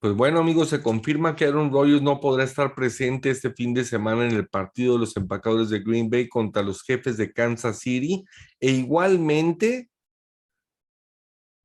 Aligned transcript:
Pues 0.00 0.14
bueno, 0.14 0.40
amigos, 0.40 0.70
se 0.70 0.80
confirma 0.80 1.36
que 1.36 1.44
Aaron 1.44 1.70
Rodgers 1.70 2.00
no 2.00 2.20
podrá 2.20 2.44
estar 2.44 2.74
presente 2.74 3.28
este 3.28 3.52
fin 3.52 3.74
de 3.74 3.84
semana 3.84 4.24
en 4.24 4.32
el 4.32 4.48
partido 4.48 4.94
de 4.94 5.00
los 5.00 5.14
empacadores 5.14 5.68
de 5.68 5.80
Green 5.80 6.08
Bay 6.08 6.26
contra 6.26 6.62
los 6.62 6.82
jefes 6.82 7.18
de 7.18 7.30
Kansas 7.34 7.80
City. 7.80 8.24
E 8.60 8.70
igualmente 8.70 9.90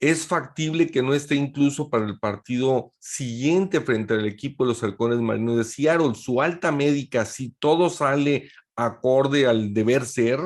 es 0.01 0.27
factible 0.27 0.87
que 0.87 1.01
no 1.01 1.13
esté 1.13 1.35
incluso 1.35 1.89
para 1.89 2.05
el 2.05 2.19
partido 2.19 2.93
siguiente 2.99 3.79
frente 3.79 4.15
al 4.15 4.25
equipo 4.25 4.65
de 4.65 4.69
los 4.73 4.83
halcones 4.83 5.21
marinos 5.21 5.55
de 5.55 5.63
Seattle. 5.63 6.13
Su 6.13 6.41
alta 6.41 6.73
médica, 6.73 7.23
si 7.23 7.51
todo 7.57 7.89
sale 7.89 8.51
acorde 8.75 9.47
al 9.47 9.73
deber 9.73 10.03
ser, 10.05 10.41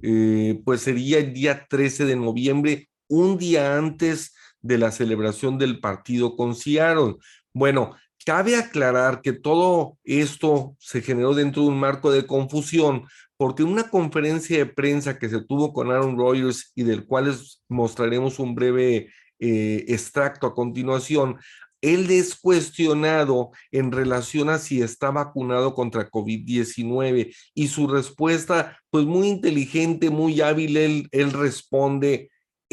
eh, 0.00 0.62
pues 0.64 0.82
sería 0.82 1.18
el 1.18 1.32
día 1.32 1.66
13 1.68 2.04
de 2.04 2.14
noviembre, 2.14 2.88
un 3.08 3.36
día 3.36 3.76
antes 3.76 4.32
de 4.62 4.78
la 4.78 4.92
celebración 4.92 5.58
del 5.58 5.80
partido 5.80 6.36
con 6.36 6.54
Seattle. 6.54 7.16
Bueno, 7.52 7.94
cabe 8.24 8.56
aclarar 8.56 9.20
que 9.20 9.32
todo 9.32 9.98
esto 10.04 10.76
se 10.78 11.02
generó 11.02 11.34
dentro 11.34 11.62
de 11.62 11.68
un 11.68 11.78
marco 11.78 12.10
de 12.10 12.26
confusión, 12.26 13.04
porque 13.36 13.62
en 13.62 13.68
una 13.68 13.90
conferencia 13.90 14.56
de 14.58 14.66
prensa 14.66 15.18
que 15.18 15.28
se 15.28 15.42
tuvo 15.42 15.72
con 15.72 15.90
Aaron 15.90 16.16
Rodgers 16.16 16.72
y 16.74 16.84
del 16.84 17.04
cual 17.04 17.34
mostraremos 17.68 18.38
un 18.38 18.54
breve 18.54 19.10
eh, 19.40 19.84
extracto 19.88 20.46
a 20.46 20.54
continuación, 20.54 21.38
él 21.80 22.08
es 22.12 22.36
cuestionado 22.36 23.50
en 23.72 23.90
relación 23.90 24.50
a 24.50 24.58
si 24.58 24.80
está 24.80 25.10
vacunado 25.10 25.74
contra 25.74 26.08
COVID-19 26.08 27.34
y 27.54 27.66
su 27.66 27.88
respuesta, 27.88 28.78
pues 28.90 29.04
muy 29.04 29.26
inteligente, 29.26 30.08
muy 30.08 30.40
hábil, 30.40 30.76
él 30.76 31.32
responde, 31.32 32.30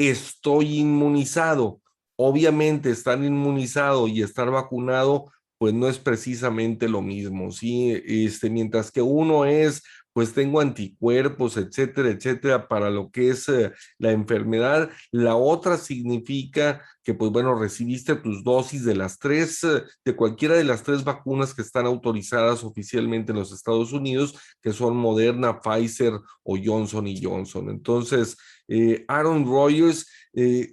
estoy 0.08 0.80
inmunizado. 0.80 1.82
Obviamente 2.16 2.90
estar 2.90 3.22
inmunizado 3.24 4.08
y 4.08 4.22
estar 4.22 4.50
vacunado, 4.52 5.32
pues 5.58 5.74
no 5.74 5.88
es 5.88 6.00
precisamente 6.00 6.88
lo 6.88 7.02
mismo, 7.02 7.52
¿sí? 7.52 8.02
Este, 8.06 8.50
mientras 8.50 8.92
que 8.92 9.02
uno 9.02 9.46
es 9.46 9.84
pues 10.20 10.34
tengo 10.34 10.60
anticuerpos, 10.60 11.56
etcétera, 11.58 12.10
etcétera, 12.10 12.68
para 12.68 12.90
lo 12.90 13.10
que 13.12 13.30
es 13.30 13.48
eh, 13.48 13.72
la 13.98 14.12
enfermedad. 14.12 14.90
La 15.12 15.36
otra 15.36 15.78
significa 15.78 16.84
que, 17.04 17.14
pues 17.14 17.32
bueno, 17.32 17.58
recibiste 17.58 18.16
tus 18.16 18.44
dosis 18.44 18.84
de 18.84 18.96
las 18.96 19.20
tres, 19.20 19.64
eh, 19.64 19.84
de 20.04 20.16
cualquiera 20.16 20.56
de 20.56 20.64
las 20.64 20.84
tres 20.84 21.04
vacunas 21.04 21.54
que 21.54 21.62
están 21.62 21.86
autorizadas 21.86 22.64
oficialmente 22.64 23.32
en 23.32 23.40
los 23.40 23.54
Estados 23.54 23.94
Unidos, 23.94 24.36
que 24.62 24.74
son 24.74 24.98
Moderna, 24.98 25.62
Pfizer 25.62 26.14
o 26.44 26.58
Johnson 26.62 27.08
y 27.08 27.24
Johnson. 27.24 27.70
Entonces, 27.70 28.36
eh, 28.70 29.04
Aaron 29.08 29.46
Rodgers 29.46 30.08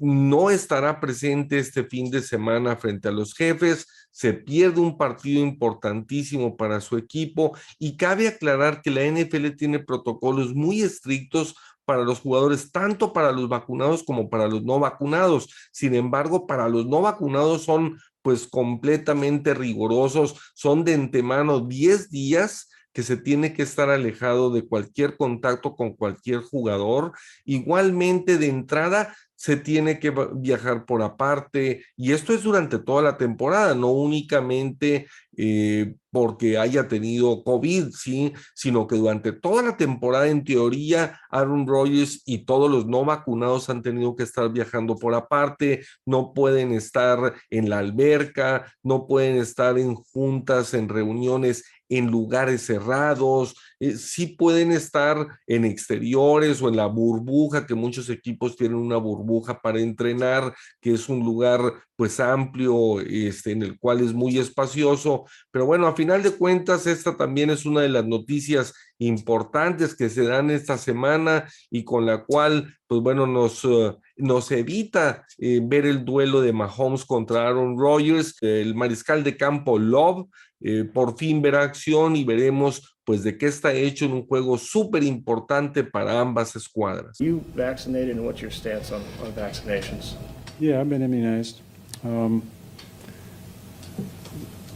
no 0.01 0.51
estará 0.51 1.01
presente 1.01 1.59
este 1.59 1.83
fin 1.83 2.09
de 2.11 2.23
semana 2.23 2.77
frente 2.77 3.09
a 3.09 3.11
los 3.11 3.35
jefes 3.35 3.87
se 4.17 4.33
pierde 4.33 4.81
un 4.81 4.97
partido 4.97 5.43
importantísimo 5.43 6.57
para 6.57 6.81
su 6.81 6.97
equipo 6.97 7.55
y 7.79 7.99
cabe 7.99 8.29
aclarar 8.29 8.81
que 8.81 8.91
la 8.91 9.05
NFL 9.05 9.51
tiene 9.59 9.79
protocolos 9.79 10.55
muy 10.55 10.81
estrictos 10.81 11.55
para 11.85 12.03
los 12.03 12.21
jugadores, 12.21 12.73
tanto 12.73 13.13
para 13.13 13.31
los 13.31 13.47
vacunados 13.51 14.03
como 14.03 14.31
para 14.31 14.49
los 14.49 14.65
no 14.65 14.81
vacunados. 14.81 15.51
Sin 15.71 15.95
embargo, 15.95 16.47
para 16.47 16.67
los 16.71 16.87
no 16.87 17.03
vacunados 17.03 17.65
son 17.65 17.99
pues 18.23 18.47
completamente 18.47 19.53
rigurosos, 19.53 20.41
son 20.55 20.83
de 20.83 20.95
antemano 20.95 21.61
10 21.61 22.09
días 22.09 22.71
que 22.97 23.03
se 23.03 23.19
tiene 23.19 23.53
que 23.53 23.61
estar 23.61 23.91
alejado 23.91 24.49
de 24.49 24.67
cualquier 24.67 25.19
contacto 25.19 25.77
con 25.77 25.93
cualquier 25.93 26.41
jugador. 26.41 27.13
Igualmente 27.45 28.39
de 28.39 28.49
entrada 28.49 29.15
se 29.35 29.59
tiene 29.59 29.99
que 29.99 30.15
viajar 30.37 30.87
por 30.87 31.03
aparte 31.03 31.85
y 31.95 32.13
esto 32.13 32.33
es 32.33 32.43
durante 32.43 32.79
toda 32.79 33.03
la 33.03 33.19
temporada, 33.19 33.75
no 33.75 33.91
únicamente 33.91 35.09
eh, 35.37 35.95
porque 36.11 36.57
haya 36.57 36.89
tenido 36.89 37.45
COVID, 37.45 37.91
¿sí? 37.91 38.33
sino 38.55 38.87
que 38.87 38.97
durante 38.97 39.33
toda 39.33 39.63
la 39.63 39.77
temporada, 39.77 40.29
en 40.29 40.43
teoría, 40.43 41.21
Aaron 41.31 41.67
Rodgers 41.67 42.23
y 42.25 42.47
todos 42.47 42.71
los 42.71 42.87
no 42.87 43.05
vacunados 43.05 43.69
han 43.69 43.83
tenido 43.83 44.17
que 44.17 44.23
estar 44.23 44.51
viajando 44.51 44.97
por 44.97 45.13
aparte, 45.15 45.85
no 46.07 46.33
pueden 46.33 46.73
estar 46.73 47.35
en 47.51 47.69
la 47.69 47.81
alberca, 47.81 48.73
no 48.83 49.07
pueden 49.07 49.37
estar 49.37 49.79
en 49.79 49.95
juntas, 49.95 50.73
en 50.73 50.89
reuniones 50.89 51.65
en 51.89 52.11
lugares 52.11 52.63
cerrados, 52.63 53.57
eh, 53.81 53.97
sí 53.97 54.29
pueden 54.29 54.73
estar 54.73 55.27
en 55.47 55.65
exteriores 55.65 56.63
o 56.63 56.69
en 56.69 56.77
la 56.77 56.87
burbuja, 56.87 57.67
que 57.67 57.75
muchos 57.75 58.09
equipos 58.09 58.57
tienen 58.57 58.79
una 58.79 58.97
burbuja 58.97 59.61
para 59.61 59.81
entrenar, 59.81 60.55
que 60.81 60.95
es 60.95 61.09
un 61.09 61.21
lugar 61.21 61.61
pues 61.97 62.21
amplio, 62.21 63.01
este, 63.01 63.53
en 63.53 63.63
el 63.63 63.79
cual 63.79 64.01
es 64.01 64.13
muy 64.13 64.39
espacioso, 64.39 65.25
pero 65.51 65.65
bueno, 65.67 65.87
a 65.87 65.97
final 65.97 66.23
de 66.23 66.33
cuentas, 66.33 66.87
esta 66.87 67.17
también 67.17 67.51
es 67.51 67.65
una 67.65 67.81
de 67.81 67.89
las 67.89 68.07
noticias 68.07 68.75
importantes 68.99 69.95
que 69.95 70.11
se 70.11 70.25
dan 70.25 70.51
esta 70.51 70.77
semana 70.79 71.49
y 71.71 71.85
con 71.85 72.07
la 72.07 72.25
cual, 72.25 72.75
pues 72.87 73.01
bueno, 73.01 73.27
nos, 73.27 73.65
uh, 73.65 73.99
nos 74.17 74.51
evita 74.51 75.27
eh, 75.39 75.61
ver 75.63 75.87
el 75.87 76.05
duelo 76.05 76.41
de 76.41 76.53
Mahomes 76.53 77.05
contra 77.05 77.47
Aaron 77.47 77.79
Rodgers, 77.79 78.37
el 78.41 78.75
mariscal 78.75 79.25
de 79.25 79.37
campo 79.37 79.79
Love, 79.79 80.29
eh, 80.61 80.85
por 80.85 81.19
fin 81.19 81.43
verá 81.43 81.63
acción 81.63 82.17
y 82.17 82.25
veremos 82.25 82.96
pues 83.07 83.23
de 83.23 83.39
qué 83.39 83.47
está 83.47 83.73
hecho 83.73 84.05
en 84.05 84.13
un 84.13 84.27
juego 84.27 84.59
súper 84.59 85.05
importante 85.05 85.85
para 85.85 86.21
ambas 86.21 86.57
escuadras. 86.57 87.19
You 87.21 87.41
vaccinated 87.55 88.17
and 88.17 88.27
what's 88.27 88.43
your 88.43 88.51
stance 88.51 88.93
on, 88.93 89.01
on 89.25 89.33
vaccinations? 89.33 90.17
Yeah, 90.59 90.81
I've 90.81 90.91
been 90.91 91.03
immunized. 91.03 91.61
Um, 92.05 92.43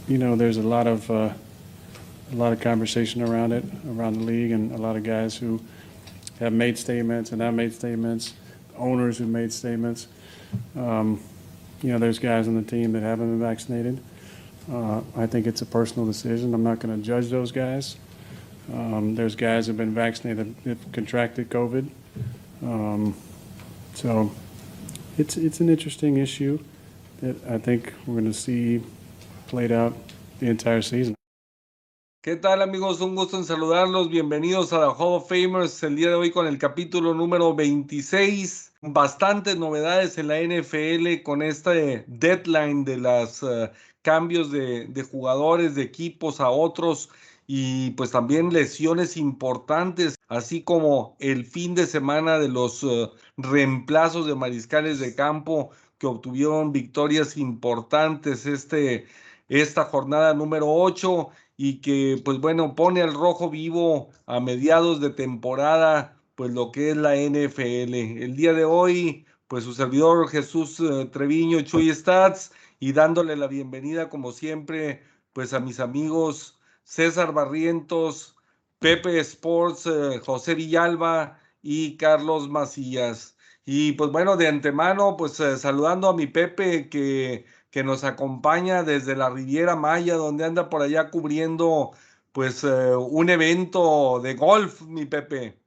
you 0.07 0.17
know, 0.17 0.35
there's 0.37 0.57
a 0.57 0.61
lot 0.61 0.87
of 0.87 1.11
uh, 1.11 1.33
a 2.31 2.35
lot 2.35 2.53
of 2.53 2.61
conversation 2.61 3.21
around 3.21 3.51
it, 3.51 3.65
around 3.85 4.13
the 4.13 4.23
league, 4.23 4.51
and 4.51 4.71
a 4.71 4.77
lot 4.77 4.95
of 4.95 5.03
guys 5.03 5.35
who 5.35 5.59
have 6.39 6.53
made 6.53 6.77
statements 6.77 7.33
and 7.33 7.41
have 7.41 7.53
made 7.53 7.73
statements, 7.73 8.33
owners 8.77 9.17
who 9.17 9.25
made 9.25 9.51
statements. 9.51 10.07
Um, 10.77 11.21
you 11.81 11.91
know, 11.91 11.99
there's 11.99 12.19
guys 12.19 12.47
on 12.47 12.55
the 12.55 12.61
team 12.61 12.93
that 12.93 13.03
haven't 13.03 13.29
been 13.29 13.45
vaccinated. 13.45 14.01
Uh, 14.71 15.01
I 15.17 15.25
think 15.25 15.47
it's 15.47 15.61
a 15.61 15.65
personal 15.65 16.05
decision. 16.05 16.53
I'm 16.53 16.63
not 16.63 16.79
going 16.79 16.95
to 16.95 17.05
judge 17.05 17.29
those 17.29 17.51
guys. 17.51 17.97
Um, 18.73 19.15
there's 19.15 19.35
guys 19.35 19.67
who've 19.67 19.77
been 19.77 19.93
vaccinated 19.93 20.55
have 20.65 20.91
contracted 20.91 21.49
COVID. 21.49 21.89
Um, 22.63 23.15
so 23.93 24.31
it's 25.17 25.35
it's 25.35 25.59
an 25.59 25.69
interesting 25.69 26.17
issue 26.17 26.59
that 27.21 27.35
I 27.49 27.57
think 27.57 27.93
we're 28.05 28.19
going 28.19 28.31
to 28.31 28.33
see 28.33 28.81
played 29.47 29.71
out 29.71 29.93
the 30.39 30.47
entire 30.47 30.81
season. 30.81 31.15
¿Qué 32.23 32.35
tal 32.35 32.61
amigos? 32.61 33.01
Un 33.01 33.15
gusto 33.15 33.37
en 33.37 33.43
saludarlos. 33.43 34.09
Bienvenidos 34.09 34.71
a 34.73 34.79
la 34.79 34.91
Hall 34.91 35.15
of 35.15 35.27
Famers 35.27 35.81
el 35.83 35.95
día 35.95 36.09
de 36.09 36.13
hoy 36.13 36.31
con 36.31 36.45
el 36.47 36.59
capítulo 36.59 37.13
número 37.15 37.55
26. 37.55 38.73
Bastantes 38.83 39.57
novedades 39.57 40.17
en 40.17 40.27
la 40.27 40.39
NFL 40.39 41.23
con 41.23 41.41
este 41.41 42.05
deadline 42.07 42.85
de 42.85 42.97
los 42.97 43.41
uh, 43.41 43.69
cambios 44.03 44.51
de, 44.51 44.85
de, 44.85 45.03
jugadores, 45.03 45.73
de 45.73 45.81
equipos 45.81 46.39
a 46.39 46.49
otros 46.49 47.09
y 47.53 47.89
pues 47.91 48.11
también 48.11 48.53
lesiones 48.53 49.17
importantes, 49.17 50.15
así 50.29 50.63
como 50.63 51.17
el 51.19 51.45
fin 51.45 51.75
de 51.75 51.85
semana 51.85 52.39
de 52.39 52.47
los 52.47 52.81
uh, 52.81 53.11
reemplazos 53.35 54.25
de 54.25 54.35
mariscales 54.35 54.99
de 54.99 55.13
campo 55.15 55.71
que 55.97 56.07
obtuvieron 56.07 56.71
victorias 56.71 57.35
importantes 57.35 58.45
este, 58.45 59.05
esta 59.49 59.83
jornada 59.83 60.33
número 60.33 60.65
8 60.69 61.27
y 61.57 61.81
que 61.81 62.21
pues 62.23 62.39
bueno 62.39 62.73
pone 62.73 63.01
al 63.01 63.13
rojo 63.13 63.49
vivo 63.49 64.11
a 64.27 64.39
mediados 64.39 65.01
de 65.01 65.09
temporada 65.09 66.17
pues 66.35 66.51
lo 66.53 66.71
que 66.71 66.91
es 66.91 66.95
la 66.95 67.17
NFL. 67.17 67.93
El 68.23 68.37
día 68.37 68.53
de 68.53 68.63
hoy 68.63 69.25
pues 69.49 69.65
su 69.65 69.73
servidor 69.73 70.29
Jesús 70.29 70.79
uh, 70.79 71.07
Treviño 71.07 71.59
Chuy 71.63 71.93
Stats 71.93 72.53
y 72.79 72.93
dándole 72.93 73.35
la 73.35 73.47
bienvenida 73.47 74.07
como 74.07 74.31
siempre 74.31 75.03
pues 75.33 75.51
a 75.51 75.59
mis 75.59 75.81
amigos 75.81 76.60
César 76.83 77.33
Barrientos, 77.33 78.35
Pepe 78.79 79.19
Sports, 79.19 79.85
uh, 79.85 80.19
José 80.25 80.55
Villalba 80.55 81.39
y 81.61 81.97
Carlos 81.97 82.49
Macías. 82.49 83.37
Y 83.65 83.93
pues 83.93 84.11
bueno, 84.11 84.37
de 84.37 84.47
antemano, 84.47 85.15
pues 85.17 85.39
uh, 85.39 85.57
saludando 85.57 86.09
a 86.09 86.15
mi 86.15 86.27
Pepe 86.27 86.89
que 86.89 87.45
que 87.71 87.83
nos 87.83 88.03
acompaña 88.03 88.83
desde 88.83 89.15
la 89.15 89.29
Riviera 89.29 89.75
Maya, 89.75 90.15
donde 90.15 90.43
anda 90.43 90.69
por 90.69 90.81
allá 90.81 91.09
cubriendo 91.09 91.91
pues 92.33 92.63
eh, 92.63 92.95
un 92.95 93.29
evento 93.29 94.19
de 94.21 94.35
golf, 94.35 94.81
mi 94.81 95.05
Pepe. 95.05 95.57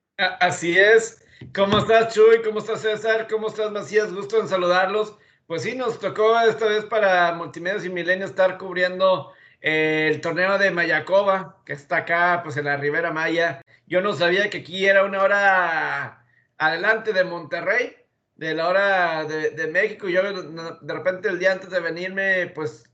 Así 0.41 0.79
es. 0.79 1.23
¿Cómo 1.55 1.79
estás, 1.79 2.15
Chuy? 2.15 2.43
¿Cómo 2.45 2.61
estás, 2.61 2.83
César? 2.83 3.27
¿Cómo 3.29 3.49
estás, 3.49 3.73
Macías? 3.73 4.13
Gusto 4.13 4.39
en 4.41 4.49
saludarlos. 4.49 5.17
Pues 5.47 5.63
sí, 5.63 5.75
nos 5.75 5.99
tocó 5.99 6.39
esta 6.41 6.67
vez 6.67 6.85
para 6.85 7.33
Multimedios 7.33 7.85
y 7.85 7.91
Milenio 7.91 8.27
estar 8.27 8.57
cubriendo 8.59 9.31
eh, 9.31 9.44
el 9.65 10.21
torneo 10.21 10.59
de 10.59 10.71
Mayacoba, 10.71 11.63
que 11.65 11.73
está 11.73 11.99
acá, 11.99 12.43
pues 12.45 12.59
en 12.59 12.67
la 12.67 12.77
Ribera 12.77 13.13
Maya. 13.13 13.63
Yo 13.87 14.03
no 14.03 14.13
sabía 14.13 14.51
que 14.51 14.59
aquí 14.59 14.85
era 14.85 15.05
una 15.05 15.23
hora 15.23 16.27
adelante 16.59 17.15
de 17.15 17.25
Monterrey, 17.25 17.97
de 18.37 18.55
la 18.55 18.69
hora 18.69 19.25
de, 19.25 19.51
de 19.53 19.67
México. 19.69 20.07
Yo 20.07 20.23
de 20.23 20.93
repente 20.93 21.31
el 21.31 21.39
día 21.39 21.53
antes 21.53 21.71
de 21.71 21.81
venirme, 21.81 22.49
pues 22.49 22.85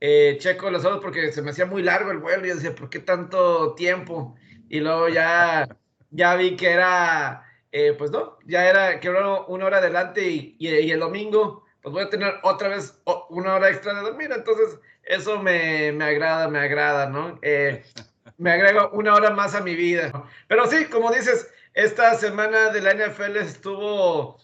eh, 0.00 0.36
checo 0.40 0.68
los 0.68 0.84
ojos 0.84 0.98
porque 1.00 1.30
se 1.30 1.42
me 1.42 1.50
hacía 1.50 1.64
muy 1.64 1.84
largo 1.84 2.10
el 2.10 2.18
vuelo 2.18 2.44
y 2.44 2.48
yo 2.48 2.54
decía, 2.56 2.74
¿por 2.74 2.90
qué 2.90 2.98
tanto 2.98 3.74
tiempo? 3.76 4.34
Y 4.68 4.80
luego 4.80 5.08
ya, 5.08 5.68
ya 6.10 6.34
vi 6.34 6.56
que 6.56 6.72
era, 6.72 7.44
eh, 7.70 7.94
pues 7.96 8.10
no, 8.10 8.36
ya 8.46 8.68
era 8.68 8.98
que 8.98 9.06
era 9.06 9.42
una 9.42 9.66
hora 9.66 9.78
adelante 9.78 10.28
y, 10.28 10.56
y, 10.58 10.90
el 10.90 10.98
domingo, 10.98 11.64
pues 11.82 11.92
voy 11.92 12.02
a 12.02 12.10
tener 12.10 12.34
otra 12.42 12.68
vez 12.68 13.00
una 13.30 13.54
hora 13.54 13.70
extra 13.70 13.94
de 13.94 14.00
dormir. 14.00 14.30
Entonces, 14.34 14.80
eso 15.06 15.40
me, 15.42 15.92
me 15.92 16.04
agrada, 16.04 16.48
me 16.48 16.58
agrada, 16.58 17.08
¿no? 17.08 17.38
Eh, 17.42 17.84
me 18.38 18.52
agrego 18.52 18.90
una 18.92 19.14
hora 19.14 19.30
más 19.30 19.54
a 19.54 19.60
mi 19.62 19.74
vida. 19.74 20.12
Pero 20.48 20.66
sí, 20.66 20.86
como 20.86 21.10
dices, 21.10 21.48
esta 21.74 22.14
semana 22.16 22.70
de 22.70 22.80
la 22.82 22.92
NFL 22.92 23.36
estuvo, 23.36 24.38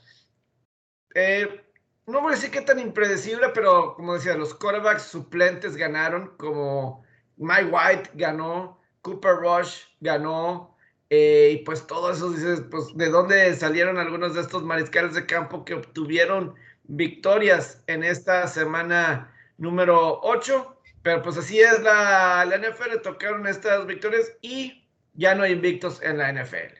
eh, 1.15 1.65
no 2.07 2.21
voy 2.21 2.33
a 2.33 2.37
decir 2.37 2.51
que 2.51 2.61
tan 2.61 2.79
impredecible, 2.79 3.49
pero 3.55 3.95
como 3.95 4.15
decía, 4.15 4.37
los 4.37 4.55
quarterbacks 4.55 5.03
suplentes 5.03 5.77
ganaron, 5.77 6.37
como 6.37 7.05
Mike 7.37 7.71
White 7.71 8.11
ganó, 8.15 8.81
Cooper 9.03 9.37
Rush 9.37 9.83
ganó, 10.01 10.77
eh, 11.11 11.59
y 11.61 11.65
pues 11.65 11.87
todo 11.87 12.13
eso 12.13 12.31
dices, 12.31 12.63
pues 12.71 12.97
de 12.97 13.09
dónde 13.11 13.55
salieron 13.57 13.99
algunos 13.99 14.35
de 14.35 14.41
estos 14.41 14.63
mariscales 14.63 15.15
de 15.15 15.27
campo 15.27 15.65
que 15.65 15.75
obtuvieron 15.75 16.55
victorias 16.85 17.83
en 17.87 18.05
esta 18.05 18.47
semana 18.47 19.32
número 19.59 20.21
8. 20.23 20.77
Pero 21.03 21.23
pues 21.23 21.37
así 21.37 21.61
es 21.61 21.83
la, 21.83 22.45
la 22.45 22.57
NFL, 22.59 23.01
tocaron 23.03 23.47
estas 23.47 23.87
victorias 23.87 24.33
y 24.41 24.85
ya 25.15 25.35
no 25.35 25.43
hay 25.43 25.53
invictos 25.53 26.01
en 26.03 26.19
la 26.19 26.33
NFL. 26.33 26.79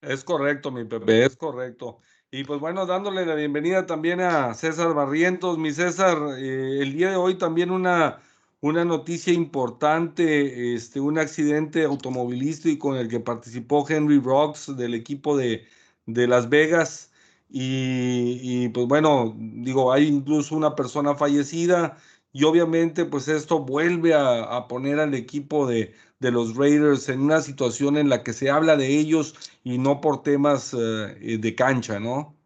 Es 0.00 0.24
correcto, 0.24 0.70
mi 0.70 0.84
Pepe, 0.84 1.24
es 1.24 1.36
correcto. 1.36 1.98
Y 2.30 2.44
pues 2.44 2.60
bueno, 2.60 2.86
dándole 2.86 3.26
la 3.26 3.34
bienvenida 3.34 3.86
también 3.86 4.20
a 4.20 4.54
César 4.54 4.94
Barrientos. 4.94 5.58
Mi 5.58 5.70
César, 5.70 6.16
eh, 6.38 6.80
el 6.80 6.92
día 6.94 7.10
de 7.10 7.16
hoy 7.16 7.36
también 7.36 7.70
una, 7.70 8.20
una 8.60 8.84
noticia 8.84 9.32
importante, 9.32 10.74
este, 10.74 10.98
un 10.98 11.18
accidente 11.18 11.84
automovilístico 11.84 12.94
en 12.94 13.02
el 13.02 13.08
que 13.08 13.20
participó 13.20 13.86
Henry 13.88 14.18
Rocks 14.18 14.76
del 14.76 14.94
equipo 14.94 15.36
de, 15.36 15.66
de 16.06 16.26
Las 16.26 16.48
Vegas. 16.48 17.11
Y, 17.54 18.38
y, 18.42 18.68
pues 18.70 18.86
bueno, 18.86 19.34
digo, 19.38 19.92
hay 19.92 20.08
incluso 20.08 20.56
una 20.56 20.74
persona 20.74 21.14
fallecida 21.14 21.98
y 22.32 22.44
obviamente 22.44 23.04
pues 23.04 23.28
esto 23.28 23.60
vuelve 23.60 24.14
a, 24.14 24.66
poner 24.68 24.98
al 25.00 25.14
equipo 25.14 25.66
de, 25.66 25.94
de, 26.20 26.30
los 26.30 26.56
Raiders 26.56 27.08
en 27.10 27.20
una 27.20 27.42
situación 27.42 27.98
en 27.98 28.08
la 28.08 28.22
que 28.22 28.32
se 28.32 28.50
habla 28.50 28.76
de 28.76 28.88
ellos 28.88 29.34
y 29.64 29.78
no 29.78 30.00
por 30.00 30.22
temas 30.22 30.74
eh, 30.74 31.38
de 31.38 31.54
cancha, 31.54 32.00
¿no? 32.00 32.36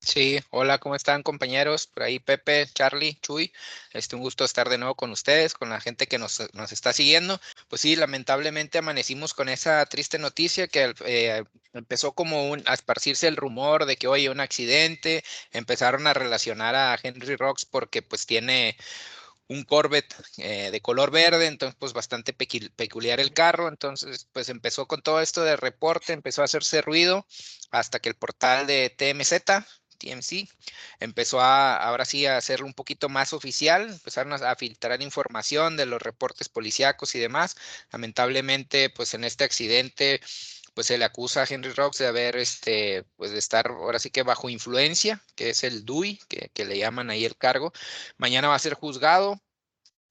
Sí, 0.00 0.38
hola, 0.50 0.78
¿cómo 0.78 0.94
están 0.94 1.22
compañeros? 1.22 1.86
Por 1.88 2.04
ahí 2.04 2.18
Pepe, 2.20 2.66
Charlie, 2.72 3.18
Chuy. 3.20 3.52
Este, 3.92 4.16
un 4.16 4.22
gusto 4.22 4.44
estar 4.44 4.68
de 4.68 4.78
nuevo 4.78 4.94
con 4.94 5.10
ustedes, 5.10 5.54
con 5.54 5.68
la 5.70 5.80
gente 5.80 6.06
que 6.06 6.18
nos, 6.18 6.42
nos 6.54 6.72
está 6.72 6.92
siguiendo. 6.92 7.38
Pues 7.68 7.82
sí, 7.82 7.94
lamentablemente 7.96 8.78
amanecimos 8.78 9.34
con 9.34 9.48
esa 9.48 9.84
triste 9.86 10.18
noticia 10.18 10.66
que 10.68 10.94
eh, 11.04 11.44
empezó 11.74 12.12
como 12.14 12.48
un, 12.50 12.62
a 12.66 12.74
esparcirse 12.74 13.28
el 13.28 13.36
rumor 13.36 13.86
de 13.86 13.96
que, 13.96 14.06
oye, 14.08 14.30
un 14.30 14.40
accidente. 14.40 15.24
Empezaron 15.52 16.06
a 16.06 16.14
relacionar 16.14 16.74
a 16.74 16.98
Henry 17.02 17.36
Rocks 17.36 17.64
porque 17.66 18.00
pues 18.02 18.24
tiene 18.24 18.76
un 19.48 19.64
Corvette 19.64 20.14
eh, 20.38 20.70
de 20.70 20.80
color 20.80 21.10
verde, 21.10 21.46
entonces 21.46 21.76
pues 21.78 21.92
bastante 21.92 22.32
peculiar 22.34 23.18
el 23.20 23.32
carro, 23.32 23.68
entonces 23.68 24.28
pues 24.32 24.48
empezó 24.50 24.86
con 24.86 25.00
todo 25.02 25.20
esto 25.20 25.42
de 25.42 25.56
reporte, 25.56 26.12
empezó 26.12 26.42
a 26.42 26.44
hacerse 26.46 26.82
ruido 26.82 27.26
hasta 27.70 27.98
que 28.00 28.10
el 28.10 28.14
portal 28.16 28.66
de 28.66 28.90
TMZ, 28.90 29.64
TMC, 29.98 30.48
empezó 31.00 31.40
a 31.40 31.76
ahora 31.76 32.04
sí 32.04 32.26
a 32.26 32.36
hacerlo 32.36 32.66
un 32.66 32.74
poquito 32.74 33.08
más 33.08 33.32
oficial, 33.32 33.88
empezaron 33.90 34.32
a, 34.32 34.56
filtrar 34.56 35.02
información 35.02 35.76
de 35.76 35.86
los 35.86 36.00
reportes 36.02 36.48
policíacos 36.48 37.14
y 37.14 37.18
demás. 37.18 37.56
Lamentablemente 37.92 38.90
pues 38.90 39.14
en 39.14 39.24
este 39.24 39.44
accidente 39.44 40.20
pues 40.74 40.86
se 40.86 40.98
le 40.98 41.04
acusa 41.04 41.42
a 41.42 41.46
Henry 41.48 41.72
Rocks 41.72 41.98
de 41.98 42.06
haber, 42.06 42.36
este, 42.36 43.04
pues 43.16 43.32
de 43.32 43.38
estar 43.38 43.66
ahora 43.68 43.98
sí 43.98 44.10
que 44.10 44.22
bajo 44.22 44.48
influencia, 44.48 45.20
que 45.34 45.50
es 45.50 45.64
el 45.64 45.84
DUI, 45.84 46.20
que, 46.28 46.50
que 46.54 46.64
le 46.64 46.78
llaman 46.78 47.10
ahí 47.10 47.24
el 47.24 47.36
cargo. 47.36 47.72
Mañana 48.16 48.46
va 48.48 48.54
a 48.54 48.60
ser 48.60 48.74
juzgado, 48.74 49.40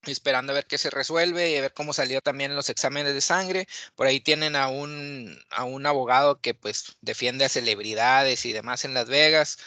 esperando 0.06 0.52
a 0.52 0.56
ver 0.56 0.68
qué 0.68 0.78
se 0.78 0.90
resuelve 0.90 1.52
y 1.52 1.56
a 1.58 1.62
ver 1.62 1.74
cómo 1.74 1.94
salió 1.94 2.22
también 2.22 2.56
los 2.56 2.70
exámenes 2.70 3.14
de 3.14 3.22
sangre. 3.22 3.68
Por 3.96 4.08
ahí 4.08 4.20
tienen 4.20 4.56
a 4.56 4.70
un, 4.70 5.40
a 5.50 5.64
un 5.66 5.86
abogado 5.86 6.40
que 6.40 6.54
pues 6.54 6.98
defiende 7.02 7.46
a 7.46 7.50
celebridades 7.50 8.46
y 8.46 8.54
demás 8.54 8.86
en 8.86 8.94
Las 8.94 9.08
Vegas. 9.08 9.58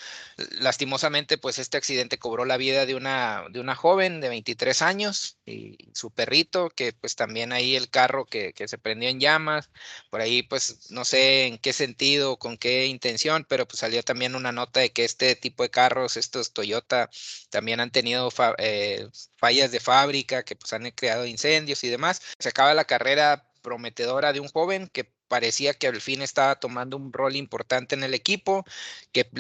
Lastimosamente 0.53 1.39
pues 1.39 1.59
este 1.59 1.77
accidente 1.77 2.19
cobró 2.19 2.45
la 2.45 2.57
vida 2.57 2.87
de 2.87 2.95
una, 2.95 3.45
de 3.51 3.61
una 3.61 3.75
joven 3.75 4.21
de 4.21 4.29
23 4.29 4.83
años 4.83 5.39
y 5.45 5.77
su 5.95 6.11
perrito, 6.11 6.71
que 6.71 6.93
pues 6.93 7.17
también 7.17 7.53
ahí 7.53 7.77
el 7.77 7.91
carro 7.91 8.25
que, 8.27 8.53
que 8.55 8.69
se 8.69 8.79
prendió 8.79 9.09
en 9.09 9.21
llamas. 9.21 9.71
Por 10.11 10.21
ahí 10.21 10.43
pues 10.43 10.91
no 10.91 11.05
sé 11.05 11.47
en 11.47 11.59
qué 11.59 11.73
sentido, 11.73 12.39
con 12.39 12.57
qué 12.57 12.87
intención, 12.87 13.45
pero 13.49 13.67
pues 13.67 13.81
salió 13.81 14.03
también 14.03 14.35
una 14.35 14.53
nota 14.53 14.81
de 14.81 14.93
que 14.93 15.05
este 15.05 15.37
tipo 15.37 15.63
de 15.63 15.71
carros, 15.71 16.17
estos 16.17 16.53
Toyota, 16.53 17.11
también 17.51 17.81
han 17.81 17.91
tenido 17.91 18.31
eh, 18.59 19.09
fallas 19.37 19.73
de 19.73 19.81
fábrica, 19.81 20.20
que 20.25 20.57
pues 20.57 20.73
han 20.73 20.91
creado 20.93 21.27
incendios 21.27 21.85
y 21.85 21.89
demás. 21.89 22.23
Se 22.39 22.49
acaba 22.49 22.75
la 22.75 22.85
carrera 22.85 23.51
prometedora 23.63 24.33
de 24.33 24.41
un 24.41 24.49
joven 24.49 24.89
que 24.89 25.05
parecía 25.29 25.75
que 25.75 25.87
al 25.87 26.01
fin 26.01 26.23
estaba 26.23 26.57
tomando 26.57 26.97
un 26.97 27.13
rol 27.13 27.37
importante 27.37 27.95
en 27.95 28.03
el 28.03 28.15
equipo, 28.15 28.65
que 29.13 29.31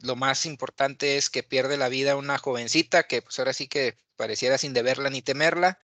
lo 0.00 0.16
más 0.16 0.46
importante 0.46 1.16
es 1.18 1.30
que 1.30 1.42
pierde 1.44 1.76
la 1.76 1.88
vida 1.88 2.16
una 2.16 2.38
jovencita 2.38 3.04
que 3.04 3.22
pues 3.22 3.38
ahora 3.38 3.52
sí 3.52 3.68
que 3.68 3.96
pareciera 4.16 4.58
sin 4.58 4.72
deberla 4.74 5.10
ni 5.10 5.22
temerla 5.22 5.78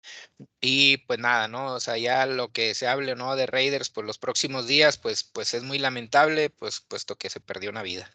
y 0.61 0.99
pues 0.99 1.19
nada, 1.21 1.49
¿no? 1.49 1.75
O 1.75 1.81
sea, 1.81 1.99
ya 1.99 2.27
lo 2.27 2.53
que 2.53 2.75
se 2.75 2.89
hable 2.89 3.15
no 3.17 3.37
de 3.37 3.47
Raiders 3.47 3.91
por 3.91 4.05
los 4.05 4.19
próximos 4.19 4.67
días, 4.67 4.99
pues 4.99 5.25
pues 5.25 5.55
es 5.55 5.63
muy 5.63 5.79
lamentable, 5.79 6.51
pues 6.51 6.81
puesto 6.81 7.17
que 7.17 7.31
se 7.31 7.41
perdió 7.41 7.71
una 7.71 7.83
vida. 7.83 8.11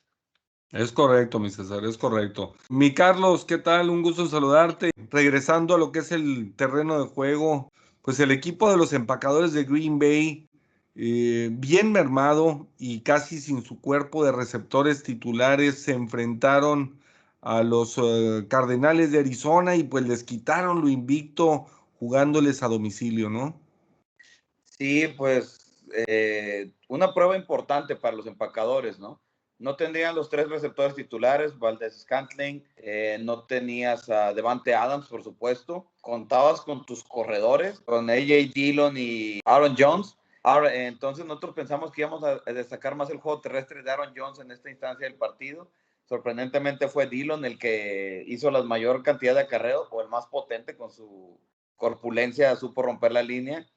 Es 0.72 0.92
correcto, 0.92 1.40
mi 1.40 1.50
César, 1.50 1.86
es 1.86 1.98
correcto. 1.98 2.54
Mi 2.70 2.94
Carlos, 2.94 3.46
¿qué 3.46 3.58
tal? 3.58 3.90
Un 3.90 4.02
gusto 4.02 4.26
saludarte. 4.28 4.92
Regresando 5.10 5.76
a 5.76 5.78
lo 5.78 5.94
que 5.94 6.00
es 6.00 6.12
el 6.12 6.54
terreno 6.56 7.00
de 7.02 7.08
juego, 7.08 7.72
pues 8.02 8.20
el 8.20 8.32
equipo 8.32 8.70
de 8.70 8.76
los 8.76 8.92
empacadores 8.92 9.54
de 9.54 9.64
Green 9.64 9.98
Bay, 9.98 10.50
eh, 10.96 11.50
bien 11.54 11.94
mermado 11.94 12.68
y 12.78 13.00
casi 13.00 13.40
sin 13.40 13.64
su 13.64 13.80
cuerpo 13.80 14.26
de 14.26 14.34
receptores 14.34 15.04
titulares, 15.04 15.82
se 15.84 15.94
enfrentaron 15.94 17.00
a 17.42 17.64
los 17.64 17.98
eh, 17.98 18.46
Cardenales 18.50 19.12
de 19.12 19.20
Arizona 19.20 19.78
y 19.78 19.84
pues 19.84 20.06
les 20.06 20.26
quitaron 20.26 20.82
lo 20.82 20.90
invicto 20.90 21.68
jugándoles 21.98 22.62
a 22.62 22.68
domicilio, 22.68 23.30
¿no? 23.30 23.58
Sí, 24.66 25.08
pues 25.16 25.86
eh, 25.96 26.74
una 26.90 27.14
prueba 27.14 27.38
importante 27.38 27.96
para 27.96 28.18
los 28.18 28.28
empacadores, 28.28 29.00
¿no? 29.00 29.22
No 29.60 29.76
tendrían 29.76 30.16
los 30.16 30.30
tres 30.30 30.50
receptores 30.50 30.96
titulares, 30.96 31.58
Valdez 31.58 32.02
Scantling, 32.02 32.64
eh, 32.78 33.18
no 33.22 33.44
tenías 33.44 34.10
a 34.10 34.34
Devante 34.34 34.76
Adams, 34.76 35.08
por 35.08 35.24
supuesto, 35.24 35.90
contabas 36.02 36.62
con 36.62 36.86
tus 36.86 37.04
corredores, 37.04 37.80
con 37.80 38.10
AJ 38.10 38.54
Dillon 38.54 38.96
y 38.98 39.40
Aaron 39.46 39.76
Jones. 39.78 40.16
Entonces 40.72 41.26
nosotros 41.26 41.56
pensamos 41.56 41.92
que 41.92 42.02
íbamos 42.02 42.24
a 42.24 42.40
destacar 42.54 42.96
más 42.96 43.10
el 43.10 43.18
juego 43.18 43.42
terrestre 43.42 43.84
de 43.84 43.92
Aaron 43.92 44.14
Jones 44.16 44.40
en 44.40 44.52
esta 44.52 44.70
instancia 44.70 45.06
del 45.06 45.18
partido. 45.18 45.70
Sorprendentemente 46.06 46.88
fue 46.88 47.08
Dillon 47.08 47.44
el 47.44 47.60
que 47.60 48.24
hizo 48.28 48.50
la 48.50 48.64
mayor 48.64 49.04
cantidad 49.04 49.34
de 49.34 49.42
acarreos 49.42 49.90
o 49.92 50.02
el 50.02 50.08
más 50.08 50.28
potente 50.28 50.78
con 50.78 50.90
su 50.90 51.38
corpulencia, 51.76 52.56
supo 52.56 52.82
romper 52.82 53.12
la 53.12 53.24
línea. 53.24 53.68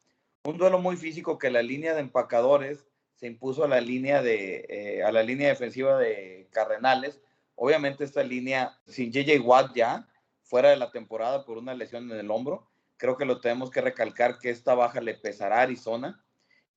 Un 0.44 0.58
duelo 0.58 0.78
muy 0.78 0.96
físico 0.96 1.38
que 1.38 1.50
la 1.50 1.62
línea 1.62 1.92
de 1.94 2.00
empacadores 2.00 2.86
se 3.20 3.26
impuso 3.26 3.64
a 3.64 3.68
la 3.68 3.82
línea 3.82 4.22
de 4.22 4.64
eh, 4.70 5.02
a 5.02 5.12
la 5.12 5.22
línea 5.22 5.48
defensiva 5.48 5.98
de 5.98 6.48
Cardenales. 6.50 7.20
Obviamente 7.54 8.02
esta 8.02 8.22
línea 8.22 8.78
sin 8.86 9.12
JJ 9.12 9.40
Watt 9.40 9.74
ya 9.74 10.08
fuera 10.42 10.70
de 10.70 10.78
la 10.78 10.90
temporada 10.90 11.44
por 11.44 11.58
una 11.58 11.74
lesión 11.74 12.10
en 12.10 12.18
el 12.18 12.30
hombro. 12.30 12.66
Creo 12.96 13.18
que 13.18 13.26
lo 13.26 13.40
tenemos 13.40 13.70
que 13.70 13.82
recalcar 13.82 14.38
que 14.38 14.48
esta 14.48 14.74
baja 14.74 15.02
le 15.02 15.14
pesará 15.14 15.58
a 15.58 15.62
Arizona. 15.62 16.24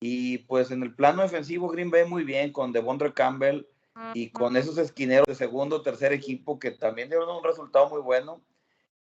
Y 0.02 0.40
pues 0.40 0.70
en 0.72 0.84
el 0.84 0.94
plano 0.94 1.22
defensivo 1.22 1.70
Green 1.70 1.90
Bay 1.90 2.04
muy 2.04 2.26
bien 2.26 2.52
con 2.52 2.74
Devondre 2.74 3.14
Campbell 3.14 3.66
y 4.14 4.32
con 4.32 4.58
esos 4.58 4.78
esquineros 4.78 5.26
de 5.28 5.36
segundo 5.36 5.82
tercer 5.82 6.12
equipo 6.12 6.60
que 6.60 6.72
también 6.72 7.08
dieron 7.08 7.34
un 7.34 7.44
resultado 7.44 7.90
muy 7.90 8.02
bueno, 8.02 8.44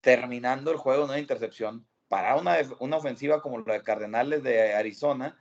terminando 0.02 0.70
el 0.70 0.76
juego 0.76 1.04
en 1.04 1.10
una 1.10 1.18
intercepción. 1.18 1.86
Para 2.08 2.36
una, 2.36 2.58
una 2.80 2.98
ofensiva 2.98 3.40
como 3.40 3.60
la 3.60 3.74
de 3.74 3.82
Cardenales 3.82 4.42
de 4.42 4.74
Arizona, 4.74 5.38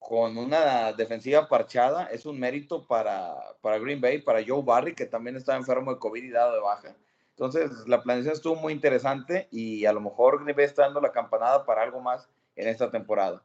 con 0.00 0.36
una 0.36 0.92
defensiva 0.94 1.46
parchada 1.46 2.06
es 2.06 2.26
un 2.26 2.40
mérito 2.40 2.84
para, 2.88 3.36
para 3.60 3.78
Green 3.78 4.00
Bay, 4.00 4.22
para 4.22 4.42
Joe 4.44 4.62
Barry, 4.64 4.94
que 4.94 5.06
también 5.06 5.36
estaba 5.36 5.56
enfermo 5.56 5.92
de 5.92 6.00
COVID 6.00 6.24
y 6.24 6.30
dado 6.30 6.54
de 6.54 6.60
baja. 6.60 6.96
Entonces, 7.36 7.70
la 7.86 8.02
planeación 8.02 8.34
estuvo 8.34 8.56
muy 8.56 8.72
interesante 8.72 9.46
y 9.52 9.84
a 9.84 9.92
lo 9.92 10.00
mejor 10.00 10.42
Green 10.42 10.56
Bay 10.56 10.64
está 10.64 10.82
dando 10.82 11.00
la 11.00 11.12
campanada 11.12 11.64
para 11.64 11.82
algo 11.82 12.00
más 12.00 12.28
en 12.56 12.66
esta 12.66 12.90
temporada. 12.90 13.42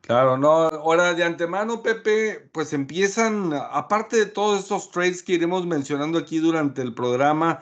Claro, 0.00 0.36
no, 0.36 0.50
ahora 0.50 1.14
de 1.14 1.24
antemano, 1.24 1.82
Pepe, 1.82 2.48
pues 2.52 2.72
empiezan, 2.72 3.52
aparte 3.54 4.16
de 4.16 4.26
todos 4.26 4.60
estos 4.60 4.90
trades 4.90 5.22
que 5.22 5.32
iremos 5.32 5.66
mencionando 5.66 6.18
aquí 6.18 6.38
durante 6.38 6.82
el 6.82 6.94
programa, 6.94 7.60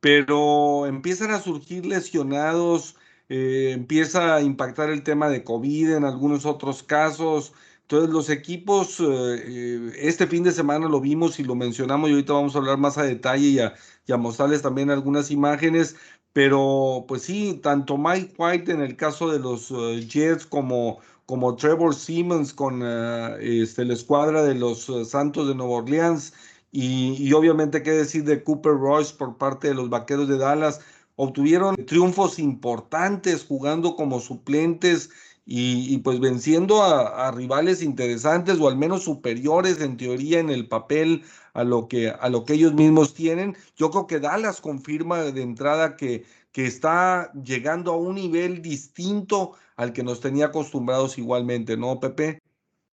pero 0.00 0.86
empiezan 0.86 1.32
a 1.32 1.40
surgir 1.40 1.86
lesionados, 1.86 2.96
eh, 3.30 3.70
empieza 3.72 4.34
a 4.34 4.42
impactar 4.42 4.90
el 4.90 5.04
tema 5.04 5.28
de 5.30 5.44
COVID 5.44 5.92
en 5.96 6.04
algunos 6.04 6.44
otros 6.46 6.82
casos. 6.82 7.52
Entonces 7.82 8.10
los 8.10 8.28
equipos, 8.28 8.98
eh, 9.00 9.92
este 9.96 10.26
fin 10.26 10.42
de 10.42 10.52
semana 10.52 10.88
lo 10.88 11.00
vimos 11.00 11.38
y 11.38 11.44
lo 11.44 11.54
mencionamos 11.54 12.10
y 12.10 12.12
ahorita 12.14 12.32
vamos 12.32 12.56
a 12.56 12.58
hablar 12.58 12.78
más 12.78 12.98
a 12.98 13.04
detalle 13.04 13.46
y 13.46 13.60
a, 13.60 14.16
mostrarles 14.18 14.62
también 14.62 14.90
algunas 14.90 15.30
imágenes, 15.30 15.96
pero 16.32 17.04
pues 17.06 17.22
sí, 17.22 17.60
tanto 17.62 17.96
Mike 17.96 18.34
White 18.36 18.72
en 18.72 18.80
el 18.80 18.96
caso 18.96 19.30
de 19.30 19.38
los 19.38 19.72
Jets 20.08 20.46
como 20.46 20.98
como 21.26 21.54
Trevor 21.54 21.94
Simmons 21.94 22.52
con 22.52 22.82
uh, 22.82 23.36
este, 23.40 23.84
la 23.84 23.94
escuadra 23.94 24.42
de 24.42 24.56
los 24.56 24.90
Santos 25.08 25.46
de 25.46 25.54
Nueva 25.54 25.74
Orleans 25.74 26.32
y, 26.72 27.14
y, 27.22 27.32
obviamente 27.34 27.84
qué 27.84 27.92
decir 27.92 28.24
de 28.24 28.42
Cooper 28.42 28.72
Rush 28.72 29.12
por 29.14 29.38
parte 29.38 29.68
de 29.68 29.74
los 29.74 29.88
Vaqueros 29.90 30.28
de 30.28 30.38
Dallas, 30.38 30.80
obtuvieron 31.22 31.76
triunfos 31.84 32.38
importantes 32.38 33.44
jugando 33.44 33.94
como 33.94 34.20
suplentes 34.20 35.10
y, 35.44 35.98
pues 35.98 36.18
venciendo 36.18 36.82
a, 36.82 37.26
a, 37.26 37.30
rivales 37.30 37.82
interesantes 37.82 38.58
o 38.58 38.68
al 38.68 38.76
menos 38.76 39.02
superiores 39.02 39.82
en 39.82 39.98
teoría 39.98 40.38
en 40.38 40.48
el 40.48 40.66
papel 40.66 41.24
a 41.52 41.62
lo 41.64 41.88
que, 41.88 42.08
a 42.08 42.28
lo 42.30 42.44
que 42.44 42.54
ellos 42.54 42.72
mismos 42.72 43.12
tienen. 43.12 43.54
Yo 43.76 43.90
creo 43.90 44.06
que 44.06 44.18
Dallas 44.20 44.62
confirma 44.62 45.18
de 45.24 45.42
entrada 45.42 45.96
que, 45.96 46.24
que 46.52 46.64
está 46.64 47.32
llegando 47.34 47.92
a 47.92 47.96
un 47.96 48.14
nivel 48.14 48.62
distinto 48.62 49.52
al 49.76 49.92
que 49.92 50.02
nos 50.02 50.20
tenía 50.20 50.46
acostumbrados 50.46 51.18
igualmente, 51.18 51.76
¿no, 51.76 52.00
Pepe? 52.00 52.38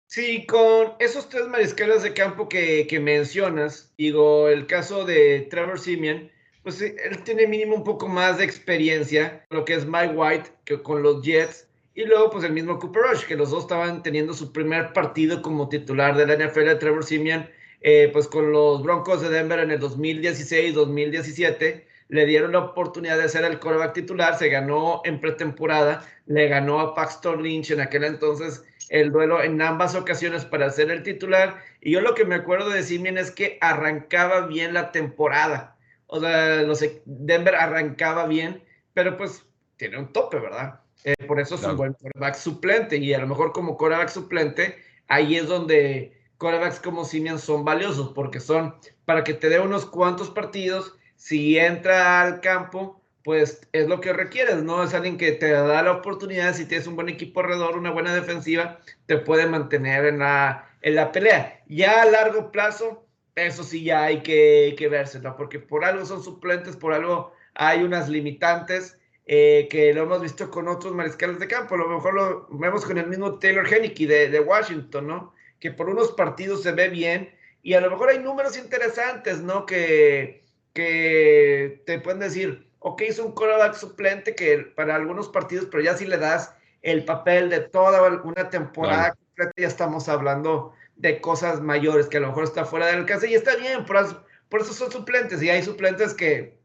Sí, 0.06 0.46
con 0.46 0.94
esos 1.00 1.28
tres 1.28 1.48
mariscales 1.48 2.04
de 2.04 2.14
campo 2.14 2.48
que, 2.48 2.86
que 2.88 3.00
mencionas, 3.00 3.94
digo, 3.98 4.48
el 4.48 4.68
caso 4.68 5.06
de 5.06 5.48
Trevor 5.50 5.80
Simeon, 5.80 6.30
pues 6.64 6.82
él 6.82 7.24
tiene 7.24 7.48
mínimo 7.48 7.76
un 7.76 7.84
poco 7.84 8.08
más 8.08 8.38
de 8.38 8.44
experiencia, 8.44 9.46
lo 9.50 9.66
que 9.66 9.74
es 9.74 9.86
Mike 9.86 10.14
White, 10.16 10.52
que 10.66 10.82
con 10.82 11.04
los 11.04 11.24
Jets, 11.24 11.68
y 11.94 12.06
luego 12.06 12.30
pues 12.30 12.44
el 12.44 12.54
mismo 12.54 12.80
Cooper 12.80 13.04
Rush, 13.04 13.26
que 13.26 13.36
los 13.36 13.52
dos 13.52 13.64
estaban 13.64 14.04
teniendo 14.04 14.34
su 14.34 14.54
primer 14.54 14.94
partido 14.94 15.42
como 15.42 15.70
titular 15.70 16.16
de 16.16 16.26
la 16.26 16.36
NFL 16.36 16.66
de 16.66 16.76
Trevor 16.76 17.04
Simeon, 17.04 17.50
eh, 17.82 18.10
pues 18.14 18.28
con 18.28 18.52
los 18.52 18.84
Broncos 18.84 19.22
de 19.22 19.30
Denver 19.30 19.60
en 19.60 19.72
el 19.72 19.80
2016-2017, 19.80 21.84
le 22.10 22.26
dieron 22.26 22.52
la 22.52 22.60
oportunidad 22.60 23.18
de 23.18 23.30
ser 23.30 23.46
el 23.46 23.60
quarterback 23.60 23.94
titular, 23.94 24.38
se 24.38 24.50
ganó 24.50 25.02
en 25.06 25.20
pretemporada, 25.20 26.06
le 26.28 26.48
ganó 26.48 26.80
a 26.80 26.94
Paxton 26.94 27.42
Lynch 27.42 27.72
en 27.72 27.82
aquel 27.82 28.04
entonces 28.04 28.64
el 28.90 29.12
duelo 29.12 29.42
en 29.42 29.62
ambas 29.62 29.96
ocasiones 29.96 30.44
para 30.44 30.70
ser 30.70 30.92
el 30.92 31.04
titular. 31.04 31.64
Y 31.80 31.92
yo 31.92 32.02
lo 32.02 32.14
que 32.14 32.26
me 32.26 32.36
acuerdo 32.36 32.70
de 32.70 32.84
Simeon 32.84 33.18
es 33.18 33.32
que 33.32 33.58
arrancaba 33.62 34.48
bien 34.48 34.74
la 34.74 34.92
temporada. 34.92 35.78
O 36.14 36.20
sea, 36.20 36.62
los 36.64 36.84
Denver 37.06 37.56
arrancaba 37.56 38.28
bien, 38.28 38.62
pero 38.94 39.16
pues 39.16 39.46
tiene 39.78 39.98
un 39.98 40.12
tope, 40.12 40.40
¿verdad? 40.40 40.82
Eh, 41.06 41.16
por 41.26 41.40
eso 41.40 41.56
es 41.56 41.62
claro. 41.62 41.74
un 41.74 41.78
buen 41.78 41.94
quarterback 41.94 42.36
suplente. 42.36 42.98
Y 42.98 43.14
a 43.14 43.20
lo 43.20 43.28
mejor 43.28 43.54
como 43.54 43.78
quarterback 43.78 44.10
suplente, 44.10 44.76
ahí 45.08 45.38
es 45.38 45.48
donde 45.48 46.20
quarterbacks 46.38 46.82
como 46.82 47.06
Simeon 47.06 47.40
son 47.40 47.64
valiosos, 47.64 48.12
porque 48.14 48.42
son 48.42 48.76
para 49.06 49.24
que 49.24 49.34
te 49.34 49.48
dé 49.48 49.62
unos 49.62 49.86
cuantos 49.86 50.30
partidos 50.30 50.98
si 51.16 51.58
entra 51.58 52.22
al 52.22 52.42
campo, 52.42 53.02
pues 53.24 53.62
es 53.72 53.88
lo 53.88 54.02
que 54.02 54.12
requieres, 54.12 54.64
¿no? 54.64 54.84
Es 54.84 54.94
alguien 54.94 55.18
que 55.18 55.32
te 55.32 55.50
da 55.52 55.82
la 55.82 55.94
oportunidad, 55.94 56.54
si 56.54 56.66
tienes 56.66 56.88
un 56.88 56.98
buen 56.98 57.08
equipo 57.08 57.40
alrededor, 57.40 57.78
una 57.78 57.92
buena 57.92 58.14
defensiva, 58.14 58.80
te 59.06 59.18
puede 59.18 59.46
mantener 59.46 60.06
en 60.08 60.20
la, 60.20 60.68
en 60.82 60.96
la 60.96 61.14
pelea. 61.14 61.62
Ya 61.68 62.02
a 62.02 62.06
largo 62.06 62.52
plazo, 62.52 63.06
eso 63.46 63.64
sí 63.64 63.84
ya 63.84 64.04
hay 64.06 64.22
que, 64.22 64.76
que 64.78 64.88
verse, 64.88 65.20
¿no? 65.20 65.36
Porque 65.36 65.60
por 65.60 65.86
algo 65.86 66.06
son 66.06 66.24
suplentes, 66.24 66.76
por 66.76 66.94
algo 66.94 67.34
hay 67.54 67.84
unas 67.84 68.10
limitantes 68.10 68.98
eh, 69.26 69.68
que 69.70 69.94
lo 69.94 70.04
hemos 70.04 70.22
visto 70.22 70.50
con 70.50 70.68
otros 70.68 70.94
mariscales 70.94 71.40
de 71.40 71.48
campo, 71.48 71.76
a 71.76 71.80
lo 71.80 71.90
mejor 71.90 72.14
lo 72.14 72.48
vemos 72.52 72.86
con 72.86 72.98
el 72.98 73.08
mismo 73.08 73.40
Taylor 73.40 73.68
Henneke 73.72 74.08
de, 74.08 74.30
de 74.30 74.40
Washington, 74.40 75.08
¿no? 75.08 75.34
Que 75.60 75.72
por 75.72 75.90
unos 75.90 76.12
partidos 76.14 76.64
se 76.64 76.72
ve 76.72 76.90
bien 76.90 77.34
y 77.62 77.74
a 77.74 77.82
lo 77.82 77.92
mejor 77.92 78.10
hay 78.10 78.20
números 78.20 78.58
interesantes, 78.58 79.42
¿no? 79.42 79.66
Que 79.66 80.42
que 80.74 81.84
te 81.86 82.00
pueden 82.00 82.20
decir, 82.20 82.68
ok, 82.80 83.02
es 83.02 83.20
un 83.20 83.34
quarterback 83.34 83.76
suplente 83.76 84.36
que 84.36 84.60
para 84.60 84.96
algunos 84.96 85.30
partidos, 85.30 85.68
pero 85.70 85.84
ya 85.84 85.98
si 85.98 86.06
le 86.06 86.18
das 86.18 86.56
el 86.82 87.06
papel 87.06 87.50
de 87.50 87.60
toda 87.60 88.02
una 88.24 88.50
temporada 88.50 89.14
completa, 89.14 89.54
ya 89.58 89.68
estamos 89.68 90.10
hablando 90.10 90.74
de 91.02 91.20
cosas 91.20 91.62
mayores 91.62 92.08
que 92.08 92.18
a 92.18 92.20
lo 92.20 92.28
mejor 92.28 92.44
está 92.44 92.64
fuera 92.64 92.86
del 92.86 93.00
alcance 93.00 93.30
y 93.30 93.34
está 93.34 93.56
bien, 93.56 93.86
por 93.86 94.24
por 94.50 94.62
eso 94.62 94.74
son 94.74 94.92
suplentes 94.92 95.42
y 95.42 95.50
hay 95.50 95.64
suplentes 95.64 96.14
que, 96.14 96.60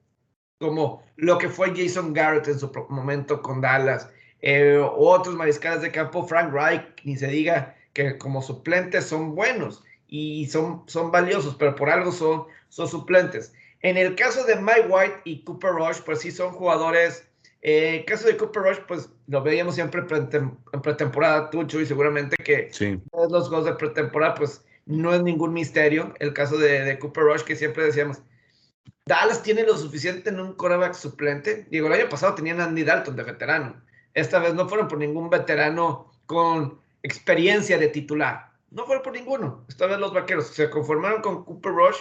como 0.59 1.03
lo 1.17 1.39
que 1.39 1.49
fue 1.49 1.73
Jason 1.75 2.13
Garrett 2.13 2.49
en 2.49 2.59
su 2.59 2.71
momento 2.89 3.41
con 3.41 3.61
Dallas, 3.61 4.11
eh, 4.41 4.79
otros 4.97 5.37
mariscales 5.37 5.83
de 5.83 5.93
campo, 5.93 6.27
Frank 6.27 6.53
Reich, 6.53 6.83
ni 7.05 7.17
se 7.17 7.29
diga 7.29 7.77
que 7.93 8.19
como 8.19 8.43
suplentes 8.43 9.07
son 9.07 9.35
buenos 9.35 9.83
y 10.09 10.47
son, 10.47 10.83
son 10.87 11.11
valiosos, 11.11 11.55
pero 11.55 11.75
por 11.75 11.89
algo 11.89 12.13
son, 12.13 12.45
son 12.69 12.89
suplentes. 12.89 13.55
En 13.81 13.97
el 13.97 14.17
caso 14.17 14.45
de 14.45 14.57
Mike 14.57 14.89
White 14.89 15.21
y 15.25 15.45
Cooper 15.45 15.71
Rush, 15.71 16.01
pues 16.05 16.21
sí 16.21 16.31
son 16.31 16.53
jugadores. 16.53 17.27
Eh, 17.63 17.89
en 17.89 17.95
el 18.01 18.05
caso 18.05 18.27
de 18.27 18.37
Cooper 18.37 18.63
Rush, 18.63 18.79
pues 18.89 19.09
lo 19.29 19.43
veíamos 19.43 19.77
siempre 19.77 20.01
en 20.01 20.83
pretemporada, 20.83 21.51
Tucho, 21.51 21.81
y 21.81 21.87
seguramente 21.87 22.37
que 22.37 22.69
sí. 22.73 23.01
Los 23.31 23.49
juegos 23.49 23.67
de 23.67 23.75
pretemporada, 23.75 24.35
pues 24.35 24.65
no 24.87 25.15
es 25.15 25.23
ningún 25.23 25.53
misterio. 25.53 26.15
El 26.19 26.33
caso 26.33 26.57
de, 26.59 26.83
de, 26.83 26.99
Cooper 26.99 27.25
Rush, 27.25 27.43
que 27.43 27.57
siempre 27.57 27.85
decíamos, 27.85 28.23
Dallas 29.07 29.43
tiene 29.43 29.65
lo 29.65 29.77
suficiente 29.77 30.31
en 30.31 30.41
un 30.41 30.55
quarterback 30.55 30.95
suplente. 30.95 31.67
Digo, 31.71 31.87
el 31.87 31.95
año 31.95 32.09
pasado 32.09 32.35
tenían 32.35 32.61
Andy 32.61 32.85
Dalton 32.85 33.17
de 33.17 33.23
veterano. 33.23 33.83
Esta 34.15 34.39
vez 34.39 34.55
no 34.55 34.69
fueron 34.69 34.89
por 34.89 34.99
ningún 34.99 35.31
veterano 35.31 36.11
con 36.27 36.81
experiencia 37.03 37.79
de 37.79 37.89
titular. 37.89 38.51
No 38.71 38.85
fueron 38.85 39.03
por 39.03 39.13
ninguno. 39.13 39.65
Esta 39.69 39.87
vez 39.87 39.99
los 39.99 40.13
vaqueros 40.13 40.49
se 40.49 40.71
conformaron 40.71 41.23
con 41.23 41.45
Cooper 41.45 41.73
Rush 41.73 41.99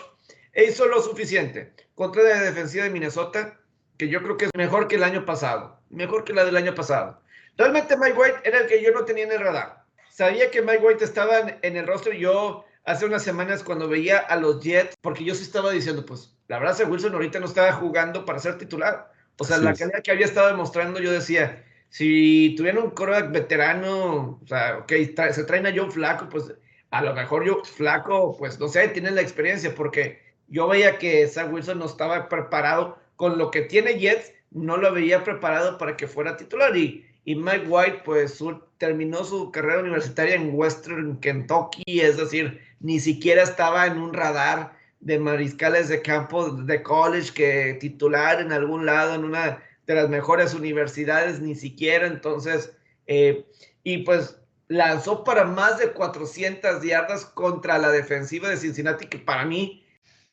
e 0.54 0.66
hizo 0.66 0.88
lo 0.88 1.02
suficiente 1.02 1.74
contra 1.94 2.24
la 2.24 2.42
defensiva 2.42 2.86
de 2.86 2.90
Minnesota, 2.90 3.60
que 3.98 4.10
yo 4.10 4.24
creo 4.24 4.38
que 4.38 4.46
es 4.46 4.52
mejor 4.58 4.88
que 4.88 4.96
el 4.96 5.04
año 5.04 5.26
pasado, 5.26 5.80
mejor 5.90 6.24
que 6.24 6.34
la 6.34 6.44
del 6.44 6.58
año 6.58 6.74
pasado. 6.74 7.22
Realmente 7.58 7.96
Mike 7.96 8.18
White 8.18 8.40
era 8.44 8.60
el 8.60 8.68
que 8.68 8.84
yo 8.84 8.92
no 8.92 9.06
tenía 9.06 9.26
en 9.26 9.32
el 9.32 9.40
radar. 9.40 9.85
Sabía 10.16 10.50
que 10.50 10.62
Mike 10.62 10.80
White 10.82 11.04
estaba 11.04 11.58
en 11.62 11.76
el 11.76 11.86
rostro 11.86 12.14
yo 12.14 12.64
hace 12.86 13.06
unas 13.06 13.22
semanas 13.22 13.64
cuando 13.64 13.90
veía 13.90 14.20
a 14.20 14.38
los 14.38 14.64
Jets, 14.64 14.96
porque 15.02 15.26
yo 15.26 15.36
sí 15.36 15.44
estaba 15.44 15.72
diciendo, 15.72 16.06
pues 16.06 16.34
la 16.48 16.58
verdad, 16.58 16.78
que 16.78 16.86
Wilson 16.86 17.16
ahorita 17.16 17.42
no 17.42 17.48
estaba 17.48 17.74
jugando 17.74 18.24
para 18.24 18.40
ser 18.40 18.58
titular. 18.58 19.12
O 19.38 19.44
sea, 19.44 19.58
la 19.58 19.74
calidad 19.74 20.02
que 20.02 20.12
había 20.12 20.26
estado 20.26 20.48
demostrando, 20.48 21.02
yo 21.02 21.12
decía, 21.12 21.66
si 21.90 22.56
tuvieran 22.56 22.82
un 22.82 22.92
quarterback 22.92 23.34
veterano, 23.34 24.40
o 24.42 24.48
sea, 24.48 24.78
ok, 24.78 24.94
tra 25.14 25.34
se 25.34 25.44
traen 25.44 25.68
a 25.68 25.76
Joe 25.76 25.92
Flaco, 25.92 26.30
pues 26.30 26.46
a 26.92 27.02
lo 27.02 27.14
mejor 27.14 27.44
yo 27.44 27.62
Flaco, 27.66 28.38
pues 28.38 28.58
no 28.58 28.70
sé, 28.70 28.88
tiene 28.88 29.12
la 29.12 29.20
experiencia, 29.20 29.76
porque 29.76 30.22
yo 30.48 30.70
veía 30.70 30.98
que 30.98 31.28
Zach 31.28 31.52
Wilson 31.52 31.80
no 31.80 31.88
estaba 31.88 32.30
preparado 32.30 32.98
con 33.18 33.38
lo 33.38 33.52
que 33.52 33.64
tiene 33.64 34.00
Jets, 34.00 34.32
no 34.52 34.78
lo 34.78 34.94
veía 34.94 35.26
preparado 35.26 35.78
para 35.78 35.98
que 35.98 36.08
fuera 36.08 36.38
titular. 36.38 36.74
Y, 36.78 37.06
y 37.26 37.36
Mike 37.36 37.66
White, 37.68 38.02
pues 38.06 38.36
su, 38.36 38.62
terminó 38.78 39.24
su 39.24 39.52
carrera 39.52 39.82
universitaria 39.82 40.36
en 40.36 40.52
Western 40.54 41.20
Kentucky, 41.20 42.00
es 42.00 42.18
decir, 42.18 42.62
ni 42.80 43.00
siquiera 43.00 43.42
estaba 43.42 43.88
en 43.88 43.98
un 43.98 44.14
radar 44.14 44.78
de 45.00 45.20
mariscales 45.20 45.90
de 45.90 46.02
campo 46.02 46.50
de 46.52 46.84
college 46.84 47.34
que 47.34 47.78
titular 47.80 48.40
en 48.42 48.52
algún 48.52 48.86
lado, 48.86 49.16
en 49.16 49.24
una 49.24 49.64
de 49.88 49.96
las 49.96 50.08
mejores 50.10 50.54
universidades, 50.54 51.40
ni 51.40 51.56
siquiera. 51.56 52.08
Entonces, 52.08 52.72
eh, 53.08 53.46
y 53.84 54.00
pues 54.00 54.38
lanzó 54.68 55.24
para 55.24 55.46
más 55.46 55.80
de 55.80 55.92
400 55.92 56.84
yardas 56.84 57.26
contra 57.26 57.78
la 57.78 57.90
defensiva 57.90 58.50
de 58.50 58.58
Cincinnati, 58.58 59.08
que 59.08 59.20
para 59.20 59.46
mí 59.46 59.84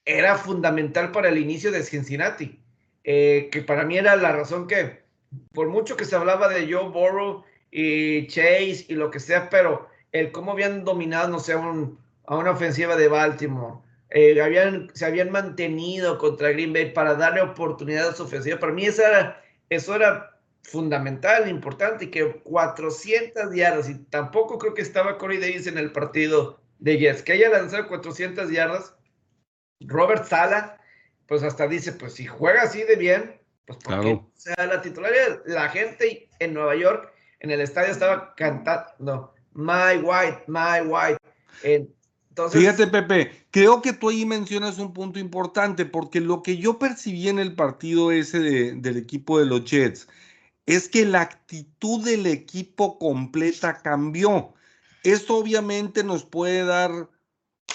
era 0.05 0.37
fundamental 0.37 1.13
para 1.13 1.29
el 1.29 1.39
inicio 1.39 1.71
de 1.71 1.83
Cincinnati, 1.83 2.59
eh, 3.05 3.49
que 3.51 3.63
para 3.63 3.85
mí 3.85 3.99
era 3.99 4.17
la 4.17 4.33
razón 4.33 4.67
que, 4.67 5.02
por 5.53 5.69
mucho 5.69 5.97
que 5.97 6.05
se 6.05 6.17
hablaba 6.17 6.49
de 6.49 6.73
Joe 6.73 6.89
Burrow 6.89 7.45
y 7.71 8.27
Chase 8.27 8.87
y 8.89 8.95
lo 8.95 9.11
que 9.11 9.21
sea, 9.21 9.49
pero 9.51 9.89
el 10.13 10.33
cómo 10.33 10.53
habían 10.53 10.85
dominado, 10.85 11.29
no 11.29 11.39
sé, 11.39 11.57
un, 11.57 11.99
a 12.27 12.37
una 12.37 12.53
ofensiva 12.53 12.97
de 12.97 13.09
Baltimore, 13.09 13.79
eh, 14.11 14.41
habían, 14.43 14.91
se 14.95 15.07
habían 15.07 15.31
mantenido 15.31 16.19
contra 16.19 16.51
Green 16.51 16.73
Bay 16.73 16.93
para 16.93 17.15
darle 17.15 17.41
oportunidad 17.41 18.09
a 18.09 18.15
su 18.15 18.25
ofensiva, 18.25 18.59
para 18.59 18.73
mí 18.73 18.85
esa 18.85 19.39
eso 19.71 19.95
era 19.95 20.39
fundamental, 20.63 21.49
importante, 21.49 22.05
y 22.05 22.11
que 22.11 22.41
400 22.43 23.55
yardas, 23.55 23.89
y 23.89 23.99
tampoco 24.05 24.59
creo 24.59 24.75
que 24.75 24.83
estaba 24.83 25.17
Corey 25.17 25.39
Davis 25.39 25.67
en 25.67 25.79
el 25.79 25.93
partido 25.93 26.61
de 26.79 26.99
Jets, 26.99 27.23
que 27.23 27.33
haya 27.33 27.49
lanzado 27.49 27.89
400 27.89 28.51
yardas, 28.51 28.95
Robert 29.81 30.27
Sala, 30.27 30.79
pues 31.27 31.43
hasta 31.43 31.67
dice, 31.67 31.93
pues 31.93 32.15
si 32.15 32.27
juega 32.27 32.63
así 32.63 32.83
de 32.83 32.97
bien, 32.97 33.42
pues 33.67 33.79
porque 33.83 34.01
claro. 34.01 34.31
sea 34.35 34.67
la 34.67 34.83
titularidad. 34.83 35.43
La 35.47 35.69
gente 35.69 36.29
en 36.39 36.55
Nueva 36.55 36.75
York, 36.77 37.13
en 37.41 37.51
el 37.51 37.61
estadio 37.61 37.93
estaba 37.93 38.35
cantando, 38.35 39.35
My 39.55 39.97
White, 40.03 40.45
My 40.47 40.81
White. 40.87 41.19
Entonces, 41.63 42.61
Fíjate, 42.61 42.87
Pepe, 42.87 43.47
creo 43.51 43.83
que 43.83 43.93
tú 43.93 44.09
ahí 44.09 44.25
mencionas 44.25 44.79
un 44.79 44.93
punto 44.93 45.19
importante, 45.19 45.85
porque 45.85 46.21
lo 46.21 46.43
que 46.43 46.57
yo 46.57 46.79
percibí 46.79 47.29
en 47.29 47.39
el 47.39 47.55
partido 47.55 48.11
ese 48.11 48.39
de- 48.41 48.73
del 48.73 48.97
equipo 48.97 49.39
de 49.39 49.47
los 49.47 49.65
Jets 49.65 50.09
es 50.67 50.89
que 50.89 51.05
la 51.05 51.21
actitud 51.23 52.05
del 52.05 52.27
equipo 52.27 52.99
completa 52.99 53.83
cambió. 53.83 54.55
Esto 55.03 55.37
obviamente 55.37 56.05
nos 56.05 56.25
puede 56.25 56.65
dar 56.65 57.09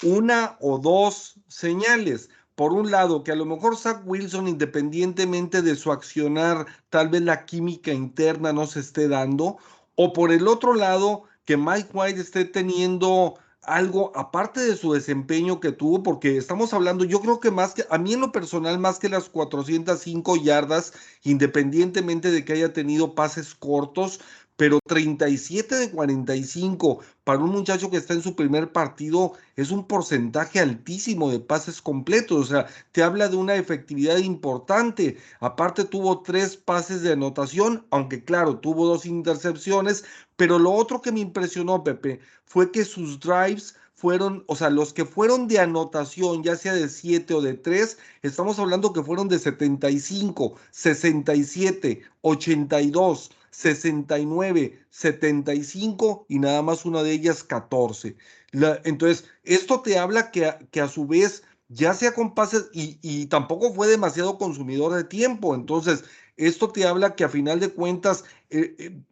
una 0.02 0.56
o 0.60 0.78
dos 0.78 1.38
señales. 1.48 2.30
Por 2.58 2.72
un 2.72 2.90
lado, 2.90 3.22
que 3.22 3.30
a 3.30 3.36
lo 3.36 3.44
mejor 3.44 3.76
Zach 3.76 4.02
Wilson, 4.04 4.48
independientemente 4.48 5.62
de 5.62 5.76
su 5.76 5.92
accionar, 5.92 6.66
tal 6.90 7.08
vez 7.08 7.22
la 7.22 7.46
química 7.46 7.92
interna 7.92 8.52
no 8.52 8.66
se 8.66 8.80
esté 8.80 9.06
dando. 9.06 9.58
O 9.94 10.12
por 10.12 10.32
el 10.32 10.48
otro 10.48 10.74
lado, 10.74 11.22
que 11.44 11.56
Mike 11.56 11.90
White 11.92 12.20
esté 12.20 12.44
teniendo 12.44 13.36
algo 13.62 14.10
aparte 14.16 14.58
de 14.58 14.76
su 14.76 14.92
desempeño 14.92 15.60
que 15.60 15.70
tuvo, 15.70 16.02
porque 16.02 16.36
estamos 16.36 16.74
hablando, 16.74 17.04
yo 17.04 17.20
creo 17.20 17.38
que 17.38 17.52
más 17.52 17.74
que, 17.74 17.84
a 17.90 17.98
mí 17.98 18.14
en 18.14 18.22
lo 18.22 18.32
personal, 18.32 18.76
más 18.80 18.98
que 18.98 19.08
las 19.08 19.28
405 19.28 20.36
yardas, 20.38 20.92
independientemente 21.22 22.32
de 22.32 22.44
que 22.44 22.54
haya 22.54 22.72
tenido 22.72 23.14
pases 23.14 23.54
cortos, 23.54 24.20
pero 24.58 24.80
37 24.84 25.76
de 25.76 25.90
45 25.92 26.98
para 27.22 27.38
un 27.38 27.50
muchacho 27.50 27.90
que 27.90 27.96
está 27.96 28.14
en 28.14 28.22
su 28.22 28.34
primer 28.34 28.72
partido 28.72 29.34
es 29.54 29.70
un 29.70 29.86
porcentaje 29.86 30.58
altísimo 30.58 31.30
de 31.30 31.38
pases 31.38 31.80
completos, 31.80 32.38
o 32.38 32.44
sea, 32.44 32.66
te 32.90 33.04
habla 33.04 33.28
de 33.28 33.36
una 33.36 33.54
efectividad 33.54 34.16
importante. 34.18 35.16
Aparte 35.38 35.84
tuvo 35.84 36.22
tres 36.22 36.56
pases 36.56 37.02
de 37.02 37.12
anotación, 37.12 37.86
aunque 37.90 38.24
claro, 38.24 38.58
tuvo 38.58 38.84
dos 38.88 39.06
intercepciones, 39.06 40.04
pero 40.34 40.58
lo 40.58 40.72
otro 40.72 41.00
que 41.02 41.12
me 41.12 41.20
impresionó, 41.20 41.84
Pepe, 41.84 42.18
fue 42.44 42.72
que 42.72 42.84
sus 42.84 43.20
drives 43.20 43.76
fueron, 43.94 44.42
o 44.48 44.56
sea, 44.56 44.70
los 44.70 44.92
que 44.92 45.04
fueron 45.04 45.46
de 45.46 45.60
anotación, 45.60 46.42
ya 46.42 46.56
sea 46.56 46.72
de 46.72 46.88
7 46.88 47.32
o 47.34 47.40
de 47.42 47.54
3, 47.54 47.96
estamos 48.22 48.58
hablando 48.58 48.92
que 48.92 49.04
fueron 49.04 49.28
de 49.28 49.38
75, 49.38 50.56
67, 50.72 52.02
82, 52.22 53.30
69, 53.50 54.78
75 54.90 56.26
y 56.28 56.38
nada 56.38 56.62
más 56.62 56.84
una 56.84 57.02
de 57.02 57.12
ellas 57.12 57.44
14. 57.44 58.16
La, 58.52 58.80
entonces, 58.84 59.24
esto 59.44 59.80
te 59.82 59.98
habla 59.98 60.30
que, 60.30 60.46
a- 60.46 60.58
que 60.70 60.80
a 60.80 60.88
su 60.88 61.06
vez, 61.06 61.42
ya 61.68 61.94
sea 61.94 62.14
con 62.14 62.34
pases 62.34 62.66
y, 62.72 62.98
y 63.02 63.26
tampoco 63.26 63.72
fue 63.74 63.88
demasiado 63.88 64.38
consumidor 64.38 64.94
de 64.94 65.04
tiempo. 65.04 65.54
Entonces, 65.54 66.04
esto 66.36 66.70
te 66.70 66.86
habla 66.86 67.14
que 67.16 67.24
a 67.24 67.28
final 67.28 67.60
de 67.60 67.70
cuentas, 67.70 68.24
eh, 68.50 68.74
eh, 68.78 69.02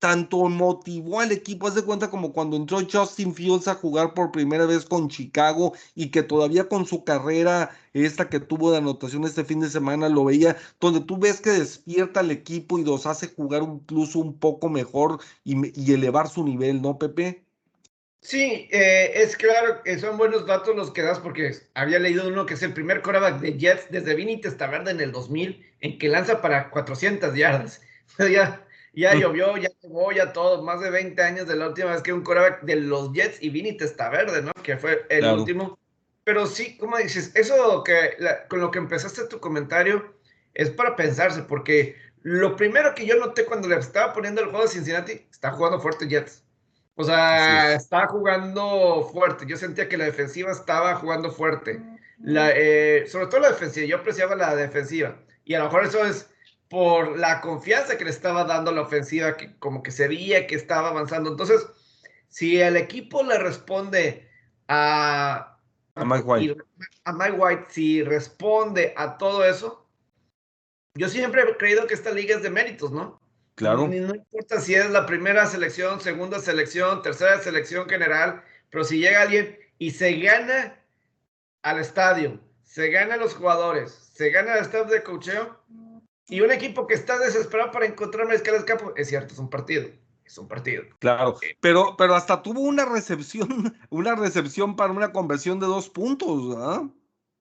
tanto 0.00 0.48
motivó 0.48 1.20
al 1.20 1.30
equipo, 1.30 1.68
haz 1.68 1.74
de 1.74 1.82
cuenta 1.84 2.10
como 2.10 2.32
cuando 2.32 2.56
entró 2.56 2.78
Justin 2.90 3.34
Fields 3.34 3.68
a 3.68 3.74
jugar 3.74 4.14
por 4.14 4.32
primera 4.32 4.66
vez 4.66 4.86
con 4.86 5.08
Chicago 5.08 5.74
y 5.94 6.10
que 6.10 6.22
todavía 6.22 6.68
con 6.68 6.86
su 6.86 7.04
carrera 7.04 7.70
esta 7.92 8.28
que 8.28 8.40
tuvo 8.40 8.72
de 8.72 8.78
anotación 8.78 9.24
este 9.24 9.44
fin 9.44 9.60
de 9.60 9.68
semana 9.68 10.08
lo 10.08 10.24
veía, 10.24 10.56
donde 10.80 11.00
tú 11.00 11.18
ves 11.18 11.40
que 11.40 11.50
despierta 11.50 12.20
al 12.20 12.30
equipo 12.30 12.78
y 12.78 12.84
los 12.84 13.06
hace 13.06 13.28
jugar 13.28 13.62
incluso 13.62 14.20
un 14.20 14.38
poco 14.38 14.68
mejor 14.68 15.20
y, 15.44 15.92
elevar 15.92 16.28
su 16.28 16.44
nivel, 16.44 16.80
¿no, 16.80 16.98
Pepe? 16.98 17.44
Sí, 18.22 18.68
eh, 18.70 19.12
es 19.14 19.36
claro 19.36 19.82
que 19.82 19.98
son 19.98 20.16
buenos 20.16 20.46
datos 20.46 20.74
los 20.76 20.92
que 20.92 21.02
das 21.02 21.18
porque 21.18 21.52
había 21.74 21.98
leído 21.98 22.28
uno 22.28 22.46
que 22.46 22.54
es 22.54 22.62
el 22.62 22.72
primer 22.72 23.02
coreback 23.02 23.40
de 23.40 23.58
Jets 23.58 23.90
desde 23.90 24.14
Vinny 24.14 24.40
Testaverde 24.40 24.92
en 24.92 25.00
el 25.00 25.12
2000 25.12 25.66
en 25.80 25.98
que 25.98 26.08
lanza 26.08 26.40
para 26.40 26.70
400 26.70 27.34
yardas. 27.34 27.82
Ya, 28.18 28.66
ya 28.92 29.14
llovió, 29.14 29.56
ya 29.56 29.68
llegó, 29.82 30.12
ya 30.12 30.32
todo, 30.32 30.62
más 30.62 30.80
de 30.80 30.90
20 30.90 31.22
años 31.22 31.46
de 31.46 31.56
la 31.56 31.68
última 31.68 31.92
vez 31.92 32.02
que 32.02 32.12
un 32.12 32.22
coreback 32.22 32.62
de 32.62 32.76
los 32.76 33.12
Jets 33.12 33.42
y 33.42 33.50
Vinny 33.50 33.76
Testaverde, 33.76 34.42
¿no? 34.42 34.52
Que 34.62 34.76
fue 34.76 35.04
el 35.08 35.20
Claro. 35.20 35.38
último. 35.38 35.78
Pero 36.24 36.46
sí, 36.46 36.76
como 36.78 36.96
dices, 36.98 37.32
eso 37.34 37.82
que 37.84 38.14
la- 38.18 38.46
con 38.48 38.60
lo 38.60 38.70
que 38.70 38.78
empezaste 38.78 39.26
tu 39.26 39.40
comentario 39.40 40.14
es 40.54 40.70
para 40.70 40.96
pensarse 40.96 41.42
porque 41.42 41.96
lo 42.22 42.56
primero 42.56 42.94
que 42.94 43.06
yo 43.06 43.16
noté 43.16 43.44
cuando 43.46 43.68
le 43.68 43.76
estaba 43.76 44.12
poniendo 44.12 44.40
el 44.42 44.48
juego 44.48 44.64
de 44.64 44.70
Cincinnati, 44.70 45.26
está 45.30 45.52
jugando 45.52 45.80
fuerte 45.80 46.06
Jets. 46.08 46.44
O 46.96 47.04
sea, 47.04 47.72
es. 47.74 47.82
estaba 47.84 48.08
jugando 48.08 49.08
fuerte. 49.12 49.46
Yo 49.46 49.56
sentía 49.56 49.88
que 49.88 49.96
la 49.96 50.04
defensiva 50.04 50.50
estaba 50.52 50.94
jugando 50.96 51.30
fuerte. 51.32 51.80
La, 52.22 52.50
eh, 52.54 53.06
sobre 53.08 53.26
todo 53.28 53.40
la 53.40 53.48
defensiva. 53.50 53.86
Yo 53.86 53.96
apreciaba 53.96 54.34
la 54.36 54.54
defensiva. 54.54 55.16
Y 55.44 55.54
a 55.54 55.60
lo 55.60 55.64
mejor 55.66 55.84
eso 55.86 56.04
es 56.04 56.28
por 56.70 57.18
la 57.18 57.40
confianza 57.40 57.98
que 57.98 58.04
le 58.04 58.10
estaba 58.10 58.44
dando 58.44 58.70
la 58.70 58.82
ofensiva, 58.82 59.36
que 59.36 59.58
como 59.58 59.82
que 59.82 59.90
se 59.90 60.06
veía 60.06 60.46
que 60.46 60.54
estaba 60.54 60.88
avanzando. 60.90 61.28
Entonces, 61.28 61.66
si 62.28 62.60
el 62.60 62.76
equipo 62.76 63.24
le 63.24 63.38
responde 63.38 64.30
a, 64.68 65.58
A 65.96 66.04
Mike 66.04 66.22
White. 66.24 66.56
a 67.04 67.12
Mike 67.12 67.32
White, 67.32 67.64
si 67.70 68.04
responde 68.04 68.94
a 68.96 69.18
todo 69.18 69.44
eso, 69.44 69.84
yo 70.94 71.08
siempre 71.08 71.42
he 71.42 71.56
creído 71.56 71.88
que 71.88 71.94
esta 71.94 72.12
liga 72.12 72.36
es 72.36 72.42
de 72.44 72.50
méritos, 72.50 72.92
¿no? 72.92 73.20
Claro. 73.56 73.88
Ni- 73.88 73.98
No 73.98 74.14
importa 74.14 74.60
si 74.60 74.76
es 74.76 74.88
la 74.90 75.06
primera 75.06 75.46
selección, 75.46 76.00
segunda 76.00 76.38
selección, 76.38 77.02
tercera 77.02 77.40
selección 77.40 77.88
general, 77.88 78.44
pero 78.70 78.84
si 78.84 78.98
llega 78.98 79.22
alguien 79.22 79.58
y 79.78 79.90
se 79.90 80.12
gana 80.20 80.80
al 81.62 81.80
estadio, 81.80 82.40
se 82.62 82.90
gana 82.90 83.14
a 83.14 83.18
los 83.18 83.34
jugadores, 83.34 83.90
se 84.14 84.30
gana 84.30 84.52
al 84.52 84.60
staff 84.60 84.88
de 84.88 85.02
cocheo 85.02 85.58
y 86.30 86.40
un 86.40 86.52
equipo 86.52 86.86
que 86.86 86.94
está 86.94 87.18
desesperado 87.18 87.72
para 87.72 87.86
encontrar 87.86 88.26
mariscales 88.26 88.60
de 88.60 88.66
campo, 88.66 88.92
es 88.96 89.08
cierto, 89.08 89.34
es 89.34 89.40
un 89.40 89.50
partido, 89.50 89.88
es 90.24 90.38
un 90.38 90.48
partido. 90.48 90.84
Claro, 91.00 91.36
pero, 91.60 91.96
pero 91.98 92.14
hasta 92.14 92.40
tuvo 92.40 92.60
una 92.60 92.84
recepción, 92.84 93.76
una 93.90 94.14
recepción 94.14 94.76
para 94.76 94.92
una 94.92 95.12
conversión 95.12 95.58
de 95.58 95.66
dos 95.66 95.90
puntos, 95.90 96.56
¿ah? 96.56 96.88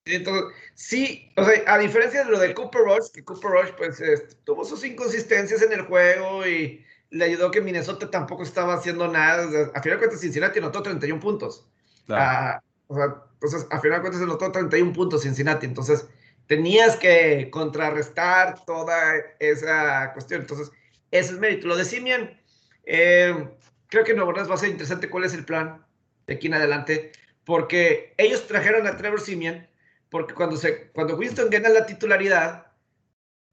Entonces, 0.05 0.45
sí, 0.73 1.31
o 1.37 1.45
sea, 1.45 1.61
a 1.67 1.77
diferencia 1.77 2.23
de 2.23 2.31
lo 2.31 2.39
de 2.39 2.53
Cooper 2.53 2.81
Rush, 2.81 3.11
que 3.13 3.23
Cooper 3.23 3.51
Rush 3.51 3.71
pues 3.77 3.99
este, 3.99 4.35
tuvo 4.43 4.65
sus 4.65 4.83
inconsistencias 4.83 5.61
en 5.61 5.71
el 5.71 5.81
juego 5.83 6.47
y 6.47 6.83
le 7.11 7.25
ayudó 7.25 7.51
que 7.51 7.61
Minnesota 7.61 8.09
tampoco 8.09 8.43
estaba 8.43 8.73
haciendo 8.73 9.07
nada. 9.07 9.47
O 9.47 9.51
sea, 9.51 9.71
a 9.73 9.81
final 9.81 9.97
de 9.97 10.05
cuentas, 10.05 10.21
Cincinnati 10.21 10.59
anotó 10.59 10.81
31 10.81 11.19
puntos. 11.19 11.67
Claro. 12.05 12.23
Ah, 12.23 12.63
o 12.87 12.95
sea, 12.95 13.23
entonces, 13.33 13.67
a 13.69 13.79
final 13.79 13.97
de 13.97 14.01
cuentas, 14.01 14.21
anotó 14.21 14.51
31 14.51 14.93
puntos 14.93 15.21
Cincinnati. 15.21 15.65
Entonces, 15.65 16.07
tenías 16.49 16.97
que 16.97 17.49
contrarrestar 17.51 18.65
toda 18.65 18.97
esa 19.37 20.11
cuestión. 20.13 20.41
Entonces, 20.41 20.71
ese 21.11 21.33
es 21.33 21.39
mérito. 21.39 21.67
Lo 21.67 21.77
de 21.77 21.85
Simian, 21.85 22.41
eh, 22.85 23.47
creo 23.87 24.03
que 24.03 24.11
en 24.11 24.17
Nuevo 24.17 24.31
Orleans 24.31 24.49
va 24.49 24.55
a 24.55 24.57
ser 24.57 24.69
interesante 24.69 25.11
cuál 25.11 25.25
es 25.25 25.35
el 25.35 25.45
plan 25.45 25.85
de 26.25 26.33
aquí 26.33 26.47
en 26.47 26.55
adelante, 26.55 27.11
porque 27.45 28.15
ellos 28.17 28.47
trajeron 28.47 28.87
a 28.87 28.97
Trevor 28.97 29.21
Simian, 29.21 29.69
porque 30.09 30.33
cuando, 30.33 30.57
se, 30.57 30.87
cuando 30.89 31.17
Winston 31.17 31.51
gana 31.51 31.69
la 31.69 31.85
titularidad, 31.85 32.65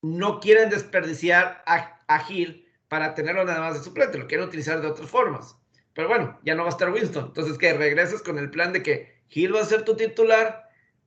no 0.00 0.40
quieren 0.40 0.70
desperdiciar 0.70 1.62
a, 1.66 2.00
a 2.08 2.24
Hill 2.26 2.66
para 2.88 3.14
tenerlo 3.14 3.44
nada 3.44 3.60
más 3.60 3.74
de 3.74 3.84
suplente, 3.84 4.16
lo 4.16 4.26
quieren 4.26 4.48
utilizar 4.48 4.80
de 4.80 4.86
otras 4.86 5.10
formas. 5.10 5.54
Pero 5.92 6.08
bueno, 6.08 6.40
ya 6.44 6.54
no 6.54 6.62
va 6.62 6.68
a 6.68 6.72
estar 6.72 6.90
Winston. 6.90 7.26
Entonces, 7.26 7.58
que 7.58 7.74
regreses 7.74 8.22
con 8.22 8.38
el 8.38 8.50
plan 8.50 8.72
de 8.72 8.82
que 8.82 9.20
Hill 9.28 9.54
va 9.54 9.60
a 9.60 9.66
ser 9.66 9.82
tu 9.82 9.96
titular 9.96 10.65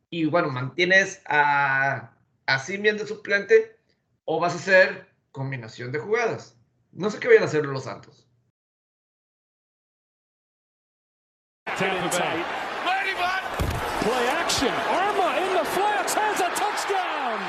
y 0.09 0.25
bueno, 0.25 0.49
mantienes 0.49 1.21
a, 1.25 2.11
a 2.45 2.59
Simian 2.59 2.97
de 2.97 3.05
suplente 3.05 3.77
o 4.25 4.39
vas 4.39 4.53
a 4.53 4.57
hacer 4.57 5.07
combinación 5.31 5.91
de 5.91 5.99
jugadas. 5.99 6.55
No 6.91 7.09
sé 7.09 7.19
qué 7.19 7.27
vayan 7.27 7.43
a 7.43 7.45
hacer 7.45 7.65
los 7.65 7.83
Santos. 7.83 8.25
Play 14.01 14.27
action. 14.27 14.73
Arma 14.89 15.37
in 15.43 15.53
the 15.53 15.65
flats 15.75 16.13
has 16.13 16.39
a 16.39 16.49
touchdown. 16.55 17.39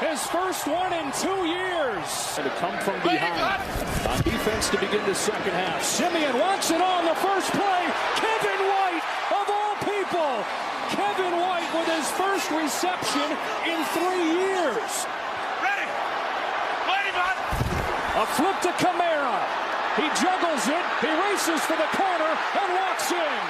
His 0.00 0.20
first 0.26 0.66
one 0.66 0.92
in 0.92 1.10
two 1.12 1.46
years. 1.46 2.36
To 2.36 2.50
come 2.60 2.76
from 2.84 3.00
behind. 3.02 3.62
On 4.06 4.20
defense 4.22 4.68
to 4.70 4.78
begin 4.78 5.04
the 5.06 5.14
second 5.14 5.52
half. 5.52 5.82
Simeon 5.82 6.38
wants 6.38 6.70
it 6.70 6.80
on 6.80 7.06
the 7.06 7.14
first 7.14 7.50
play. 7.52 7.82
Kevin 8.18 8.55
Kevin 11.16 11.40
White 11.40 11.72
with 11.72 11.88
his 11.88 12.10
first 12.12 12.50
reception 12.50 13.24
in 13.64 13.80
three 13.96 14.24
years. 14.36 14.92
Ready. 15.64 15.88
Ready, 16.84 17.12
bud. 17.16 17.36
A 18.20 18.26
flip 18.36 18.60
to 18.60 18.72
Camara. 18.76 19.40
He 19.96 20.04
juggles 20.20 20.68
it. 20.68 20.84
He 21.00 21.08
races 21.08 21.64
for 21.64 21.76
the 21.80 21.88
corner 21.96 22.32
and 22.36 22.68
walks 22.76 23.08
in. 23.12 23.42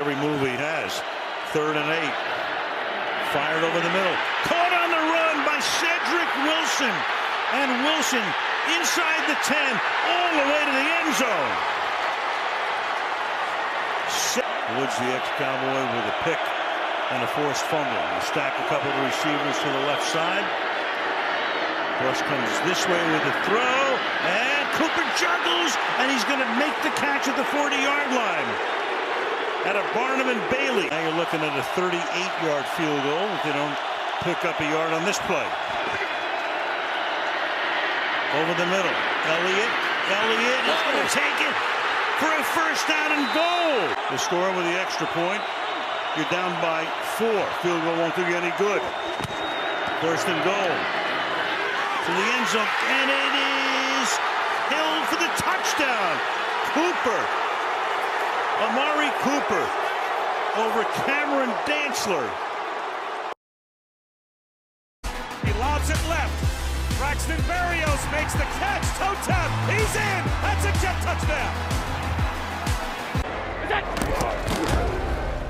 Every 0.00 0.16
move 0.16 0.40
he 0.40 0.58
has. 0.58 1.00
Third 1.54 1.76
and 1.76 1.90
eight. 1.94 2.16
Fired 3.30 3.62
over 3.62 3.78
the 3.78 3.94
middle. 3.94 4.16
Caught 4.50 4.72
on 4.82 4.90
the 4.90 5.02
run 5.14 5.46
by 5.46 5.60
Cedric 5.78 6.30
Wilson. 6.42 6.94
And 7.54 7.84
Wilson 7.84 8.53
inside 8.72 9.22
the 9.28 9.38
10, 9.44 9.56
all 9.56 10.30
the 10.40 10.46
way 10.48 10.60
to 10.64 10.72
the 10.72 10.86
end 11.00 11.10
zone. 11.20 11.54
Woods, 14.80 14.96
the 14.98 15.12
ex-Cowboy, 15.12 15.80
with 15.92 16.06
a 16.08 16.16
pick 16.24 16.40
and 17.12 17.22
a 17.22 17.30
forced 17.36 17.62
fumble. 17.68 18.04
Stack 18.24 18.56
a 18.58 18.66
couple 18.66 18.90
of 18.90 18.98
receivers 19.04 19.56
to 19.60 19.68
the 19.68 19.84
left 19.86 20.02
side. 20.08 20.42
Bush 22.02 22.18
comes 22.26 22.50
this 22.66 22.82
way 22.88 22.98
with 23.12 23.22
the 23.22 23.34
throw, 23.46 23.80
and 24.26 24.64
Cooper 24.74 25.06
juggles, 25.14 25.76
and 26.02 26.10
he's 26.10 26.24
going 26.24 26.40
to 26.42 26.50
make 26.58 26.74
the 26.82 26.90
catch 26.98 27.28
at 27.28 27.36
the 27.36 27.46
40-yard 27.54 28.08
line. 28.10 28.50
At 29.68 29.76
a 29.76 29.84
Barnum 29.94 30.28
and 30.28 30.42
Bailey. 30.50 30.88
Now 30.90 31.06
you're 31.06 31.16
looking 31.16 31.40
at 31.40 31.54
a 31.54 31.64
38-yard 31.78 32.66
field 32.74 33.00
goal 33.04 33.28
if 33.36 33.42
they 33.44 33.52
don't 33.52 33.78
pick 34.26 34.44
up 34.44 34.58
a 34.60 34.64
yard 34.64 34.92
on 34.92 35.04
this 35.04 35.18
play. 35.30 35.46
Over 38.34 38.54
the 38.58 38.66
middle. 38.66 38.94
Elliott. 39.30 39.72
Elliott 40.10 40.62
is 40.66 40.80
going 40.82 40.98
to 40.98 41.10
take 41.14 41.38
it 41.38 41.54
for 42.18 42.30
a 42.34 42.42
first 42.50 42.82
down 42.90 43.14
and 43.14 43.24
goal. 43.30 43.78
The 44.10 44.18
score 44.18 44.50
with 44.58 44.66
the 44.66 44.74
extra 44.74 45.06
point. 45.14 45.38
You're 46.18 46.28
down 46.34 46.50
by 46.58 46.82
four. 47.14 47.42
Field 47.62 47.82
goal 47.86 47.96
won't 47.96 48.14
do 48.18 48.26
you 48.26 48.34
any 48.34 48.50
good. 48.58 48.82
First 50.02 50.26
and 50.26 50.40
goal. 50.42 50.74
To 52.04 52.10
the 52.10 52.26
end 52.34 52.46
zone. 52.50 52.72
And 52.90 53.06
it 53.06 53.32
is 53.38 54.08
held 54.66 55.02
for 55.14 55.18
the 55.22 55.30
touchdown. 55.38 56.18
Cooper. 56.74 57.22
Amari 58.66 59.10
Cooper 59.22 59.64
over 60.58 60.82
Cameron 61.06 61.50
Dantzler. 61.66 62.53
Tap. 69.22 69.50
He's 69.70 69.94
in. 69.96 70.24
That's 70.42 70.64
a 70.64 70.72
jet 70.82 71.00
touchdown. 71.02 71.54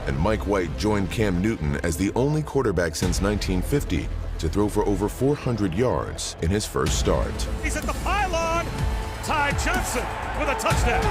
And 0.06 0.18
Mike 0.18 0.46
White 0.46 0.76
joined 0.76 1.10
Cam 1.10 1.40
Newton 1.40 1.76
as 1.82 1.96
the 1.96 2.12
only 2.14 2.42
quarterback 2.42 2.94
since 2.94 3.22
1950 3.22 4.08
to 4.38 4.48
throw 4.48 4.68
for 4.68 4.86
over 4.86 5.08
400 5.08 5.72
yards 5.72 6.36
in 6.42 6.50
his 6.50 6.66
first 6.66 6.98
start. 6.98 7.32
He's 7.62 7.76
at 7.76 7.84
the 7.84 7.94
pylon. 8.04 8.66
Ty 9.22 9.52
Johnson 9.52 10.04
with 10.38 10.48
a 10.48 10.54
touchdown. 10.60 11.02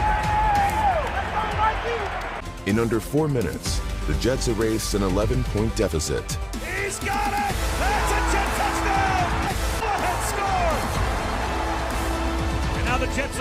In 2.68 2.80
under 2.80 3.00
four 3.00 3.28
minutes, 3.28 3.82
the 4.08 4.14
Jets 4.16 4.48
erased 4.48 4.94
an 4.94 5.02
11-point 5.02 5.76
deficit. 5.76 6.38
He's 6.64 7.00
got 7.00 7.34
it. 7.34 7.43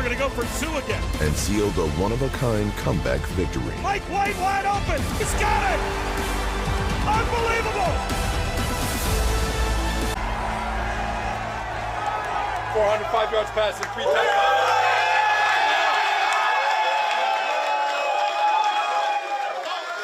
Are 0.02 0.08
going 0.08 0.18
to 0.18 0.22
go 0.22 0.28
for 0.30 0.42
two 0.58 0.76
again. 0.78 1.02
and 1.20 1.34
sealed 1.36 1.76
a 1.78 1.86
one-of-a-kind 2.00 2.72
comeback 2.78 3.20
victory. 3.38 3.74
Mike 3.82 4.02
White 4.10 4.36
wide 4.38 4.66
open. 4.66 5.00
He's 5.18 5.32
got 5.34 5.62
it. 5.72 5.80
Unbelievable. 7.06 7.92
405 12.74 13.32
yards 13.32 13.50
passing, 13.50 13.86
three 13.94 14.04
touchdowns. 14.04 14.62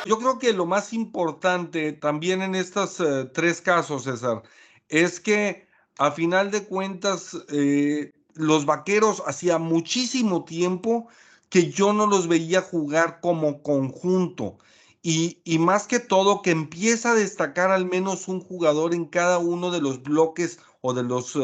Yo 0.07 0.19
creo 0.19 0.39
que 0.39 0.53
lo 0.55 0.65
más 0.65 0.93
importante 0.95 1.93
también 1.93 2.41
en 2.41 2.55
estos 2.55 2.99
eh, 3.01 3.27
tres 3.35 3.61
casos, 3.61 4.05
César, 4.05 4.43
es 4.89 5.21
que 5.21 5.67
a 5.99 6.13
final 6.13 6.51
de 6.51 6.65
cuentas 6.65 7.37
eh, 7.53 8.13
los 8.39 8.65
vaqueros 8.65 9.23
hacía 9.27 9.59
muchísimo 9.59 10.45
tiempo 10.45 11.09
que 11.51 11.71
yo 11.71 11.93
no 11.93 12.07
los 12.07 12.29
veía 12.29 12.63
jugar 12.63 13.21
como 13.21 13.63
conjunto. 13.63 14.59
Y, 15.03 15.41
y 15.45 15.59
más 15.59 15.87
que 15.87 16.01
todo, 16.01 16.43
que 16.43 16.51
empieza 16.51 17.13
a 17.13 17.15
destacar 17.15 17.71
al 17.71 17.87
menos 17.87 18.29
un 18.29 18.41
jugador 18.41 18.95
en 18.95 19.07
cada 19.07 19.39
uno 19.39 19.71
de 19.71 19.81
los 19.81 20.03
bloques 20.03 20.59
o 20.81 20.95
de 20.95 21.03
los, 21.03 21.37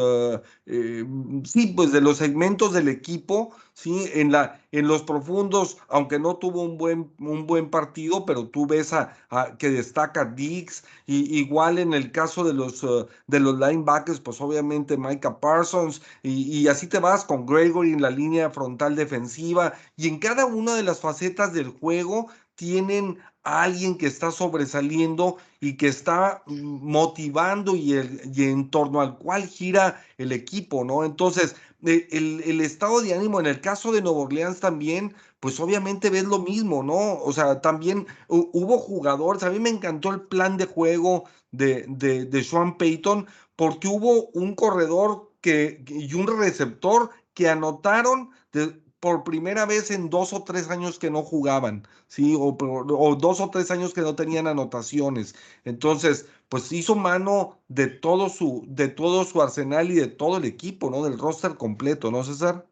eh, 0.66 1.04
sí, 1.44 1.72
pues 1.76 1.92
de 1.92 2.00
los 2.00 2.18
segmentos 2.18 2.72
del 2.72 2.88
equipo, 2.88 3.54
sí, 3.72 4.08
en 4.14 4.30
la, 4.32 4.60
en 4.72 4.88
los 4.88 5.02
profundos, 5.02 5.78
aunque 5.88 6.18
no 6.18 6.36
tuvo 6.36 6.62
un 6.62 6.78
buen, 6.78 7.12
un 7.18 7.46
buen 7.46 7.70
partido, 7.70 8.24
pero 8.24 8.48
tú 8.48 8.66
ves 8.66 8.92
a, 8.92 9.16
que 9.58 9.70
destaca 9.70 10.24
Diggs, 10.24 10.84
y 11.06 11.38
igual 11.38 11.78
en 11.78 11.94
el 11.94 12.12
caso 12.12 12.44
de 12.44 12.54
los, 12.54 12.82
eh, 12.84 13.06
de 13.26 13.40
los 13.40 13.58
linebackers, 13.58 14.20
pues 14.20 14.40
obviamente 14.40 14.96
Micah 14.96 15.40
Parsons, 15.40 16.02
y 16.22 16.66
así 16.68 16.86
te 16.86 16.98
vas 16.98 17.24
con 17.24 17.46
Gregory 17.46 17.92
en 17.92 18.02
la 18.02 18.10
línea 18.10 18.50
frontal 18.50 18.96
defensiva, 18.96 19.74
y 19.96 20.08
en 20.08 20.18
cada 20.18 20.46
una 20.46 20.74
de 20.76 20.82
las 20.84 21.00
facetas 21.00 21.52
del 21.52 21.68
juego 21.68 22.28
tienen 22.54 23.18
a 23.44 23.62
alguien 23.62 23.96
que 23.96 24.06
está 24.06 24.30
sobresaliendo 24.30 25.36
y 25.60 25.76
que 25.76 25.88
está 25.88 26.42
mm, 26.46 26.90
motivando 26.90 27.76
y, 27.76 27.92
el, 27.92 28.20
y 28.34 28.44
en 28.44 28.70
torno 28.70 29.00
al 29.00 29.18
cual 29.18 29.46
gira 29.46 30.02
el 30.18 30.32
equipo, 30.32 30.84
¿no? 30.84 31.04
Entonces, 31.04 31.56
eh, 31.84 32.08
el, 32.10 32.42
el, 32.44 32.60
estado 32.62 33.00
de 33.00 33.14
ánimo 33.14 33.40
en 33.40 33.46
el 33.46 33.60
caso 33.60 33.92
de 33.92 34.00
Nueva 34.02 34.20
Orleans 34.20 34.60
también, 34.60 35.14
pues 35.40 35.60
obviamente 35.60 36.08
ves 36.08 36.24
lo 36.24 36.38
mismo, 36.38 36.82
¿no? 36.82 37.18
O 37.18 37.32
sea, 37.32 37.60
también 37.60 38.06
hubo 38.28 38.78
jugadores, 38.78 39.42
a 39.42 39.50
mí 39.50 39.58
me 39.58 39.68
encantó 39.68 40.10
el 40.10 40.22
plan 40.22 40.56
de 40.56 40.64
juego 40.64 41.24
de, 41.50 41.84
de, 41.86 42.24
de 42.24 42.44
Sean 42.44 42.78
Payton, 42.78 43.26
porque 43.54 43.88
hubo 43.88 44.28
un 44.30 44.54
corredor 44.54 45.30
que, 45.42 45.84
y 45.86 46.14
un 46.14 46.26
receptor 46.26 47.10
que 47.34 47.50
anotaron 47.50 48.30
de, 48.52 48.80
por 49.04 49.22
primera 49.22 49.66
vez 49.66 49.90
en 49.90 50.08
dos 50.08 50.32
o 50.32 50.44
tres 50.44 50.70
años 50.70 50.98
que 50.98 51.10
no 51.10 51.22
jugaban, 51.22 51.86
¿sí? 52.08 52.34
O, 52.34 52.56
o, 52.58 53.16
dos 53.16 53.38
o 53.38 53.50
tres 53.50 53.70
años 53.70 53.92
que 53.92 54.00
no 54.00 54.14
tenían 54.14 54.46
anotaciones. 54.46 55.34
Entonces, 55.66 56.24
pues 56.48 56.72
hizo 56.72 56.94
mano 56.94 57.60
de 57.68 57.88
todo 57.88 58.30
su, 58.30 58.64
de 58.66 58.88
todo 58.88 59.26
su 59.26 59.42
arsenal 59.42 59.90
y 59.90 59.96
de 59.96 60.06
todo 60.06 60.38
el 60.38 60.46
equipo, 60.46 60.88
¿no? 60.88 61.04
Del 61.04 61.18
roster 61.18 61.56
completo, 61.56 62.10
¿no, 62.10 62.24
César? 62.24 62.66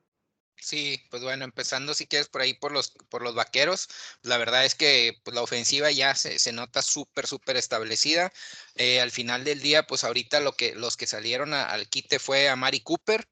Sí, 0.56 1.02
pues 1.10 1.22
bueno, 1.22 1.44
empezando 1.44 1.92
si 1.92 2.06
quieres 2.06 2.28
por 2.28 2.40
ahí 2.40 2.54
por 2.54 2.72
los, 2.72 2.92
por 3.10 3.20
los 3.20 3.34
vaqueros, 3.34 3.88
la 4.22 4.38
verdad 4.38 4.64
es 4.64 4.74
que 4.74 5.20
pues, 5.24 5.34
la 5.34 5.42
ofensiva 5.42 5.90
ya 5.90 6.14
se, 6.14 6.38
se 6.38 6.52
nota 6.52 6.80
súper, 6.80 7.26
súper 7.26 7.58
establecida. 7.58 8.32
Eh, 8.76 9.02
al 9.02 9.10
final 9.10 9.44
del 9.44 9.60
día, 9.60 9.86
pues 9.86 10.02
ahorita 10.02 10.40
lo 10.40 10.52
que, 10.52 10.74
los 10.74 10.96
que 10.96 11.06
salieron 11.06 11.52
a, 11.52 11.64
al 11.64 11.90
quite 11.90 12.18
fue 12.18 12.48
a 12.48 12.56
Mari 12.56 12.80
Cooper, 12.80 13.28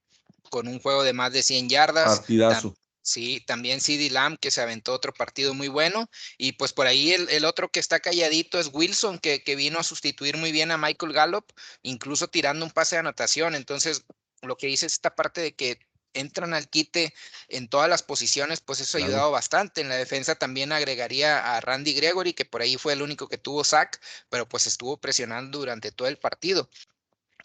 con 0.50 0.68
un 0.68 0.80
juego 0.80 1.02
de 1.02 1.14
más 1.14 1.32
de 1.32 1.42
100 1.42 1.70
yardas. 1.70 2.18
Partidazo. 2.18 2.76
Sí, 3.02 3.40
también 3.46 3.80
CD 3.80 4.10
Lamb 4.10 4.38
que 4.38 4.50
se 4.50 4.60
aventó 4.60 4.92
otro 4.92 5.12
partido 5.12 5.54
muy 5.54 5.68
bueno. 5.68 6.10
Y 6.38 6.52
pues 6.52 6.72
por 6.72 6.86
ahí 6.86 7.12
el, 7.12 7.28
el 7.30 7.44
otro 7.44 7.70
que 7.70 7.80
está 7.80 8.00
calladito 8.00 8.58
es 8.60 8.70
Wilson, 8.72 9.18
que, 9.18 9.42
que, 9.42 9.56
vino 9.56 9.78
a 9.78 9.84
sustituir 9.84 10.36
muy 10.36 10.52
bien 10.52 10.70
a 10.70 10.78
Michael 10.78 11.12
Gallup, 11.12 11.46
incluso 11.82 12.28
tirando 12.28 12.64
un 12.64 12.70
pase 12.70 12.96
de 12.96 13.00
anotación. 13.00 13.54
Entonces, 13.54 14.04
lo 14.42 14.56
que 14.56 14.66
dice 14.66 14.86
es 14.86 14.94
esta 14.94 15.14
parte 15.14 15.40
de 15.40 15.54
que 15.54 15.78
entran 16.12 16.54
al 16.54 16.68
quite 16.68 17.14
en 17.48 17.68
todas 17.68 17.88
las 17.88 18.02
posiciones, 18.02 18.60
pues 18.60 18.80
eso 18.80 18.98
ha 18.98 19.00
ayudado 19.00 19.22
claro. 19.22 19.32
bastante. 19.32 19.80
En 19.80 19.88
la 19.88 19.96
defensa 19.96 20.34
también 20.34 20.72
agregaría 20.72 21.56
a 21.56 21.60
Randy 21.60 21.94
Gregory, 21.94 22.34
que 22.34 22.44
por 22.44 22.62
ahí 22.62 22.76
fue 22.76 22.92
el 22.92 23.02
único 23.02 23.28
que 23.28 23.38
tuvo 23.38 23.64
sack, 23.64 24.00
pero 24.28 24.48
pues 24.48 24.66
estuvo 24.66 24.96
presionando 24.98 25.58
durante 25.58 25.92
todo 25.92 26.08
el 26.08 26.18
partido. 26.18 26.68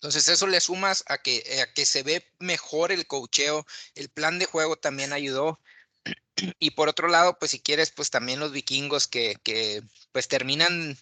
Entonces 0.05 0.29
eso 0.29 0.45
le 0.45 0.61
sumas 0.61 1.03
a 1.07 1.17
que, 1.17 1.41
eh, 1.47 1.61
a 1.61 1.73
que 1.73 1.83
se 1.83 2.03
ve 2.03 2.23
mejor 2.37 2.91
el 2.91 3.07
cocheo, 3.07 3.65
el 3.95 4.09
plan 4.09 4.37
de 4.37 4.45
juego 4.45 4.75
también 4.75 5.13
ayudó. 5.13 5.59
Y 6.59 6.71
por 6.71 6.89
otro 6.89 7.07
lado, 7.07 7.39
pues 7.39 7.51
si 7.51 7.59
quieres, 7.59 7.89
pues 7.91 8.11
también 8.11 8.39
los 8.39 8.51
vikingos 8.51 9.07
que, 9.07 9.37
que 9.43 9.81
pues 10.11 10.27
terminan 10.27 10.95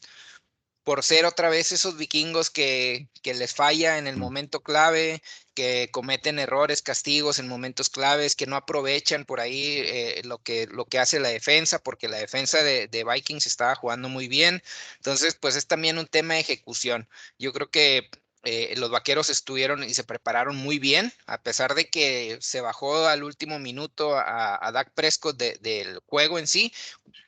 por 0.84 1.04
ser 1.04 1.26
otra 1.26 1.50
vez 1.50 1.74
esos 1.74 1.98
vikingos 1.98 2.50
que, 2.50 3.10
que, 3.22 3.34
les 3.34 3.54
falla 3.54 3.98
en 3.98 4.08
el 4.08 4.16
momento 4.18 4.64
clave, 4.64 5.22
que 5.54 5.90
cometen 5.92 6.40
errores, 6.40 6.82
castigos 6.82 7.40
en 7.40 7.48
momentos 7.50 7.90
claves, 7.90 8.36
que 8.36 8.48
no 8.48 8.56
aprovechan 8.56 9.26
por 9.26 9.40
ahí 9.42 9.80
eh, 9.80 10.22
lo, 10.24 10.40
que, 10.42 10.68
lo 10.68 10.86
que 10.86 11.00
hace 11.00 11.20
la 11.20 11.30
defensa, 11.30 11.80
porque 11.80 12.08
la 12.08 12.18
defensa 12.18 12.64
de, 12.64 12.88
de, 12.88 13.04
Vikings 13.04 13.48
estaba 13.48 13.76
jugando 13.76 14.08
muy 14.10 14.28
bien. 14.30 14.64
Entonces, 14.98 15.36
pues 15.36 15.56
es 15.58 15.68
también 15.68 15.98
un 15.98 16.08
tema 16.08 16.36
de 16.36 16.42
ejecución. 16.42 17.10
Yo 17.38 17.54
creo 17.54 17.70
que 17.70 18.10
eh, 18.44 18.74
los 18.78 18.92
vaqueros 18.92 19.30
estuvieron 19.30 19.84
y 19.84 19.94
se 19.94 20.04
prepararon 20.04 20.56
muy 20.56 20.78
bien, 20.78 21.14
a 21.26 21.42
pesar 21.42 21.76
de 21.76 21.90
que 21.90 22.38
se 22.42 22.62
bajó 22.62 23.08
al 23.08 23.24
último 23.24 23.58
minuto 23.60 24.18
a, 24.18 24.66
a 24.66 24.72
Dak 24.72 24.92
Prescott 24.94 25.38
de, 25.38 25.58
del 25.62 26.00
juego 26.08 26.40
en 26.40 26.48
sí. 26.48 26.74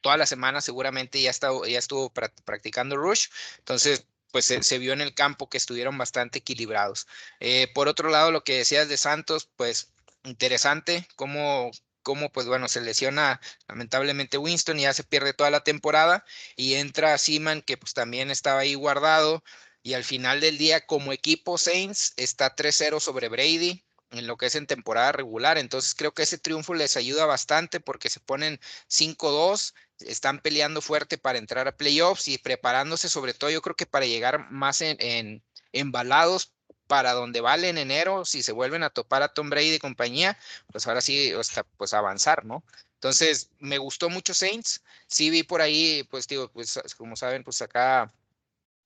Toda 0.02 0.18
la 0.18 0.26
semana 0.26 0.62
seguramente 0.62 1.22
ya, 1.22 1.32
ya 1.68 1.80
estuvo 1.80 2.12
practicando 2.12 2.98
Rush. 2.98 3.28
Entonces, 3.60 4.06
pues 4.32 4.46
se, 4.46 4.62
se, 4.64 4.78
vio 4.78 4.92
en 4.92 5.02
el 5.02 5.14
campo 5.14 5.50
que 5.50 5.58
estuvieron 5.58 5.98
bastante 5.98 6.40
equilibrados. 6.40 7.08
Eh, 7.40 7.72
por 7.74 7.88
otro 7.88 8.10
lado, 8.10 8.32
lo 8.32 8.44
que 8.44 8.58
decías 8.58 8.90
de 8.90 8.98
Santos, 8.98 9.50
pues 9.56 9.94
interesante 10.26 11.08
cómo, 11.16 11.72
cómo 12.04 12.30
pues 12.32 12.46
bueno, 12.48 12.68
se 12.68 12.82
lesiona 12.82 13.40
lamentablemente 13.68 14.38
Winston 14.38 14.80
y 14.80 14.84
ya 14.84 14.94
se 14.94 15.04
pierde 15.04 15.34
toda 15.34 15.50
la 15.50 15.64
temporada 15.64 16.26
y 16.56 16.76
entra 16.76 17.18
Seaman 17.18 17.62
que 17.62 17.78
pues 17.78 17.94
también 17.94 18.30
estaba 18.32 18.60
ahí 18.60 18.76
guardado 18.76 19.44
y 19.86 19.94
al 19.94 20.04
final 20.04 20.42
del 20.42 20.58
día 20.58 20.84
como 20.88 21.14
equipo 21.14 21.60
Saints 21.60 22.14
está 22.18 22.56
3-0 22.56 23.00
sobre 23.00 23.30
Brady 23.30 23.84
en 24.10 24.26
lo 24.26 24.36
que 24.36 24.48
es 24.48 24.56
en 24.56 24.66
temporada 24.66 25.12
regular. 25.12 25.60
Entonces 25.60 25.94
creo 25.94 26.12
que 26.12 26.24
ese 26.24 26.40
triunfo 26.40 26.74
les 26.74 26.98
ayuda 26.98 27.28
bastante 27.28 27.80
porque 27.80 28.10
se 28.10 28.20
ponen 28.20 28.60
5-2, 28.90 29.76
están 30.00 30.40
peleando 30.40 30.82
fuerte 30.82 31.20
para 31.20 31.38
entrar 31.38 31.68
a 31.68 31.78
playoffs 31.78 32.28
y 32.28 32.40
preparándose 32.40 33.10
sobre 33.10 33.36
todo 33.36 33.52
yo 33.52 33.62
creo 33.62 33.76
que 33.76 33.86
para 33.86 34.08
llegar 34.08 34.50
más 34.50 34.82
en, 34.82 34.98
en 35.00 35.44
embalados 35.72 36.52
para 36.88 37.14
donde 37.14 37.42
vale 37.42 37.70
en 37.70 37.78
enero, 37.78 38.26
si 38.26 38.42
se 38.42 38.54
vuelven 38.54 38.82
a 38.82 38.90
topar 38.90 39.22
a 39.22 39.36
Tom 39.36 39.52
Brady 39.52 39.76
y 39.76 39.80
compañía, 39.80 40.36
pues 40.72 40.88
ahora 40.88 41.02
sí, 41.02 41.32
hasta 41.32 41.64
pues 41.64 41.94
avanzar, 41.94 42.44
¿no? 42.44 42.64
Entonces, 42.96 43.52
me 43.60 43.78
gustó 43.78 44.10
mucho 44.10 44.34
Saints. 44.34 44.82
Sí 45.06 45.30
vi 45.30 45.44
por 45.44 45.62
ahí, 45.62 46.04
pues 46.10 46.28
digo, 46.28 46.50
pues 46.52 46.80
como 46.98 47.16
saben, 47.16 47.44
pues 47.44 47.62
acá 47.62 48.12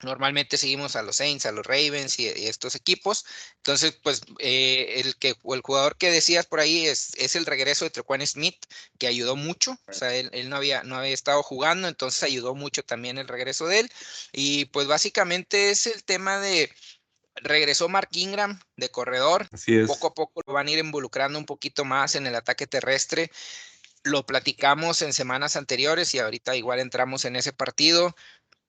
Normalmente 0.02 0.58
seguimos 0.58 0.96
a 0.96 1.04
los 1.04 1.18
Saints, 1.18 1.46
a 1.46 1.52
los 1.52 1.66
Ravens 1.66 2.20
y, 2.20 2.28
estos 2.28 2.76
equipos. 2.76 3.26
Entonces, 3.58 3.94
pues 4.02 4.22
eh, 4.40 5.02
el, 5.04 5.18
que, 5.18 5.36
el 5.52 5.62
jugador 5.62 5.98
que 5.98 6.10
decías 6.10 6.46
por 6.46 6.62
ahí 6.62 6.88
es, 6.88 7.12
es 7.18 7.36
el 7.36 7.46
regreso 7.46 7.86
de 7.86 7.92
Trequan 7.92 8.26
Smith, 8.26 8.58
que 8.98 9.08
ayudó 9.08 9.36
mucho. 9.36 9.78
O 9.88 9.94
sea, 9.94 10.16
él, 10.16 10.50
no, 10.50 10.56
había, 10.56 10.84
no 10.84 10.96
había 10.96 11.14
estado 11.14 11.44
jugando, 11.44 11.88
entonces 11.88 12.24
ayudó 12.24 12.56
mucho 12.56 12.84
también 12.84 13.18
el 13.18 13.28
regreso 13.28 13.68
de 13.68 13.82
él. 13.82 13.92
Y 14.32 14.66
pues 14.66 14.88
básicamente 14.88 15.70
es 15.70 15.86
el 15.88 16.04
tema 16.06 16.40
de, 16.40 16.72
regresó 17.36 17.90
Mark 17.90 18.10
Ingram 18.14 18.60
de 18.78 18.90
corredor. 18.90 19.48
Poco 19.88 20.08
a 20.08 20.14
poco 20.14 20.42
lo 20.46 20.54
van 20.54 20.68
a 20.68 20.72
ir 20.72 20.80
involucrando 20.80 21.38
un 21.38 21.46
poquito 21.46 21.84
más 21.86 22.16
en 22.16 22.26
el 22.26 22.36
ataque 22.36 22.68
terrestre. 22.68 23.32
Lo 24.04 24.26
platicamos 24.26 25.02
en 25.02 25.12
semanas 25.12 25.58
anteriores 25.58 26.14
y 26.16 26.20
ahorita 26.20 26.56
igual 26.56 26.80
entramos 26.80 27.26
en 27.26 27.36
ese 27.36 27.52
partido 27.52 28.16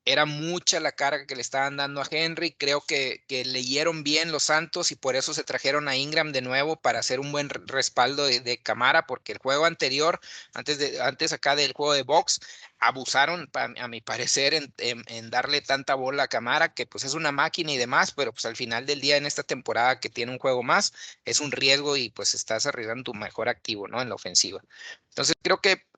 era 0.05 0.25
mucha 0.25 0.81
la 0.81 0.93
carga 0.93 1.27
que 1.27 1.35
le 1.37 1.43
estaban 1.43 1.77
dando 1.77 2.01
a 2.01 2.07
Henry. 2.11 2.53
Creo 2.53 2.81
que, 2.81 3.23
leyeron 3.29 4.03
bien 4.03 4.33
los 4.33 4.45
Santos 4.45 4.93
y 4.93 4.97
por 4.97 5.17
eso 5.17 5.35
se 5.35 5.45
trajeron 5.45 5.89
a 5.89 5.97
Ingram 5.97 6.33
de 6.33 6.41
nuevo 6.43 6.77
para 6.77 7.01
hacer 7.01 7.21
un 7.21 7.33
buen 7.33 7.49
respaldo 7.51 8.27
de, 8.27 8.61
Camara, 8.63 9.07
porque 9.07 9.33
el 9.33 9.39
juego 9.39 9.67
anterior, 9.67 10.21
antes, 10.55 10.79
de, 10.79 11.01
antes 11.01 11.33
acá 11.33 11.57
del 11.57 11.73
juego 11.73 11.93
de 11.93 12.03
box, 12.03 12.41
abusaron, 12.79 13.51
a, 13.55 13.89
mi 13.89 14.01
parecer, 14.01 14.55
en, 14.55 14.73
en, 14.79 15.31
darle 15.31 15.61
tanta 15.61 15.95
bola 15.95 16.25
a 16.25 16.29
Camara, 16.29 16.73
que 16.75 16.87
pues 16.87 17.05
es 17.05 17.15
una 17.15 17.33
máquina 17.33 17.73
y 17.73 17.77
demás, 17.77 18.13
pero 18.13 18.33
pues 18.33 18.45
al 18.47 18.57
final 18.57 18.87
del 18.87 19.01
día 19.01 19.17
en 19.17 19.27
esta 19.27 19.43
temporada 19.43 20.01
que 20.01 20.09
tiene 20.09 20.33
un 20.33 20.39
juego 20.39 20.63
más, 20.63 20.93
es 21.25 21.41
un 21.41 21.53
riesgo 21.53 21.97
y 21.97 22.11
pues 22.11 22.35
estás 22.35 22.67
arriesgando 22.67 23.05
tu 23.05 23.15
mejor 23.15 23.49
activo, 23.49 23.89
¿no? 23.89 24.01
En 24.01 24.09
la 24.09 24.15
ofensiva. 24.15 24.63
Entonces 25.11 25.35
creo 25.43 25.61
que 25.61 25.90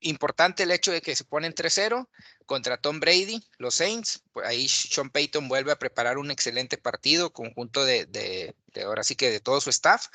importante 0.00 0.62
el 0.62 0.70
hecho 0.70 0.92
de 0.92 1.02
que 1.02 1.16
se 1.16 1.24
ponen 1.24 1.54
3-0 1.54 2.08
contra 2.46 2.78
Tom 2.78 3.00
Brady, 3.00 3.42
los 3.58 3.76
Saints. 3.76 4.22
Pues 4.32 4.46
ahí 4.46 4.68
Sean 4.68 5.10
Payton 5.10 5.48
vuelve 5.48 5.72
a 5.72 5.78
preparar 5.78 6.18
un 6.18 6.30
excelente 6.30 6.78
partido, 6.78 7.32
conjunto 7.32 7.84
de, 7.84 8.06
de, 8.06 8.54
ahora 8.82 9.04
sí 9.04 9.16
que 9.16 9.30
de 9.30 9.40
todo 9.40 9.60
su 9.60 9.70
staff. 9.70 10.06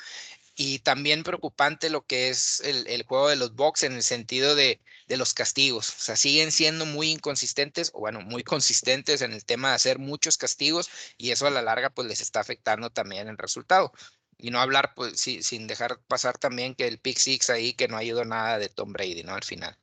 Y 0.58 0.78
también 0.78 1.22
preocupante 1.22 1.90
lo 1.90 2.06
que 2.06 2.30
es 2.30 2.60
el, 2.60 2.86
el 2.86 3.02
juego 3.04 3.28
de 3.28 3.36
los 3.36 3.54
Bucks 3.54 3.82
en 3.82 3.92
el 3.92 4.02
sentido 4.02 4.54
de, 4.54 4.80
de, 5.06 5.16
los 5.18 5.34
castigos. 5.34 5.90
O 5.90 6.00
sea, 6.00 6.16
siguen 6.16 6.50
siendo 6.50 6.86
muy 6.86 7.10
inconsistentes, 7.10 7.90
o 7.92 8.00
bueno, 8.00 8.22
muy 8.22 8.42
consistentes 8.42 9.20
en 9.20 9.34
el 9.34 9.44
tema 9.44 9.68
de 9.68 9.74
hacer 9.74 9.98
muchos 9.98 10.38
castigos, 10.38 10.88
y 11.18 11.30
eso 11.30 11.46
a 11.46 11.50
la 11.50 11.60
larga 11.60 11.90
pues 11.90 12.08
les 12.08 12.22
está 12.22 12.40
afectando 12.40 12.88
también 12.88 13.28
el 13.28 13.36
resultado. 13.36 13.92
Y 14.38 14.50
no 14.50 14.60
hablar, 14.60 14.92
pues, 14.94 15.18
sin 15.18 15.66
dejar 15.66 15.98
pasar 16.08 16.38
también 16.38 16.74
que 16.74 16.86
el 16.86 16.98
pick 16.98 17.18
six 17.18 17.50
ahí, 17.50 17.72
que 17.72 17.88
no 17.88 17.96
ayudó 17.96 18.24
nada 18.24 18.58
de 18.58 18.68
Tom 18.68 18.92
Brady, 18.92 19.22
¿no? 19.22 19.34
Al 19.34 19.44
final. 19.44 19.76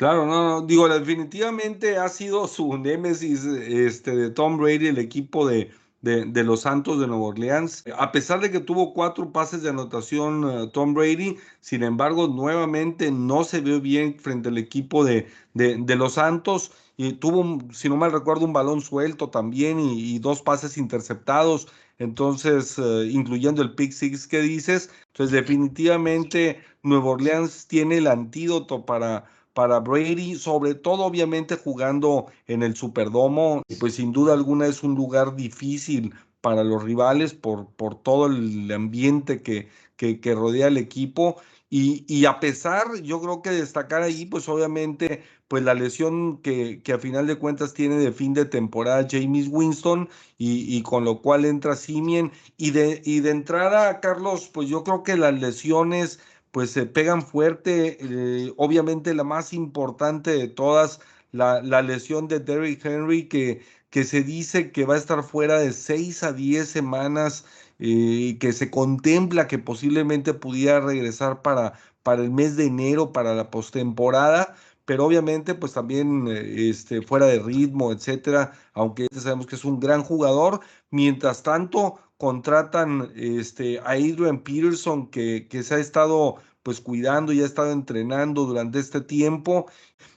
Claro, 0.00 0.24
no, 0.24 0.60
no, 0.60 0.66
digo, 0.66 0.88
definitivamente 0.88 1.98
ha 1.98 2.08
sido 2.08 2.48
su 2.48 2.78
némesis 2.78 3.44
este, 3.44 4.16
de 4.16 4.30
Tom 4.30 4.56
Brady, 4.56 4.86
el 4.86 4.98
equipo 4.98 5.46
de, 5.46 5.70
de, 6.00 6.42
los 6.42 6.62
Santos 6.62 6.98
de 7.00 7.06
Nueva 7.06 7.24
Orleans. 7.24 7.84
A 7.98 8.10
pesar 8.10 8.40
de 8.40 8.50
que 8.50 8.60
tuvo 8.60 8.94
cuatro 8.94 9.30
pases 9.30 9.62
de 9.62 9.68
anotación 9.68 10.44
uh, 10.44 10.70
Tom 10.70 10.94
Brady, 10.94 11.36
sin 11.60 11.82
embargo, 11.82 12.28
nuevamente 12.28 13.10
no 13.10 13.44
se 13.44 13.60
vio 13.60 13.80
bien 13.80 14.18
frente 14.18 14.48
al 14.48 14.56
equipo 14.56 15.04
de, 15.04 15.28
de, 15.52 15.96
los 15.96 16.14
Santos. 16.14 16.72
Y 16.96 17.14
tuvo, 17.14 17.58
si 17.72 17.90
no 17.90 17.96
mal 17.96 18.12
recuerdo, 18.12 18.46
un 18.46 18.54
balón 18.54 18.80
suelto 18.80 19.28
también 19.28 19.80
y 19.80 20.18
dos 20.18 20.40
pases 20.42 20.78
interceptados 20.78 21.68
entonces, 22.00 22.78
eh, 22.78 23.08
incluyendo 23.10 23.60
el 23.60 23.74
pick 23.74 23.92
six 23.92 24.26
que 24.26 24.40
dices, 24.40 24.90
entonces 25.08 25.32
definitivamente 25.32 26.58
Nueva 26.82 27.10
Orleans 27.10 27.66
tiene 27.68 27.98
el 27.98 28.06
antídoto 28.06 28.86
para, 28.86 29.26
para 29.52 29.80
Brady, 29.80 30.36
sobre 30.36 30.74
todo 30.74 31.04
obviamente 31.04 31.56
jugando 31.56 32.26
en 32.46 32.62
el 32.62 32.74
Superdomo, 32.74 33.62
pues 33.78 33.96
sin 33.96 34.12
duda 34.12 34.32
alguna 34.32 34.66
es 34.66 34.82
un 34.82 34.94
lugar 34.94 35.36
difícil 35.36 36.14
para 36.40 36.64
los 36.64 36.82
rivales 36.82 37.34
por, 37.34 37.68
por 37.74 38.02
todo 38.02 38.26
el 38.28 38.72
ambiente 38.72 39.42
que, 39.42 39.68
que, 39.96 40.20
que 40.20 40.34
rodea 40.34 40.68
el 40.68 40.78
equipo. 40.78 41.36
Y, 41.68 42.04
y, 42.08 42.24
a 42.24 42.40
pesar, 42.40 43.00
yo 43.02 43.20
creo 43.20 43.42
que 43.42 43.50
destacar 43.50 44.02
ahí, 44.02 44.24
pues 44.26 44.48
obviamente 44.48 45.22
pues 45.50 45.64
la 45.64 45.74
lesión 45.74 46.38
que, 46.42 46.80
que, 46.84 46.92
a 46.92 46.98
final 47.00 47.26
de 47.26 47.34
cuentas 47.36 47.74
tiene 47.74 47.96
de 47.96 48.12
fin 48.12 48.34
de 48.34 48.44
temporada 48.44 49.08
James 49.10 49.48
Winston 49.50 50.08
y, 50.38 50.76
y, 50.76 50.82
con 50.82 51.04
lo 51.04 51.20
cual 51.22 51.44
entra 51.44 51.74
Simien 51.74 52.30
y 52.56 52.70
de, 52.70 53.02
y 53.04 53.18
de 53.18 53.30
entrada 53.30 53.98
Carlos 53.98 54.48
pues 54.48 54.68
yo 54.68 54.84
creo 54.84 55.02
que 55.02 55.16
las 55.16 55.34
lesiones 55.34 56.20
pues 56.52 56.70
se 56.70 56.86
pegan 56.86 57.22
fuerte. 57.22 57.98
Eh, 58.00 58.52
obviamente 58.58 59.12
la 59.12 59.24
más 59.24 59.52
importante 59.52 60.30
de 60.30 60.46
todas 60.46 61.00
la, 61.32 61.60
la 61.62 61.82
lesión 61.82 62.28
de 62.28 62.38
Derrick 62.38 62.84
Henry 62.84 63.28
que, 63.28 63.62
que 63.90 64.04
se 64.04 64.22
dice 64.22 64.70
que 64.70 64.84
va 64.84 64.94
a 64.94 64.98
estar 64.98 65.24
fuera 65.24 65.58
de 65.58 65.72
6 65.72 66.22
a 66.22 66.32
10 66.32 66.68
semanas 66.68 67.44
y 67.78 68.30
eh, 68.34 68.38
que 68.38 68.52
se 68.52 68.70
contempla 68.70 69.48
que 69.48 69.58
posiblemente 69.58 70.32
pudiera 70.32 70.80
regresar 70.80 71.42
para, 71.42 71.72
para 72.04 72.22
el 72.22 72.30
mes 72.30 72.56
de 72.56 72.66
enero 72.66 73.12
para 73.12 73.34
la 73.34 73.50
postemporada 73.50 74.54
pero 74.90 75.06
obviamente 75.06 75.54
pues 75.54 75.72
también 75.72 76.26
eh, 76.26 76.68
este, 76.68 77.00
fuera 77.00 77.26
de 77.26 77.38
ritmo, 77.38 77.92
etcétera, 77.92 78.54
aunque 78.72 79.06
sabemos 79.12 79.46
que 79.46 79.54
es 79.54 79.64
un 79.64 79.78
gran 79.78 80.02
jugador. 80.02 80.62
Mientras 80.90 81.44
tanto, 81.44 82.00
contratan 82.18 83.12
este, 83.14 83.78
a 83.78 83.90
Adrian 83.90 84.42
Peterson, 84.42 85.08
que, 85.08 85.46
que 85.48 85.62
se 85.62 85.76
ha 85.76 85.78
estado 85.78 86.38
pues 86.64 86.80
cuidando 86.80 87.32
y 87.32 87.40
ha 87.40 87.46
estado 87.46 87.70
entrenando 87.70 88.46
durante 88.46 88.80
este 88.80 89.00
tiempo. 89.00 89.70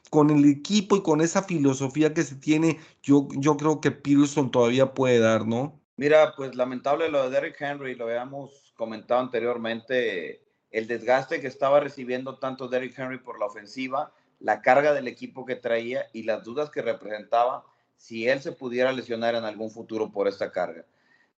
Con 0.09 0.31
el 0.31 0.43
equipo 0.43 0.95
y 0.95 1.03
con 1.03 1.21
esa 1.21 1.43
filosofía 1.43 2.15
que 2.15 2.23
se 2.23 2.33
tiene, 2.33 2.79
yo, 3.03 3.27
yo 3.37 3.57
creo 3.57 3.79
que 3.79 3.91
Peterson 3.91 4.49
todavía 4.49 4.95
puede 4.95 5.19
dar, 5.19 5.45
¿no? 5.45 5.79
Mira, 5.97 6.33
pues 6.35 6.55
lamentable 6.55 7.09
lo 7.09 7.21
de 7.21 7.29
Derrick 7.29 7.61
Henry, 7.61 7.93
lo 7.93 8.05
habíamos 8.05 8.73
comentado 8.75 9.21
anteriormente, 9.21 10.41
el 10.71 10.87
desgaste 10.87 11.41
que 11.41 11.47
estaba 11.47 11.79
recibiendo 11.79 12.39
tanto 12.39 12.67
Derrick 12.67 12.97
Henry 12.97 13.19
por 13.19 13.39
la 13.39 13.45
ofensiva 13.45 14.11
la 14.43 14.61
carga 14.61 14.93
del 14.93 15.07
equipo 15.07 15.45
que 15.45 15.55
traía 15.55 16.09
y 16.11 16.23
las 16.23 16.43
dudas 16.43 16.69
que 16.69 16.81
representaba 16.81 17.65
si 17.95 18.27
él 18.27 18.41
se 18.41 18.51
pudiera 18.51 18.91
lesionar 18.91 19.35
en 19.35 19.45
algún 19.45 19.71
futuro 19.71 20.11
por 20.11 20.27
esta 20.27 20.51
carga. 20.51 20.85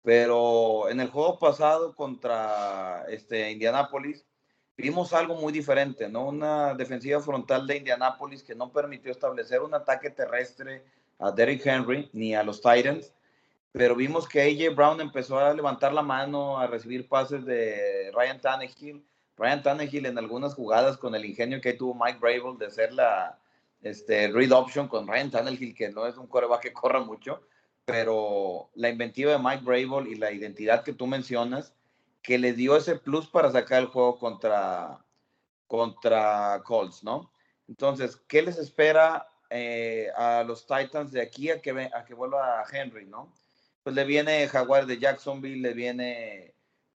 Pero 0.01 0.89
en 0.89 0.99
el 0.99 1.09
juego 1.09 1.37
pasado 1.37 1.95
contra 1.95 3.05
este 3.07 3.51
Indianapolis 3.51 4.25
vimos 4.75 5.13
algo 5.13 5.35
muy 5.35 5.53
diferente, 5.53 6.09
¿no? 6.09 6.27
Una 6.27 6.73
defensiva 6.73 7.19
frontal 7.21 7.67
de 7.67 7.77
Indianapolis 7.77 8.41
que 8.41 8.55
no 8.55 8.71
permitió 8.71 9.11
establecer 9.11 9.61
un 9.61 9.75
ataque 9.75 10.09
terrestre 10.09 10.83
a 11.19 11.31
Derrick 11.31 11.63
Henry 11.63 12.09
ni 12.11 12.33
a 12.33 12.41
los 12.41 12.59
Titans, 12.59 13.13
pero 13.71 13.95
vimos 13.95 14.27
que 14.27 14.41
AJ 14.41 14.75
Brown 14.75 14.99
empezó 14.99 15.37
a 15.37 15.53
levantar 15.53 15.93
la 15.93 16.01
mano, 16.01 16.57
a 16.57 16.65
recibir 16.65 17.07
pases 17.07 17.45
de 17.45 18.11
Ryan 18.15 18.41
Tannehill, 18.41 19.05
Ryan 19.37 19.63
Tannehill 19.63 20.05
en 20.05 20.17
algunas 20.17 20.53
jugadas 20.53 20.97
con 20.97 21.15
el 21.15 21.25
ingenio 21.25 21.61
que 21.61 21.73
tuvo 21.73 21.93
Mike 21.93 22.19
Brable 22.19 22.57
de 22.57 22.67
hacer 22.67 22.93
la 22.93 23.37
este, 23.81 24.29
read 24.29 24.51
option 24.51 24.87
con 24.87 25.07
Ryan 25.07 25.31
Tannehill, 25.31 25.75
que 25.75 25.89
no 25.89 26.07
es 26.07 26.17
un 26.17 26.27
coreback 26.27 26.61
que 26.61 26.73
corra 26.73 27.01
mucho, 27.01 27.41
pero 27.85 28.69
la 28.75 28.89
inventiva 28.89 29.33
de 29.33 29.39
Mike 29.39 29.63
Brable 29.63 30.09
y 30.09 30.15
la 30.15 30.31
identidad 30.31 30.83
que 30.83 30.93
tú 30.93 31.05
mencionas, 31.05 31.73
que 32.21 32.39
le 32.39 32.53
dio 32.53 32.75
ese 32.75 32.95
plus 32.95 33.27
para 33.27 33.51
sacar 33.51 33.81
el 33.81 33.87
juego 33.87 34.17
contra, 34.17 35.05
contra 35.67 36.63
Colts, 36.65 37.03
¿no? 37.03 37.31
Entonces, 37.67 38.15
¿qué 38.27 38.41
les 38.41 38.57
espera 38.57 39.27
eh, 39.51 40.09
a 40.15 40.43
los 40.43 40.65
Titans 40.65 41.11
de 41.11 41.21
aquí 41.21 41.51
a 41.51 41.61
que, 41.61 41.89
a 41.93 42.03
que 42.05 42.13
vuelva 42.15 42.63
Henry, 42.71 43.05
¿no? 43.05 43.31
Pues 43.83 43.95
le 43.95 44.03
viene 44.03 44.47
Jaguar 44.47 44.87
de 44.87 44.97
Jacksonville, 44.97 45.61
le 45.61 45.73
viene 45.73 46.54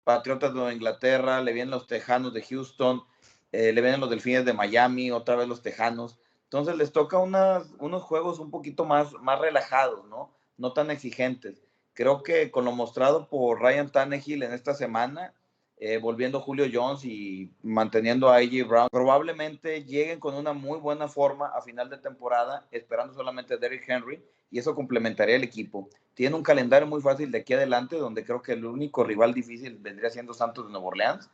Patriotas 0.07 0.53
de 0.53 0.73
Inglaterra, 0.73 1.41
le 1.41 1.51
vienen 1.51 1.71
los 1.71 1.85
Tejanos 1.85 2.33
de 2.33 2.41
Houston, 2.41 3.03
eh, 3.51 3.73
le 3.73 3.81
vienen 3.81 3.99
los 3.99 4.09
Delfines 4.09 4.45
de 4.45 4.53
Miami, 4.53 5.11
otra 5.11 5.35
vez 5.35 5.49
los 5.49 5.61
Tejanos. 5.61 6.17
Entonces 6.43 6.77
les 6.77 6.93
toca 6.93 7.17
unas, 7.17 7.73
unos 7.79 8.03
juegos 8.03 8.39
un 8.39 8.49
poquito 8.49 8.85
más, 8.85 9.11
más 9.19 9.37
relajados, 9.37 10.05
¿no? 10.05 10.33
No 10.55 10.71
tan 10.71 10.91
exigentes. 10.91 11.61
Creo 11.91 12.23
que 12.23 12.51
con 12.51 12.63
lo 12.63 12.71
mostrado 12.71 13.27
por 13.27 13.61
Ryan 13.61 13.91
Tannehill 13.91 14.43
en 14.43 14.53
esta 14.53 14.73
semana, 14.75 15.33
eh, 15.79 15.97
volviendo 15.97 16.39
Julio 16.39 16.65
Jones 16.71 17.05
y 17.05 17.51
manteniendo 17.61 18.29
a 18.29 18.37
AJ 18.37 18.67
Brown, 18.67 18.87
probablemente 18.91 19.83
lleguen 19.83 20.19
con 20.19 20.33
una 20.33 20.51
muy 20.51 20.79
buena 20.79 21.07
forma 21.07 21.49
a 21.49 21.61
final 21.61 21.87
de 21.89 21.97
temporada, 21.97 22.67
esperando 22.71 23.13
solamente 23.13 23.53
a 23.53 23.57
Derrick 23.57 23.87
Henry, 23.87 24.23
y 24.49 24.57
eso 24.57 24.73
complementaría 24.73 25.35
el 25.35 25.43
equipo. 25.43 25.87
Tiene 26.15 26.35
un 26.35 26.41
calendario 26.41 26.87
muy 26.87 26.99
fácil 27.01 27.31
de 27.31 27.39
aquí 27.39 27.53
adelante, 27.53 27.95
donde 27.97 28.25
creo 28.25 28.41
que 28.41 28.53
el 28.53 28.65
único 28.65 29.03
rival 29.03 29.35
difícil 29.35 29.77
vendría 29.77 30.09
siendo 30.09 30.33
Santos 30.33 30.65
de 30.65 30.71
Nueva 30.71 30.87
Orleans. 30.87 31.29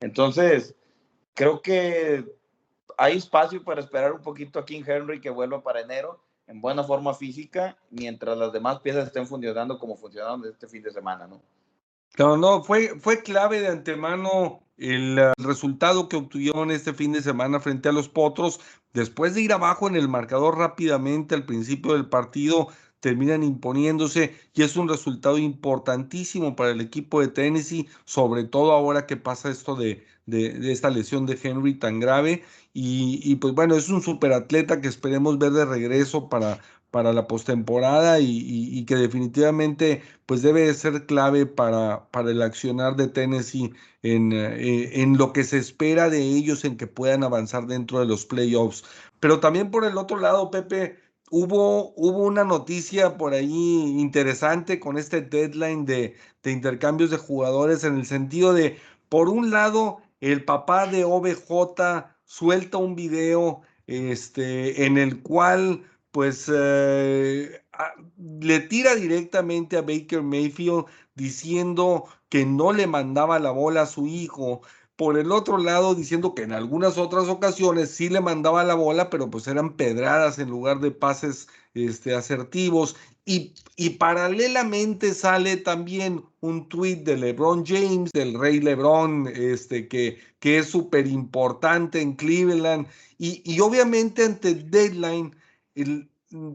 Entonces, 0.00 0.76
creo 1.34 1.60
que 1.60 2.24
hay 2.96 3.16
espacio 3.16 3.64
para 3.64 3.80
esperar 3.80 4.12
un 4.12 4.22
poquito 4.22 4.60
a 4.60 4.64
King 4.64 4.84
Henry 4.86 5.20
que 5.20 5.30
vuelva 5.30 5.60
para 5.62 5.80
enero 5.80 6.22
en 6.46 6.60
buena 6.60 6.84
forma 6.84 7.14
física, 7.14 7.76
mientras 7.90 8.38
las 8.38 8.52
demás 8.52 8.78
piezas 8.78 9.08
estén 9.08 9.26
funcionando 9.26 9.78
como 9.78 9.96
funcionaron 9.96 10.44
este 10.46 10.68
fin 10.68 10.82
de 10.82 10.92
semana, 10.92 11.26
¿no? 11.26 11.42
No, 12.16 12.36
no, 12.36 12.64
fue, 12.64 12.98
fue 12.98 13.22
clave 13.22 13.60
de 13.60 13.68
antemano 13.68 14.60
el, 14.76 15.18
uh, 15.18 15.42
resultado 15.42 16.08
que 16.08 16.16
obtuvieron 16.16 16.70
este 16.70 16.94
fin 16.94 17.12
de 17.12 17.22
semana 17.22 17.60
frente 17.60 17.88
a 17.88 17.92
los 17.92 18.08
Potros. 18.08 18.60
Después 18.92 19.34
de 19.34 19.42
ir 19.42 19.52
abajo 19.52 19.88
en 19.88 19.96
el 19.96 20.08
marcador 20.08 20.56
rápidamente 20.58 21.34
al 21.34 21.44
principio 21.44 21.92
del 21.92 22.08
partido, 22.08 22.68
terminan 23.00 23.42
imponiéndose 23.42 24.34
y 24.54 24.62
es 24.62 24.76
un 24.76 24.88
resultado 24.88 25.38
importantísimo 25.38 26.56
para 26.56 26.70
el 26.70 26.80
equipo 26.80 27.20
de 27.20 27.28
Tennessee, 27.28 27.88
sobre 28.04 28.44
todo 28.44 28.72
ahora 28.72 29.06
que 29.06 29.16
pasa 29.16 29.50
esto 29.50 29.76
de, 29.76 30.04
de, 30.26 30.72
esta 30.72 30.90
lesión 30.90 31.26
de 31.26 31.38
Henry 31.40 31.74
tan 31.74 32.00
grave. 32.00 32.44
Y, 32.72 33.20
y, 33.22 33.36
pues 33.36 33.54
bueno, 33.54 33.76
es 33.76 33.88
un 33.88 34.02
superatleta 34.02 34.80
que 34.80 34.88
esperemos 34.88 35.38
ver 35.38 35.52
de 35.52 35.64
regreso 35.64 36.28
para, 36.28 36.60
para 36.90 37.12
la 37.12 37.26
postemporada 37.28 38.20
y, 38.20 38.84
que 38.86 38.96
definitivamente 38.96 40.02
pues 40.26 40.42
debe 40.42 40.72
ser 40.74 41.06
clave 41.06 41.46
para, 41.46 42.08
para 42.10 42.30
el 42.30 42.42
accionar 42.42 42.96
de 42.96 43.08
Tennessee 43.08 43.72
en, 44.02 44.32
eh, 44.32 45.02
en 45.02 45.18
lo 45.18 45.32
que 45.32 45.44
se 45.44 45.58
espera 45.58 46.08
de 46.10 46.22
ellos 46.22 46.64
en 46.64 46.76
que 46.76 46.86
puedan 46.86 47.24
avanzar 47.24 47.66
dentro 47.66 48.00
de 48.00 48.06
los 48.06 48.24
playoffs. 48.24 48.84
Pero 49.20 49.40
también 49.40 49.70
por 49.70 49.84
el 49.84 49.98
otro 49.98 50.18
lado, 50.18 50.50
Pepe, 50.50 50.98
hubo, 51.30 51.92
hubo 51.96 52.24
una 52.24 52.44
noticia 52.44 53.16
por 53.18 53.34
ahí 53.34 53.96
interesante 53.98 54.80
con 54.80 54.98
este 54.98 55.20
deadline 55.20 55.84
de, 55.84 56.16
de 56.42 56.52
intercambios 56.52 57.10
de 57.10 57.18
jugadores 57.18 57.84
en 57.84 57.96
el 57.96 58.06
sentido 58.06 58.54
de, 58.54 58.78
por 59.08 59.28
un 59.28 59.50
lado, 59.50 59.98
el 60.20 60.44
papá 60.44 60.86
de 60.86 61.04
OBJ 61.04 62.06
suelta 62.24 62.78
un 62.78 62.94
video 62.94 63.62
este, 63.86 64.84
en 64.84 64.98
el 64.98 65.22
cual 65.22 65.82
pues 66.10 66.50
eh, 66.54 67.62
le 68.18 68.60
tira 68.60 68.94
directamente 68.94 69.76
a 69.76 69.82
Baker 69.82 70.22
Mayfield 70.22 70.86
diciendo 71.14 72.04
que 72.28 72.44
no 72.44 72.72
le 72.72 72.86
mandaba 72.86 73.38
la 73.38 73.50
bola 73.50 73.82
a 73.82 73.86
su 73.86 74.06
hijo. 74.06 74.62
Por 74.96 75.16
el 75.16 75.30
otro 75.30 75.58
lado, 75.58 75.94
diciendo 75.94 76.34
que 76.34 76.42
en 76.42 76.52
algunas 76.52 76.98
otras 76.98 77.28
ocasiones 77.28 77.90
sí 77.90 78.08
le 78.08 78.20
mandaba 78.20 78.64
la 78.64 78.74
bola, 78.74 79.10
pero 79.10 79.30
pues 79.30 79.46
eran 79.46 79.76
pedradas 79.76 80.40
en 80.40 80.50
lugar 80.50 80.80
de 80.80 80.90
pases 80.90 81.48
este, 81.74 82.14
asertivos. 82.16 82.96
Y, 83.24 83.54
y 83.76 83.90
paralelamente 83.90 85.14
sale 85.14 85.58
también 85.58 86.24
un 86.40 86.68
tuit 86.68 87.04
de 87.04 87.16
LeBron 87.16 87.64
James, 87.64 88.10
del 88.12 88.38
rey 88.40 88.58
LeBron, 88.58 89.28
este, 89.28 89.86
que, 89.86 90.18
que 90.40 90.58
es 90.58 90.66
súper 90.68 91.06
importante 91.06 92.00
en 92.00 92.14
Cleveland. 92.14 92.88
Y, 93.18 93.42
y 93.44 93.60
obviamente 93.60 94.24
ante 94.24 94.54
deadline, 94.54 95.36
el, 95.82 96.10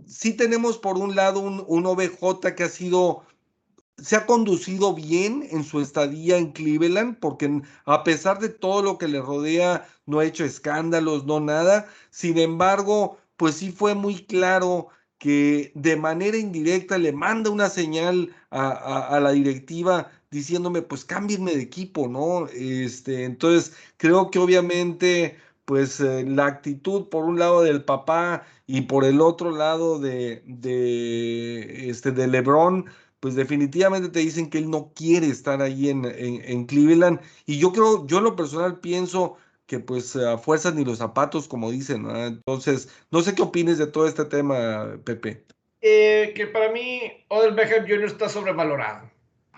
sí 0.05 0.33
tenemos 0.33 0.77
por 0.77 0.97
un 0.97 1.15
lado 1.15 1.39
un, 1.39 1.63
un 1.67 1.85
OBJ 1.85 2.53
que 2.55 2.63
ha 2.63 2.69
sido 2.69 3.23
se 3.97 4.15
ha 4.15 4.25
conducido 4.25 4.93
bien 4.93 5.47
en 5.51 5.63
su 5.63 5.79
estadía 5.79 6.37
en 6.37 6.51
Cleveland, 6.51 7.19
porque 7.19 7.61
a 7.85 8.03
pesar 8.03 8.39
de 8.39 8.49
todo 8.49 8.81
lo 8.81 8.97
que 8.97 9.07
le 9.07 9.21
rodea, 9.21 9.87
no 10.05 10.19
ha 10.19 10.25
hecho 10.25 10.43
escándalos, 10.43 11.25
no 11.25 11.39
nada. 11.39 11.87
Sin 12.09 12.37
embargo, 12.37 13.17
pues 13.37 13.55
sí 13.55 13.71
fue 13.71 13.95
muy 13.95 14.25
claro 14.25 14.89
que 15.19 15.71
de 15.75 15.95
manera 15.95 16.37
indirecta 16.37 16.97
le 16.97 17.13
manda 17.13 17.49
una 17.49 17.69
señal 17.69 18.35
a, 18.49 19.07
a, 19.07 19.19
la 19.21 19.31
directiva 19.31 20.11
diciéndome, 20.31 20.81
pues 20.81 21.05
cámbienme 21.05 21.55
de 21.55 21.61
equipo, 21.61 22.07
¿no? 22.07 22.47
Este, 22.47 23.23
entonces, 23.23 23.73
creo 23.97 24.31
que 24.31 24.39
obviamente, 24.39 25.37
pues 25.65 25.99
eh, 25.99 26.25
la 26.27 26.47
actitud 26.47 27.09
por 27.09 27.25
un 27.25 27.39
lado 27.39 27.61
del 27.61 27.83
papá 27.83 28.45
y 28.67 28.81
por 28.81 29.05
el 29.05 29.21
otro 29.21 29.51
lado 29.51 29.99
de, 29.99 30.43
de, 30.45 31.89
este, 31.89 32.11
de 32.11 32.27
Lebron, 32.27 32.85
pues 33.19 33.35
definitivamente 33.35 34.09
te 34.09 34.19
dicen 34.19 34.49
que 34.49 34.57
él 34.57 34.69
no 34.69 34.91
quiere 34.95 35.27
estar 35.27 35.61
ahí 35.61 35.89
en, 35.89 36.05
en, 36.05 36.41
en 36.43 36.65
Cleveland. 36.65 37.21
Y 37.45 37.59
yo 37.59 37.71
creo, 37.71 38.05
yo 38.07 38.17
en 38.17 38.25
lo 38.25 38.35
personal 38.35 38.79
pienso 38.79 39.37
que 39.65 39.79
pues 39.79 40.15
a 40.15 40.37
fuerzas 40.37 40.75
ni 40.75 40.83
los 40.83 40.97
zapatos, 40.97 41.47
como 41.47 41.71
dicen. 41.71 42.03
¿no? 42.03 42.25
Entonces, 42.25 42.89
no 43.11 43.21
sé 43.21 43.35
qué 43.35 43.41
opines 43.41 43.77
de 43.77 43.87
todo 43.87 44.07
este 44.07 44.25
tema, 44.25 44.97
Pepe. 45.03 45.45
Eh, 45.81 46.33
que 46.35 46.47
para 46.47 46.71
mí 46.71 47.01
Odell 47.29 47.53
Beckham 47.53 47.83
Jr. 47.83 48.05
está 48.05 48.29
sobrevalorado. 48.29 49.09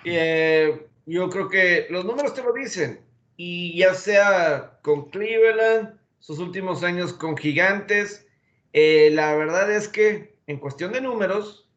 Eh, 0.04 0.88
yo 1.06 1.30
creo 1.30 1.50
que 1.50 1.88
los 1.90 2.06
números 2.06 2.34
te 2.34 2.44
lo 2.44 2.54
dicen. 2.54 3.00
Y 3.38 3.78
ya 3.78 3.94
sea 3.94 4.80
con 4.82 5.10
Cleveland, 5.10 6.00
sus 6.20 6.40
últimos 6.40 6.84
años 6.84 7.14
con 7.14 7.36
Gigantes, 7.38 8.26
eh, 8.74 9.10
la 9.12 9.36
verdad 9.36 9.72
es 9.72 9.88
que 9.88 10.38
en 10.48 10.60
cuestión 10.60 10.92
de 10.92 11.02
números, 11.02 11.70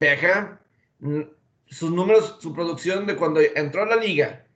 Beckham 0.00 0.58
sus 1.70 1.90
números, 1.90 2.38
su 2.40 2.54
producción 2.54 3.06
de 3.06 3.16
cuando 3.16 3.40
entró 3.40 3.82
a 3.82 3.86
la 3.86 3.96
liga, 3.96 4.46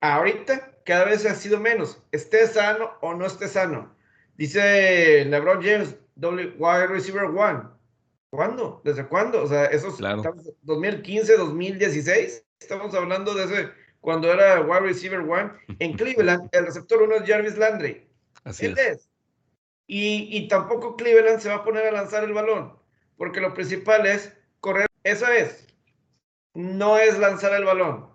ahorita 0.00 0.72
cada 0.84 1.04
vez 1.04 1.24
ha 1.26 1.34
sido 1.34 1.60
menos, 1.60 2.02
esté 2.10 2.46
sano 2.46 2.92
o 3.00 3.14
no 3.14 3.26
esté 3.26 3.48
sano. 3.48 3.94
Dice 4.36 5.24
LeBron 5.26 5.62
James, 5.62 5.96
wide 6.16 6.86
receiver 6.88 7.24
one. 7.24 7.62
¿Cuándo? 8.30 8.80
¿Desde 8.82 9.06
cuándo? 9.06 9.42
O 9.42 9.46
sea, 9.46 9.66
esos 9.66 9.96
claro. 9.96 10.22
2015, 10.62 11.36
2016, 11.36 12.44
estamos 12.60 12.94
hablando 12.94 13.34
de 13.34 13.44
ese 13.44 13.70
cuando 14.02 14.30
era 14.30 14.60
wide 14.60 14.80
receiver 14.80 15.20
one. 15.20 15.50
En 15.78 15.92
Cleveland, 15.96 16.50
el 16.52 16.66
receptor 16.66 17.00
uno 17.00 17.14
es 17.14 17.26
Jarvis 17.26 17.56
Landry. 17.56 18.06
Así 18.44 18.66
Él 18.66 18.76
es. 18.76 18.86
es. 18.86 19.08
Y, 19.86 20.28
y 20.36 20.48
tampoco 20.48 20.96
Cleveland 20.96 21.40
se 21.40 21.48
va 21.48 21.56
a 21.56 21.64
poner 21.64 21.86
a 21.86 21.92
lanzar 21.92 22.24
el 22.24 22.32
balón, 22.32 22.76
porque 23.16 23.40
lo 23.40 23.54
principal 23.54 24.04
es 24.06 24.36
correr. 24.60 24.86
Eso 25.04 25.26
es. 25.28 25.66
No 26.54 26.98
es 26.98 27.18
lanzar 27.18 27.54
el 27.54 27.64
balón. 27.64 28.12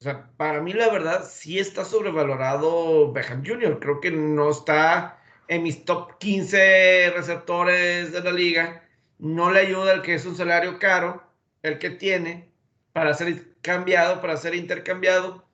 O 0.00 0.02
sea, 0.02 0.30
para 0.36 0.60
mí 0.60 0.72
la 0.72 0.90
verdad 0.90 1.28
sí 1.30 1.58
está 1.58 1.84
sobrevalorado 1.84 3.12
Beckham 3.12 3.44
Jr. 3.44 3.78
Creo 3.80 4.00
que 4.00 4.10
no 4.10 4.50
está 4.50 5.18
en 5.48 5.62
mis 5.62 5.84
top 5.84 6.18
15 6.18 7.12
receptores 7.14 8.12
de 8.12 8.22
la 8.22 8.32
liga. 8.32 8.88
No 9.18 9.50
le 9.50 9.60
ayuda 9.60 9.92
el 9.92 10.02
que 10.02 10.14
es 10.14 10.24
un 10.24 10.36
salario 10.36 10.78
caro, 10.78 11.22
el 11.62 11.78
que 11.78 11.90
tiene, 11.90 12.50
para 12.92 13.12
ser 13.12 13.49
cambiado, 13.62 14.20
para 14.20 14.36
ser 14.36 14.54
intercambiado. 14.54 15.44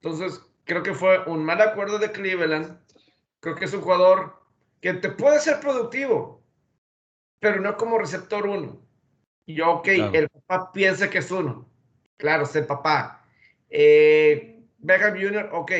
Entonces, 0.00 0.40
creo 0.64 0.82
que 0.82 0.94
fue 0.94 1.24
un 1.26 1.44
mal 1.44 1.60
acuerdo 1.60 1.98
de 1.98 2.12
Cleveland. 2.12 2.78
Creo 3.40 3.54
que 3.54 3.64
es 3.66 3.74
un 3.74 3.80
jugador 3.80 4.42
que 4.80 4.94
te 4.94 5.10
puede 5.10 5.40
ser 5.40 5.60
productivo, 5.60 6.42
pero 7.40 7.60
no 7.60 7.76
como 7.76 7.98
receptor 7.98 8.46
uno. 8.46 8.80
Y 9.46 9.54
yo, 9.54 9.70
ok, 9.70 9.84
Claro. 9.94 10.12
el 10.14 10.28
papá 10.28 10.72
piensa 10.72 11.10
que 11.10 11.18
es 11.18 11.30
uno. 11.30 11.68
Claro, 12.16 12.44
es 12.44 12.56
el 12.56 12.66
papá. 12.66 13.24
Eh, 13.68 14.62
Beckham 14.78 15.14
Jr., 15.14 15.50
ok. 15.52 15.72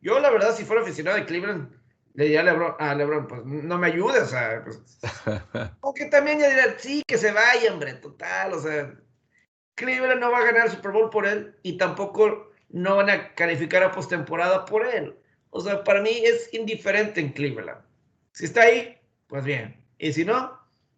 Yo, 0.00 0.20
la 0.20 0.30
verdad, 0.30 0.54
si 0.54 0.64
fuera 0.64 0.82
aficionado 0.82 1.16
de 1.16 1.24
Cleveland, 1.24 1.72
le 2.14 2.24
diría 2.24 2.40
a 2.40 2.44
LeBron, 2.44 2.74
a 2.78 2.94
LeBron, 2.94 3.26
pues 3.28 3.44
no 3.44 3.78
me 3.78 3.86
ayudes, 3.86 4.22
o 4.22 4.26
sea, 4.26 4.64
pues, 4.64 4.98
aunque 5.82 6.06
también 6.06 6.40
ya 6.40 6.48
diría, 6.48 6.78
sí, 6.78 7.02
que 7.06 7.16
se 7.16 7.32
vaya, 7.32 7.72
hombre, 7.72 7.94
total, 7.94 8.54
o 8.54 8.60
sea, 8.60 8.92
Cleveland 9.78 10.20
no 10.20 10.30
va 10.30 10.38
a 10.38 10.44
ganar 10.44 10.66
el 10.66 10.72
Super 10.72 10.90
Bowl 10.92 11.08
por 11.08 11.26
él 11.26 11.54
y 11.62 11.78
tampoco 11.78 12.50
no 12.70 12.96
van 12.96 13.08
a 13.08 13.34
calificar 13.34 13.82
a 13.82 13.92
postemporada 13.92 14.64
por 14.64 14.84
él. 14.84 15.16
O 15.50 15.60
sea, 15.60 15.82
para 15.84 16.02
mí 16.02 16.10
es 16.10 16.52
indiferente 16.52 17.20
en 17.20 17.32
Cleveland. 17.32 17.80
Si 18.32 18.44
está 18.44 18.62
ahí, 18.62 18.98
pues 19.28 19.44
bien. 19.44 19.74
Y 19.98 20.12
si 20.12 20.24
no, 20.24 20.52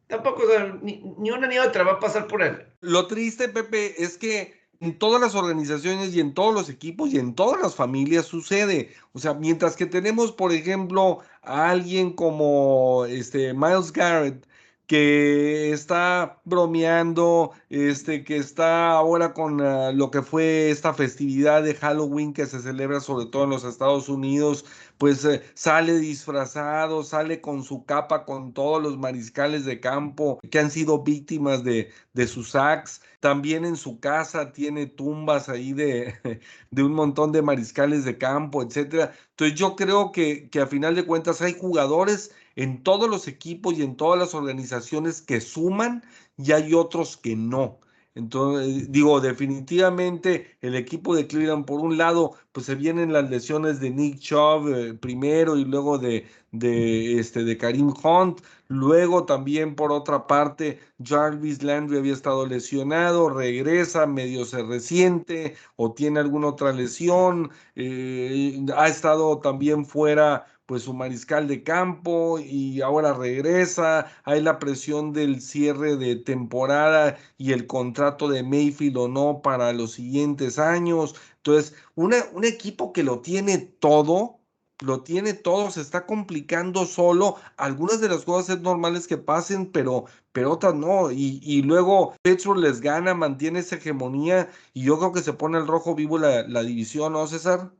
tampoco, 0.08 0.42
o 0.42 0.78
ni, 0.82 1.02
ni 1.18 1.30
una 1.30 1.46
ni 1.46 1.58
otra 1.58 1.84
va 1.84 1.92
a 1.92 2.00
pasar 2.00 2.26
por 2.26 2.42
él. 2.42 2.66
Lo 2.80 3.06
triste, 3.06 3.48
Pepe, 3.48 4.02
es 4.02 4.18
que 4.18 4.58
en 4.80 4.98
todas 4.98 5.20
las 5.20 5.34
organizaciones 5.34 6.14
y 6.14 6.20
en 6.20 6.32
todos 6.32 6.54
los 6.54 6.70
equipos 6.70 7.12
y 7.12 7.18
en 7.18 7.34
todas 7.34 7.60
las 7.60 7.74
familias 7.74 8.24
sucede. 8.24 8.94
O 9.12 9.18
sea, 9.18 9.34
mientras 9.34 9.76
que 9.76 9.86
tenemos, 9.86 10.32
por 10.32 10.52
ejemplo, 10.52 11.20
a 11.42 11.70
alguien 11.70 12.14
como 12.14 13.04
este 13.04 13.52
Miles 13.52 13.92
Garrett 13.92 14.46
que 14.90 15.70
está 15.70 16.40
bromeando, 16.44 17.52
este, 17.68 18.24
que 18.24 18.38
está 18.38 18.90
ahora 18.90 19.32
con 19.34 19.60
uh, 19.60 19.92
lo 19.94 20.10
que 20.10 20.20
fue 20.20 20.68
esta 20.70 20.92
festividad 20.94 21.62
de 21.62 21.76
Halloween 21.76 22.32
que 22.32 22.44
se 22.46 22.58
celebra 22.60 22.98
sobre 22.98 23.26
todo 23.26 23.44
en 23.44 23.50
los 23.50 23.62
Estados 23.62 24.08
Unidos, 24.08 24.64
pues 24.98 25.24
eh, 25.24 25.42
sale 25.54 25.96
disfrazado, 26.00 27.04
sale 27.04 27.40
con 27.40 27.62
su 27.62 27.84
capa 27.84 28.24
con 28.24 28.52
todos 28.52 28.82
los 28.82 28.98
mariscales 28.98 29.64
de 29.64 29.78
campo 29.78 30.40
que 30.50 30.58
han 30.58 30.72
sido 30.72 31.04
víctimas 31.04 31.62
de, 31.62 31.92
de 32.12 32.26
sus 32.26 32.50
sacks. 32.50 33.00
También 33.20 33.64
en 33.64 33.76
su 33.76 34.00
casa 34.00 34.50
tiene 34.50 34.86
tumbas 34.86 35.48
ahí 35.48 35.72
de, 35.72 36.16
de 36.72 36.82
un 36.82 36.94
montón 36.94 37.30
de 37.30 37.42
mariscales 37.42 38.04
de 38.04 38.18
campo, 38.18 38.60
etcétera. 38.60 39.12
Entonces 39.30 39.56
yo 39.56 39.76
creo 39.76 40.10
que, 40.10 40.50
que 40.50 40.60
a 40.60 40.66
final 40.66 40.96
de 40.96 41.06
cuentas 41.06 41.40
hay 41.42 41.56
jugadores 41.56 42.32
en 42.56 42.82
todos 42.82 43.08
los 43.08 43.28
equipos 43.28 43.74
y 43.78 43.82
en 43.82 43.96
todas 43.96 44.18
las 44.18 44.34
organizaciones 44.34 45.22
que 45.22 45.40
suman 45.40 46.04
y 46.36 46.52
hay 46.52 46.74
otros 46.74 47.16
que 47.16 47.36
no. 47.36 47.80
Entonces, 48.14 48.90
digo, 48.90 49.20
definitivamente 49.20 50.56
el 50.60 50.74
equipo 50.74 51.14
de 51.14 51.26
Cleveland, 51.28 51.64
por 51.64 51.80
un 51.80 51.96
lado, 51.96 52.32
pues 52.52 52.66
se 52.66 52.74
vienen 52.74 53.12
las 53.12 53.30
lesiones 53.30 53.78
de 53.80 53.90
Nick 53.90 54.18
Chubb 54.18 54.68
eh, 54.68 54.94
primero 54.94 55.56
y 55.56 55.64
luego 55.64 55.96
de, 55.98 56.26
de, 56.50 57.20
este, 57.20 57.44
de 57.44 57.56
Karim 57.56 57.92
Hunt. 58.02 58.40
Luego 58.66 59.24
también, 59.26 59.76
por 59.76 59.92
otra 59.92 60.26
parte, 60.26 60.80
Jarvis 61.02 61.62
Landry 61.62 61.98
había 61.98 62.12
estado 62.12 62.46
lesionado, 62.46 63.30
regresa, 63.30 64.06
medio 64.06 64.44
se 64.44 64.62
resiente 64.64 65.54
o 65.76 65.92
tiene 65.94 66.18
alguna 66.20 66.48
otra 66.48 66.72
lesión. 66.72 67.50
Eh, 67.76 68.60
ha 68.76 68.88
estado 68.88 69.38
también 69.38 69.86
fuera 69.86 70.46
pues 70.70 70.84
su 70.84 70.94
mariscal 70.94 71.48
de 71.48 71.64
campo 71.64 72.38
y 72.38 72.80
ahora 72.80 73.12
regresa, 73.12 74.06
hay 74.22 74.40
la 74.40 74.60
presión 74.60 75.12
del 75.12 75.40
cierre 75.40 75.96
de 75.96 76.14
temporada 76.14 77.18
y 77.36 77.50
el 77.50 77.66
contrato 77.66 78.28
de 78.28 78.44
Mayfield 78.44 78.96
o 78.96 79.08
no 79.08 79.42
para 79.42 79.72
los 79.72 79.90
siguientes 79.90 80.60
años. 80.60 81.16
Entonces, 81.38 81.74
un 81.96 82.14
equipo 82.44 82.92
que 82.92 83.02
lo 83.02 83.18
tiene 83.18 83.58
todo, 83.58 84.38
lo 84.78 85.02
tiene 85.02 85.34
todo, 85.34 85.72
se 85.72 85.80
está 85.80 86.06
complicando 86.06 86.86
solo. 86.86 87.34
Algunas 87.56 88.00
de 88.00 88.08
las 88.08 88.24
cosas 88.24 88.58
es 88.58 88.62
normales 88.62 89.08
que 89.08 89.18
pasen, 89.18 89.72
pero, 89.72 90.04
pero 90.30 90.52
otras 90.52 90.76
no. 90.76 91.10
Y, 91.10 91.40
y 91.42 91.62
luego 91.62 92.14
Pittsburgh 92.22 92.60
les 92.60 92.80
gana, 92.80 93.12
mantiene 93.12 93.58
esa 93.58 93.74
hegemonía 93.74 94.48
y 94.72 94.84
yo 94.84 95.00
creo 95.00 95.12
que 95.12 95.22
se 95.22 95.32
pone 95.32 95.58
el 95.58 95.66
rojo 95.66 95.96
vivo 95.96 96.16
la, 96.16 96.46
la 96.46 96.62
división, 96.62 97.14
¿no, 97.14 97.26
César? 97.26 97.72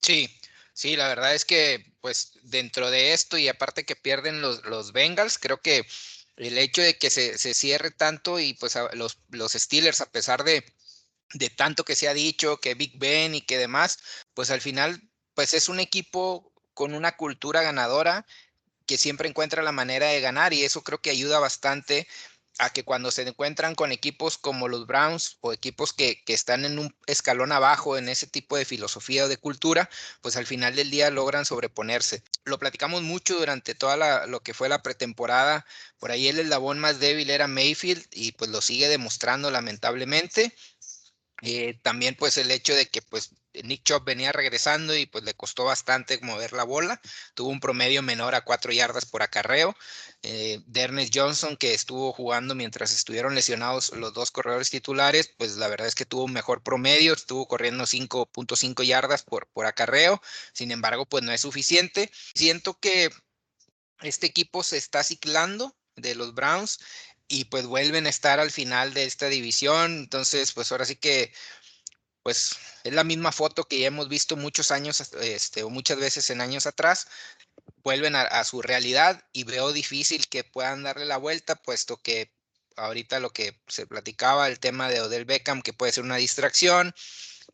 Sí, 0.00 0.30
Sí, 0.72 0.96
la 0.96 1.08
verdad 1.08 1.34
es 1.34 1.44
que, 1.44 1.94
pues, 2.00 2.32
dentro 2.42 2.90
de 2.90 3.12
esto 3.12 3.36
y 3.38 3.48
aparte 3.48 3.84
que 3.84 3.96
pierden 3.96 4.40
los, 4.40 4.64
los 4.64 4.92
Bengals, 4.92 5.38
creo 5.38 5.60
que 5.60 5.86
el 6.36 6.58
hecho 6.58 6.82
de 6.82 6.96
que 6.98 7.10
se, 7.10 7.38
se 7.38 7.54
cierre 7.54 7.90
tanto 7.90 8.38
y 8.40 8.54
pues 8.54 8.76
los, 8.94 9.18
los 9.30 9.52
Steelers, 9.52 10.00
a 10.00 10.10
pesar 10.10 10.44
de, 10.44 10.64
de 11.34 11.50
tanto 11.50 11.84
que 11.84 11.96
se 11.96 12.08
ha 12.08 12.14
dicho, 12.14 12.58
que 12.60 12.74
Big 12.74 12.98
Ben 12.98 13.34
y 13.34 13.42
que 13.42 13.58
demás, 13.58 13.98
pues 14.34 14.50
al 14.50 14.60
final, 14.60 15.02
pues 15.34 15.54
es 15.54 15.68
un 15.68 15.80
equipo 15.80 16.52
con 16.74 16.94
una 16.94 17.16
cultura 17.16 17.62
ganadora 17.62 18.26
que 18.86 18.98
siempre 18.98 19.28
encuentra 19.28 19.62
la 19.62 19.72
manera 19.72 20.08
de 20.08 20.20
ganar 20.20 20.52
y 20.52 20.64
eso 20.64 20.82
creo 20.82 21.00
que 21.00 21.10
ayuda 21.10 21.38
bastante 21.38 22.08
a 22.60 22.70
que 22.70 22.84
cuando 22.84 23.10
se 23.10 23.22
encuentran 23.22 23.74
con 23.74 23.90
equipos 23.90 24.36
como 24.36 24.68
los 24.68 24.86
Browns 24.86 25.38
o 25.40 25.52
equipos 25.52 25.92
que, 25.94 26.22
están 26.26 26.64
en 26.64 26.78
un 26.78 26.94
escalón 27.06 27.52
abajo 27.52 27.96
en 27.96 28.08
ese 28.08 28.26
tipo 28.26 28.56
de 28.56 28.64
filosofía 28.64 29.24
o 29.24 29.28
de 29.28 29.38
cultura, 29.38 29.88
pues 30.20 30.36
al 30.36 30.46
final 30.46 30.76
del 30.76 30.90
día 30.90 31.10
logran 31.10 31.46
sobreponerse. 31.46 32.22
Lo 32.44 32.58
platicamos 32.58 33.02
mucho 33.02 33.38
durante 33.38 33.74
toda 33.74 34.26
lo 34.26 34.40
que 34.40 34.54
fue 34.54 34.68
la 34.68 34.82
pretemporada. 34.82 35.66
Por 35.98 36.10
ahí 36.10 36.28
el 36.28 36.38
eslabón 36.38 36.78
más 36.78 37.00
débil 37.00 37.30
era 37.30 37.48
Mayfield 37.48 38.06
y 38.12 38.32
pues 38.32 38.50
lo 38.50 38.60
sigue 38.60 38.88
demostrando 38.88 39.50
lamentablemente. 39.50 40.54
Eh, 41.42 41.78
también 41.82 42.14
pues 42.16 42.36
el 42.36 42.50
hecho 42.50 42.74
de 42.74 42.86
que 42.86 43.00
pues 43.02 43.30
Nick 43.52 43.82
Chubb 43.84 44.04
venía 44.04 44.32
regresando 44.32 44.96
y 44.96 45.06
pues 45.06 45.24
le 45.24 45.34
costó 45.34 45.64
bastante 45.64 46.18
mover 46.22 46.52
la 46.52 46.64
bola, 46.64 47.00
tuvo 47.34 47.48
un 47.50 47.60
promedio 47.60 48.02
menor 48.02 48.34
a 48.34 48.42
cuatro 48.42 48.72
yardas 48.72 49.06
por 49.06 49.22
acarreo. 49.22 49.76
Eh, 50.22 50.62
Johnson 51.12 51.56
que 51.56 51.74
estuvo 51.74 52.12
jugando 52.12 52.54
mientras 52.54 52.92
estuvieron 52.92 53.34
lesionados 53.34 53.90
los 53.90 54.12
dos 54.12 54.30
corredores 54.30 54.70
titulares, 54.70 55.32
pues 55.36 55.56
la 55.56 55.68
verdad 55.68 55.88
es 55.88 55.94
que 55.94 56.06
tuvo 56.06 56.24
un 56.24 56.32
mejor 56.32 56.62
promedio, 56.62 57.14
estuvo 57.14 57.46
corriendo 57.46 57.86
5.5 57.86 58.84
yardas 58.84 59.22
por, 59.22 59.46
por 59.48 59.66
acarreo, 59.66 60.20
sin 60.52 60.70
embargo 60.70 61.06
pues 61.06 61.24
no 61.24 61.32
es 61.32 61.40
suficiente. 61.40 62.10
Siento 62.34 62.78
que 62.78 63.10
este 64.02 64.26
equipo 64.26 64.62
se 64.62 64.76
está 64.76 65.02
ciclando 65.02 65.76
de 65.96 66.14
los 66.14 66.34
Browns 66.34 66.78
y 67.28 67.44
pues 67.44 67.66
vuelven 67.66 68.06
a 68.06 68.10
estar 68.10 68.40
al 68.40 68.50
final 68.50 68.92
de 68.94 69.04
esta 69.04 69.28
división. 69.28 69.92
Entonces, 69.98 70.52
pues 70.52 70.72
ahora 70.72 70.84
sí 70.84 70.96
que, 70.96 71.32
pues 72.22 72.56
es 72.84 72.92
la 72.92 73.04
misma 73.04 73.32
foto 73.32 73.64
que 73.64 73.80
ya 73.80 73.86
hemos 73.88 74.08
visto 74.08 74.36
muchos 74.36 74.70
años, 74.70 75.00
este, 75.20 75.62
o 75.62 75.70
muchas 75.70 75.98
veces 75.98 76.30
en 76.30 76.40
años 76.40 76.66
atrás. 76.66 77.06
Vuelven 77.82 78.14
a, 78.14 78.44
su 78.44 78.60
realidad 78.60 79.24
y 79.32 79.44
veo 79.44 79.72
difícil 79.72 80.28
que 80.28 80.44
puedan 80.44 80.82
darle 80.82 81.06
la 81.06 81.16
vuelta, 81.16 81.56
puesto 81.56 81.96
que 81.96 82.30
ahorita 82.76 83.20
lo 83.20 83.32
que 83.32 83.58
se 83.68 83.86
platicaba, 83.86 84.48
el 84.48 84.60
tema 84.60 84.88
de 84.90 85.00
Odell 85.00 85.24
Beckham, 85.24 85.62
que 85.62 85.72
puede 85.72 85.92
ser 85.92 86.04
una 86.04 86.16
distracción, 86.16 86.94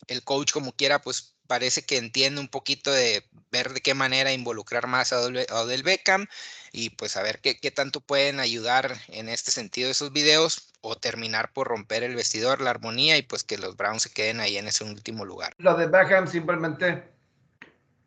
el 0.08 0.24
coach 0.24 0.52
como 0.52 0.74
quiera, 0.74 1.00
pues 1.00 1.35
parece 1.46 1.82
que 1.82 1.96
entiende 1.96 2.40
un 2.40 2.48
poquito 2.48 2.90
de 2.90 3.24
ver 3.50 3.72
de 3.72 3.80
qué 3.80 3.94
manera 3.94 4.32
involucrar 4.32 4.86
más 4.86 5.12
a 5.12 5.20
Odell 5.20 5.82
Beckham 5.82 6.26
y 6.72 6.90
pues 6.90 7.16
a 7.16 7.22
ver 7.22 7.40
qué, 7.40 7.54
tanto 7.70 8.00
pueden 8.00 8.40
ayudar 8.40 8.96
en 9.08 9.28
este 9.28 9.50
sentido 9.50 9.90
esos 9.90 10.12
videos 10.12 10.72
o 10.82 10.96
terminar 10.96 11.52
por 11.52 11.68
romper 11.68 12.02
el 12.02 12.14
vestidor, 12.14 12.60
la 12.60 12.70
armonía 12.70 13.16
y 13.16 13.22
pues 13.22 13.44
que 13.44 13.58
los 13.58 13.76
Browns 13.76 14.02
se 14.02 14.12
queden 14.12 14.40
ahí 14.40 14.58
en 14.58 14.68
ese 14.68 14.84
último 14.84 15.24
lugar. 15.24 15.54
Lo 15.58 15.74
de 15.76 15.86
Beckham 15.86 16.26
simplemente, 16.28 17.04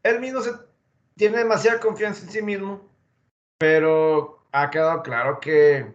él 0.03 0.19
mismo 0.19 0.41
tiene 1.15 1.39
demasiada 1.39 1.79
confianza 1.79 2.23
en 2.23 2.31
sí 2.31 2.41
mismo, 2.41 2.87
pero 3.57 4.45
ha 4.51 4.69
quedado 4.69 5.03
claro 5.03 5.39
que, 5.39 5.91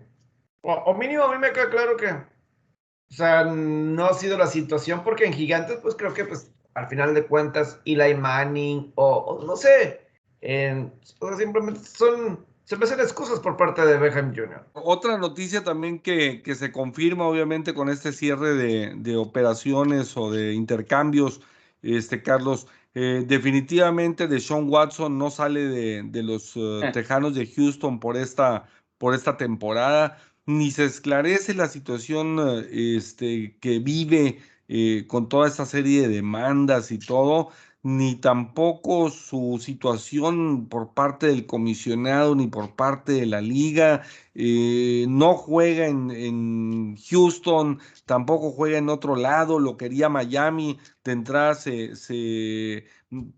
o, 0.62 0.72
o 0.72 0.94
mínimo 0.94 1.24
a 1.24 1.32
mí 1.32 1.38
me 1.38 1.52
queda 1.52 1.70
claro 1.70 1.96
que, 1.96 2.08
o 2.08 3.14
sea, 3.14 3.44
no 3.44 4.06
ha 4.06 4.14
sido 4.14 4.36
la 4.36 4.46
situación 4.46 5.04
porque 5.04 5.24
en 5.24 5.32
Gigantes 5.32 5.78
pues 5.80 5.94
creo 5.94 6.12
que 6.12 6.24
pues 6.24 6.50
al 6.74 6.88
final 6.88 7.14
de 7.14 7.26
cuentas 7.26 7.80
Eli 7.84 8.14
Manning 8.14 8.92
o, 8.96 9.42
no 9.46 9.56
sé, 9.56 10.00
en, 10.40 10.92
simplemente 11.36 11.80
son 11.80 12.44
se 12.64 12.76
me 12.76 12.84
hacen 12.84 13.00
excusas 13.00 13.40
por 13.40 13.58
parte 13.58 13.84
de 13.84 13.98
Beckham 13.98 14.34
Jr. 14.34 14.64
Otra 14.72 15.18
noticia 15.18 15.62
también 15.62 15.98
que, 15.98 16.42
que 16.42 16.54
se 16.54 16.72
confirma 16.72 17.26
obviamente 17.26 17.74
con 17.74 17.90
este 17.90 18.10
cierre 18.12 18.54
de, 18.54 18.94
de 18.96 19.16
operaciones 19.16 20.16
o 20.16 20.30
de 20.30 20.54
intercambios, 20.54 21.42
este 21.82 22.22
Carlos, 22.22 22.66
eh, 22.94 23.24
definitivamente 23.26 24.28
de 24.28 24.40
Sean 24.40 24.70
Watson 24.70 25.18
no 25.18 25.30
sale 25.30 25.60
de, 25.66 26.02
de 26.04 26.22
los 26.22 26.56
uh, 26.56 26.80
Tejanos 26.92 27.34
de 27.34 27.46
Houston 27.46 28.00
por 28.00 28.16
esta, 28.16 28.66
por 28.96 29.14
esta 29.14 29.36
temporada, 29.36 30.16
ni 30.46 30.70
se 30.70 30.84
esclarece 30.86 31.52
la 31.52 31.68
situación 31.68 32.38
uh, 32.38 32.64
este, 32.70 33.58
que 33.60 33.78
vive 33.78 34.38
eh, 34.68 35.06
con 35.06 35.28
toda 35.28 35.48
esta 35.48 35.66
serie 35.66 36.02
de 36.02 36.08
demandas 36.08 36.90
y 36.92 36.98
todo 36.98 37.50
ni 37.84 38.16
tampoco 38.16 39.10
su 39.10 39.58
situación 39.60 40.68
por 40.68 40.94
parte 40.94 41.26
del 41.26 41.46
comisionado 41.46 42.34
ni 42.34 42.46
por 42.48 42.74
parte 42.74 43.12
de 43.12 43.26
la 43.26 43.42
liga. 43.42 44.02
Eh, 44.34 45.04
no 45.08 45.34
juega 45.34 45.86
en, 45.86 46.96
Houston, 47.10 47.80
tampoco 48.06 48.52
juega 48.52 48.78
en 48.78 48.88
otro 48.88 49.16
lado, 49.16 49.58
lo 49.58 49.76
quería 49.76 50.08
Miami. 50.08 50.78
De 51.04 51.12
entrada 51.12 51.54
se, 51.54 52.86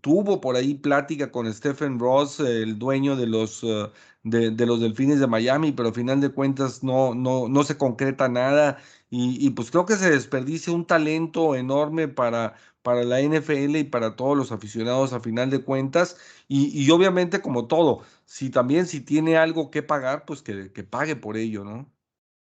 tuvo 0.01 0.39
por 0.41 0.55
ahí 0.55 0.75
plática 0.75 1.29
con 1.31 1.51
Stephen 1.53 1.99
Ross, 1.99 2.39
el 2.39 2.79
dueño 2.79 3.17
de 3.17 3.27
los, 3.27 3.63
eh, 3.63 3.91
de, 4.23 4.65
los 4.65 4.79
Delfines 4.79 5.19
de 5.19 5.27
Miami, 5.27 5.73
pero 5.73 5.89
al 5.89 5.95
final 5.95 6.21
de 6.21 6.29
cuentas 6.29 6.83
no, 6.83 7.13
no, 7.13 7.49
no 7.49 7.63
se 7.63 7.77
concreta 7.77 8.29
nada. 8.29 8.77
Y, 9.09 9.45
y 9.45 9.49
pues 9.51 9.71
creo 9.71 9.85
que 9.85 9.95
se 9.95 10.09
desperdicia 10.09 10.73
un 10.73 10.85
talento 10.85 11.55
enorme 11.55 12.07
para 12.07 12.55
para 12.87 13.03
la 13.03 13.19
NFL 13.19 13.75
y 13.75 13.83
para 13.83 14.15
todos 14.15 14.37
los 14.37 14.53
aficionados 14.53 15.11
a 15.11 15.19
final 15.19 15.49
de 15.49 15.61
cuentas. 15.61 16.15
Y, 16.47 16.89
obviamente, 16.89 17.41
como 17.41 17.67
todo, 17.67 18.05
si 18.23 18.49
también 18.49 18.87
si 18.87 19.01
tiene 19.01 19.35
algo 19.35 19.69
que 19.71 19.83
pagar, 19.83 20.23
pues 20.23 20.41
que, 20.41 20.69
pague 20.89 21.17
por 21.17 21.35
ello, 21.35 21.65
¿no? 21.65 21.91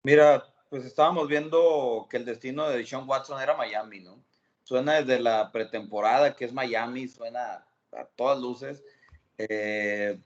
Mira, 0.04 0.44
pues 0.70 0.84
estábamos 0.84 1.26
viendo 1.26 2.06
que 2.08 2.18
el 2.18 2.24
destino 2.24 2.68
de 2.68 2.86
Sean 2.86 3.08
Watson 3.08 3.42
era 3.42 3.56
Miami, 3.56 3.98
¿no? 3.98 4.22
Suena 4.62 5.02
desde 5.02 5.18
la 5.18 5.50
pretemporada 5.50 6.36
que 6.36 6.44
es 6.44 6.52
Miami, 6.52 7.08
suena 7.08 7.66
a 7.90 8.04
todas 8.14 8.38
luces. 8.38 8.84
Eh, 9.38 10.16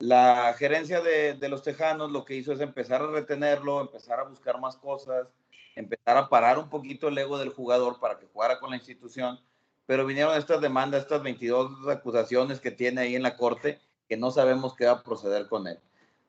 la 0.00 0.52
gerencia 0.58 1.00
de, 1.00 1.34
de, 1.34 1.48
los 1.48 1.62
Tejanos 1.62 2.10
lo 2.10 2.24
que 2.24 2.34
hizo 2.34 2.52
es 2.52 2.60
empezar 2.60 3.02
a 3.02 3.06
retenerlo, 3.06 3.82
empezar 3.82 4.18
a 4.18 4.24
buscar 4.24 4.60
más 4.60 4.76
cosas, 4.76 5.28
empezar 5.74 6.16
a 6.16 6.28
parar 6.28 6.58
un 6.58 6.68
poquito 6.68 7.08
el 7.08 7.18
ego 7.18 7.38
del 7.38 7.50
jugador 7.50 7.98
para 8.00 8.18
que 8.18 8.26
jugara 8.26 8.58
con 8.60 8.70
la 8.70 8.76
institución, 8.76 9.40
pero 9.86 10.06
vinieron 10.06 10.36
estas 10.36 10.60
demandas, 10.60 11.02
estas 11.02 11.22
22 11.22 11.88
acusaciones 11.88 12.60
que 12.60 12.70
tiene 12.70 13.02
ahí 13.02 13.16
en 13.16 13.22
la 13.22 13.36
corte, 13.36 13.80
que 14.08 14.16
no 14.16 14.30
sabemos 14.30 14.74
qué 14.76 14.86
va 14.86 14.92
a 14.92 15.02
proceder 15.02 15.48
con 15.48 15.66
él. 15.66 15.78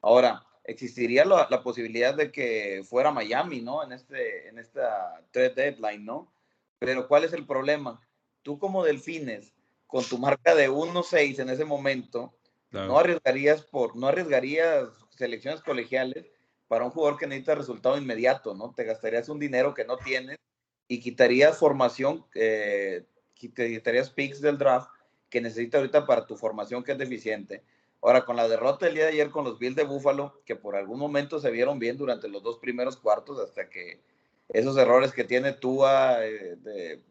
Ahora, 0.01 0.45
existiría 0.63 1.25
la, 1.25 1.47
la 1.49 1.61
posibilidad 1.61 2.15
de 2.15 2.31
que 2.31 2.83
fuera 2.87 3.11
Miami, 3.11 3.61
¿no? 3.61 3.83
En, 3.83 3.91
este, 3.91 4.47
en 4.47 4.59
esta 4.59 5.21
trade 5.31 5.53
deadline, 5.55 6.05
¿no? 6.05 6.31
Pero 6.79 7.07
¿cuál 7.07 7.23
es 7.23 7.33
el 7.33 7.45
problema? 7.45 8.01
Tú 8.41 8.57
como 8.59 8.83
Delfines, 8.83 9.53
con 9.87 10.03
tu 10.03 10.17
marca 10.17 10.55
de 10.55 10.69
1-6 10.69 11.39
en 11.39 11.49
ese 11.49 11.65
momento, 11.65 12.33
no 12.71 12.97
arriesgarías 12.97 13.61
por, 13.61 13.95
no 13.95 14.07
arriesgarías 14.07 14.89
selecciones 15.15 15.61
colegiales 15.61 16.25
para 16.73 16.85
un 16.85 16.89
jugador 16.89 17.19
que 17.19 17.27
necesita 17.27 17.53
resultado 17.53 17.99
inmediato, 17.99 18.55
¿no? 18.55 18.73
Te 18.75 18.83
gastarías 18.83 19.29
un 19.29 19.37
dinero 19.37 19.75
que 19.75 19.85
no 19.85 19.95
tienes 19.97 20.39
y 20.87 20.99
quitarías 20.99 21.55
formación, 21.55 22.25
eh, 22.33 23.05
quitarías 23.35 24.09
picks 24.09 24.41
del 24.41 24.57
draft 24.57 24.89
que 25.29 25.39
necesita 25.39 25.77
ahorita 25.77 26.07
para 26.07 26.25
tu 26.25 26.35
formación 26.35 26.83
que 26.83 26.93
es 26.93 26.97
deficiente. 26.97 27.63
Ahora, 28.01 28.25
con 28.25 28.35
la 28.35 28.47
derrota 28.47 28.87
del 28.87 28.95
día 28.95 29.03
de 29.03 29.11
ayer 29.11 29.29
con 29.29 29.43
los 29.43 29.59
Bills 29.59 29.75
de 29.75 29.83
Buffalo, 29.83 30.41
que 30.47 30.55
por 30.55 30.75
algún 30.75 30.97
momento 30.97 31.39
se 31.39 31.51
vieron 31.51 31.77
bien 31.77 31.95
durante 31.95 32.27
los 32.27 32.41
dos 32.41 32.57
primeros 32.57 32.97
cuartos 32.97 33.39
hasta 33.39 33.69
que 33.69 34.01
esos 34.49 34.75
errores 34.75 35.11
que 35.11 35.25
tiene 35.25 35.53
Tua 35.53 36.25
eh, 36.25 36.55
de, 36.55 37.03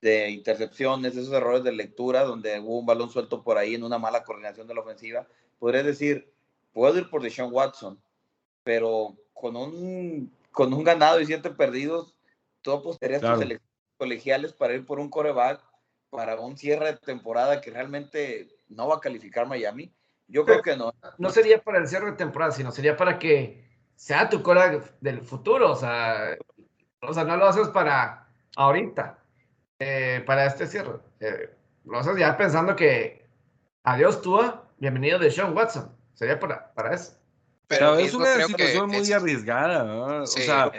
de, 0.00 0.30
intercepciones, 0.30 1.16
esos 1.16 1.32
errores 1.32 1.62
de 1.62 1.70
lectura, 1.70 2.24
donde 2.24 2.58
hubo 2.58 2.80
un 2.80 2.86
balón 2.86 3.08
suelto 3.08 3.44
por 3.44 3.56
ahí 3.56 3.76
en 3.76 3.84
una 3.84 3.98
mala 3.98 4.24
coordinación 4.24 4.66
de 4.66 4.74
la 4.74 4.80
ofensiva, 4.80 5.28
podrías 5.60 5.84
decir, 5.84 6.32
puedo 6.72 6.98
ir 6.98 7.08
por 7.08 7.22
Deshaun 7.22 7.52
Watson, 7.52 7.96
pero 8.70 9.16
con 9.32 9.56
un, 9.56 10.32
con 10.52 10.72
un 10.72 10.84
ganado 10.84 11.20
y 11.20 11.26
siete 11.26 11.50
perdidos, 11.50 12.14
tú 12.62 12.70
apostarías 12.70 13.20
tus 13.20 13.30
elecciones 13.30 13.60
colegiales 13.96 14.52
para 14.52 14.74
ir 14.74 14.86
por 14.86 15.00
un 15.00 15.10
coreback 15.10 15.60
para 16.08 16.38
un 16.38 16.56
cierre 16.56 16.92
de 16.92 16.98
temporada 16.98 17.60
que 17.60 17.72
realmente 17.72 18.48
no 18.68 18.86
va 18.86 18.98
a 18.98 19.00
calificar 19.00 19.48
Miami. 19.48 19.92
Yo 20.28 20.44
creo 20.44 20.62
que 20.62 20.76
no. 20.76 20.94
No 21.18 21.30
sería 21.30 21.60
para 21.60 21.78
el 21.78 21.88
cierre 21.88 22.12
de 22.12 22.16
temporada, 22.16 22.52
sino 22.52 22.70
sería 22.70 22.96
para 22.96 23.18
que 23.18 23.68
sea 23.96 24.28
tu 24.28 24.40
cola 24.40 24.80
del 25.00 25.20
futuro. 25.22 25.72
O 25.72 25.76
sea, 25.76 26.36
o 27.02 27.12
sea 27.12 27.24
no 27.24 27.36
lo 27.36 27.46
haces 27.46 27.66
para 27.70 28.28
ahorita, 28.54 29.18
eh, 29.80 30.22
para 30.24 30.46
este 30.46 30.68
cierre. 30.68 31.00
Eh, 31.18 31.52
lo 31.86 31.98
haces 31.98 32.16
ya 32.16 32.36
pensando 32.36 32.76
que 32.76 33.26
adiós 33.82 34.22
Tua, 34.22 34.68
bienvenido 34.78 35.18
de 35.18 35.28
Sean 35.32 35.56
Watson. 35.56 35.92
Sería 36.14 36.38
para, 36.38 36.72
para 36.72 36.94
eso. 36.94 37.19
Pero, 37.70 37.98
es 37.98 38.14
una 38.14 38.44
situación 38.46 38.90
muy 38.90 39.12
arriesgada. 39.12 40.22
o 40.22 40.26
sea, 40.26 40.72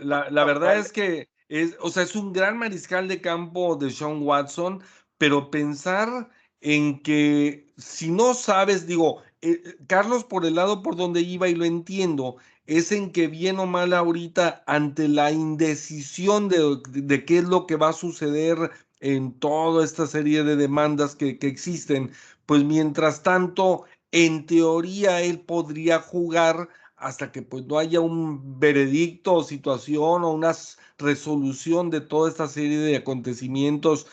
la, 0.00 0.28
la, 0.28 0.44
verdad 0.44 0.76
es 0.76 0.90
que 0.90 1.28
es, 1.48 1.76
o 1.78 1.88
sea, 1.88 2.02
es 2.02 2.16
un 2.16 2.32
gran 2.32 2.58
mariscal 2.58 3.06
de 3.06 3.20
campo 3.20 3.76
de 3.76 3.92
Sean 3.92 4.22
Watson, 4.22 4.82
pero 5.18 5.52
pensar 5.52 6.28
en 6.60 7.00
que 7.00 7.72
si 7.76 8.10
no 8.10 8.34
sabes, 8.34 8.88
digo, 8.88 9.22
eh, 9.40 9.62
Carlos 9.86 10.24
por 10.24 10.44
el 10.44 10.56
lado 10.56 10.82
por 10.82 10.96
donde 10.96 11.20
iba 11.20 11.48
y 11.48 11.54
lo 11.54 11.64
entiendo, 11.64 12.38
es 12.66 12.90
en 12.90 13.12
que 13.12 13.28
bien 13.28 13.60
o 13.60 13.66
mal 13.66 13.92
ahorita 13.92 14.64
ante 14.66 15.06
la 15.06 15.30
indecisión 15.30 16.48
de, 16.48 17.24
qué 17.24 17.38
es 17.38 17.44
lo 17.44 17.68
que 17.68 17.76
va 17.76 17.90
a 17.90 17.92
suceder 17.92 18.72
en 18.98 19.32
toda 19.38 19.84
esta 19.84 20.08
serie 20.08 20.42
de 20.42 20.56
demandas 20.56 21.14
que, 21.14 21.38
que 21.38 21.46
existen, 21.46 22.10
pues 22.46 22.64
mientras 22.64 23.22
tanto, 23.22 23.84
en 24.12 24.46
teoría 24.46 25.22
él 25.22 25.40
podría 25.40 26.00
jugar 26.00 26.68
hasta 26.96 27.32
que 27.32 27.42
pues 27.42 27.66
no 27.66 27.78
haya 27.78 28.00
un 28.00 28.60
veredicto 28.60 29.34
o 29.34 29.42
situación 29.42 30.22
o 30.24 30.30
una 30.30 30.52
resolución 30.98 31.90
de 31.90 32.00
toda 32.00 32.30
esta 32.30 32.46
serie 32.46 32.78
de 32.78 32.96
acontecimientos 32.96 34.06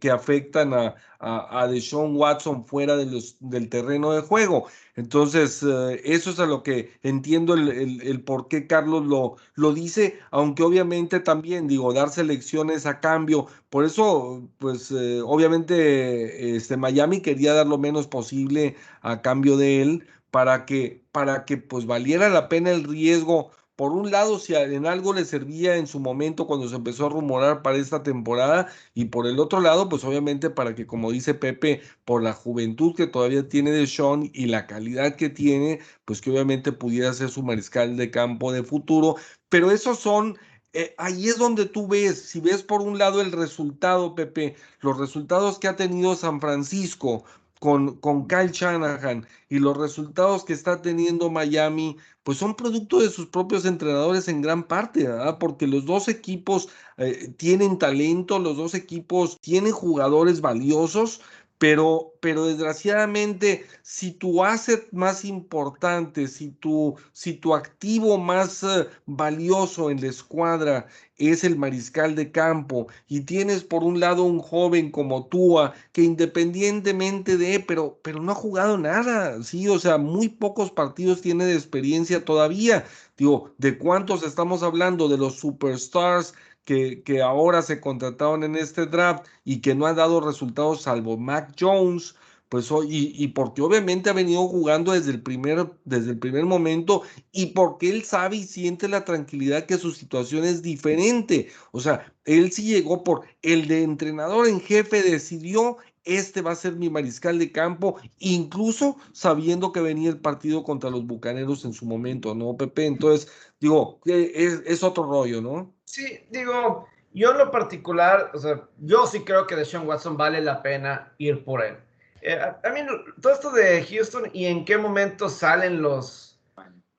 que, 0.00 0.10
afectan 0.10 0.72
a, 0.74 0.94
a, 1.20 1.66
Deshaun 1.68 2.16
Watson 2.16 2.64
fuera 2.64 2.96
de 2.96 3.06
los, 3.06 3.36
del 3.40 3.68
terreno 3.68 4.12
de 4.12 4.22
juego. 4.22 4.66
Entonces, 4.96 5.62
eh, 5.62 6.00
eso 6.04 6.30
es 6.30 6.40
a 6.40 6.46
lo 6.46 6.62
que 6.62 6.92
entiendo 7.02 7.54
el, 7.54 8.00
el, 8.02 8.22
por 8.22 8.48
qué 8.48 8.66
Carlos 8.66 9.06
lo, 9.06 9.36
lo 9.54 9.72
dice, 9.72 10.18
aunque 10.30 10.62
obviamente 10.62 11.20
también, 11.20 11.68
digo, 11.68 11.92
dar 11.92 12.10
selecciones 12.10 12.86
a 12.86 13.00
cambio. 13.00 13.46
Por 13.70 13.84
eso, 13.84 14.48
pues, 14.58 14.90
eh, 14.90 15.20
obviamente, 15.24 16.56
este, 16.56 16.76
Miami 16.76 17.20
quería 17.20 17.54
dar 17.54 17.66
lo 17.66 17.78
menos 17.78 18.06
posible 18.08 18.76
a 19.02 19.22
cambio 19.22 19.56
de 19.56 19.82
él 19.82 20.06
para 20.30 20.66
que, 20.66 21.04
para 21.12 21.44
que, 21.44 21.58
pues, 21.58 21.86
valiera 21.86 22.28
la 22.28 22.48
pena 22.48 22.70
el 22.70 22.84
riesgo 22.84 23.50
por 23.80 23.92
un 23.92 24.10
lado, 24.10 24.38
si 24.38 24.54
en 24.54 24.84
algo 24.84 25.14
le 25.14 25.24
servía 25.24 25.76
en 25.76 25.86
su 25.86 26.00
momento 26.00 26.46
cuando 26.46 26.68
se 26.68 26.76
empezó 26.76 27.06
a 27.06 27.08
rumorar 27.08 27.62
para 27.62 27.78
esta 27.78 28.02
temporada, 28.02 28.68
y 28.92 29.06
por 29.06 29.26
el 29.26 29.40
otro 29.40 29.58
lado, 29.62 29.88
pues 29.88 30.04
obviamente 30.04 30.50
para 30.50 30.74
que, 30.74 30.86
como 30.86 31.10
dice 31.10 31.32
Pepe, 31.32 31.80
por 32.04 32.22
la 32.22 32.34
juventud 32.34 32.94
que 32.94 33.06
todavía 33.06 33.48
tiene 33.48 33.70
de 33.70 33.86
Sean 33.86 34.28
y 34.34 34.48
la 34.48 34.66
calidad 34.66 35.16
que 35.16 35.30
tiene, 35.30 35.80
pues 36.04 36.20
que 36.20 36.30
obviamente 36.30 36.72
pudiera 36.72 37.14
ser 37.14 37.30
su 37.30 37.42
mariscal 37.42 37.96
de 37.96 38.10
campo 38.10 38.52
de 38.52 38.64
futuro. 38.64 39.16
Pero 39.48 39.70
esos 39.70 39.98
son 39.98 40.36
eh, 40.74 40.94
ahí 40.98 41.28
es 41.28 41.38
donde 41.38 41.64
tú 41.66 41.88
ves, 41.88 42.20
si 42.20 42.40
ves 42.40 42.62
por 42.62 42.82
un 42.82 42.98
lado 42.98 43.22
el 43.22 43.32
resultado, 43.32 44.14
Pepe, 44.14 44.56
los 44.80 44.98
resultados 44.98 45.58
que 45.58 45.68
ha 45.68 45.76
tenido 45.76 46.14
San 46.16 46.40
Francisco 46.40 47.24
con, 47.60 47.96
con 48.00 48.26
Kyle 48.26 48.50
Shanahan 48.50 49.26
y 49.48 49.58
los 49.58 49.76
resultados 49.76 50.44
que 50.44 50.54
está 50.54 50.82
teniendo 50.82 51.30
Miami, 51.30 51.98
pues 52.24 52.38
son 52.38 52.56
producto 52.56 53.00
de 53.00 53.10
sus 53.10 53.26
propios 53.26 53.66
entrenadores 53.66 54.28
en 54.28 54.40
gran 54.40 54.64
parte, 54.64 55.04
¿verdad? 55.04 55.38
Porque 55.38 55.66
los 55.66 55.84
dos 55.84 56.08
equipos 56.08 56.70
eh, 56.96 57.32
tienen 57.36 57.78
talento, 57.78 58.38
los 58.38 58.56
dos 58.56 58.74
equipos 58.74 59.38
tienen 59.40 59.72
jugadores 59.72 60.40
valiosos, 60.40 61.20
pero, 61.60 62.14
pero 62.20 62.46
desgraciadamente, 62.46 63.66
si 63.82 64.12
tu 64.12 64.42
asset 64.42 64.88
más 64.92 65.26
importante, 65.26 66.26
si 66.26 66.52
tu, 66.52 66.96
si 67.12 67.34
tu 67.34 67.54
activo 67.54 68.16
más 68.16 68.62
eh, 68.62 68.86
valioso 69.04 69.90
en 69.90 70.00
la 70.00 70.06
escuadra 70.06 70.86
es 71.18 71.44
el 71.44 71.58
mariscal 71.58 72.14
de 72.14 72.32
campo 72.32 72.86
y 73.08 73.20
tienes 73.20 73.62
por 73.62 73.84
un 73.84 74.00
lado 74.00 74.24
un 74.24 74.38
joven 74.38 74.90
como 74.90 75.26
Tua 75.26 75.74
que 75.92 76.02
independientemente 76.02 77.36
de, 77.36 77.60
pero, 77.60 78.00
pero 78.02 78.22
no 78.22 78.32
ha 78.32 78.34
jugado 78.34 78.78
nada, 78.78 79.42
sí, 79.42 79.68
o 79.68 79.78
sea, 79.78 79.98
muy 79.98 80.30
pocos 80.30 80.70
partidos 80.70 81.20
tiene 81.20 81.44
de 81.44 81.56
experiencia 81.56 82.24
todavía. 82.24 82.86
Digo, 83.18 83.52
¿de 83.58 83.76
cuántos 83.76 84.22
estamos 84.22 84.62
hablando? 84.62 85.08
De 85.08 85.18
los 85.18 85.34
superstars 85.34 86.32
que, 86.64 87.22
ahora 87.22 87.62
se 87.62 87.80
contrataron 87.80 88.44
en 88.44 88.56
este 88.56 88.86
draft 88.86 89.26
y 89.44 89.60
que 89.60 89.74
no 89.74 89.86
han 89.86 89.96
dado 89.96 90.20
resultados 90.20 90.82
salvo 90.82 91.16
Mac 91.16 91.54
Jones, 91.58 92.14
pues 92.48 92.68
y, 92.88 93.12
y, 93.16 93.28
porque 93.28 93.62
obviamente 93.62 94.10
ha 94.10 94.12
venido 94.12 94.46
jugando 94.48 94.92
desde 94.92 95.12
el 95.12 95.22
primer 95.22 95.70
desde 95.84 96.10
el 96.10 96.18
primer 96.18 96.44
momento 96.46 97.02
y 97.32 97.46
porque 97.46 97.90
él 97.90 98.02
sabe 98.04 98.36
y 98.36 98.44
siente 98.44 98.88
la 98.88 99.04
tranquilidad 99.04 99.66
que 99.66 99.78
su 99.78 99.92
situación 99.92 100.44
es 100.44 100.62
diferente. 100.62 101.48
O 101.70 101.80
sea, 101.80 102.12
él 102.24 102.50
sí 102.52 102.64
llegó 102.64 103.04
por 103.04 103.26
el 103.42 103.68
de 103.68 103.82
entrenador 103.84 104.48
en 104.48 104.60
jefe 104.60 105.02
decidió 105.02 105.78
este 106.04 106.42
va 106.42 106.52
a 106.52 106.56
ser 106.56 106.76
mi 106.76 106.90
mariscal 106.90 107.38
de 107.38 107.52
campo, 107.52 108.00
incluso 108.18 108.96
sabiendo 109.12 109.70
que 109.72 109.80
venía 109.80 110.10
el 110.10 110.18
partido 110.20 110.64
contra 110.64 110.90
los 110.90 111.06
Bucaneros 111.06 111.64
en 111.64 111.72
su 111.72 111.84
momento, 111.86 112.34
¿no, 112.34 112.56
Pepe? 112.56 112.86
Entonces, 112.86 113.30
digo, 113.60 114.00
es 114.06 114.82
otro 114.82 115.04
rollo, 115.04 115.40
¿no? 115.42 115.74
Sí, 115.90 116.24
digo, 116.30 116.86
yo 117.12 117.32
en 117.32 117.38
lo 117.38 117.50
particular, 117.50 118.30
o 118.32 118.38
sea, 118.38 118.62
yo 118.78 119.08
sí 119.08 119.24
creo 119.24 119.48
que 119.48 119.56
de 119.56 119.64
Sean 119.64 119.88
Watson 119.88 120.16
vale 120.16 120.40
la 120.40 120.62
pena 120.62 121.12
ir 121.18 121.44
por 121.44 121.64
él. 121.64 121.76
Eh, 122.22 122.38
a, 122.40 122.70
mí, 122.70 122.82
todo 123.20 123.32
esto 123.32 123.50
de 123.50 123.84
Houston 123.84 124.30
y 124.32 124.46
en 124.46 124.64
qué 124.64 124.78
momento 124.78 125.28
salen 125.28 125.82
los, 125.82 126.38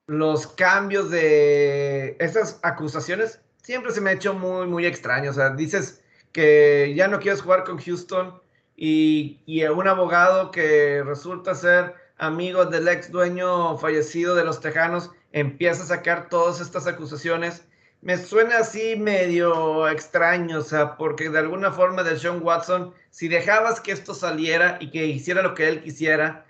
los 0.07 0.45
cambios 0.45 1.09
de 1.09 2.17
estas 2.19 2.59
acusaciones, 2.63 3.39
siempre 3.63 3.93
se 3.93 4.01
me 4.01 4.09
ha 4.09 4.13
hecho 4.13 4.33
muy, 4.33 4.67
muy 4.67 4.85
extraño. 4.85 5.31
O 5.31 5.33
sea, 5.33 5.51
dices 5.51 6.03
que 6.33 6.93
ya 6.93 7.07
no 7.07 7.19
quieres 7.19 7.41
jugar 7.41 7.63
con 7.63 7.77
Houston 7.77 8.41
y, 8.75 9.39
y 9.45 9.63
un 9.63 9.87
abogado 9.87 10.51
que 10.51 11.01
resulta 11.01 11.55
ser 11.55 11.95
amigo 12.17 12.65
del 12.65 12.89
ex 12.89 13.09
dueño 13.09 13.77
fallecido 13.77 14.35
de 14.35 14.43
los 14.43 14.59
Tejanos 14.59 15.11
empieza 15.31 15.83
a 15.83 15.85
sacar 15.85 16.27
todas 16.27 16.59
estas 16.59 16.87
acusaciones 16.87 17.63
me 18.01 18.17
suena 18.17 18.59
así 18.59 18.95
medio 18.95 19.87
extraño, 19.87 20.59
o 20.59 20.63
sea, 20.63 20.97
porque 20.97 21.29
de 21.29 21.39
alguna 21.39 21.71
forma 21.71 22.03
de 22.03 22.17
Sean 22.17 22.41
Watson, 22.41 22.93
si 23.11 23.27
dejabas 23.27 23.79
que 23.79 23.91
esto 23.91 24.13
saliera 24.13 24.77
y 24.79 24.89
que 24.89 25.05
hiciera 25.05 25.43
lo 25.43 25.53
que 25.53 25.67
él 25.67 25.83
quisiera, 25.83 26.45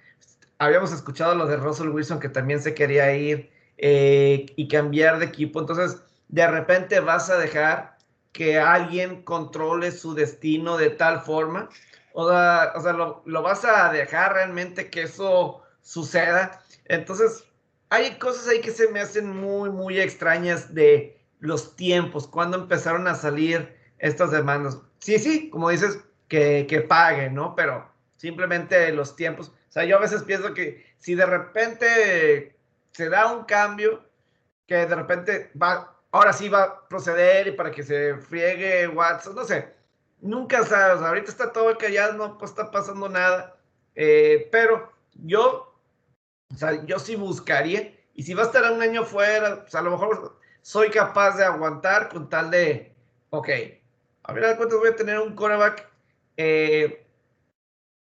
habíamos 0.60 0.94
escuchado 0.94 1.36
lo 1.36 1.48
de 1.48 1.58
Russell 1.58 1.90
Wilson 1.90 2.20
que 2.20 2.30
también 2.30 2.62
se 2.62 2.74
quería 2.74 3.14
ir 3.16 3.52
eh, 3.78 4.46
y 4.56 4.68
cambiar 4.70 5.20
de 5.20 5.26
equipo, 5.26 5.60
entonces 5.60 6.02
de 6.30 6.48
repente 6.48 7.00
vas 7.02 7.30
a 7.30 7.38
dejar 7.38 7.98
que 8.32 8.58
alguien 8.58 9.24
controle 9.24 9.92
su 9.92 10.14
destino 10.14 10.78
de 10.78 10.92
tal 10.92 11.22
forma, 11.22 11.68
o 12.14 12.30
sea, 12.30 12.72
o 12.76 12.82
sea 12.82 12.94
lo, 12.94 13.24
lo 13.26 13.42
vas 13.42 13.66
a 13.66 13.92
dejar 13.92 14.34
realmente 14.34 14.90
que 14.90 15.04
eso 15.04 15.62
suceda, 15.82 16.64
entonces 16.86 17.44
hay 17.90 18.12
cosas 18.20 18.48
ahí 18.48 18.62
que 18.62 18.72
se 18.72 18.88
me 18.88 19.02
hacen 19.02 19.30
muy, 19.30 19.70
muy 19.70 20.00
extrañas 20.00 20.74
de 20.74 21.21
los 21.42 21.76
tiempos, 21.76 22.28
cuando 22.28 22.58
empezaron 22.58 23.08
a 23.08 23.16
salir 23.16 23.76
estas 23.98 24.32
demandas. 24.32 24.80
Sí, 25.00 25.20
sí, 25.20 25.50
como 25.50 25.70
dices, 25.70 26.00
que, 26.30 26.66
que 26.70 26.82
paguen, 26.82 27.34
¿no? 27.34 27.56
Pero 27.56 27.92
simplemente 28.16 28.94
los 28.94 29.16
tiempos. 29.16 29.50
O 29.50 29.72
sea, 29.72 29.84
yo 29.84 29.98
a 29.98 30.02
veces 30.02 30.24
pienso 30.24 30.54
que 30.54 30.86
si 30.98 31.16
de 31.16 31.26
repente 31.26 32.56
se 32.92 33.10
da 33.10 33.34
un 33.34 33.44
cambio, 33.44 34.04
que 34.68 34.86
de 34.86 34.96
repente 34.96 35.52
va, 35.62 35.98
ahora 36.12 36.32
sí 36.32 36.48
va 36.48 36.64
a 36.64 36.88
proceder 36.88 37.48
y 37.48 37.52
para 37.52 37.72
que 37.72 37.84
se 37.84 38.16
friegue 38.16 38.88
WhatsApp, 38.88 39.34
no 39.34 39.44
sé, 39.44 39.74
nunca 40.22 40.64
sabes, 40.64 41.02
ahorita 41.02 41.32
está 41.32 41.52
todo 41.52 41.78
callado, 41.78 42.14
no 42.14 42.38
está 42.46 42.70
pasando 42.70 43.10
nada, 43.10 43.58
eh, 43.96 44.48
pero 44.52 44.92
yo, 45.16 45.76
o 46.54 46.56
sea, 46.56 46.86
yo 46.86 47.00
sí 47.00 47.16
buscaría, 47.16 47.98
y 48.14 48.24
si 48.24 48.34
va 48.34 48.44
a 48.44 48.46
estar 48.46 48.72
un 48.72 48.82
año 48.82 49.04
fuera, 49.04 49.62
pues 49.62 49.74
a 49.74 49.82
lo 49.82 49.92
mejor 49.92 50.40
soy 50.62 50.90
capaz 50.90 51.38
de 51.38 51.44
aguantar 51.44 52.10
con 52.10 52.30
tal 52.30 52.52
de, 52.52 52.94
ok, 53.30 53.50
a 54.24 54.34
ver, 54.34 54.46
a 54.46 54.58
cuántos 54.58 54.80
voy 54.80 54.90
a 54.90 54.96
tener 54.96 55.20
un 55.20 55.36
coreback 55.36 55.90
eh, 56.38 57.06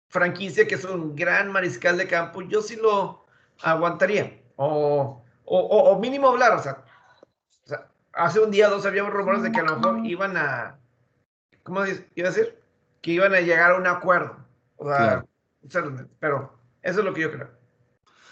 franquicia 0.09 0.67
que 0.67 0.75
es 0.75 0.85
un 0.85 1.15
gran 1.15 1.51
mariscal 1.51 1.97
de 1.97 2.07
campo, 2.07 2.41
yo 2.41 2.61
sí 2.61 2.75
lo 2.75 3.25
aguantaría. 3.61 4.39
O, 4.57 5.21
o, 5.45 5.59
o 5.59 5.99
mínimo 5.99 6.29
hablar, 6.29 6.53
o 6.53 6.61
sea, 6.61 6.83
hace 8.15 8.39
un 8.39 8.51
día 8.51 8.67
o 8.67 8.71
dos 8.71 8.85
había 8.85 9.03
rumores 9.03 9.43
de 9.43 9.51
que 9.51 9.59
a 9.59 9.63
lo 9.63 9.77
mejor 9.77 10.05
iban 10.05 10.37
a, 10.37 10.79
¿cómo 11.63 11.85
iba 11.85 12.29
a 12.29 12.31
decir? 12.31 12.57
Que 13.01 13.11
iban 13.11 13.33
a 13.33 13.41
llegar 13.41 13.71
a 13.71 13.77
un 13.77 13.87
acuerdo. 13.87 14.37
O 14.77 14.89
sea, 14.89 15.25
pero 16.19 16.57
eso 16.81 16.99
es 16.99 17.05
lo 17.05 17.13
que 17.13 17.21
yo 17.21 17.31
creo. 17.31 17.49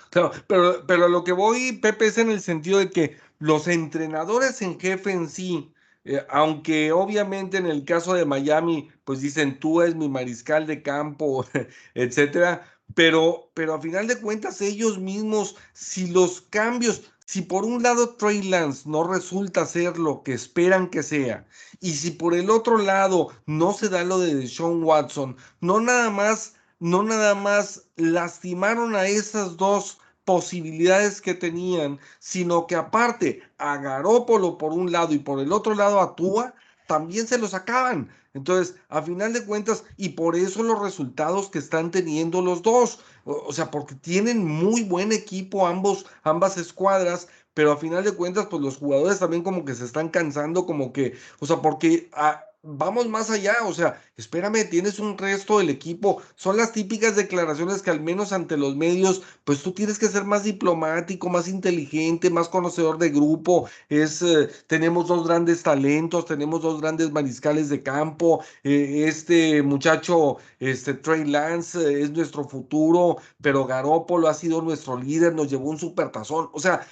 Claro, 0.10 0.32
pero, 0.48 0.86
pero 0.86 1.08
lo 1.08 1.24
que 1.24 1.32
voy, 1.32 1.74
Pepe, 1.82 2.08
es 2.08 2.18
en 2.18 2.30
el 2.30 2.42
sentido 2.42 2.80
de 2.80 2.90
que 2.90 3.18
los 3.44 3.68
entrenadores 3.68 4.62
en 4.62 4.80
jefe 4.80 5.12
en 5.12 5.30
sí, 5.30 5.74
eh, 6.06 6.26
aunque 6.30 6.94
obviamente 6.94 7.58
en 7.58 7.66
el 7.66 7.84
caso 7.84 8.14
de 8.14 8.24
Miami, 8.24 8.90
pues 9.04 9.20
dicen 9.20 9.60
tú 9.60 9.82
es 9.82 9.96
mi 9.96 10.08
mariscal 10.08 10.66
de 10.66 10.82
campo, 10.82 11.46
etcétera, 11.94 12.64
pero, 12.96 13.52
pero 13.54 13.74
a 13.74 13.82
final 13.82 14.08
de 14.08 14.22
cuentas 14.22 14.62
ellos 14.62 14.98
mismos, 14.98 15.58
si 15.74 16.08
los 16.08 16.40
cambios, 16.40 17.12
si 17.26 17.42
por 17.42 17.66
un 17.66 17.84
lado 17.84 18.16
Trey 18.16 18.44
Lance 18.44 18.90
no 18.90 19.04
resulta 19.04 19.66
ser 19.66 19.98
lo 19.98 20.24
que 20.24 20.32
esperan 20.32 20.90
que 20.90 21.04
sea, 21.04 21.46
y 21.82 21.92
si 21.96 22.12
por 22.12 22.34
el 22.34 22.50
otro 22.50 22.78
lado 22.78 23.28
no 23.46 23.74
se 23.74 23.90
da 23.90 24.06
lo 24.06 24.20
de 24.20 24.48
Sean 24.48 24.82
Watson, 24.86 25.36
no 25.60 25.82
nada 25.82 26.10
más, 26.10 26.56
no 26.80 27.04
nada 27.04 27.36
más 27.36 27.90
lastimaron 27.98 28.96
a 28.96 29.06
esas 29.06 29.58
dos 29.58 29.98
posibilidades 30.26 31.22
que 31.22 31.34
tenían, 31.34 32.00
sino 32.20 32.68
que 32.68 32.76
aparte 32.76 33.42
a 33.58 33.78
Garópolo 33.78 34.58
por 34.58 34.72
un 34.72 34.92
lado 34.92 35.14
y 35.14 35.20
por 35.20 35.40
el 35.40 35.52
otro 35.52 35.76
lado 35.76 36.00
a 36.00 36.16
Tua, 36.16 36.54
también 36.88 37.28
se 37.28 37.38
los 37.38 37.54
acaban. 37.54 38.10
Entonces, 38.34 38.76
a 38.90 39.02
final 39.02 39.34
de 39.34 39.46
cuentas, 39.46 39.84
y 39.96 40.10
por 40.10 40.36
eso 40.36 40.64
los 40.64 40.82
resultados 40.82 41.50
que 41.50 41.60
están 41.60 41.92
teniendo 41.92 42.42
los 42.42 42.62
dos, 42.64 43.00
o, 43.26 43.54
sea, 43.54 43.70
porque 43.70 43.96
tienen 43.96 44.46
muy 44.46 44.84
buen 44.84 45.12
equipo 45.12 45.68
ambos, 45.68 46.06
ambas 46.24 46.58
escuadras, 46.58 47.28
pero 47.54 47.72
a 47.72 47.78
final 47.78 48.04
de 48.04 48.14
cuentas, 48.14 48.48
pues 48.50 48.62
los 48.62 48.78
jugadores 48.78 49.20
también 49.20 49.44
como 49.44 49.66
que 49.66 49.76
se 49.76 49.86
están 49.86 50.10
cansando, 50.10 50.66
como 50.66 50.92
que, 50.94 51.16
o 51.40 51.46
sea, 51.46 51.62
porque... 51.62 52.10
A, 52.14 52.44
vamos 52.64 53.08
más 53.10 53.30
allá, 53.30 53.58
o 53.66 53.74
sea, 53.74 54.02
espérame, 54.16 54.70
tienes 54.70 55.00
un 55.00 55.18
resto 55.18 55.58
del 55.58 55.70
equipo, 55.70 56.22
son 56.36 56.58
las 56.58 56.72
típicas 56.72 57.16
declaraciones 57.16 57.82
que 57.82 57.90
al 57.90 58.00
menos 58.00 58.32
ante 58.32 58.58
los 58.58 58.76
medios, 58.76 59.24
pues 59.44 59.64
tú 59.64 59.72
tienes 59.72 59.98
que 59.98 60.08
ser 60.08 60.24
más 60.24 60.44
diplomático, 60.44 61.30
más 61.30 61.48
inteligente, 61.48 62.30
más 62.30 62.48
conocedor 62.48 63.00
de 63.00 63.10
grupo, 63.10 63.68
es, 63.90 64.22
eh, 64.22 64.50
tenemos 64.68 65.08
dos 65.08 65.28
grandes 65.28 65.64
talentos, 65.64 66.26
tenemos 66.26 66.62
dos 66.62 66.80
grandes 66.80 67.12
mariscales 67.12 67.70
de 67.70 67.82
campo, 67.82 68.44
eh, 68.64 69.06
este 69.08 69.64
muchacho, 69.64 70.38
este 70.60 70.94
Trey 70.94 71.26
Lance 71.26 71.80
eh, 71.80 72.04
es 72.04 72.12
nuestro 72.12 72.48
futuro, 72.48 73.18
pero 73.42 73.66
Garópolo 73.66 74.28
ha 74.28 74.34
sido 74.36 74.62
nuestro 74.62 74.96
líder, 74.98 75.34
nos 75.34 75.50
llevó 75.50 75.70
un 75.70 75.80
supertazón, 75.80 76.50
o 76.54 76.60
sea, 76.60 76.86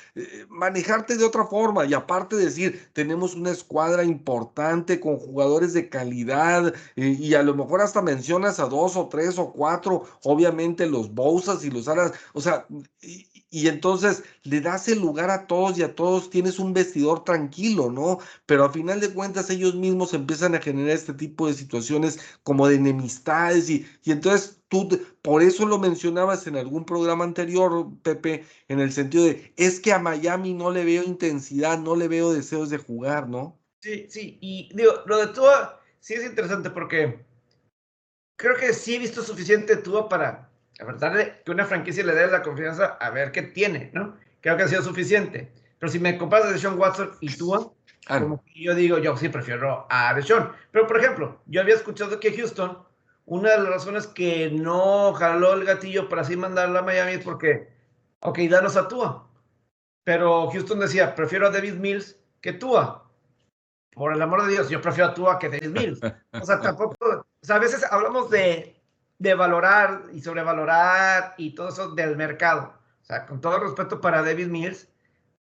manejarte 0.50 1.18
de 1.18 1.24
otra 1.24 1.46
forma 1.46 1.86
y 1.86 1.94
aparte 1.94 2.36
decir, 2.36 2.90
tenemos 2.94 3.36
una 3.36 3.52
escuadra 3.52 4.04
importante 4.04 5.00
con 5.00 5.18
jugadores 5.18 5.74
de 5.74 5.90
calidad 5.90 6.74
y, 7.20 7.34
a 7.36 7.44
lo 7.44 7.56
mejor 7.56 7.82
hasta 7.82 8.02
mencionas 8.02 8.60
a 8.60 8.68
dos 8.68 8.96
o 8.96 9.08
tres 9.08 9.38
o 9.38 9.52
cuatro, 9.52 10.04
obviamente 10.24 10.86
los 10.88 11.14
Bousas 11.14 11.64
y 11.64 11.70
los 11.70 11.88
Alas, 11.88 12.14
o 12.34 12.42
sea, 12.42 12.66
y, 13.02 13.68
entonces 13.68 14.24
le 14.44 14.62
das 14.62 14.88
el 14.88 15.00
lugar 15.00 15.30
a 15.30 15.48
todos 15.48 15.78
y 15.78 15.84
a 15.84 15.96
todos 15.96 16.30
tienes 16.30 16.60
un 16.60 16.74
vestidor 16.74 17.24
tranquilo, 17.24 17.92
¿no? 17.92 18.20
Pero 18.46 18.64
a 18.64 18.72
final 18.72 19.00
de 19.00 19.14
cuentas 19.14 19.50
ellos 19.50 19.76
mismos 19.76 20.14
empiezan 20.14 20.56
a 20.56 20.60
generar 20.60 20.92
este 20.92 21.14
tipo 21.14 21.48
de 21.48 21.54
situaciones 21.54 22.20
como 22.44 22.68
de 22.68 22.76
enemistades 22.76 23.70
y, 23.70 23.86
y 24.04 24.12
entonces 24.12 24.62
tú, 24.70 24.88
por 25.22 25.44
eso 25.44 25.66
lo 25.66 25.78
mencionabas 25.80 26.48
en 26.48 26.56
algún 26.56 26.86
programa 26.86 27.26
anterior, 27.26 27.88
Pepe, 28.04 28.46
en 28.70 28.80
el 28.80 28.94
sentido 28.94 29.26
de, 29.26 29.54
es 29.58 29.82
que 29.82 29.92
a 29.92 30.00
Miami 30.00 30.54
no 30.54 30.72
le 30.72 30.86
veo 30.86 31.04
intensidad, 31.04 31.78
no 31.78 31.96
le 31.98 32.08
veo 32.08 32.32
deseos 32.32 32.70
de 32.70 32.78
jugar, 32.78 33.28
¿no? 33.28 33.60
Sí, 33.82 34.06
sí, 34.10 34.38
y 34.42 34.70
digo, 34.74 34.94
lo 35.08 35.18
de 35.18 35.28
Tua 35.34 35.81
sí 36.02 36.16
es 36.16 36.26
interesante 36.26 36.70
porque 36.70 37.24
creo 38.36 38.58
que 38.58 38.74
sí 38.74 38.96
he 38.96 39.00
visto 39.00 39.22
suficiente 39.22 39.78
Tua 39.78 40.10
para 40.10 40.50
darle 41.00 41.42
que 41.46 41.52
una 41.52 41.66
franquicia 41.66 42.04
le 42.04 42.14
dé 42.14 42.28
la 42.28 42.42
confianza 42.42 42.98
a 43.00 43.10
ver 43.12 43.32
qué 43.32 43.44
tiene, 43.44 43.92
¿no? 43.94 44.18
Creo 44.42 44.58
que 44.58 44.64
ha 44.64 44.68
sido 44.68 44.82
suficiente. 44.82 45.52
Pero 45.80 45.92
si 45.92 46.00
me 46.00 46.18
comparas 46.18 46.52
de 46.52 46.60
Sean 46.60 46.78
Watson 46.78 47.12
y 47.22 47.36
Tua, 47.38 47.72
como 48.08 48.44
que 48.44 48.64
yo 48.64 48.76
digo, 48.76 48.98
yo 48.98 49.16
sí 49.16 49.30
prefiero 49.30 49.88
a 49.90 50.14
Deshaun. 50.14 50.50
Pero, 50.72 50.88
por 50.88 51.00
ejemplo, 51.00 51.40
yo 51.46 51.62
había 51.62 51.76
escuchado 51.76 52.20
que 52.20 52.36
Houston, 52.36 52.80
una 53.26 53.52
de 53.52 53.58
las 53.60 53.70
razones 53.70 54.08
que 54.08 54.50
no 54.52 55.14
jaló 55.14 55.54
el 55.54 55.66
gatillo 55.66 56.10
para 56.10 56.24
así 56.24 56.36
mandarla 56.36 56.80
a 56.80 56.84
Miami 56.84 57.14
es 57.14 57.24
porque, 57.24 57.70
ok, 58.22 58.40
danos 58.50 58.76
a 58.76 58.88
Tua. 58.88 59.28
Pero 60.04 60.50
Houston 60.50 60.80
decía, 60.80 61.14
prefiero 61.14 61.48
a 61.48 61.52
David 61.52 61.76
Mills 61.76 62.18
que 62.42 62.54
Tua 62.54 63.11
por 63.94 64.14
el 64.14 64.22
amor 64.22 64.44
de 64.46 64.54
Dios, 64.54 64.70
yo 64.70 64.82
prefiero 64.82 65.10
a 65.10 65.14
Tua 65.14 65.40
que 65.40 65.50
David 65.50 65.70
Mills. 65.70 66.00
O 66.32 66.46
sea, 66.46 66.62
tampoco, 66.62 66.96
o 67.02 67.26
sea, 67.46 67.58
a 67.58 67.60
veces 67.60 67.86
hablamos 67.92 68.30
de, 68.30 68.82
de 69.20 69.34
valorar 69.36 70.04
y 70.14 70.22
sobrevalorar 70.22 71.36
y 71.38 71.54
todo 71.54 71.70
eso 71.70 71.92
del 71.94 72.16
mercado. 72.16 72.74
O 73.02 73.06
sea, 73.06 73.26
con 73.26 73.42
todo 73.42 73.60
respeto 73.60 74.00
para 74.00 74.24
David 74.24 74.48
Mills, 74.48 74.88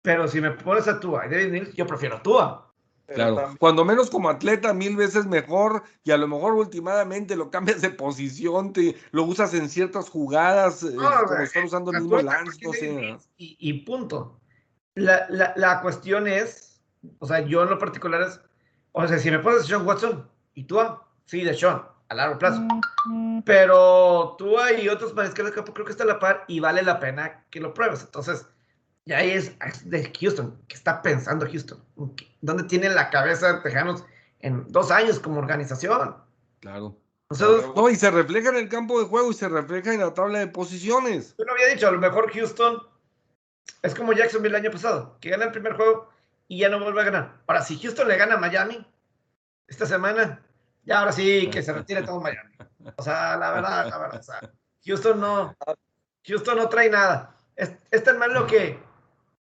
pero 0.01 0.27
si 0.27 0.41
me 0.41 0.51
pones 0.51 0.87
a 0.87 0.99
Tua 0.99 1.25
y 1.25 1.29
David 1.29 1.51
Mills, 1.51 1.73
yo 1.73 1.87
prefiero 1.87 2.17
a 2.17 2.23
Tua. 2.23 2.67
Claro, 3.13 3.55
cuando 3.59 3.83
menos 3.83 4.09
como 4.09 4.29
atleta, 4.29 4.73
mil 4.73 4.95
veces 4.95 5.25
mejor, 5.25 5.83
y 6.03 6.11
a 6.11 6.17
lo 6.17 6.29
mejor 6.29 6.53
últimamente 6.53 7.35
lo 7.35 7.51
cambias 7.51 7.81
de 7.81 7.89
posición, 7.89 8.71
te, 8.71 8.95
lo 9.11 9.23
usas 9.23 9.53
en 9.53 9.67
ciertas 9.67 10.09
jugadas, 10.09 10.83
eh, 10.83 10.95
como 10.95 11.41
están 11.41 11.65
usando 11.65 11.91
el 11.91 12.01
mismo 12.01 12.21
Lance, 12.21 12.57
no 12.63 12.71
sé. 12.71 13.17
Y, 13.35 13.57
y 13.59 13.73
punto. 13.83 14.39
La, 14.95 15.25
la, 15.29 15.53
la 15.57 15.81
cuestión 15.81 16.25
es 16.27 16.70
o 17.19 17.27
sea, 17.27 17.41
yo 17.41 17.63
en 17.63 17.69
lo 17.69 17.79
particular 17.79 18.21
es, 18.21 18.39
o 18.91 19.07
sea, 19.07 19.17
si 19.17 19.31
me 19.31 19.39
pones 19.39 19.61
a 19.61 19.63
Sean 19.65 19.85
Watson 19.85 20.29
y 20.53 20.65
tú, 20.65 20.79
sí, 21.25 21.43
de 21.43 21.53
Sean, 21.53 21.83
a 22.09 22.15
largo 22.15 22.37
plazo. 22.37 22.61
Pero 23.45 24.35
tú 24.37 24.55
y 24.81 24.89
otros 24.89 25.13
mariscales 25.13 25.51
de 25.51 25.55
campo 25.55 25.73
creo 25.73 25.85
que 25.85 25.91
está 25.91 26.03
a 26.03 26.07
la 26.07 26.19
par 26.19 26.43
y 26.47 26.59
vale 26.59 26.83
la 26.83 26.99
pena 26.99 27.45
que 27.49 27.59
lo 27.59 27.73
pruebes. 27.73 28.01
Entonces, 28.01 28.45
ya 29.05 29.17
ahí 29.17 29.31
es, 29.31 29.57
de 29.89 30.11
Houston. 30.19 30.59
¿Qué 30.67 30.75
está 30.75 31.01
pensando 31.01 31.47
Houston? 31.47 31.83
¿Dónde 32.41 32.63
tiene 32.63 32.89
la 32.89 33.09
cabeza 33.09 33.53
de 33.53 33.61
Tejanos 33.61 34.03
en 34.39 34.67
dos 34.69 34.91
años 34.91 35.19
como 35.19 35.39
organización? 35.39 36.15
Claro. 36.59 36.97
no, 37.75 37.89
y 37.89 37.95
se 37.95 38.11
refleja 38.11 38.49
en 38.49 38.57
el 38.57 38.69
campo 38.69 38.99
de 38.99 39.05
juego 39.05 39.31
y 39.31 39.33
se 39.33 39.49
refleja 39.49 39.93
en 39.93 40.01
la 40.01 40.13
tabla 40.13 40.39
de 40.39 40.47
posiciones. 40.47 41.35
Yo 41.37 41.45
lo 41.45 41.53
había 41.53 41.67
dicho, 41.67 41.87
a 41.87 41.91
lo 41.91 41.99
mejor 41.99 42.31
Houston 42.31 42.77
es 43.81 43.95
como 43.95 44.13
Jacksonville 44.13 44.55
el 44.55 44.63
año 44.63 44.71
pasado, 44.71 45.17
que 45.19 45.29
gana 45.29 45.45
el 45.45 45.51
primer 45.51 45.73
juego 45.73 46.09
y 46.51 46.57
ya 46.57 46.67
no 46.67 46.81
vuelve 46.81 46.99
a 46.99 47.05
ganar. 47.05 47.41
Ahora, 47.47 47.61
si 47.61 47.79
Houston 47.79 48.09
le 48.09 48.17
gana 48.17 48.35
a 48.35 48.37
Miami 48.37 48.85
esta 49.67 49.85
semana, 49.85 50.43
ya 50.83 50.99
ahora 50.99 51.13
sí 51.13 51.49
que 51.49 51.63
se 51.63 51.71
retire 51.71 52.03
todo 52.03 52.19
Miami. 52.19 52.53
O 52.97 53.01
sea, 53.01 53.37
la 53.37 53.51
verdad, 53.51 53.89
la 53.89 53.97
verdad. 53.97 54.21
O 54.21 54.49
Houston 54.85 55.21
no, 55.21 55.55
Houston 56.27 56.57
no 56.57 56.67
trae 56.67 56.89
nada. 56.89 57.37
Es, 57.55 57.71
es 57.89 58.03
tan 58.03 58.17
malo 58.17 58.47
que 58.47 58.77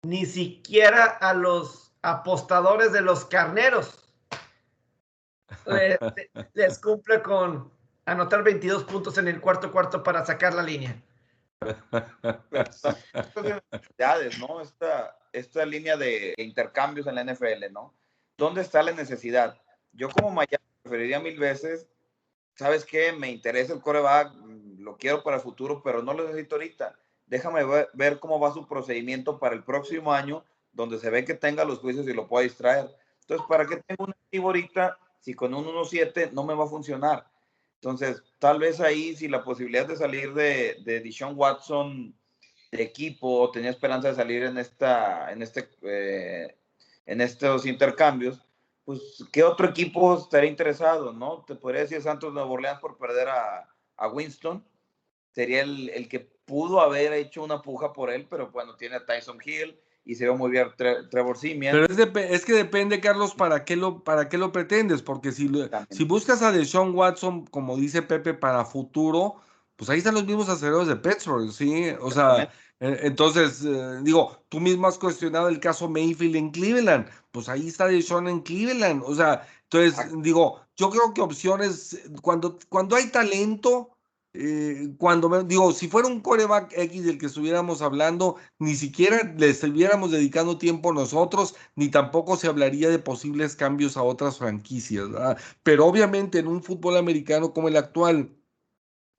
ni 0.02 0.24
siquiera 0.24 1.04
a 1.04 1.34
los 1.34 1.92
apostadores 2.00 2.92
de 2.92 3.00
los 3.00 3.24
carneros 3.24 4.08
les, 6.54 6.78
cumple 6.78 7.22
con 7.22 7.72
anotar 8.04 8.44
22 8.44 8.84
puntos 8.84 9.18
en 9.18 9.26
el 9.26 9.40
cuarto 9.40 9.72
cuarto 9.72 10.04
para 10.04 10.24
sacar 10.24 10.54
la 10.54 10.62
línea. 10.62 11.02
¿no? 14.38 14.60
Esta, 14.60 15.19
esta 15.32 15.64
línea 15.64 15.96
de 15.96 16.34
intercambios 16.38 17.06
en 17.06 17.14
la 17.14 17.24
NFL, 17.24 17.72
¿no? 17.72 17.94
¿Dónde 18.36 18.62
está 18.62 18.82
la 18.82 18.92
necesidad? 18.92 19.60
Yo 19.92 20.08
como 20.08 20.30
Miami 20.30 20.64
preferiría 20.82 21.20
mil 21.20 21.38
veces, 21.38 21.86
¿sabes 22.54 22.84
qué? 22.84 23.12
Me 23.12 23.30
interesa 23.30 23.72
el 23.72 23.80
coreback, 23.80 24.34
lo 24.78 24.96
quiero 24.96 25.22
para 25.22 25.36
el 25.36 25.42
futuro, 25.42 25.82
pero 25.82 26.02
no 26.02 26.14
lo 26.14 26.24
necesito 26.24 26.56
ahorita. 26.56 26.98
Déjame 27.26 27.62
ver, 27.94 28.18
cómo 28.18 28.40
va 28.40 28.52
su 28.52 28.66
procedimiento 28.66 29.38
para 29.38 29.54
el 29.54 29.62
próximo 29.62 30.12
año, 30.12 30.44
donde 30.72 30.98
se 30.98 31.10
ve 31.10 31.24
que 31.24 31.34
tenga 31.34 31.64
los 31.64 31.78
juicios 31.78 32.06
y 32.08 32.12
lo 32.12 32.26
pueda 32.26 32.44
distraer. 32.44 32.90
Entonces, 33.20 33.46
¿para 33.48 33.66
qué 33.66 33.76
tengo 33.76 34.04
un 34.04 34.10
activo 34.10 34.48
ahorita 34.48 34.98
si 35.20 35.34
con 35.34 35.54
un 35.54 35.64
1-7 35.64 36.32
no 36.32 36.44
me 36.44 36.54
va 36.54 36.64
a 36.64 36.68
funcionar? 36.68 37.30
Entonces, 37.74 38.22
tal 38.38 38.58
vez 38.58 38.80
ahí, 38.80 39.14
si 39.16 39.28
la 39.28 39.44
posibilidad 39.44 39.86
de 39.86 39.96
salir 39.96 40.34
de, 40.34 40.78
de 40.84 41.00
Deshaun 41.00 41.34
Watson 41.36 42.14
de 42.70 42.82
equipo 42.82 43.50
tenía 43.50 43.70
esperanza 43.70 44.08
de 44.08 44.14
salir 44.14 44.44
en, 44.44 44.58
esta, 44.58 45.32
en, 45.32 45.42
este, 45.42 45.68
eh, 45.82 46.56
en 47.06 47.20
estos 47.20 47.66
intercambios, 47.66 48.40
pues, 48.84 49.24
¿qué 49.32 49.42
otro 49.42 49.68
equipo 49.68 50.16
estaría 50.16 50.50
interesado? 50.50 51.12
¿no? 51.12 51.44
Te 51.46 51.54
podría 51.54 51.82
decir 51.82 52.02
Santos 52.02 52.32
Nuevo 52.32 52.54
Orleans 52.54 52.80
por 52.80 52.96
perder 52.96 53.28
a, 53.28 53.68
a 53.96 54.08
Winston. 54.08 54.64
Sería 55.32 55.62
el, 55.62 55.90
el, 55.90 56.08
que 56.08 56.20
pudo 56.20 56.80
haber 56.80 57.12
hecho 57.12 57.42
una 57.44 57.62
puja 57.62 57.92
por 57.92 58.10
él, 58.10 58.26
pero 58.28 58.50
bueno, 58.50 58.76
tiene 58.76 58.96
a 58.96 59.06
Tyson 59.06 59.38
Hill 59.44 59.78
y 60.04 60.16
se 60.16 60.26
ve 60.26 60.32
muy 60.32 60.50
bien 60.50 60.68
Trevor 60.76 61.38
Simeon. 61.38 61.72
Pero 61.72 61.86
es, 61.86 62.30
es, 62.32 62.44
que 62.44 62.52
depende, 62.52 63.00
Carlos, 63.00 63.34
para 63.34 63.64
qué 63.64 63.76
lo, 63.76 64.02
para 64.02 64.28
qué 64.28 64.38
lo 64.38 64.50
pretendes, 64.50 65.02
porque 65.02 65.30
si, 65.30 65.48
si 65.90 66.04
buscas 66.04 66.42
a 66.42 66.50
Deshaun 66.50 66.94
Watson, 66.94 67.46
como 67.46 67.76
dice 67.76 68.02
Pepe, 68.02 68.34
para 68.34 68.64
futuro, 68.64 69.36
pues 69.80 69.88
ahí 69.88 69.96
están 69.96 70.12
los 70.12 70.26
mismos 70.26 70.50
aceleradores 70.50 70.88
de 70.88 70.96
Pittsburgh, 70.96 71.50
¿sí? 71.50 71.86
O 72.02 72.10
sea, 72.10 72.52
entonces, 72.80 73.64
eh, 73.64 74.00
digo, 74.02 74.36
tú 74.50 74.60
mismo 74.60 74.86
has 74.86 74.98
cuestionado 74.98 75.48
el 75.48 75.58
caso 75.58 75.88
Mayfield 75.88 76.36
en 76.36 76.50
Cleveland, 76.50 77.06
pues 77.30 77.48
ahí 77.48 77.68
está 77.68 77.86
Deshaun 77.86 78.28
en 78.28 78.40
Cleveland, 78.40 79.02
o 79.06 79.14
sea, 79.14 79.48
entonces, 79.62 79.98
digo, 80.22 80.60
yo 80.76 80.90
creo 80.90 81.14
que 81.14 81.22
opciones, 81.22 81.98
cuando, 82.20 82.58
cuando 82.68 82.94
hay 82.94 83.06
talento, 83.06 83.96
eh, 84.34 84.92
cuando 84.98 85.44
digo, 85.44 85.72
si 85.72 85.88
fuera 85.88 86.08
un 86.08 86.20
coreback 86.20 86.74
X 86.76 87.06
del 87.06 87.16
que 87.16 87.26
estuviéramos 87.26 87.80
hablando, 87.80 88.36
ni 88.58 88.74
siquiera 88.74 89.34
le 89.38 89.48
estuviéramos 89.48 90.10
dedicando 90.10 90.58
tiempo 90.58 90.92
nosotros, 90.92 91.54
ni 91.74 91.88
tampoco 91.88 92.36
se 92.36 92.48
hablaría 92.48 92.90
de 92.90 92.98
posibles 92.98 93.56
cambios 93.56 93.96
a 93.96 94.02
otras 94.02 94.36
franquicias. 94.36 95.08
Pero 95.62 95.86
obviamente 95.86 96.38
en 96.38 96.48
un 96.48 96.62
fútbol 96.62 96.98
americano 96.98 97.54
como 97.54 97.68
el 97.68 97.78
actual, 97.78 98.36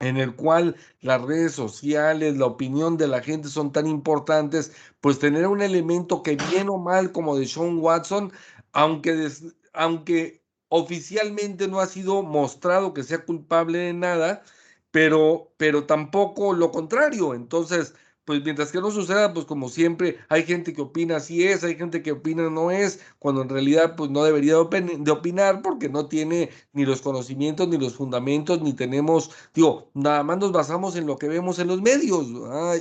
en 0.02 0.16
el 0.16 0.34
cual 0.34 0.76
las 1.00 1.22
redes 1.22 1.52
sociales, 1.52 2.36
la 2.36 2.46
opinión 2.46 2.96
de 2.96 3.06
la 3.06 3.22
gente 3.22 3.48
son 3.48 3.72
tan 3.72 3.86
importantes, 3.86 4.72
pues 5.00 5.18
tener 5.20 5.46
un 5.46 5.62
elemento 5.62 6.22
que 6.24 6.36
bien 6.50 6.68
o 6.68 6.76
mal 6.78 7.12
como 7.12 7.36
de 7.38 7.46
Sean 7.46 7.78
Watson, 7.78 8.32
aunque, 8.72 9.28
aunque 9.72 10.42
oficialmente 10.68 11.68
no 11.68 11.80
ha 11.80 11.86
sido 11.86 12.22
mostrado 12.24 12.92
que 12.94 13.04
sea 13.04 13.24
culpable 13.24 13.78
de 13.78 13.92
nada, 13.94 14.42
pero, 14.90 15.52
pero 15.56 15.86
tampoco 15.86 16.52
lo 16.52 16.72
contrario. 16.72 17.34
Entonces, 17.34 17.94
pues 18.24 18.42
mientras 18.44 18.70
que 18.70 18.80
no 18.80 18.90
suceda, 18.90 19.32
pues 19.32 19.46
como 19.46 19.68
siempre, 19.68 20.18
hay 20.28 20.44
gente 20.44 20.72
que 20.72 20.82
opina 20.82 21.16
así 21.16 21.44
es, 21.44 21.64
hay 21.64 21.76
gente 21.76 22.02
que 22.02 22.12
opina 22.12 22.48
no 22.50 22.70
es, 22.70 23.00
cuando 23.18 23.42
en 23.42 23.48
realidad 23.48 23.96
pues 23.96 24.10
no 24.10 24.22
debería 24.24 24.54
de 24.54 25.10
opinar 25.10 25.62
porque 25.62 25.88
no 25.88 26.06
tiene 26.06 26.50
ni 26.72 26.84
los 26.84 27.02
conocimientos, 27.02 27.68
ni 27.68 27.78
los 27.78 27.94
fundamentos, 27.94 28.62
ni 28.62 28.72
tenemos, 28.74 29.30
digo, 29.54 29.90
nada 29.94 30.22
más 30.22 30.38
nos 30.38 30.52
basamos 30.52 30.96
en 30.96 31.06
lo 31.06 31.16
que 31.16 31.28
vemos 31.28 31.58
en 31.58 31.68
los 31.68 31.82
medios 31.82 32.26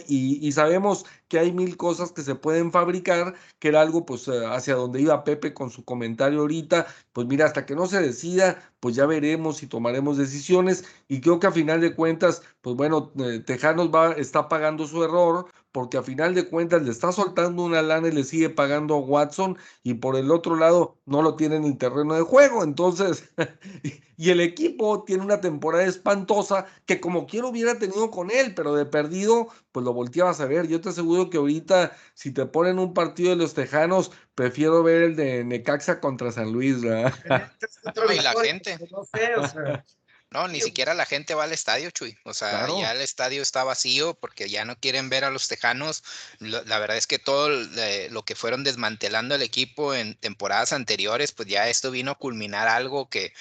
y, 0.07 0.45
y, 0.47 0.51
sabemos 0.51 1.05
que 1.27 1.39
hay 1.39 1.51
mil 1.51 1.77
cosas 1.77 2.11
que 2.11 2.21
se 2.21 2.35
pueden 2.35 2.71
fabricar, 2.71 3.35
que 3.59 3.69
era 3.69 3.81
algo 3.81 4.05
pues 4.05 4.27
eh, 4.27 4.45
hacia 4.45 4.75
donde 4.75 5.01
iba 5.01 5.23
Pepe 5.23 5.53
con 5.53 5.69
su 5.71 5.83
comentario 5.85 6.41
ahorita, 6.41 6.87
pues 7.13 7.27
mira, 7.27 7.45
hasta 7.45 7.65
que 7.65 7.75
no 7.75 7.87
se 7.87 8.01
decida, 8.01 8.70
pues 8.81 8.95
ya 8.95 9.05
veremos 9.05 9.63
y 9.63 9.67
tomaremos 9.67 10.17
decisiones. 10.17 10.83
Y 11.07 11.21
creo 11.21 11.39
que 11.39 11.47
a 11.47 11.51
final 11.51 11.79
de 11.79 11.95
cuentas, 11.95 12.43
pues 12.61 12.75
bueno, 12.75 13.13
eh, 13.19 13.39
Tejanos 13.39 13.89
va, 13.89 14.13
está 14.13 14.49
pagando 14.49 14.87
su 14.87 15.03
error 15.03 15.47
porque 15.71 15.97
a 15.97 16.03
final 16.03 16.35
de 16.35 16.47
cuentas 16.47 16.81
le 16.83 16.91
está 16.91 17.11
soltando 17.11 17.63
una 17.63 17.81
lana 17.81 18.09
y 18.09 18.11
le 18.11 18.23
sigue 18.23 18.49
pagando 18.49 18.95
a 18.95 18.99
Watson 18.99 19.57
y 19.83 19.95
por 19.95 20.15
el 20.15 20.31
otro 20.31 20.55
lado 20.55 20.97
no 21.05 21.21
lo 21.21 21.35
tiene 21.35 21.55
en 21.55 21.77
terreno 21.77 22.13
de 22.13 22.21
juego. 22.21 22.63
Entonces, 22.63 23.31
y 24.17 24.29
el 24.29 24.41
equipo 24.41 25.03
tiene 25.03 25.23
una 25.23 25.41
temporada 25.41 25.85
espantosa 25.85 26.65
que 26.85 26.99
como 26.99 27.25
quiero 27.25 27.49
hubiera 27.49 27.79
tenido 27.79 28.11
con 28.11 28.31
él, 28.31 28.53
pero 28.53 28.75
de 28.75 28.85
perdido, 28.85 29.47
pues 29.71 29.85
lo 29.85 29.93
volteabas 29.93 30.41
a 30.41 30.45
ver. 30.45 30.67
Yo 30.67 30.81
te 30.81 30.89
aseguro 30.89 31.29
que 31.29 31.37
ahorita, 31.37 31.95
si 32.13 32.31
te 32.31 32.45
ponen 32.45 32.79
un 32.79 32.93
partido 32.93 33.31
de 33.31 33.37
los 33.37 33.53
Tejanos, 33.53 34.11
prefiero 34.35 34.83
ver 34.83 35.03
el 35.03 35.15
de 35.15 35.43
Necaxa 35.43 35.99
contra 35.99 36.31
San 36.31 36.51
Luis, 36.51 36.81
¿verdad? 36.81 37.13
y 38.13 38.21
la 38.21 38.33
gente. 38.43 38.77
No 38.91 39.03
sé, 39.05 39.35
o 39.37 39.47
sea. 39.47 39.85
No, 40.31 40.47
ni 40.47 40.61
siquiera 40.61 40.93
la 40.93 41.05
gente 41.05 41.35
va 41.35 41.43
al 41.43 41.51
estadio, 41.51 41.91
Chuy. 41.91 42.17
O 42.23 42.33
sea, 42.33 42.65
ya 42.79 42.93
el 42.93 43.01
estadio 43.01 43.41
está 43.41 43.65
vacío 43.65 44.13
porque 44.13 44.49
ya 44.49 44.63
no 44.63 44.77
quieren 44.77 45.09
ver 45.09 45.25
a 45.25 45.29
los 45.29 45.49
tejanos. 45.49 46.03
La 46.39 46.79
verdad 46.79 46.95
es 46.95 47.05
que 47.05 47.19
todo 47.19 47.49
lo 47.49 48.23
que 48.23 48.35
fueron 48.35 48.63
desmantelando 48.63 49.35
el 49.35 49.41
equipo 49.41 49.93
en 49.93 50.15
temporadas 50.15 50.71
anteriores, 50.71 51.33
pues 51.33 51.49
ya 51.49 51.67
esto 51.67 51.91
vino 51.91 52.11
a 52.11 52.17
culminar 52.17 52.69
algo 52.69 53.09
que 53.09 53.33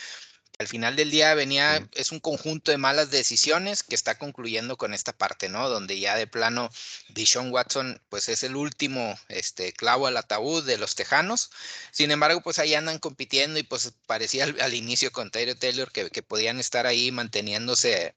al 0.61 0.69
final 0.69 0.95
del 0.95 1.11
día 1.11 1.33
venía, 1.33 1.89
es 1.95 2.13
un 2.13 2.21
conjunto 2.21 2.71
de 2.71 2.77
malas 2.77 3.11
decisiones 3.11 3.83
que 3.83 3.95
está 3.95 4.19
concluyendo 4.19 4.77
con 4.77 4.93
esta 4.93 5.15
parte, 5.15 5.49
¿no? 5.49 5.71
Donde 5.71 5.99
ya 5.99 6.17
de 6.17 6.27
plano 6.27 6.69
Dishon 7.09 7.51
Watson, 7.51 7.99
pues 8.11 8.29
es 8.29 8.43
el 8.43 8.57
último 8.57 9.19
este, 9.29 9.73
clavo 9.73 10.07
al 10.07 10.19
ataúd 10.19 10.63
de 10.67 10.77
los 10.77 10.97
Tejanos. 10.97 11.51
Sin 11.93 12.11
embargo, 12.11 12.43
pues 12.43 12.59
ahí 12.59 12.75
andan 12.75 12.99
compitiendo 12.99 13.59
y 13.59 13.63
pues 13.63 13.95
parecía 14.05 14.45
al, 14.45 14.75
inicio 14.75 15.11
con 15.13 15.31
Tyler 15.31 15.59
Taylor 15.59 15.91
que, 15.93 16.11
que 16.11 16.23
podían 16.23 16.61
estar 16.61 16.87
ahí 16.87 17.11
manteniéndose 17.11 18.15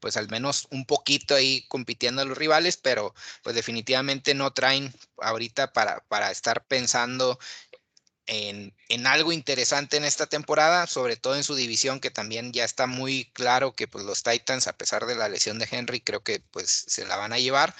pues 0.00 0.16
al 0.16 0.30
menos 0.30 0.68
un 0.70 0.86
poquito 0.86 1.34
ahí 1.34 1.66
compitiendo 1.68 2.22
a 2.22 2.24
los 2.24 2.38
rivales, 2.38 2.78
pero 2.78 3.14
pues 3.42 3.54
definitivamente 3.54 4.32
no 4.32 4.50
traen 4.54 4.94
ahorita 5.18 5.74
para, 5.74 6.00
para 6.08 6.30
estar 6.30 6.64
pensando 6.64 7.38
en, 8.26 9.06
algo 9.06 9.32
interesante 9.32 9.96
en 9.96 10.04
esta 10.04 10.26
temporada, 10.26 10.86
sobre 10.86 11.16
todo 11.16 11.36
en 11.36 11.44
su 11.44 11.54
división, 11.54 12.00
que 12.00 12.10
también 12.10 12.52
ya 12.52 12.64
está 12.64 12.86
muy 12.86 13.26
claro 13.32 13.74
que 13.74 13.88
pues, 13.88 14.04
los 14.04 14.22
Titans, 14.22 14.66
a 14.68 14.76
pesar 14.76 15.06
de 15.06 15.14
la 15.16 15.28
lesión 15.28 15.58
de 15.58 15.68
Henry, 15.70 16.00
creo 16.00 16.22
que 16.22 16.40
pues 16.50 16.84
se 16.86 17.04
la 17.06 17.16
van 17.16 17.32
a 17.32 17.38
llevar 17.38 17.74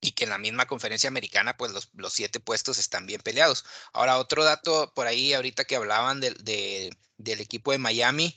y 0.00 0.12
que 0.12 0.24
en 0.24 0.30
la 0.30 0.38
misma 0.38 0.66
conferencia 0.66 1.08
americana, 1.08 1.56
pues 1.56 1.72
los, 1.72 1.90
los 1.94 2.12
siete 2.12 2.40
puestos 2.40 2.78
están 2.78 3.06
bien 3.06 3.20
peleados. 3.20 3.64
Ahora, 3.92 4.18
otro 4.18 4.44
dato 4.44 4.92
por 4.94 5.06
ahí, 5.06 5.34
ahorita 5.34 5.64
que 5.64 5.76
hablaban 5.76 6.20
de, 6.20 6.96
del 7.18 7.40
equipo 7.40 7.72
de 7.72 7.78
Miami, 7.78 8.36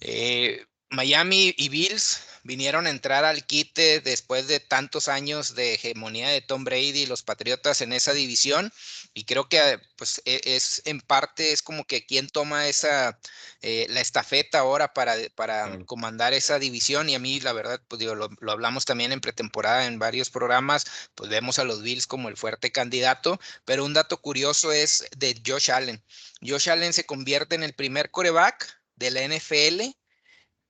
eh, 0.00 0.66
Miami 0.90 1.54
y 1.56 1.68
Bills 1.68 2.22
vinieron 2.42 2.86
a 2.86 2.90
entrar 2.90 3.24
al 3.24 3.44
quite 3.44 4.00
después 4.00 4.48
de 4.48 4.60
tantos 4.60 5.08
años 5.08 5.54
de 5.54 5.74
hegemonía 5.74 6.28
de 6.28 6.40
Tom 6.40 6.64
Brady 6.64 7.02
y 7.02 7.06
los 7.06 7.22
Patriotas 7.22 7.80
en 7.80 7.92
esa 7.92 8.12
división. 8.12 8.72
Y 9.14 9.24
creo 9.24 9.48
que 9.48 9.80
pues 9.96 10.22
e, 10.24 10.40
es 10.44 10.82
en 10.84 11.00
parte 11.00 11.52
es 11.52 11.62
como 11.62 11.84
que 11.84 12.06
quien 12.06 12.28
toma 12.28 12.68
esa 12.68 13.18
eh, 13.62 13.86
la 13.90 14.00
estafeta 14.00 14.60
ahora 14.60 14.92
para, 14.92 15.14
para 15.34 15.84
comandar 15.86 16.32
esa 16.32 16.58
división. 16.58 17.08
Y 17.08 17.14
a 17.14 17.18
mí 17.18 17.40
la 17.40 17.52
verdad 17.52 17.80
pues 17.88 17.98
digo 18.00 18.14
lo, 18.14 18.28
lo, 18.40 18.52
hablamos 18.52 18.84
también 18.84 19.12
en 19.12 19.20
pretemporada 19.20 19.86
en 19.86 19.98
varios 19.98 20.30
programas 20.30 20.86
pues 21.14 21.30
vemos 21.30 21.58
a 21.58 21.64
los 21.64 21.82
Bills 21.82 22.06
como 22.06 22.28
el 22.28 22.36
fuerte 22.36 22.72
candidato. 22.72 23.40
Pero 23.64 23.84
un 23.84 23.94
dato 23.94 24.20
curioso 24.20 24.72
es 24.72 25.06
de 25.16 25.40
Josh 25.46 25.70
Allen. 25.70 26.02
Josh 26.42 26.70
Allen 26.70 26.92
se 26.92 27.04
convierte 27.04 27.54
en 27.54 27.62
el 27.62 27.74
primer 27.74 28.10
coreback 28.10 28.80
de 28.96 29.10
la 29.10 29.26
NFL 29.26 29.96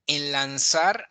en 0.07 0.33
lanzar 0.33 1.10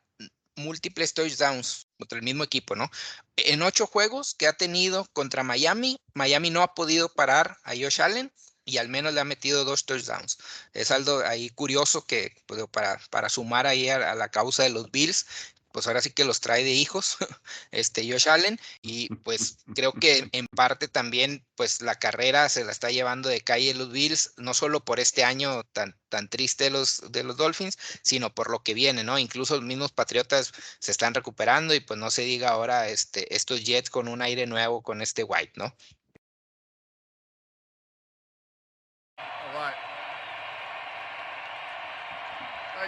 múltiples 0.59 1.13
touchdowns 1.13 1.87
contra 1.97 2.17
el 2.17 2.23
mismo 2.23 2.43
equipo, 2.43 2.75
¿no? 2.75 2.89
En 3.37 3.61
ocho 3.61 3.87
juegos 3.87 4.35
que 4.35 4.47
ha 4.47 4.53
tenido 4.53 5.05
contra 5.13 5.43
Miami, 5.43 5.99
Miami 6.13 6.49
no 6.49 6.61
ha 6.61 6.73
podido 6.73 7.09
parar 7.09 7.57
a 7.63 7.71
Josh 7.71 8.01
Allen 8.01 8.31
y 8.65 8.77
al 8.77 8.87
menos 8.87 9.13
le 9.13 9.21
ha 9.21 9.25
metido 9.25 9.65
dos 9.65 9.85
touchdowns. 9.85 10.37
Es 10.73 10.91
algo 10.91 11.19
ahí 11.25 11.49
curioso 11.49 12.05
que 12.05 12.35
pues, 12.45 12.61
para, 12.71 12.99
para 13.09 13.29
sumar 13.29 13.65
ahí 13.65 13.89
a, 13.89 14.13
la 14.15 14.29
causa 14.29 14.63
de 14.63 14.69
los 14.69 14.91
Bills, 14.91 15.25
pues 15.71 15.87
ahora 15.87 16.01
sí 16.01 16.11
que 16.11 16.25
los 16.25 16.39
trae 16.39 16.63
de 16.63 16.71
hijos, 16.71 17.17
este 17.71 18.09
Josh 18.09 18.29
Allen, 18.29 18.59
y 18.81 19.07
pues 19.23 19.57
creo 19.75 19.93
que 19.93 20.29
en 20.31 20.47
parte 20.47 20.87
también 20.87 21.45
pues 21.55 21.81
la 21.81 21.95
carrera 21.95 22.49
se 22.49 22.63
la 22.63 22.71
está 22.71 22.89
llevando 22.89 23.29
de 23.29 23.41
calle 23.41 23.73
los 23.73 23.91
Bills, 23.91 24.33
no 24.37 24.53
solo 24.53 24.83
por 24.83 24.99
este 24.99 25.23
año 25.23 25.63
tan, 25.73 25.97
tan 26.09 26.29
triste 26.29 26.65
de 26.65 26.69
los, 26.71 27.11
de 27.11 27.23
los 27.23 27.37
Dolphins, 27.37 27.77
sino 28.01 28.33
por 28.33 28.49
lo 28.49 28.63
que 28.63 28.73
viene, 28.73 29.03
¿no? 29.03 29.19
Incluso 29.19 29.55
los 29.55 29.65
mismos 29.65 29.91
Patriotas 29.91 30.51
se 30.79 30.91
están 30.91 31.13
recuperando 31.13 31.73
y 31.73 31.79
pues 31.79 31.99
no 31.99 32.11
se 32.11 32.23
diga 32.23 32.49
ahora 32.49 32.89
este, 32.89 33.33
estos 33.35 33.63
Jets 33.63 33.89
con 33.89 34.07
un 34.07 34.21
aire 34.21 34.45
nuevo 34.47 34.81
con 34.81 35.01
este 35.01 35.23
White, 35.23 35.53
¿no? 35.55 35.75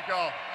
Thank 0.07 0.50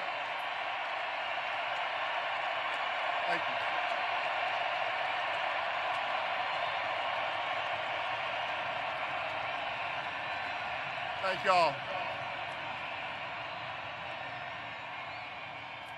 Thank 11.27 11.43
y'all. 11.43 11.75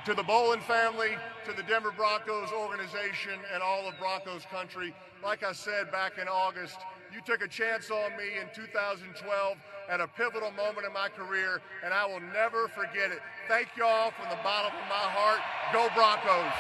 To 0.06 0.16
the 0.16 0.24
Bolin 0.24 0.60
family, 0.64 1.12
to 1.46 1.54
the 1.54 1.62
Denver 1.62 1.92
Broncos 1.92 2.52
organization, 2.52 3.38
and 3.54 3.62
all 3.62 3.88
of 3.88 3.94
Broncos 4.00 4.48
country, 4.50 4.92
like 5.24 5.44
I 5.44 5.52
said 5.52 5.92
back 5.92 6.14
in 6.20 6.28
August, 6.28 6.80
you 7.14 7.22
took 7.22 7.44
a 7.44 7.48
chance 7.48 7.92
on 7.92 8.18
me 8.18 8.42
in 8.42 8.48
2012 8.56 9.58
at 9.88 10.02
a 10.02 10.08
pivotal 10.08 10.50
moment 10.50 10.88
in 10.88 10.94
my 10.94 11.10
career, 11.10 11.62
and 11.86 11.94
I 11.94 12.08
will 12.08 12.22
never 12.34 12.68
forget 12.68 13.12
it. 13.12 13.20
Thank 13.48 13.68
y'all 13.78 14.10
from 14.10 14.30
the 14.32 14.40
bottom 14.44 14.72
of 14.74 14.90
my 14.90 14.96
heart. 15.14 15.42
Go 15.72 15.90
Broncos! 15.94 16.58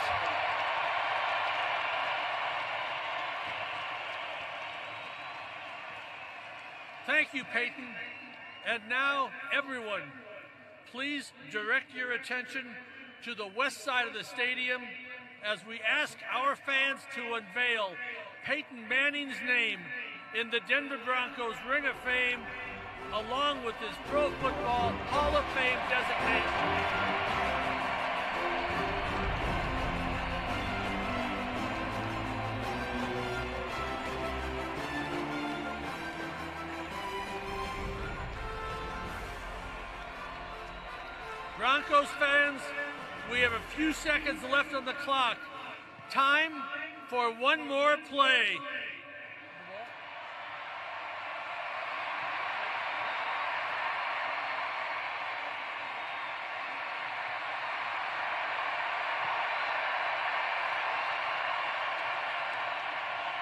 Thank 7.07 7.33
you, 7.33 7.43
Peyton. 7.51 7.95
And 8.67 8.83
now, 8.89 9.29
everyone, 9.55 10.01
please 10.91 11.31
direct 11.51 11.93
your 11.95 12.11
attention 12.11 12.65
to 13.23 13.33
the 13.33 13.47
west 13.57 13.83
side 13.83 14.07
of 14.07 14.13
the 14.13 14.23
stadium 14.23 14.81
as 15.45 15.65
we 15.65 15.79
ask 15.81 16.17
our 16.33 16.55
fans 16.55 16.99
to 17.15 17.21
unveil 17.33 17.91
Peyton 18.45 18.87
Manning's 18.87 19.37
name 19.45 19.79
in 20.39 20.49
the 20.49 20.59
Denver 20.67 20.99
Broncos 21.05 21.55
Ring 21.69 21.85
of 21.85 21.95
Fame, 22.03 22.39
along 23.13 23.63
with 23.63 23.75
his 23.75 23.95
Pro 24.09 24.29
Football 24.41 24.91
Hall 25.09 25.35
of 25.35 25.45
Fame 25.55 25.79
designation. 25.89 27.28
Seconds 44.03 44.41
left 44.49 44.73
on 44.73 44.85
the 44.85 44.93
clock. 44.93 45.37
Time 46.09 46.51
for 47.09 47.33
one 47.33 47.67
more 47.67 47.97
play. 48.09 48.57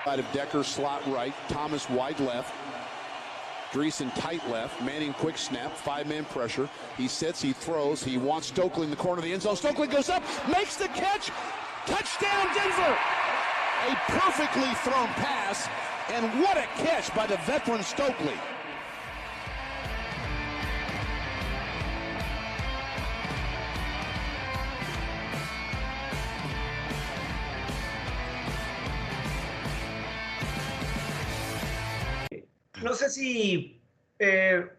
Of 0.08 0.32
Decker 0.32 0.64
slot 0.64 1.05
right, 1.08 1.34
Thomas 1.49 1.88
wide 1.89 2.20
left, 2.22 2.55
Dreesen 3.72 4.13
tight 4.15 4.47
left, 4.49 4.82
Manning 4.82 5.13
quick 5.13 5.38
snap, 5.38 5.76
five 5.76 6.07
man 6.07 6.26
pressure. 6.26 6.70
He 6.97 7.07
sits, 7.07 7.41
he 7.41 7.53
throws, 7.53 8.03
he 8.03 8.18
wants 8.18 8.47
Stokely 8.47 8.84
in 8.84 8.89
the 8.89 8.95
corner 8.95 9.20
of 9.20 9.26
the 9.26 9.34
end 9.34 9.41
zone. 9.41 9.55
Stokely 9.55 9.88
goes 9.88 10.09
up, 10.09 10.24
makes 10.47 10.78
the 10.78 10.88
catch, 10.89 11.32
touchdown 11.86 12.47
Denver! 12.55 12.97
A 13.89 13.95
perfectly 14.07 14.74
thrown 14.84 15.07
pass, 15.15 15.68
and 16.09 16.41
what 16.41 16.57
a 16.57 16.68
catch 16.78 17.13
by 17.15 17.28
the 17.28 17.38
veteran 17.45 17.84
Stokely. 17.84 18.34
Si 33.18 33.82
eh, 34.20 34.70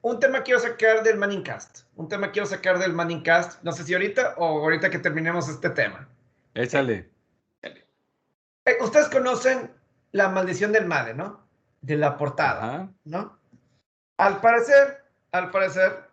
un 0.00 0.18
tema 0.20 0.42
quiero 0.42 0.60
sacar 0.60 1.02
del 1.02 1.18
Manning 1.18 1.42
Cast. 1.42 1.80
Un 1.96 2.08
tema 2.08 2.30
quiero 2.30 2.46
sacar 2.46 2.78
del 2.78 2.92
Manning 2.92 3.22
Cast. 3.22 3.62
No 3.62 3.72
sé 3.72 3.84
si 3.84 3.92
ahorita 3.92 4.34
o 4.38 4.60
ahorita 4.60 4.88
que 4.90 4.98
terminemos 4.98 5.48
este 5.48 5.70
tema. 5.70 6.08
Échale. 6.54 7.10
Eh, 7.62 8.76
ustedes 8.80 9.08
conocen 9.08 9.70
la 10.12 10.28
maldición 10.28 10.72
del 10.72 10.86
Madden, 10.86 11.18
¿no? 11.18 11.46
De 11.82 11.96
la 11.96 12.16
portada, 12.16 12.64
Ajá. 12.64 12.88
¿no? 13.04 13.38
Al 14.16 14.40
parecer, 14.40 15.04
al 15.32 15.50
parecer, 15.50 16.08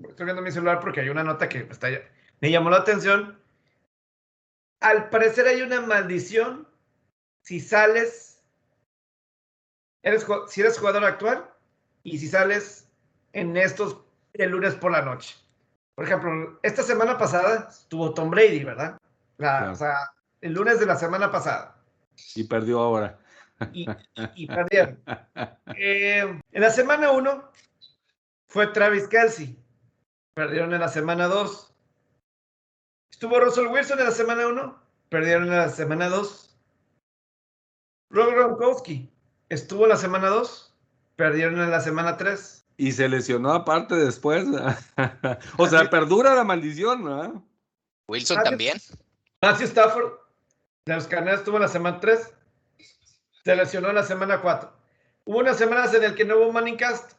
estoy 0.00 0.24
viendo 0.24 0.42
mi 0.42 0.50
celular 0.50 0.80
porque 0.80 1.00
hay 1.00 1.08
una 1.08 1.24
nota 1.24 1.48
que 1.48 1.58
está, 1.58 1.88
me 2.40 2.50
llamó 2.50 2.70
la 2.70 2.78
atención. 2.78 3.38
Al 4.80 5.10
parecer 5.10 5.46
hay 5.46 5.60
una 5.60 5.80
maldición 5.80 6.68
si 7.42 7.60
sales, 7.60 8.27
eres, 10.02 10.26
si 10.48 10.60
eres 10.60 10.78
jugador 10.78 11.04
actual 11.04 11.48
y 12.02 12.18
si 12.18 12.28
sales 12.28 12.88
en 13.32 13.56
estos 13.56 13.98
el 14.32 14.50
lunes 14.50 14.74
por 14.74 14.92
la 14.92 15.02
noche. 15.02 15.36
Por 15.94 16.04
ejemplo, 16.04 16.58
esta 16.62 16.82
semana 16.82 17.18
pasada 17.18 17.68
estuvo 17.70 18.14
Tom 18.14 18.30
Brady, 18.30 18.64
¿verdad? 18.64 18.98
La- 19.38 19.58
Claro. 19.58 19.72
O 19.72 19.76
sea, 19.76 19.96
el 20.40 20.52
lunes 20.52 20.78
de 20.80 20.86
la 20.86 20.96
semana 20.96 21.30
pasada. 21.30 21.76
Y 22.34 22.44
perdió 22.44 22.80
ahora. 22.80 23.18
Y, 23.72 23.86
y 24.36 24.46
perdieron. 24.46 25.02
Eh, 25.76 26.40
en 26.52 26.60
la 26.62 26.70
semana 26.70 27.10
1 27.10 27.50
fue 28.48 28.68
Travis 28.68 29.08
Kelsey. 29.08 29.56
Perdieron 30.34 30.72
en 30.74 30.80
la 30.80 30.88
semana 30.88 31.26
2. 31.26 31.74
Estuvo 33.10 33.40
Russell 33.40 33.66
Wilson 33.66 33.98
en 33.98 34.04
la 34.04 34.10
semana 34.12 34.46
1. 34.46 34.82
Perdieron 35.08 35.44
en 35.44 35.56
la 35.56 35.68
semana 35.70 36.08
2. 36.08 36.56
Rob 38.10 38.30
Gronkowski 38.32 39.10
estuvo 39.48 39.84
en 39.84 39.90
la 39.90 39.96
semana 39.96 40.28
2. 40.28 40.74
Perdieron 41.16 41.60
en 41.60 41.70
la 41.70 41.80
semana 41.80 42.16
3. 42.16 42.66
Y 42.76 42.92
se 42.92 43.08
lesionó 43.08 43.52
aparte 43.52 43.96
después. 43.96 44.46
o 45.58 45.66
sea, 45.68 45.90
perdura 45.90 46.34
la 46.34 46.44
maldición, 46.44 47.04
¿no? 47.04 47.44
Wilson 48.06 48.38
Ah, 48.38 48.42
también. 48.44 48.78
Matthew 49.42 49.66
Stafford 49.66 50.12
de 50.86 50.94
los 50.94 51.06
Canales 51.06 51.40
estuvo 51.40 51.56
en 51.56 51.62
la 51.62 51.68
semana 51.68 52.00
3. 52.00 52.32
Se 53.44 53.56
lesionó 53.56 53.88
en 53.88 53.96
la 53.96 54.04
semana 54.04 54.40
4. 54.40 54.72
Hubo 55.24 55.38
unas 55.38 55.58
semanas 55.58 55.92
en 55.94 56.02
las 56.02 56.12
que 56.12 56.24
no 56.24 56.36
hubo 56.36 56.52
Manning 56.52 56.76
Cast. 56.76 57.12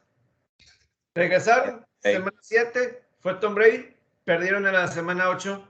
Regresaron. 1.13 1.86
Hey. 2.01 2.13
Semana 2.13 2.38
7 2.41 3.03
fue 3.19 3.34
Tom 3.36 3.53
Brady. 3.55 3.93
Perdieron 4.23 4.65
en 4.65 4.73
la 4.73 4.88
semana 4.88 5.30
8 5.30 5.67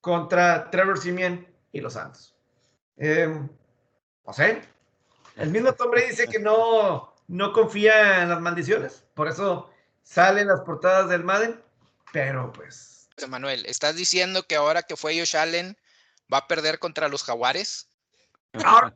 contra 0.00 0.70
Trevor 0.70 0.98
Simeon 0.98 1.46
y 1.72 1.80
los 1.80 1.94
Santos. 1.94 2.34
Eh, 2.96 3.26
no 4.26 4.32
sé. 4.32 4.62
El 5.40 5.50
mismo 5.50 5.72
Tom 5.72 5.90
Brady 5.90 6.10
dice 6.10 6.28
que 6.28 6.38
no, 6.38 7.14
no 7.26 7.52
confía 7.52 8.22
en 8.22 8.28
las 8.28 8.40
maldiciones. 8.40 9.04
Por 9.14 9.26
eso 9.26 9.70
salen 10.02 10.48
las 10.48 10.60
portadas 10.60 11.08
del 11.08 11.24
Madden. 11.24 11.60
Pero 12.12 12.52
pues. 12.52 13.08
Manuel, 13.26 13.64
¿estás 13.66 13.96
diciendo 13.96 14.42
que 14.42 14.56
ahora 14.56 14.82
que 14.82 14.96
fue 14.96 15.18
Josh 15.18 15.36
Allen 15.36 15.76
va 16.32 16.38
a 16.38 16.46
perder 16.46 16.78
contra 16.78 17.08
los 17.08 17.22
Jaguares? 17.22 17.88
Ahora, 18.64 18.94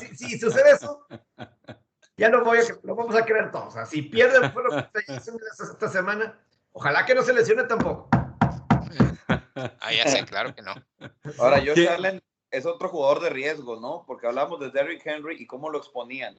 si, 0.00 0.16
si 0.16 0.38
sucede 0.38 0.72
eso, 0.72 1.06
ya 2.16 2.30
lo, 2.30 2.44
voy 2.44 2.58
a, 2.58 2.62
lo 2.82 2.94
vamos 2.94 3.14
a 3.14 3.24
creer 3.24 3.52
todos. 3.52 3.68
O 3.68 3.70
sea, 3.72 3.86
si 3.86 4.02
pierde 4.02 4.50
fuero 4.50 4.70
contra 4.70 5.02
Jacksonville 5.06 5.46
esta, 5.52 5.64
esta 5.64 5.88
semana, 5.88 6.38
ojalá 6.72 7.04
que 7.04 7.14
no 7.14 7.22
se 7.22 7.32
lesione 7.32 7.64
tampoco. 7.64 8.08
Ah, 9.80 9.92
ya 9.92 10.06
sé, 10.08 10.24
claro 10.24 10.54
que 10.54 10.62
no. 10.62 10.74
Ahora, 11.38 11.58
Josh 11.58 11.74
¿Qué? 11.74 11.88
Allen 11.88 12.22
es 12.56 12.66
otro 12.66 12.88
jugador 12.88 13.20
de 13.20 13.30
riesgo, 13.30 13.78
¿no? 13.78 14.04
Porque 14.06 14.26
hablamos 14.26 14.58
de 14.60 14.70
Derrick 14.70 15.06
Henry 15.06 15.36
y 15.38 15.46
cómo 15.46 15.70
lo 15.70 15.78
exponían. 15.78 16.38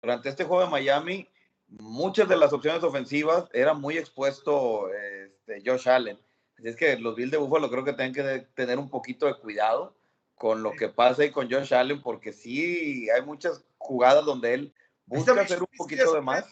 Durante 0.00 0.28
este 0.28 0.44
juego 0.44 0.62
de 0.62 0.70
Miami, 0.70 1.28
muchas 1.68 2.28
de 2.28 2.36
las 2.36 2.52
opciones 2.52 2.82
ofensivas 2.82 3.48
era 3.52 3.74
muy 3.74 3.98
expuesto 3.98 4.88
este, 4.92 5.62
Josh 5.64 5.88
Allen. 5.88 6.18
Así 6.58 6.68
es 6.68 6.76
que 6.76 6.96
los 6.96 7.16
Bills 7.16 7.32
de 7.32 7.38
Buffalo 7.38 7.70
creo 7.70 7.84
que 7.84 7.92
tienen 7.92 8.14
que 8.14 8.46
tener 8.54 8.78
un 8.78 8.88
poquito 8.88 9.26
de 9.26 9.34
cuidado 9.34 9.96
con 10.36 10.62
lo 10.62 10.72
que 10.72 10.88
pasa 10.88 11.22
ahí 11.22 11.30
con 11.30 11.50
Josh 11.50 11.74
Allen, 11.74 12.00
porque 12.00 12.32
sí 12.32 13.08
hay 13.10 13.22
muchas 13.22 13.64
jugadas 13.78 14.24
donde 14.24 14.54
él 14.54 14.74
está 14.76 15.16
busca 15.16 15.34
Mitch 15.34 15.44
hacer 15.44 15.60
un 15.60 15.76
poquito 15.76 16.12
de 16.12 16.20
más. 16.20 16.44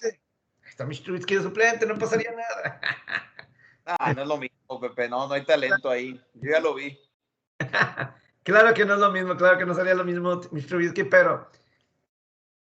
está 0.66 0.84
Mitch 0.84 1.04
Trubisky 1.04 1.36
de 1.36 1.42
suplente, 1.42 1.86
no 1.86 1.98
pasaría 1.98 2.32
nada. 2.32 2.80
Ah, 3.86 4.14
no 4.14 4.22
es 4.22 4.28
lo 4.28 4.38
mismo, 4.38 4.80
Pepe, 4.80 5.08
no, 5.08 5.28
no 5.28 5.34
hay 5.34 5.44
talento 5.44 5.90
ahí. 5.90 6.18
Yo 6.34 6.52
ya 6.52 6.60
lo 6.60 6.74
vi. 6.74 6.98
Claro 8.44 8.72
que 8.74 8.84
no 8.84 8.94
es 8.94 9.00
lo 9.00 9.10
mismo, 9.10 9.36
claro 9.36 9.58
que 9.58 9.66
no 9.66 9.74
sería 9.74 9.94
lo 9.94 10.04
mismo 10.04 10.40
Mitch 10.52 10.68
Trubisky, 10.68 11.04
pero 11.04 11.48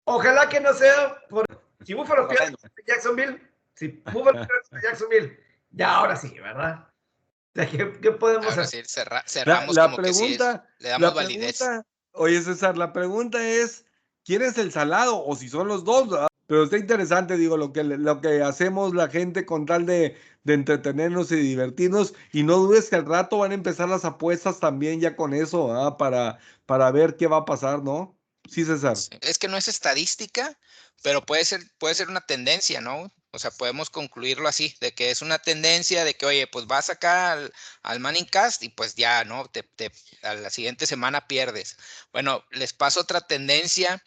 ojalá 0.06 0.50
que 0.50 0.60
no 0.60 0.74
sea 0.74 1.18
por 1.30 1.46
si 1.86 1.94
Buffalo 1.94 2.28
pierde 2.28 2.56
Jacksonville, 2.86 3.40
si 3.76 3.88
Buffalo 4.12 4.32
pierde 4.46 4.82
Jacksonville, 4.84 5.40
ya 5.72 5.96
ahora 5.96 6.16
sí, 6.16 6.38
¿verdad? 6.40 6.88
O 6.90 7.60
sea, 7.60 7.70
¿qué, 7.70 8.00
qué 8.02 8.12
podemos 8.12 8.48
Ahora 8.48 8.64
hacer? 8.64 8.86
sí, 8.86 8.90
cerra- 8.90 9.22
La, 9.24 9.30
cerramos 9.30 9.76
la 9.76 9.84
como 9.84 9.98
que 9.98 10.04
sí, 10.06 10.10
es- 10.10 10.18
pregunta, 10.38 10.68
le 10.80 10.90
damos 10.90 11.10
la 11.10 11.14
validez. 11.14 11.58
pregunta, 11.60 11.88
oye 12.14 12.42
César, 12.42 12.78
la 12.78 12.94
pregunta 12.94 13.48
es, 13.48 13.86
¿quién 14.26 14.42
es 14.42 14.58
el 14.58 14.72
salado 14.72 15.24
o 15.24 15.36
si 15.36 15.50
son 15.50 15.68
los 15.68 15.84
dos? 15.84 16.10
¿verdad? 16.10 16.28
Pero 16.48 16.64
está 16.64 16.78
interesante, 16.78 17.36
digo, 17.38 17.58
lo 17.58 17.74
que, 17.74 17.84
lo 17.84 18.22
que 18.22 18.42
hacemos 18.42 18.94
la 18.96 19.10
gente 19.10 19.46
con 19.46 19.66
tal 19.66 19.86
de, 19.86 20.18
de 20.48 20.54
entretenernos 20.54 21.30
y 21.34 21.36
divertirnos 21.36 22.14
y 22.32 22.44
no 22.44 22.56
dudes 22.56 22.90
que 22.90 22.96
al 22.96 23.06
rato 23.06 23.40
van 23.40 23.52
a 23.52 23.56
empezar 23.56 23.90
las 23.90 24.06
apuestas 24.06 24.62
también 24.62 25.02
ya 25.02 25.18
con 25.18 25.34
eso, 25.34 25.96
para, 26.00 26.40
para 26.66 26.90
ver 26.92 27.18
qué 27.18 27.28
va 27.28 27.38
a 27.38 27.46
pasar, 27.46 27.84
¿no? 27.84 28.18
Sí, 28.50 28.64
César. 28.64 28.96
Es 29.20 29.38
que 29.38 29.50
no 29.50 29.58
es 29.58 29.68
estadística, 29.68 30.58
pero 31.04 31.22
puede 31.26 31.44
ser, 31.44 31.62
puede 31.78 31.96
ser 31.96 32.08
una 32.08 32.22
tendencia, 32.22 32.80
¿no? 32.80 33.14
O 33.32 33.40
sea, 33.40 33.52
podemos 33.52 33.90
concluirlo 33.90 34.48
así, 34.48 34.74
de 34.80 34.94
que 34.94 35.12
es 35.12 35.22
una 35.22 35.38
tendencia 35.38 36.06
de 36.06 36.14
que, 36.16 36.26
oye, 36.26 36.48
pues 36.48 36.66
vas 36.66 36.90
acá 36.90 37.34
al, 37.34 37.54
al 37.84 38.00
Manning 38.00 38.26
Cast 38.26 38.64
y 38.64 38.70
pues 38.70 38.96
ya, 38.96 39.26
¿no? 39.26 39.48
Te, 39.50 39.64
te- 39.64 39.92
a 40.24 40.34
la 40.36 40.50
siguiente 40.50 40.86
semana 40.86 41.28
pierdes. 41.28 41.76
Bueno, 42.14 42.46
les 42.52 42.72
paso 42.72 43.02
otra 43.02 43.20
tendencia 43.20 44.02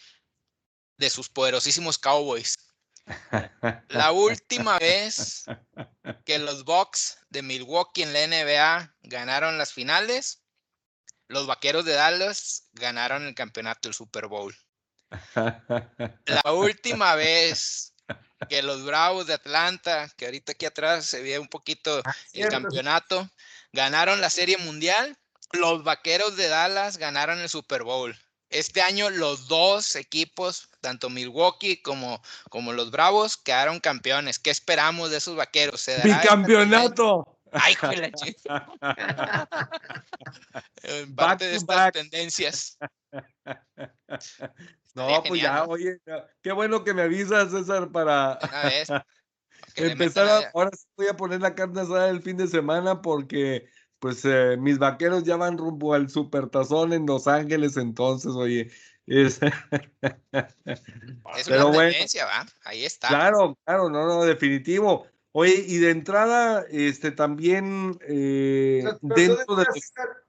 de 0.96 1.10
sus 1.10 1.28
poderosísimos 1.28 1.98
Cowboys. 1.98 2.56
La 3.88 4.12
última 4.12 4.78
vez 4.78 5.44
que 6.24 6.38
los 6.38 6.64
Bucks 6.64 7.18
de 7.28 7.42
Milwaukee 7.42 8.02
en 8.02 8.12
la 8.12 8.26
NBA 8.26 8.96
ganaron 9.02 9.58
las 9.58 9.72
finales, 9.72 10.42
los 11.28 11.46
Vaqueros 11.46 11.84
de 11.84 11.92
Dallas 11.92 12.68
ganaron 12.72 13.26
el 13.26 13.34
campeonato 13.34 13.88
del 13.88 13.94
Super 13.94 14.26
Bowl. 14.26 14.54
La 15.34 16.52
última 16.52 17.14
vez 17.14 17.94
que 18.48 18.62
los 18.62 18.84
Bravos 18.84 19.26
de 19.26 19.34
Atlanta, 19.34 20.08
que 20.16 20.26
ahorita 20.26 20.52
aquí 20.52 20.66
atrás 20.66 21.06
se 21.06 21.22
ve 21.22 21.38
un 21.38 21.48
poquito 21.48 21.98
el 21.98 22.04
cierto. 22.30 22.60
campeonato, 22.60 23.30
ganaron 23.72 24.20
la 24.20 24.30
Serie 24.30 24.56
Mundial, 24.58 25.16
los 25.52 25.84
Vaqueros 25.84 26.36
de 26.36 26.48
Dallas 26.48 26.96
ganaron 26.96 27.38
el 27.40 27.48
Super 27.48 27.82
Bowl. 27.82 28.16
Este 28.50 28.82
año 28.82 29.08
los 29.10 29.46
dos 29.48 29.94
equipos, 29.96 30.68
tanto 30.80 31.08
Milwaukee 31.08 31.80
como, 31.80 32.20
como 32.50 32.72
los 32.72 32.90
Bravos, 32.90 33.36
quedaron 33.36 33.78
campeones. 33.80 34.38
¿Qué 34.38 34.50
esperamos 34.50 35.10
de 35.10 35.18
esos 35.18 35.36
Vaqueros? 35.36 35.80
¿Se 35.80 35.92
dará 35.92 36.04
esta 36.04 36.20
¡Bicampeonato! 36.20 37.38
Ay, 37.52 37.74
la 37.80 38.68
Back 41.08 41.16
parte 41.16 41.46
de 41.48 41.56
estas 41.56 41.76
back. 41.76 41.94
tendencias. 41.94 42.78
No, 44.94 45.06
pues 45.22 45.40
genial, 45.40 45.42
ya, 45.42 45.64
oye, 45.64 45.98
qué 46.42 46.52
bueno 46.52 46.84
que 46.84 46.94
me 46.94 47.02
avisas, 47.02 47.50
César, 47.50 47.90
para... 47.90 48.38
Empezar 49.76 50.26
a- 50.26 50.50
ahora 50.54 50.70
sí 50.76 50.84
voy 50.96 51.06
a 51.08 51.16
poner 51.16 51.40
la 51.40 51.54
carne 51.54 51.80
asada 51.80 52.08
el 52.08 52.22
fin 52.22 52.36
de 52.36 52.48
semana 52.48 53.00
porque 53.02 53.68
pues 54.00 54.24
eh, 54.24 54.56
mis 54.58 54.78
vaqueros 54.78 55.24
ya 55.24 55.36
van 55.36 55.58
rumbo 55.58 55.94
al 55.94 56.10
supertazón 56.10 56.92
en 56.92 57.06
Los 57.06 57.28
Ángeles 57.28 57.76
entonces, 57.76 58.32
oye, 58.32 58.70
es 59.06 59.40
Es 61.36 61.48
pero 61.48 61.68
una 61.68 61.76
bueno. 61.76 61.90
tendencia, 61.90 62.24
¿va? 62.24 62.46
Ahí 62.64 62.84
está. 62.84 63.08
Claro, 63.08 63.56
claro, 63.64 63.90
no, 63.90 64.06
no, 64.06 64.24
definitivo. 64.24 65.06
Oye, 65.32 65.64
y 65.66 65.78
de 65.78 65.90
entrada, 65.90 66.64
este 66.70 67.12
también 67.12 67.96
eh, 68.08 68.82
dentro 69.00 69.56
de 69.56 69.64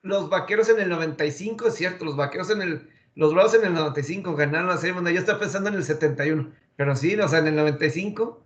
los 0.04 0.30
vaqueros 0.30 0.70
en 0.70 0.80
el 0.80 0.90
95, 0.90 1.68
es 1.68 1.76
cierto, 1.76 2.06
los 2.06 2.16
vaqueros 2.16 2.52
en 2.52 2.62
el, 2.62 2.90
los 3.16 3.34
bravos 3.34 3.56
en 3.56 3.66
el 3.66 3.74
95 3.74 4.36
ganaron 4.36 4.68
la 4.68 4.78
serie 4.78 4.94
mundial, 4.94 5.16
yo 5.16 5.22
estaba 5.22 5.40
pensando 5.40 5.70
en 5.70 5.76
el 5.76 5.84
71, 5.84 6.52
pero 6.76 6.96
sí, 6.96 7.16
o 7.20 7.28
sea, 7.28 7.40
en 7.40 7.48
el 7.48 7.56
95, 7.56 8.44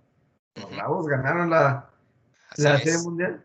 los 0.56 0.72
bravos 0.72 1.08
ganaron 1.08 1.50
la, 1.50 1.90
la 2.56 2.78
serie 2.78 3.00
mundial. 3.00 3.44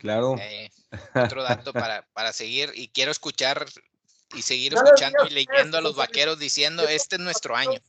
Claro. 0.00 0.36
Eh, 0.38 0.70
otro 1.34 1.42
dato 1.42 1.72
para, 1.72 2.06
para 2.12 2.32
seguir 2.32 2.72
y 2.74 2.88
quiero 2.88 3.10
escuchar 3.10 3.66
y 4.34 4.42
seguir 4.42 4.74
No 4.74 4.82
escuchando 4.84 5.24
y 5.24 5.30
leyendo 5.30 5.78
a 5.78 5.80
los 5.80 5.96
vaqueros 5.96 6.38
diciendo 6.38 6.86
este 6.88 7.16
es 7.16 7.20
nuestro 7.22 7.56
año. 7.56 7.80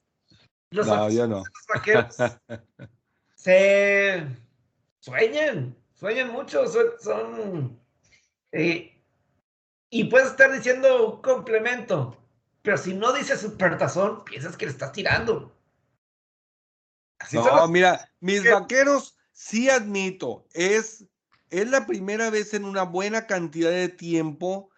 Los 0.72 0.88
No, 0.88 1.10
yo 1.10 1.28
no. 1.28 1.44
vaqueros 1.68 2.16
se 3.36 4.26
sueñan, 5.00 5.76
sueñan 5.94 6.32
mucho, 6.32 6.68
son, 6.68 6.86
son 7.02 7.80
eh, 8.52 9.02
y 9.89 10.04
puedes 10.06 10.30
estar 10.30 10.52
diciendo 10.52 11.16
un 11.16 11.22
complemento, 11.22 12.18
pero 12.62 12.78
si 12.78 12.94
no 12.94 13.12
dices 13.12 13.42
supertazón, 13.42 14.24
piensas 14.24 14.56
que 14.56 14.66
le 14.66 14.72
estás 14.72 14.92
tirando. 14.94 15.54
Así 17.20 17.36
No, 17.38 17.56
los- 17.56 17.70
mira, 17.70 18.10
mis 18.20 18.42
¿Qué? 18.42 18.52
vaqueros, 18.52 19.18
sí 19.32 19.70
admito, 19.70 20.48
es, 20.54 21.06
es 21.52 21.70
la 21.70 21.86
primera 21.86 22.30
vez 22.30 22.54
en 22.54 22.66
una 22.66 22.84
buena 22.84 23.28
cantidad 23.28 23.70
de 23.72 23.89
tiempo 23.89 24.70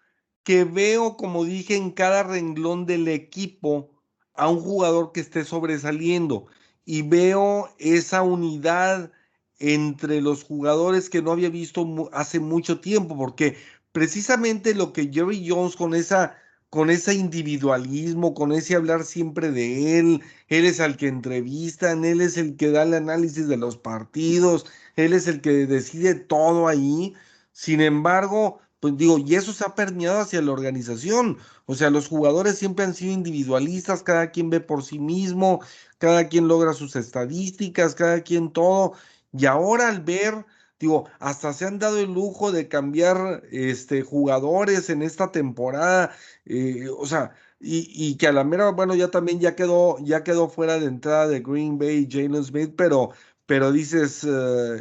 que 0.42 0.64
veo, 0.64 1.16
como 1.16 1.44
dije, 1.44 1.76
en 1.76 1.92
cada 1.92 2.22
renglón 2.24 2.84
del 2.84 3.08
equipo 3.08 3.90
a 4.34 4.48
un 4.48 4.60
jugador 4.60 5.12
que 5.12 5.20
esté 5.20 5.44
sobresaliendo 5.44 6.46
y 6.84 7.02
veo 7.02 7.70
esa 7.78 8.22
unidad 8.22 9.10
entre 9.58 10.20
los 10.20 10.44
jugadores 10.44 11.08
que 11.08 11.22
no 11.22 11.32
había 11.32 11.48
visto 11.48 12.10
hace 12.12 12.40
mucho 12.40 12.80
tiempo, 12.80 13.16
porque 13.16 13.56
precisamente 13.92 14.74
lo 14.74 14.92
que 14.92 15.10
Jerry 15.12 15.48
Jones 15.48 15.76
con 15.76 15.94
esa 15.94 16.36
con 16.74 16.90
ese 16.90 17.14
individualismo, 17.14 18.34
con 18.34 18.50
ese 18.50 18.74
hablar 18.74 19.04
siempre 19.04 19.52
de 19.52 20.00
él, 20.00 20.22
él 20.48 20.64
es 20.64 20.80
el 20.80 20.96
que 20.96 21.06
entrevistan, 21.06 22.04
él 22.04 22.20
es 22.20 22.36
el 22.36 22.56
que 22.56 22.72
da 22.72 22.82
el 22.82 22.94
análisis 22.94 23.46
de 23.46 23.56
los 23.56 23.76
partidos, 23.76 24.66
él 24.96 25.12
es 25.12 25.26
el 25.28 25.40
que 25.40 25.66
decide 25.66 26.14
todo 26.14 26.68
ahí. 26.68 27.14
Sin 27.52 27.80
embargo, 27.80 28.60
pues 28.80 28.96
digo, 28.96 29.18
y 29.18 29.34
eso 29.34 29.52
se 29.52 29.64
ha 29.64 29.74
permeado 29.74 30.20
hacia 30.20 30.42
la 30.42 30.52
organización. 30.52 31.38
O 31.66 31.74
sea, 31.74 31.90
los 31.90 32.08
jugadores 32.08 32.58
siempre 32.58 32.84
han 32.84 32.94
sido 32.94 33.12
individualistas, 33.12 34.02
cada 34.02 34.30
quien 34.30 34.50
ve 34.50 34.60
por 34.60 34.82
sí 34.84 34.98
mismo, 34.98 35.60
cada 35.98 36.28
quien 36.28 36.48
logra 36.48 36.72
sus 36.74 36.96
estadísticas, 36.96 37.94
cada 37.94 38.22
quien 38.22 38.52
todo. 38.52 38.94
Y 39.32 39.46
ahora 39.46 39.88
al 39.88 40.02
ver, 40.02 40.44
digo, 40.78 41.08
hasta 41.18 41.52
se 41.52 41.64
han 41.66 41.78
dado 41.78 41.98
el 41.98 42.12
lujo 42.12 42.52
de 42.52 42.68
cambiar 42.68 43.42
este, 43.50 44.02
jugadores 44.02 44.90
en 44.90 45.02
esta 45.02 45.32
temporada. 45.32 46.14
eh, 46.44 46.88
o 46.96 47.06
sea, 47.06 47.32
y, 47.66 48.16
que 48.16 48.26
a 48.26 48.32
la 48.32 48.44
mera, 48.44 48.70
bueno, 48.70 48.94
ya 48.94 49.10
también 49.10 49.40
ya 49.40 49.54
quedó, 49.56 49.96
ya 50.00 50.22
quedó 50.22 50.48
fuera 50.48 50.78
de 50.78 50.86
entrada 50.86 51.28
de 51.28 51.40
Green 51.40 51.78
Bay, 51.78 52.06
Jalen 52.10 52.44
Smith, 52.44 52.74
pero, 52.76 53.10
pero 53.46 53.72
dices, 53.72 54.24
eh, 54.24 54.28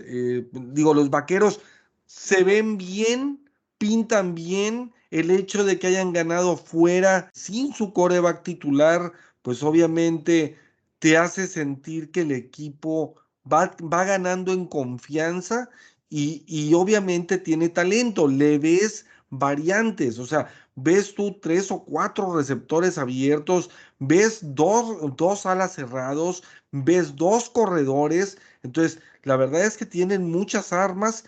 eh, 0.06 0.50
digo, 0.52 0.94
los 0.94 1.10
vaqueros 1.10 1.62
se 2.06 2.44
ven 2.44 2.78
bien, 2.78 3.50
pintan 3.78 4.36
bien. 4.36 4.94
El 5.12 5.32
hecho 5.32 5.64
de 5.64 5.78
que 5.80 5.88
hayan 5.88 6.14
ganado 6.14 6.58
fuera 6.58 7.30
sin 7.34 7.74
su 7.74 7.94
coreback 7.94 8.44
titular, 8.44 9.12
pues 9.42 9.62
obviamente 9.64 10.58
te 11.00 11.18
hace 11.18 11.48
sentir 11.48 12.12
que 12.12 12.22
el 12.22 12.32
equipo 12.32 13.16
va, 13.52 13.76
va 13.82 14.06
ganando 14.06 14.54
en 14.54 14.66
confianza 14.66 15.70
y, 16.10 16.44
y 16.48 16.74
obviamente 16.74 17.38
tiene 17.38 17.70
talento. 17.70 18.28
Le 18.28 18.58
ves 18.58 19.06
variantes, 19.30 20.20
o 20.20 20.26
sea, 20.26 20.48
ves 20.76 21.14
tú 21.16 21.40
tres 21.42 21.72
o 21.72 21.84
cuatro 21.84 22.36
receptores 22.36 22.98
abiertos, 22.98 23.70
ves 24.00 24.40
dos, 24.42 25.16
dos 25.16 25.46
alas 25.46 25.74
cerrados, 25.74 26.44
ves 26.72 27.16
dos 27.16 27.50
corredores. 27.50 28.38
Entonces, 28.64 29.00
la 29.24 29.38
verdad 29.38 29.66
es 29.66 29.78
que 29.78 29.86
tienen 29.86 30.32
muchas 30.32 30.74
armas 30.74 31.26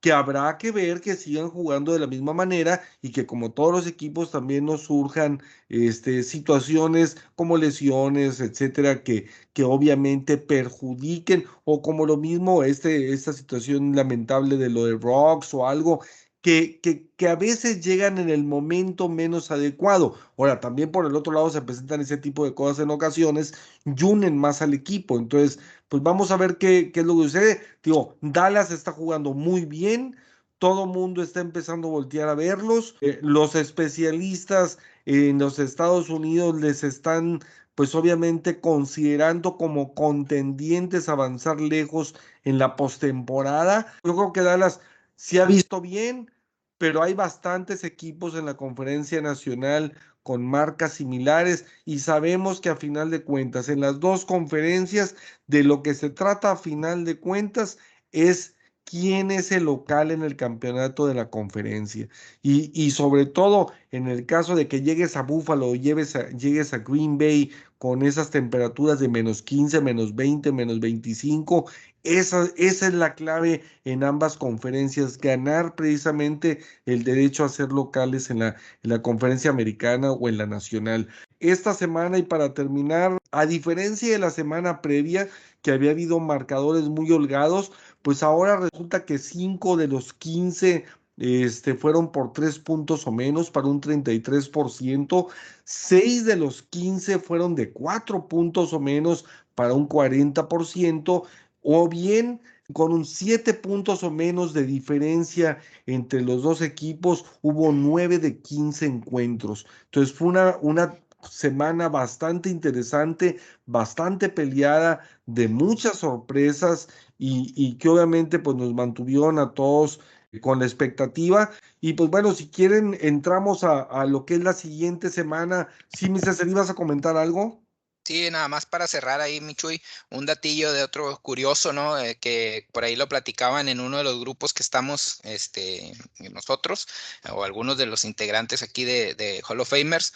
que 0.00 0.12
habrá 0.12 0.56
que 0.58 0.70
ver 0.70 1.00
que 1.00 1.16
sigan 1.16 1.50
jugando 1.50 1.92
de 1.92 1.98
la 1.98 2.06
misma 2.06 2.32
manera 2.32 2.82
y 3.02 3.10
que 3.12 3.26
como 3.26 3.52
todos 3.52 3.72
los 3.72 3.86
equipos 3.86 4.30
también 4.30 4.64
nos 4.66 4.82
surjan 4.82 5.42
este, 5.68 6.22
situaciones 6.22 7.16
como 7.34 7.56
lesiones, 7.56 8.40
etcétera, 8.40 9.02
que, 9.02 9.26
que 9.52 9.64
obviamente 9.64 10.36
perjudiquen 10.38 11.46
o 11.64 11.82
como 11.82 12.06
lo 12.06 12.16
mismo 12.16 12.62
este, 12.62 13.12
esta 13.12 13.32
situación 13.32 13.96
lamentable 13.96 14.56
de 14.56 14.70
lo 14.70 14.84
de 14.86 14.96
Rocks 14.96 15.52
o 15.54 15.66
algo 15.66 16.02
que, 16.46 16.78
que, 16.80 17.10
que, 17.16 17.26
a 17.26 17.34
veces 17.34 17.84
llegan 17.84 18.18
en 18.18 18.30
el 18.30 18.44
momento 18.44 19.08
menos 19.08 19.50
adecuado. 19.50 20.14
Ahora, 20.38 20.60
también 20.60 20.92
por 20.92 21.04
el 21.04 21.16
otro 21.16 21.32
lado 21.32 21.50
se 21.50 21.60
presentan 21.60 22.00
ese 22.02 22.18
tipo 22.18 22.44
de 22.44 22.54
cosas 22.54 22.84
en 22.84 22.90
ocasiones 22.90 23.52
y 23.84 24.04
unen 24.04 24.38
más 24.38 24.62
al 24.62 24.72
equipo. 24.72 25.18
Entonces, 25.18 25.58
pues 25.88 26.04
vamos 26.04 26.30
a 26.30 26.36
ver 26.36 26.56
qué, 26.56 26.92
qué 26.92 27.00
es 27.00 27.06
lo 27.06 27.16
que 27.16 27.24
sucede. 27.24 27.60
Digo, 27.82 28.16
Dallas 28.20 28.70
está 28.70 28.92
jugando 28.92 29.34
muy 29.34 29.64
bien. 29.64 30.14
Todo 30.58 30.86
mundo 30.86 31.20
está 31.20 31.40
empezando 31.40 31.88
a 31.88 31.90
voltear 31.90 32.28
a 32.28 32.36
verlos. 32.36 32.94
Eh, 33.00 33.18
los 33.22 33.56
especialistas 33.56 34.78
en 35.04 35.40
los 35.40 35.58
Estados 35.58 36.10
Unidos 36.10 36.60
les 36.60 36.84
están, 36.84 37.40
pues 37.74 37.92
obviamente, 37.96 38.60
considerando 38.60 39.56
como 39.56 39.94
contendientes 39.94 41.08
avanzar 41.08 41.60
lejos 41.60 42.14
en 42.44 42.58
la 42.58 42.76
postemporada. 42.76 43.92
Yo 44.04 44.14
creo 44.14 44.32
que 44.32 44.42
Dallas 44.42 44.78
se 45.16 45.40
ha 45.40 45.44
visto 45.44 45.80
bien, 45.80 46.30
pero 46.78 47.02
hay 47.02 47.14
bastantes 47.14 47.84
equipos 47.84 48.34
en 48.34 48.46
la 48.46 48.56
conferencia 48.56 49.20
nacional 49.20 49.94
con 50.22 50.44
marcas 50.44 50.94
similares 50.94 51.66
y 51.84 52.00
sabemos 52.00 52.60
que 52.60 52.68
a 52.68 52.76
final 52.76 53.10
de 53.10 53.22
cuentas, 53.22 53.68
en 53.68 53.80
las 53.80 54.00
dos 54.00 54.24
conferencias, 54.24 55.14
de 55.46 55.62
lo 55.62 55.82
que 55.82 55.94
se 55.94 56.10
trata 56.10 56.52
a 56.52 56.56
final 56.56 57.04
de 57.04 57.20
cuentas 57.20 57.78
es 58.10 58.55
quién 58.86 59.30
es 59.30 59.52
el 59.52 59.64
local 59.64 60.10
en 60.10 60.22
el 60.22 60.36
campeonato 60.36 61.06
de 61.06 61.14
la 61.14 61.28
conferencia. 61.28 62.08
Y, 62.42 62.90
sobre 62.92 63.26
todo 63.26 63.72
en 63.90 64.08
el 64.08 64.24
caso 64.26 64.54
de 64.54 64.68
que 64.68 64.80
llegues 64.82 65.16
a 65.16 65.22
Buffalo 65.22 65.68
o 65.70 65.74
llegues 65.74 66.14
a, 66.16 66.78
Green 66.78 67.18
Bay 67.18 67.50
con 67.78 68.02
esas 68.02 68.30
temperaturas 68.30 69.00
de 69.00 69.08
menos 69.08 69.42
15, 69.42 69.80
menos 69.80 70.14
20, 70.14 70.52
menos 70.52 70.80
25, 70.80 71.66
esa, 72.04 72.48
es 72.56 72.82
la 72.94 73.14
clave 73.14 73.62
en 73.84 74.04
ambas 74.04 74.36
conferencias, 74.36 75.18
ganar 75.18 75.74
precisamente 75.74 76.60
el 76.86 77.02
derecho 77.02 77.44
a 77.44 77.48
ser 77.48 77.72
locales 77.72 78.30
en 78.30 78.38
la 78.82 79.02
conferencia 79.02 79.50
americana 79.50 80.12
o 80.12 80.28
en 80.28 80.38
la 80.38 80.46
nacional. 80.46 81.08
Esta 81.40 81.74
semana 81.74 82.16
y 82.18 82.22
para 82.22 82.54
terminar, 82.54 83.18
a 83.32 83.44
diferencia 83.44 84.12
de 84.12 84.18
la 84.18 84.30
semana 84.30 84.80
previa, 84.80 85.28
que 85.60 85.72
había 85.72 85.90
habido 85.90 86.20
marcadores 86.20 86.84
muy 86.84 87.10
holgados, 87.10 87.72
pues 88.06 88.22
ahora 88.22 88.56
resulta 88.56 89.04
que 89.04 89.18
5 89.18 89.76
de 89.76 89.88
los 89.88 90.12
15 90.12 90.84
este, 91.16 91.74
fueron 91.74 92.12
por 92.12 92.32
3 92.32 92.60
puntos 92.60 93.04
o 93.04 93.10
menos 93.10 93.50
para 93.50 93.66
un 93.66 93.80
33%, 93.80 95.26
6 95.64 96.24
de 96.24 96.36
los 96.36 96.62
15 96.62 97.18
fueron 97.18 97.56
de 97.56 97.72
4 97.72 98.28
puntos 98.28 98.72
o 98.72 98.78
menos 98.78 99.24
para 99.56 99.74
un 99.74 99.88
40%, 99.88 101.24
o 101.62 101.88
bien 101.88 102.40
con 102.72 102.92
un 102.92 103.04
7 103.04 103.54
puntos 103.54 104.04
o 104.04 104.10
menos 104.12 104.52
de 104.52 104.64
diferencia 104.64 105.58
entre 105.86 106.20
los 106.20 106.44
dos 106.44 106.62
equipos, 106.62 107.24
hubo 107.42 107.72
9 107.72 108.20
de 108.20 108.38
15 108.40 108.86
encuentros. 108.86 109.66
Entonces 109.86 110.14
fue 110.14 110.28
una, 110.28 110.58
una 110.62 110.96
semana 111.30 111.88
bastante 111.88 112.48
interesante, 112.50 113.38
bastante 113.66 114.28
peleada, 114.28 115.08
de 115.26 115.48
muchas 115.48 115.98
sorpresas 115.98 116.88
y, 117.18 117.76
que 117.78 117.88
obviamente 117.88 118.38
pues 118.38 118.56
nos 118.56 118.72
mantuvieron 118.74 119.38
a 119.38 119.52
todos 119.54 120.00
con 120.40 120.58
la 120.58 120.66
expectativa. 120.66 121.50
Y 121.80 121.94
pues 121.94 122.10
bueno, 122.10 122.34
si 122.34 122.48
quieren, 122.48 122.96
entramos 123.00 123.64
a, 123.64 123.82
a 123.82 124.04
lo 124.06 124.24
que 124.24 124.34
es 124.34 124.40
la 124.40 124.52
siguiente 124.52 125.10
semana. 125.10 125.68
Sí, 125.88 126.10
mi 126.10 126.20
César, 126.20 126.48
¿ibas 126.48 126.70
a 126.70 126.74
comentar 126.74 127.16
algo? 127.16 127.66
Sí, 128.06 128.30
nada 128.30 128.46
más 128.46 128.66
para 128.66 128.86
cerrar 128.86 129.20
ahí, 129.20 129.40
Michuy, 129.40 129.82
un 130.10 130.26
datillo 130.26 130.72
de 130.72 130.84
otro 130.84 131.18
curioso, 131.22 131.72
¿no? 131.72 131.98
Eh, 131.98 132.16
que 132.20 132.68
por 132.70 132.84
ahí 132.84 132.94
lo 132.94 133.08
platicaban 133.08 133.68
en 133.68 133.80
uno 133.80 133.98
de 133.98 134.04
los 134.04 134.20
grupos 134.20 134.54
que 134.54 134.62
estamos, 134.62 135.18
este, 135.24 135.92
nosotros, 136.30 136.86
o 137.32 137.42
algunos 137.42 137.78
de 137.78 137.86
los 137.86 138.04
integrantes 138.04 138.62
aquí 138.62 138.84
de, 138.84 139.16
de 139.16 139.42
Hall 139.48 139.58
of 139.58 139.70
Famers. 139.70 140.12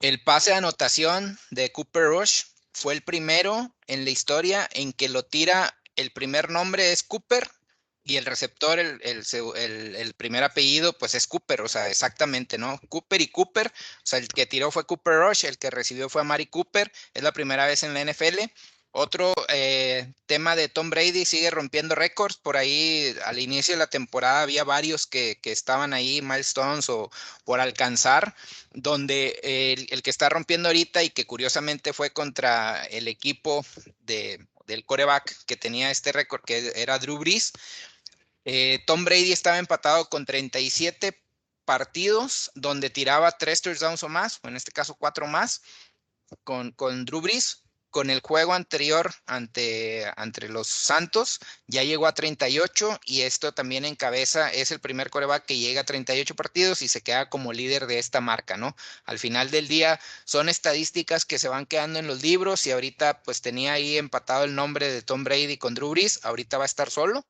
El 0.00 0.22
pase 0.22 0.50
de 0.50 0.56
anotación 0.56 1.38
de 1.50 1.72
Cooper 1.72 2.04
Rush 2.04 2.42
fue 2.72 2.94
el 2.94 3.02
primero 3.02 3.74
en 3.86 4.04
la 4.04 4.10
historia 4.10 4.68
en 4.72 4.92
que 4.92 5.08
lo 5.08 5.24
tira, 5.24 5.78
el 5.96 6.10
primer 6.10 6.50
nombre 6.50 6.92
es 6.92 7.02
Cooper 7.02 7.48
y 8.06 8.16
el 8.16 8.26
receptor, 8.26 8.78
el, 8.78 9.00
el, 9.02 9.96
el, 9.96 10.14
primer 10.14 10.44
apellido, 10.44 10.92
pues 10.98 11.14
es 11.14 11.26
Cooper, 11.26 11.62
o 11.62 11.68
sea, 11.68 11.88
exactamente, 11.88 12.58
¿no? 12.58 12.78
Cooper 12.90 13.22
y 13.22 13.28
Cooper, 13.28 13.68
o 13.68 14.00
sea, 14.02 14.18
el 14.18 14.28
que 14.28 14.44
tiró 14.44 14.70
fue 14.70 14.84
Cooper 14.84 15.14
Rush, 15.20 15.46
el 15.46 15.56
que 15.56 15.70
recibió 15.70 16.10
fue 16.10 16.22
Mari 16.22 16.46
Cooper, 16.46 16.92
es 17.14 17.22
la 17.22 17.32
primera 17.32 17.64
vez 17.64 17.82
en 17.82 17.94
la 17.94 18.04
NFL. 18.04 18.40
Otro 18.96 19.34
eh, 19.48 20.12
tema 20.26 20.54
de 20.54 20.68
Tom 20.68 20.88
Brady 20.88 21.24
sigue 21.24 21.50
rompiendo 21.50 21.96
récords. 21.96 22.36
Por 22.36 22.56
ahí 22.56 23.12
al 23.24 23.40
inicio 23.40 23.74
de 23.74 23.80
la 23.80 23.88
temporada 23.88 24.42
había 24.42 24.62
varios 24.62 25.08
que, 25.08 25.40
que 25.42 25.50
estaban 25.50 25.92
ahí, 25.92 26.22
milestones 26.22 26.88
o 26.88 27.10
por 27.44 27.58
alcanzar, 27.58 28.36
donde 28.70 29.40
el, 29.42 29.88
el, 29.90 30.00
que 30.00 30.10
está 30.10 30.28
rompiendo 30.28 30.68
ahorita 30.68 31.02
y 31.02 31.10
que 31.10 31.26
curiosamente 31.26 31.92
fue 31.92 32.12
contra 32.12 32.84
el 32.84 33.08
equipo 33.08 33.66
de, 34.02 34.46
del 34.68 34.84
coreback 34.84 35.44
que 35.44 35.56
tenía 35.56 35.90
este 35.90 36.12
récord, 36.12 36.42
que 36.44 36.70
era 36.76 37.00
Drew 37.00 37.18
Brees. 37.18 37.52
Eh, 38.44 38.78
Tom 38.86 39.04
Brady 39.04 39.32
estaba 39.32 39.58
empatado 39.58 40.08
con 40.08 40.24
37 40.24 41.20
partidos 41.64 42.52
donde 42.54 42.90
tiraba 42.90 43.32
tres 43.32 43.60
touchdowns 43.60 44.04
o 44.04 44.08
más, 44.08 44.38
o 44.44 44.46
en 44.46 44.54
este 44.54 44.70
caso 44.70 44.94
cuatro 44.94 45.26
más, 45.26 45.62
con, 46.44 46.70
con 46.70 47.04
Drew 47.04 47.20
Brees 47.20 47.63
con 47.94 48.10
el 48.10 48.22
juego 48.22 48.54
anterior 48.54 49.14
ante, 49.24 50.04
los 50.48 50.66
Santos, 50.66 51.38
ya 51.68 51.84
llegó 51.84 52.08
a 52.08 52.12
38 52.12 52.98
y 53.06 53.20
esto 53.20 53.54
también 53.54 53.84
encabeza, 53.84 54.50
es 54.50 54.72
el 54.72 54.80
primer 54.80 55.10
coreback 55.10 55.46
que 55.46 55.58
llega 55.58 55.82
a 55.82 55.84
38 55.84 56.34
partidos 56.34 56.82
y 56.82 56.88
se 56.88 57.02
queda 57.02 57.30
como 57.30 57.52
líder 57.52 57.86
de 57.86 58.00
esta 58.00 58.20
marca, 58.20 58.56
¿no? 58.56 58.74
Al 59.04 59.20
final 59.20 59.52
del 59.52 59.68
día 59.68 60.00
son 60.24 60.48
estadísticas 60.48 61.24
que 61.24 61.38
se 61.38 61.46
van 61.46 61.66
quedando 61.66 62.00
en 62.00 62.08
los 62.08 62.20
libros 62.20 62.66
y 62.66 62.72
ahorita 62.72 63.22
pues 63.22 63.42
tenía 63.42 63.74
ahí 63.74 63.96
empatado 63.96 64.42
el 64.42 64.56
nombre 64.56 64.92
de 64.92 65.02
Tom 65.02 65.22
Brady 65.22 65.56
con 65.56 65.74
Drew 65.74 65.90
Brees, 65.90 66.18
ahorita 66.24 66.58
va 66.58 66.64
a 66.64 66.66
estar 66.66 66.90
solo 66.90 67.24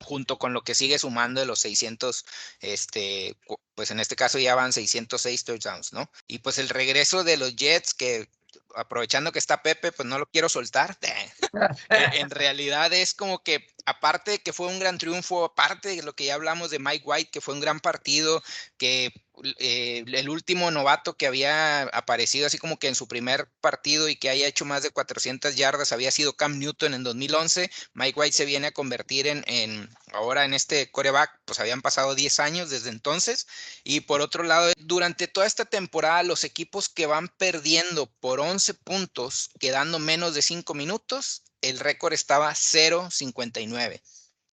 junto 0.00 0.38
con 0.38 0.54
lo 0.54 0.62
que 0.62 0.74
sigue 0.74 0.98
sumando 0.98 1.40
de 1.40 1.46
los 1.46 1.60
600, 1.60 2.24
este, 2.60 3.36
pues 3.74 3.90
en 3.90 4.00
este 4.00 4.16
caso 4.16 4.38
ya 4.38 4.54
van 4.54 4.72
606 4.72 5.44
touchdowns, 5.44 5.92
¿no? 5.92 6.10
Y 6.26 6.38
pues 6.38 6.56
el 6.56 6.70
regreso 6.70 7.22
de 7.22 7.36
los 7.36 7.54
Jets, 7.54 7.92
que 7.92 8.30
aprovechando 8.76 9.32
que 9.32 9.38
está 9.38 9.62
Pepe, 9.62 9.92
pues 9.92 10.08
no 10.08 10.18
lo 10.18 10.26
quiero 10.26 10.48
soltar. 10.48 10.96
en 11.88 12.30
realidad 12.30 12.92
es 12.92 13.14
como 13.14 13.42
que, 13.42 13.66
aparte 13.86 14.32
de 14.32 14.38
que 14.40 14.52
fue 14.52 14.66
un 14.68 14.78
gran 14.78 14.98
triunfo, 14.98 15.44
aparte 15.44 15.90
de 15.90 16.02
lo 16.02 16.14
que 16.14 16.26
ya 16.26 16.34
hablamos 16.34 16.70
de 16.70 16.78
Mike 16.78 17.04
White, 17.04 17.30
que 17.30 17.40
fue 17.40 17.54
un 17.54 17.60
gran 17.60 17.80
partido, 17.80 18.42
que 18.78 19.12
eh, 19.58 20.04
el 20.06 20.28
último 20.28 20.70
novato 20.70 21.16
que 21.16 21.26
había 21.26 21.82
aparecido 21.82 22.46
así 22.46 22.58
como 22.58 22.78
que 22.78 22.88
en 22.88 22.94
su 22.94 23.08
primer 23.08 23.48
partido 23.60 24.08
y 24.08 24.16
que 24.16 24.28
haya 24.28 24.46
hecho 24.46 24.64
más 24.64 24.82
de 24.82 24.90
400 24.90 25.56
yardas 25.56 25.92
había 25.92 26.10
sido 26.10 26.36
Cam 26.36 26.58
Newton 26.58 26.94
en 26.94 27.04
2011. 27.04 27.70
Mike 27.94 28.20
White 28.20 28.36
se 28.36 28.44
viene 28.44 28.68
a 28.68 28.72
convertir 28.72 29.26
en, 29.26 29.44
en 29.46 29.88
ahora 30.12 30.44
en 30.44 30.54
este 30.54 30.90
coreback, 30.90 31.40
pues 31.44 31.60
habían 31.60 31.82
pasado 31.82 32.14
10 32.14 32.40
años 32.40 32.70
desde 32.70 32.90
entonces. 32.90 33.46
Y 33.84 34.00
por 34.00 34.20
otro 34.20 34.42
lado, 34.42 34.72
durante 34.78 35.28
toda 35.28 35.46
esta 35.46 35.64
temporada, 35.64 36.22
los 36.22 36.44
equipos 36.44 36.88
que 36.88 37.06
van 37.06 37.28
perdiendo 37.28 38.06
por 38.20 38.40
11 38.40 38.74
puntos, 38.74 39.50
quedando 39.58 39.98
menos 39.98 40.34
de 40.34 40.42
5 40.42 40.74
minutos, 40.74 41.42
el 41.62 41.78
récord 41.78 42.12
estaba 42.12 42.52
0.59. 42.52 44.00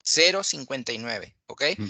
0.59, 0.03 1.35
¿ok? 1.47 1.63
Mm 1.77 1.89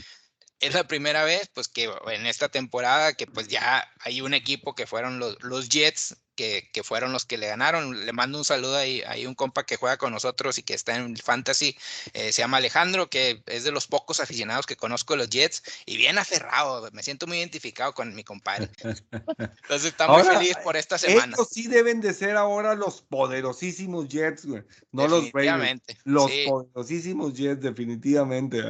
es 0.64 0.74
la 0.74 0.88
primera 0.88 1.26
vez, 1.26 1.50
pues 1.54 1.68
que 1.68 1.92
en 2.08 2.26
esta 2.26 2.48
temporada 2.50 3.14
que 3.14 3.28
pues 3.28 3.50
ya 3.50 3.90
hay 4.00 4.22
un 4.22 4.34
equipo 4.34 4.76
que 4.76 4.88
fueron 4.88 5.20
los, 5.20 5.38
los 5.42 5.68
Jets 5.68 6.16
que, 6.36 6.70
que, 6.72 6.84
fueron 6.84 7.12
los 7.12 7.26
que 7.26 7.38
le 7.38 7.48
ganaron. 7.48 8.06
Le 8.06 8.14
mando 8.14 8.38
un 8.38 8.46
saludo 8.46 8.78
ahí, 8.78 9.02
hay 9.08 9.26
un 9.26 9.36
compa 9.36 9.66
que 9.66 9.78
juega 9.78 9.98
con 9.98 10.12
nosotros 10.12 10.58
y 10.58 10.64
que 10.64 10.74
está 10.74 10.96
en 10.96 11.16
Fantasy, 11.18 11.78
eh, 12.14 12.32
se 12.32 12.42
llama 12.42 12.58
Alejandro, 12.58 13.10
que 13.10 13.42
es 13.48 13.64
de 13.64 13.72
los 13.72 13.88
pocos 13.88 14.20
aficionados 14.20 14.66
que 14.66 14.76
conozco 14.76 15.16
los 15.16 15.30
Jets 15.30 15.64
y 15.86 15.98
bien 15.98 16.18
aferrado, 16.18 16.90
me 16.92 17.04
siento 17.04 17.28
muy 17.28 17.38
identificado 17.38 17.94
con 17.94 18.14
mi 18.16 18.24
compadre. 18.24 18.70
Entonces 18.84 19.86
está 19.86 20.08
muy 20.08 20.24
feliz 20.24 20.58
por 20.64 20.76
esta 20.78 20.98
semana. 20.98 21.32
Estos 21.32 21.50
sí 21.50 21.68
deben 21.68 22.02
de 22.02 22.14
ser 22.14 22.36
ahora 22.38 22.76
los 22.76 23.02
poderosísimos 23.02 24.08
Jets, 24.08 24.46
güey. 24.46 24.64
no 24.92 25.08
los 25.08 25.32
Ravens. 25.32 25.84
Los 26.04 26.32
poderosísimos 26.48 27.34
Jets, 27.34 27.62
definitivamente. 27.62 28.64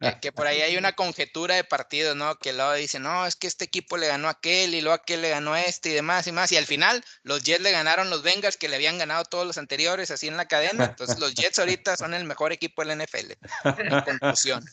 Eh, 0.00 0.16
que 0.20 0.32
por 0.32 0.46
ahí 0.46 0.60
hay 0.60 0.76
una 0.76 0.92
conjetura 0.92 1.54
de 1.54 1.64
partidos, 1.64 2.16
¿no? 2.16 2.36
Que 2.36 2.52
luego 2.52 2.72
dicen, 2.74 3.02
no, 3.02 3.26
es 3.26 3.36
que 3.36 3.46
este 3.46 3.64
equipo 3.64 3.96
le 3.96 4.08
ganó 4.08 4.28
a 4.28 4.32
aquel 4.32 4.74
y 4.74 4.80
luego 4.80 4.94
aquel 4.94 5.22
le 5.22 5.30
ganó 5.30 5.52
a 5.52 5.62
este 5.62 5.90
y 5.90 5.92
demás 5.92 6.26
y 6.26 6.32
más, 6.32 6.52
y 6.52 6.56
al 6.56 6.66
final 6.66 6.99
los 7.22 7.42
Jets 7.42 7.62
le 7.62 7.72
ganaron 7.72 8.10
los 8.10 8.22
Bengals 8.22 8.56
que 8.56 8.68
le 8.68 8.76
habían 8.76 8.98
ganado 8.98 9.24
todos 9.24 9.46
los 9.46 9.58
anteriores 9.58 10.10
así 10.10 10.28
en 10.28 10.36
la 10.36 10.46
cadena. 10.46 10.84
Entonces 10.86 11.18
los 11.18 11.34
Jets 11.34 11.58
ahorita 11.58 11.96
son 11.96 12.14
el 12.14 12.24
mejor 12.24 12.52
equipo 12.52 12.82
de 12.84 12.94
la 12.94 13.04
NFL. 13.04 13.32
En 13.78 14.00
conclusión. 14.02 14.64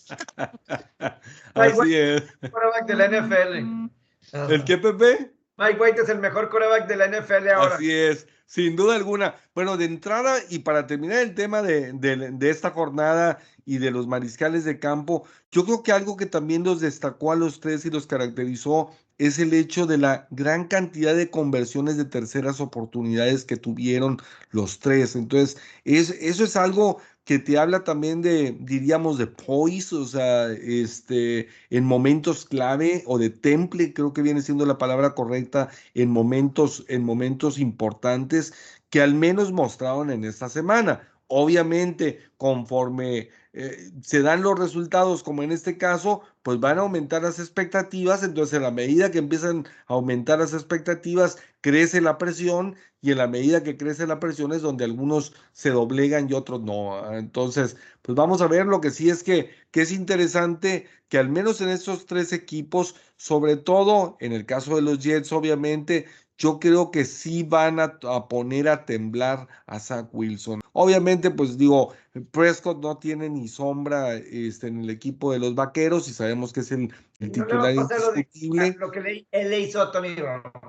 Así 1.54 1.96
es. 1.96 2.24
Coreback 2.52 2.86
de 2.86 2.96
la 2.96 3.08
NFL. 3.08 4.52
¿El 4.52 4.64
qué, 4.66 4.78
Pepe? 4.78 5.37
Mike 5.58 5.80
White 5.80 6.02
es 6.02 6.10
el 6.10 6.20
mejor 6.20 6.50
coreback 6.50 6.88
de 6.88 6.96
la 6.96 7.08
NFL 7.08 7.50
ahora. 7.50 7.76
Así 7.76 7.92
es, 7.92 8.28
sin 8.46 8.76
duda 8.76 8.96
alguna. 8.96 9.36
Bueno, 9.56 9.76
de 9.76 9.86
entrada 9.86 10.38
y 10.50 10.60
para 10.60 10.86
terminar 10.86 11.20
el 11.20 11.34
tema 11.34 11.64
de, 11.64 11.94
de, 11.94 12.50
esta 12.50 12.70
jornada 12.70 13.40
y 13.66 13.80
de 13.80 13.90
los 13.90 14.06
mariscales 14.06 14.66
de 14.66 14.78
campo, 14.78 15.24
yo 15.52 15.66
creo 15.66 15.82
que 15.82 15.92
algo 15.92 16.16
que 16.16 16.28
también 16.28 16.64
los 16.64 16.80
destacó 16.80 17.32
a 17.32 17.36
los 17.36 17.60
tres 17.60 17.86
y 17.86 17.90
los 17.90 18.06
caracterizó 18.06 18.92
es 19.18 19.40
el 19.40 19.52
hecho 19.54 19.88
de 19.88 19.98
la 19.98 20.28
gran 20.30 20.68
cantidad 20.68 21.16
de 21.16 21.32
conversiones 21.32 21.98
de 21.98 22.06
terceras 22.06 22.62
oportunidades 22.62 23.44
que 23.44 23.58
tuvieron 23.58 24.18
los 24.52 24.78
tres. 24.78 25.16
Entonces, 25.16 25.58
es, 25.86 26.12
eso 26.12 26.44
es 26.44 26.56
algo 26.56 27.02
que 27.28 27.40
te 27.40 27.58
habla 27.58 27.84
también 27.84 28.22
de, 28.22 28.56
diríamos, 28.62 29.18
de 29.18 29.28
poise, 29.28 29.94
o 29.98 30.06
sea, 30.06 30.50
este, 30.50 31.50
en 31.70 31.84
momentos 31.84 32.46
clave 32.46 33.04
o 33.06 33.18
de 33.18 33.30
temple, 33.30 33.94
creo 33.94 34.14
que 34.14 34.22
viene 34.22 34.42
siendo 34.42 34.66
la 34.66 34.78
palabra 34.78 35.14
correcta, 35.14 35.68
en 35.94 36.10
momentos, 36.10 36.86
en 36.88 37.04
momentos 37.04 37.60
importantes 37.60 38.54
que 38.90 39.02
al 39.02 39.14
menos 39.14 39.52
mostraron 39.52 40.10
en 40.10 40.24
esta 40.24 40.48
semana. 40.48 41.02
Obviamente, 41.28 42.20
conforme 42.38 43.28
eh, 43.60 43.92
se 44.04 44.22
dan 44.22 44.44
los 44.44 44.60
resultados, 44.60 45.24
como 45.24 45.42
en 45.42 45.52
este 45.52 45.80
caso, 45.80 46.22
pues 46.44 46.60
van 46.60 46.78
a 46.78 46.82
aumentar 46.82 47.24
las 47.24 47.40
expectativas. 47.40 48.22
Entonces, 48.22 48.54
en 48.56 48.62
la 48.62 48.70
medida 48.70 49.10
que 49.10 49.18
empiezan 49.18 49.66
a 49.88 49.94
aumentar 49.96 50.38
las 50.38 50.54
expectativas, 50.54 51.40
crece 51.62 52.00
la 52.00 52.20
presión 52.20 52.76
y 53.02 53.12
en 53.12 53.18
la 53.18 53.28
medida 53.28 53.64
que 53.64 53.76
crece 53.76 54.06
la 54.06 54.20
presión 54.20 54.54
es 54.54 54.62
donde 54.62 54.86
algunos 54.86 55.34
se 55.54 55.72
doblegan 55.72 56.30
y 56.30 56.34
otros 56.34 56.62
no. 56.62 57.12
Entonces, 57.14 57.78
pues 58.04 58.16
vamos 58.16 58.42
a 58.42 58.48
ver. 58.48 58.68
Lo 58.68 58.80
que 58.80 58.92
sí 58.92 59.10
es 59.10 59.24
que, 59.24 59.50
que 59.72 59.82
es 59.82 59.92
interesante 59.92 60.88
que 61.10 61.18
al 61.18 61.30
menos 61.30 61.60
en 61.62 61.70
estos 61.70 62.06
tres 62.06 62.34
equipos, 62.34 62.96
sobre 63.16 63.58
todo 63.58 64.18
en 64.20 64.34
el 64.34 64.46
caso 64.46 64.76
de 64.76 64.84
los 64.84 65.00
Jets, 65.00 65.32
obviamente, 65.32 66.06
yo 66.38 66.60
creo 66.60 66.92
que 66.92 67.06
sí 67.06 67.44
van 67.44 67.80
a, 67.80 67.98
a, 68.04 68.28
poner 68.28 68.70
a 68.70 68.86
temblar 68.86 69.48
a 69.66 69.80
Zach 69.80 70.08
Wilson. 70.12 70.62
Obviamente, 70.74 71.32
pues 71.32 71.58
digo, 71.58 71.94
Prescott 72.32 72.80
no 72.80 72.98
tiene 72.98 73.30
ni 73.30 73.48
sombra 73.48 74.14
este, 74.16 74.68
en 74.68 74.82
el 74.82 74.90
equipo 74.90 75.32
de 75.32 75.40
los 75.40 75.56
vaqueros 75.56 76.08
y 76.08 76.14
sabemos 76.14 76.54
que 76.54 76.60
es 76.60 76.72
el, 76.72 76.94
el 77.20 77.32
titular 77.32 77.74
no 77.74 77.82
indiscutible. 77.82 78.76
Lo, 78.78 78.92
que 78.92 79.02
le, 79.02 79.28
él 79.32 79.50
le 79.50 79.60
hizo 79.62 79.82
a 79.82 79.92
Tony 79.92 80.16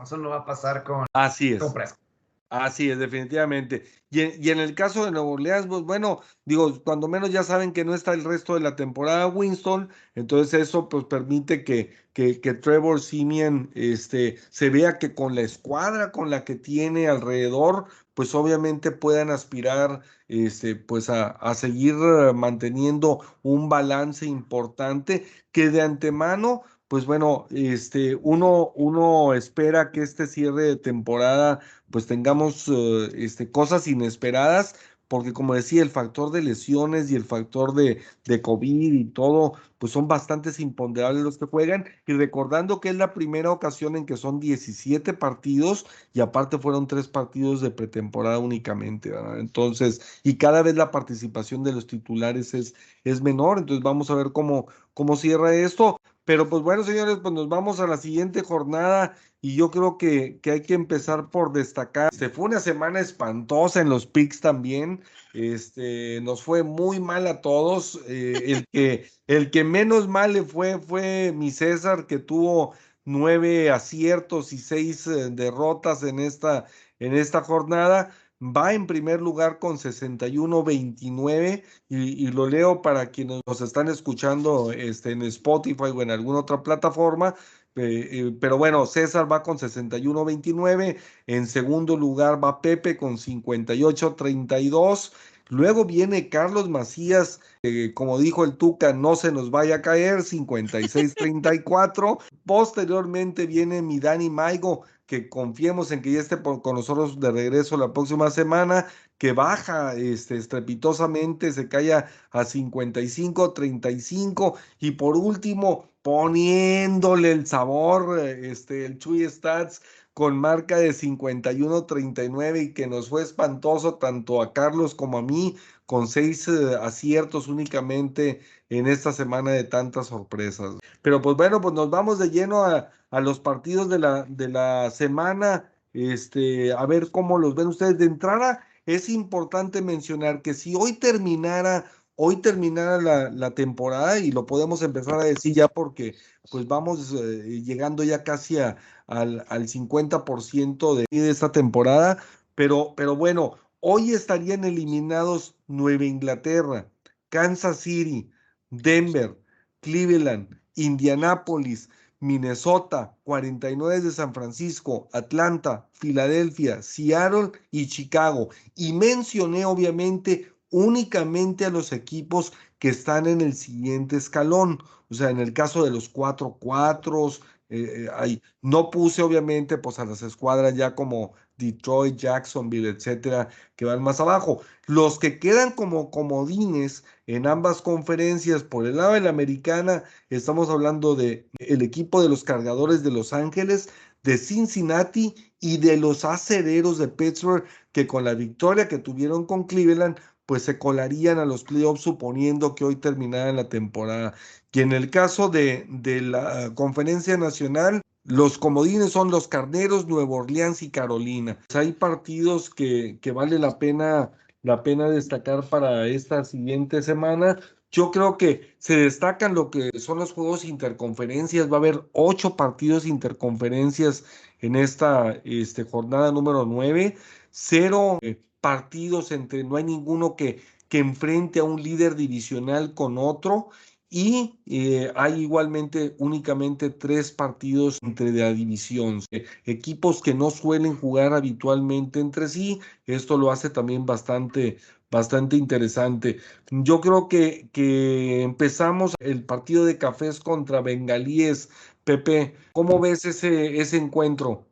eso 0.02 0.16
no 0.16 0.30
va 0.30 0.38
a 0.38 0.44
pasar 0.44 0.82
con, 0.84 1.06
Así 1.12 1.52
es. 1.52 1.60
con 1.60 1.72
Prescott. 1.72 2.07
Así 2.50 2.90
es, 2.90 2.98
definitivamente. 2.98 3.84
Y 4.08 4.20
en, 4.22 4.42
y 4.42 4.48
en, 4.48 4.58
el 4.58 4.74
caso 4.74 5.04
de 5.04 5.10
Nuevo 5.10 5.32
Orleans, 5.32 5.66
pues 5.66 5.82
bueno, 5.82 6.20
digo, 6.46 6.82
cuando 6.82 7.06
menos 7.06 7.30
ya 7.30 7.42
saben 7.42 7.72
que 7.74 7.84
no 7.84 7.94
está 7.94 8.14
el 8.14 8.24
resto 8.24 8.54
de 8.54 8.60
la 8.60 8.74
temporada 8.74 9.26
Winston, 9.26 9.90
entonces 10.14 10.62
eso 10.62 10.88
pues 10.88 11.04
permite 11.04 11.62
que, 11.62 11.94
que, 12.14 12.40
que 12.40 12.54
Trevor 12.54 13.02
Simeon 13.02 13.70
este, 13.74 14.38
se 14.48 14.70
vea 14.70 14.98
que 14.98 15.14
con 15.14 15.34
la 15.34 15.42
escuadra 15.42 16.10
con 16.10 16.30
la 16.30 16.44
que 16.44 16.54
tiene 16.54 17.06
alrededor, 17.06 17.84
pues 18.14 18.34
obviamente 18.34 18.92
puedan 18.92 19.28
aspirar 19.30 20.00
este, 20.28 20.74
pues 20.74 21.10
a, 21.10 21.28
a 21.32 21.54
seguir 21.54 21.94
manteniendo 22.34 23.20
un 23.42 23.68
balance 23.68 24.24
importante 24.24 25.26
que 25.52 25.68
de 25.68 25.82
antemano 25.82 26.62
pues 26.88 27.04
bueno, 27.04 27.46
este, 27.50 28.16
uno, 28.16 28.72
uno 28.74 29.34
espera 29.34 29.92
que 29.92 30.00
este 30.02 30.26
cierre 30.26 30.62
de 30.62 30.76
temporada, 30.76 31.60
pues 31.90 32.06
tengamos 32.06 32.66
uh, 32.68 33.10
este, 33.14 33.50
cosas 33.50 33.86
inesperadas, 33.86 34.74
porque 35.06 35.32
como 35.32 35.54
decía, 35.54 35.82
el 35.82 35.90
factor 35.90 36.30
de 36.32 36.42
lesiones 36.42 37.10
y 37.10 37.14
el 37.14 37.24
factor 37.24 37.74
de, 37.74 38.02
de 38.26 38.42
COVID 38.42 38.92
y 38.92 39.04
todo, 39.04 39.54
pues 39.78 39.92
son 39.92 40.08
bastantes 40.08 40.60
imponderables 40.60 41.22
los 41.22 41.38
que 41.38 41.46
juegan. 41.46 41.86
Y 42.06 42.12
recordando 42.14 42.80
que 42.80 42.90
es 42.90 42.96
la 42.96 43.14
primera 43.14 43.50
ocasión 43.50 43.96
en 43.96 44.06
que 44.06 44.16
son 44.16 44.40
17 44.40 45.14
partidos 45.14 45.86
y 46.12 46.20
aparte 46.20 46.58
fueron 46.58 46.86
tres 46.86 47.08
partidos 47.08 47.60
de 47.62 47.70
pretemporada 47.70 48.38
únicamente, 48.38 49.10
¿verdad? 49.10 49.40
Entonces, 49.40 50.20
y 50.24 50.36
cada 50.36 50.62
vez 50.62 50.74
la 50.74 50.90
participación 50.90 51.62
de 51.64 51.72
los 51.72 51.86
titulares 51.86 52.54
es, 52.54 52.74
es 53.04 53.22
menor, 53.22 53.58
entonces 53.58 53.82
vamos 53.82 54.10
a 54.10 54.14
ver 54.14 54.32
cómo, 54.32 54.66
cómo 54.94 55.16
cierra 55.16 55.54
esto 55.54 55.98
Pero 56.28 56.46
pues 56.46 56.62
bueno, 56.62 56.84
señores, 56.84 57.20
pues 57.22 57.32
nos 57.32 57.48
vamos 57.48 57.80
a 57.80 57.86
la 57.86 57.96
siguiente 57.96 58.42
jornada 58.42 59.16
y 59.40 59.56
yo 59.56 59.70
creo 59.70 59.96
que, 59.96 60.38
que 60.42 60.50
hay 60.50 60.60
que 60.60 60.74
empezar 60.74 61.30
por 61.30 61.54
destacar. 61.54 62.14
Se 62.14 62.28
fue 62.28 62.44
una 62.44 62.60
semana 62.60 63.00
espantosa 63.00 63.80
en 63.80 63.88
los 63.88 64.04
picks 64.04 64.42
también. 64.42 65.02
Este, 65.32 66.20
nos 66.20 66.42
fue 66.42 66.62
muy 66.64 67.00
mal 67.00 67.26
a 67.26 67.40
todos. 67.40 67.98
Eh, 68.06 68.42
el, 68.44 68.66
que, 68.70 69.08
el 69.26 69.50
que 69.50 69.64
menos 69.64 70.06
mal 70.06 70.34
le 70.34 70.42
fue 70.42 70.78
fue 70.78 71.32
mi 71.34 71.50
César, 71.50 72.06
que 72.06 72.18
tuvo 72.18 72.74
nueve 73.06 73.70
aciertos 73.70 74.52
y 74.52 74.58
seis 74.58 75.06
eh, 75.06 75.30
derrotas 75.30 76.02
en 76.02 76.18
esta, 76.18 76.66
en 76.98 77.14
esta 77.14 77.40
jornada. 77.40 78.14
Va 78.40 78.72
en 78.72 78.86
primer 78.86 79.20
lugar 79.20 79.58
con 79.58 79.78
61-29 79.78 81.64
y, 81.88 82.26
y, 82.26 82.30
lo 82.30 82.46
leo 82.48 82.82
para 82.82 83.10
quienes 83.10 83.40
nos 83.44 83.60
están 83.60 83.88
escuchando 83.88 84.70
este, 84.70 85.10
en 85.10 85.22
Spotify 85.22 85.90
o 85.94 86.02
en 86.02 86.12
alguna 86.12 86.38
otra 86.40 86.62
plataforma. 86.62 87.34
Eh, 87.78 88.08
eh, 88.12 88.36
pero 88.40 88.58
bueno, 88.58 88.86
César 88.86 89.30
va 89.30 89.42
con 89.42 89.58
61-29. 89.58 90.98
En 91.26 91.46
segundo 91.46 91.96
lugar 91.96 92.42
va 92.42 92.60
Pepe 92.60 92.96
con 92.96 93.16
58-32. 93.18 95.12
Luego 95.48 95.84
viene 95.84 96.28
Carlos 96.28 96.68
Macías, 96.68 97.40
eh, 97.62 97.92
como 97.94 98.18
dijo 98.18 98.44
el 98.44 98.56
Tuca, 98.56 98.92
no 98.92 99.16
se 99.16 99.32
nos 99.32 99.50
vaya 99.50 99.76
a 99.76 99.82
caer, 99.82 100.18
56-34. 100.18 102.18
Posteriormente 102.44 103.46
viene 103.46 103.80
mi 103.82 103.98
Dani 103.98 104.30
Maigo, 104.30 104.82
que 105.06 105.28
confiemos 105.28 105.90
en 105.90 106.02
que 106.02 106.12
ya 106.12 106.20
esté 106.20 106.36
por, 106.36 106.60
con 106.60 106.76
nosotros 106.76 107.18
de 107.18 107.30
regreso 107.30 107.78
la 107.78 107.94
próxima 107.94 108.30
semana, 108.30 108.86
que 109.16 109.32
baja 109.32 109.94
este, 109.96 110.36
estrepitosamente, 110.36 111.50
se 111.52 111.68
cae 111.68 111.94
a 111.94 112.06
55-35. 112.32 114.58
Y 114.78 114.92
por 114.92 115.16
último, 115.16 115.90
poniéndole 116.02 117.32
el 117.32 117.46
sabor, 117.46 118.18
este, 118.18 118.86
el 118.86 118.98
Chuy 118.98 119.28
Stats 119.28 119.82
con 120.18 120.36
marca 120.36 120.78
de 120.78 120.90
51-39 120.90 122.60
y 122.60 122.74
que 122.74 122.88
nos 122.88 123.08
fue 123.08 123.22
espantoso 123.22 123.98
tanto 123.98 124.42
a 124.42 124.52
Carlos 124.52 124.96
como 124.96 125.18
a 125.18 125.22
mí, 125.22 125.56
con 125.86 126.08
seis 126.08 126.48
eh, 126.48 126.74
aciertos 126.82 127.46
únicamente 127.46 128.40
en 128.68 128.88
esta 128.88 129.12
semana 129.12 129.52
de 129.52 129.62
tantas 129.62 130.08
sorpresas. 130.08 130.74
Pero 131.02 131.22
pues 131.22 131.36
bueno, 131.36 131.60
pues 131.60 131.72
nos 131.72 131.88
vamos 131.88 132.18
de 132.18 132.30
lleno 132.30 132.64
a, 132.64 132.90
a 133.12 133.20
los 133.20 133.38
partidos 133.38 133.88
de 133.90 134.00
la, 134.00 134.24
de 134.24 134.48
la 134.48 134.90
semana, 134.90 135.70
este, 135.92 136.72
a 136.72 136.84
ver 136.84 137.12
cómo 137.12 137.38
los 137.38 137.54
ven 137.54 137.68
ustedes. 137.68 137.98
De 137.98 138.06
entrada, 138.06 138.66
es 138.86 139.08
importante 139.08 139.82
mencionar 139.82 140.42
que 140.42 140.52
si 140.52 140.74
hoy 140.74 140.94
terminara 140.94 141.84
hoy 142.20 142.36
terminara 142.42 143.30
la, 143.30 143.50
temporada 143.52 144.18
y 144.18 144.32
lo 144.32 144.44
podemos 144.44 144.82
empezar 144.82 145.20
a 145.20 145.24
decir 145.24 145.54
ya 145.54 145.68
porque 145.68 146.16
pues 146.50 146.66
vamos 146.66 147.12
eh, 147.14 147.62
llegando 147.64 148.02
ya 148.02 148.24
casi 148.24 148.58
al, 148.58 148.76
al 149.06 149.68
50% 149.68 150.96
de, 150.96 151.06
de 151.10 151.30
esta 151.30 151.52
temporada, 151.52 152.18
pero, 152.56 152.94
pero 152.96 153.14
bueno, 153.14 153.54
hoy 153.78 154.12
estarían 154.12 154.64
eliminados 154.64 155.54
Nueva 155.68 156.06
Inglaterra, 156.06 156.90
Kansas 157.28 157.78
City, 157.78 158.28
Denver, 158.70 159.38
Cleveland, 159.80 160.60
Indianápolis, 160.74 161.88
Minnesota, 162.18 163.16
49 163.22 164.00
de 164.00 164.10
San 164.10 164.34
Francisco, 164.34 165.08
Atlanta, 165.12 165.88
Filadelfia, 165.92 166.82
Seattle 166.82 167.52
y 167.70 167.86
Chicago. 167.86 168.48
Y 168.74 168.92
mencioné 168.92 169.64
obviamente 169.64 170.52
únicamente 170.70 171.64
a 171.64 171.70
los 171.70 171.92
equipos 171.92 172.52
que 172.78 172.88
están 172.90 173.26
en 173.26 173.40
el 173.40 173.54
siguiente 173.54 174.16
escalón. 174.16 174.78
O 175.10 175.14
sea, 175.14 175.30
en 175.30 175.40
el 175.40 175.52
caso 175.52 175.84
de 175.84 175.90
los 175.90 176.08
cuatro 176.08 176.56
cuatros, 176.60 177.42
eh, 177.70 178.06
eh, 178.06 178.08
ahí. 178.14 178.42
No 178.62 178.90
puse 178.90 179.22
obviamente 179.22 179.76
pues 179.78 179.98
a 179.98 180.04
las 180.06 180.22
escuadras 180.22 180.74
ya 180.74 180.94
como 180.94 181.34
Detroit, 181.58 182.16
Jacksonville, 182.16 182.88
etcétera, 182.88 183.48
que 183.76 183.84
van 183.84 184.02
más 184.02 184.20
abajo. 184.20 184.62
Los 184.86 185.18
que 185.18 185.38
quedan 185.38 185.72
como 185.72 186.10
comodines 186.10 187.04
en 187.26 187.46
ambas 187.46 187.82
conferencias, 187.82 188.62
por 188.62 188.86
el 188.86 188.96
lado 188.96 189.12
de 189.14 189.20
la 189.20 189.30
americana, 189.30 190.04
estamos 190.30 190.70
hablando 190.70 191.14
de 191.14 191.50
equipo 191.58 192.22
de 192.22 192.28
los 192.30 192.42
cargadores 192.44 193.02
de 193.02 193.10
Los 193.10 193.32
Ángeles, 193.34 193.90
de 194.22 194.38
Cincinnati 194.38 195.34
y 195.60 195.78
de 195.78 195.96
los 195.98 196.24
acereros 196.24 196.98
de 196.98 197.08
Pittsburgh, 197.08 197.64
que 197.92 198.06
con 198.06 198.24
la 198.24 198.34
victoria 198.34 198.88
que 198.88 198.98
tuvieron 198.98 199.44
con 199.46 199.64
Cleveland, 199.64 200.18
pues 200.48 200.62
se 200.62 200.78
colarían 200.78 201.38
a 201.38 201.44
los 201.44 201.62
playoffs 201.62 202.00
suponiendo 202.00 202.74
que 202.74 202.86
hoy 202.86 202.96
terminara 202.96 203.52
la 203.52 203.68
temporada. 203.68 204.32
Y 204.72 204.80
en 204.80 204.92
el 204.92 205.10
caso 205.10 205.50
de, 205.50 205.84
de 205.90 206.22
la 206.22 206.72
conferencia 206.74 207.36
nacional, 207.36 208.00
los 208.24 208.56
comodines 208.56 209.12
son 209.12 209.30
los 209.30 209.46
Carneros, 209.46 210.06
Nueva 210.06 210.36
Orleans 210.36 210.82
y 210.82 210.90
Carolina. 210.90 211.58
Pues 211.68 211.76
hay 211.76 211.92
partidos 211.92 212.70
que, 212.70 213.18
que 213.20 213.30
vale 213.30 213.58
la 213.58 213.78
pena, 213.78 214.30
la 214.62 214.82
pena 214.82 215.10
destacar 215.10 215.68
para 215.68 216.06
esta 216.06 216.42
siguiente 216.46 217.02
semana. 217.02 217.58
Yo 217.90 218.10
creo 218.10 218.38
que 218.38 218.74
se 218.78 218.96
destacan 218.96 219.54
lo 219.54 219.70
que 219.70 219.90
son 219.98 220.18
los 220.18 220.32
juegos 220.32 220.64
interconferencias. 220.64 221.70
Va 221.70 221.76
a 221.76 221.80
haber 221.80 222.04
ocho 222.12 222.56
partidos 222.56 223.04
interconferencias 223.04 224.24
en 224.60 224.76
esta 224.76 225.42
este, 225.44 225.84
jornada 225.84 226.32
número 226.32 226.64
nueve. 226.64 227.18
Cero 227.50 228.18
eh, 228.22 228.40
partidos 228.60 229.32
entre, 229.32 229.64
no 229.64 229.76
hay 229.76 229.84
ninguno 229.84 230.36
que, 230.36 230.60
que 230.88 230.98
enfrente 230.98 231.60
a 231.60 231.64
un 231.64 231.82
líder 231.82 232.16
divisional 232.16 232.94
con 232.94 233.18
otro 233.18 233.68
y 234.10 234.58
eh, 234.66 235.12
hay 235.16 235.42
igualmente 235.42 236.14
únicamente 236.18 236.90
tres 236.90 237.30
partidos 237.30 237.98
entre 238.02 238.32
la 238.32 238.52
división, 238.54 239.20
eh, 239.30 239.44
equipos 239.64 240.22
que 240.22 240.34
no 240.34 240.50
suelen 240.50 240.96
jugar 240.96 241.34
habitualmente 241.34 242.20
entre 242.20 242.48
sí, 242.48 242.80
esto 243.06 243.36
lo 243.36 243.50
hace 243.50 243.68
también 243.70 244.06
bastante, 244.06 244.78
bastante 245.10 245.56
interesante. 245.56 246.38
Yo 246.70 247.00
creo 247.00 247.28
que, 247.28 247.68
que 247.72 248.42
empezamos 248.42 249.14
el 249.20 249.44
partido 249.44 249.84
de 249.84 249.98
cafés 249.98 250.40
contra 250.40 250.80
bengalíes. 250.80 251.68
Pepe, 252.04 252.54
¿cómo 252.72 252.98
ves 253.00 253.24
ese, 253.26 253.78
ese 253.80 253.96
encuentro? 253.98 254.67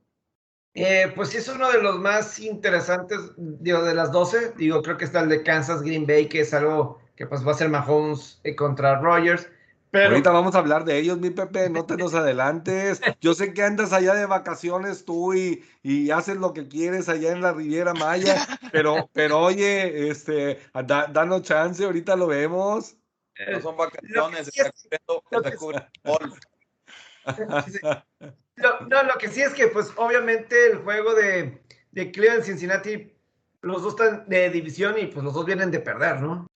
Eh, 0.78 1.10
pues 1.14 1.30
sí, 1.30 1.38
es 1.38 1.48
uno 1.48 1.72
de 1.72 1.82
los 1.82 1.98
más 1.98 2.38
interesantes, 2.38 3.18
digo, 3.38 3.82
de 3.82 3.94
las 3.94 4.12
12. 4.12 4.52
Digo, 4.58 4.82
creo 4.82 4.98
que 4.98 5.06
está 5.06 5.20
el 5.20 5.30
de 5.30 5.42
Kansas 5.42 5.80
Green 5.80 6.06
Bay, 6.06 6.28
que 6.28 6.40
es 6.40 6.52
algo 6.52 7.00
que 7.16 7.26
pues 7.26 7.46
va 7.46 7.52
a 7.52 7.54
ser 7.54 7.70
Mahomes 7.70 8.40
eh, 8.44 8.54
contra 8.54 9.00
Rogers. 9.00 9.48
Pero... 9.90 10.10
Ahorita 10.10 10.30
vamos 10.32 10.54
a 10.54 10.58
hablar 10.58 10.84
de 10.84 10.98
ellos, 10.98 11.18
mi 11.18 11.30
Pepe, 11.30 11.70
no 11.70 11.86
te 11.86 11.96
nos 11.96 12.12
adelantes. 12.12 13.00
Yo 13.22 13.32
sé 13.32 13.54
que 13.54 13.62
andas 13.62 13.94
allá 13.94 14.12
de 14.12 14.26
vacaciones 14.26 15.06
tú 15.06 15.32
y, 15.32 15.64
y 15.82 16.10
haces 16.10 16.36
lo 16.36 16.52
que 16.52 16.68
quieres 16.68 17.08
allá 17.08 17.32
en 17.32 17.40
la 17.40 17.54
Riviera 17.54 17.94
Maya, 17.94 18.46
pero, 18.70 19.08
pero 19.14 19.40
oye, 19.40 20.10
este, 20.10 20.60
da, 20.74 21.06
danos 21.06 21.40
chance, 21.42 21.82
ahorita 21.82 22.16
lo 22.16 22.26
vemos. 22.26 22.96
No 23.50 23.60
son 23.62 23.76
vacaciones, 23.78 24.12
lo 24.18 24.30
que 24.30 24.44
sí 24.44 24.60
es, 24.60 24.88
No, 28.56 29.02
lo 29.02 29.14
que 29.18 29.28
sí 29.28 29.42
es 29.42 29.52
que, 29.52 29.68
pues, 29.68 29.92
obviamente 29.96 30.70
el 30.70 30.78
juego 30.78 31.14
de, 31.14 31.60
de 31.90 32.10
Cleveland 32.10 32.44
Cincinnati, 32.44 33.12
los 33.60 33.82
dos 33.82 33.94
están 33.94 34.28
de 34.28 34.48
división 34.50 34.98
y 34.98 35.06
pues 35.06 35.24
los 35.24 35.34
dos 35.34 35.44
vienen 35.44 35.70
de 35.70 35.80
perder, 35.80 36.20
¿no? 36.20 36.46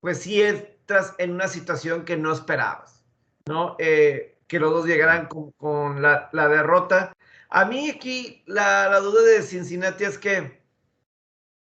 Pues 0.00 0.18
sí 0.18 0.40
entras 0.40 1.14
en 1.18 1.32
una 1.32 1.48
situación 1.48 2.04
que 2.04 2.16
no 2.16 2.32
esperabas, 2.32 3.04
¿no? 3.46 3.76
Eh, 3.78 4.38
que 4.46 4.60
los 4.60 4.72
dos 4.72 4.86
llegaran 4.86 5.26
con, 5.26 6.02
la, 6.02 6.30
derrota. 6.32 7.12
A 7.48 7.64
mí 7.64 7.90
aquí 7.90 8.42
la, 8.46 8.98
duda 9.00 9.22
de 9.22 9.42
Cincinnati 9.42 10.04
es 10.04 10.18
que 10.18 10.60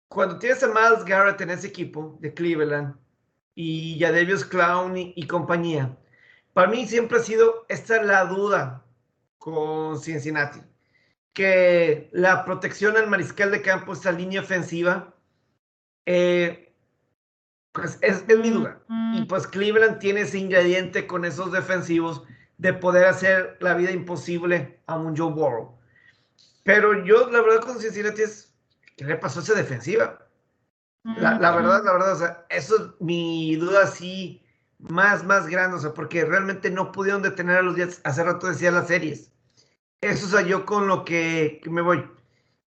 cuando 0.08 0.38
tienes 0.38 0.62
a 0.62 0.68
Miles 0.68 1.04
Garrett 1.04 1.40
en 1.40 1.50
ese 1.50 1.68
equipo 1.68 2.18
de 2.20 2.32
Cleveland 2.34 2.96
y 3.54 4.02
a 4.04 4.12
Davis 4.12 4.44
Clown 4.44 4.94
y 4.96 5.26
compañía, 5.26 5.96
para 6.58 6.72
mí 6.72 6.88
siempre 6.88 7.18
ha 7.18 7.22
sido 7.22 7.66
esta 7.68 8.02
la 8.02 8.24
duda 8.24 8.84
con 9.38 9.96
Cincinnati. 10.00 10.58
Que 11.32 12.10
la 12.10 12.44
protección 12.44 12.96
al 12.96 13.06
mariscal 13.06 13.52
de 13.52 13.62
campo, 13.62 13.92
esa 13.92 14.10
línea 14.10 14.40
ofensiva, 14.40 15.14
eh, 16.04 16.74
pues 17.70 17.96
es, 18.02 18.24
es, 18.26 18.38
mi 18.40 18.50
duda. 18.50 18.80
Y 19.14 19.24
pues 19.26 19.46
Cleveland 19.46 20.00
tiene 20.00 20.22
ese 20.22 20.38
ingrediente 20.38 21.06
con 21.06 21.24
esos 21.24 21.52
defensivos 21.52 22.24
de 22.56 22.72
poder 22.72 23.06
hacer 23.06 23.56
la 23.60 23.74
vida 23.74 23.92
imposible 23.92 24.80
a 24.86 24.96
un 24.96 25.16
Joe 25.16 25.32
Burrow. 25.32 25.78
Pero 26.64 27.04
yo, 27.04 27.30
la 27.30 27.40
verdad, 27.40 27.60
con 27.60 27.78
Cincinnati 27.78 28.22
es, 28.22 28.52
¿qué 28.96 29.04
le 29.04 29.14
pasó 29.14 29.38
a 29.38 29.42
esa 29.44 29.54
defensiva? 29.54 30.26
La, 31.04 31.38
la 31.38 31.54
verdad, 31.54 31.84
la 31.84 31.92
verdad, 31.92 32.12
o 32.14 32.18
sea, 32.18 32.46
eso 32.48 32.74
es 32.74 32.82
mi 32.98 33.54
duda 33.54 33.84
así 33.84 34.42
más, 34.78 35.24
más 35.24 35.48
grande, 35.48 35.76
o 35.76 35.80
sea, 35.80 35.94
porque 35.94 36.24
realmente 36.24 36.70
no 36.70 36.92
pudieron 36.92 37.22
detener 37.22 37.58
a 37.58 37.62
los 37.62 37.76
Jets, 37.76 38.00
hace 38.04 38.22
rato 38.24 38.46
decía 38.46 38.70
las 38.70 38.88
series. 38.88 39.32
Eso 40.00 40.38
es 40.38 40.46
yo 40.46 40.64
con 40.64 40.86
lo 40.86 41.04
que, 41.04 41.60
que, 41.62 41.70
me 41.70 41.82
voy. 41.82 42.08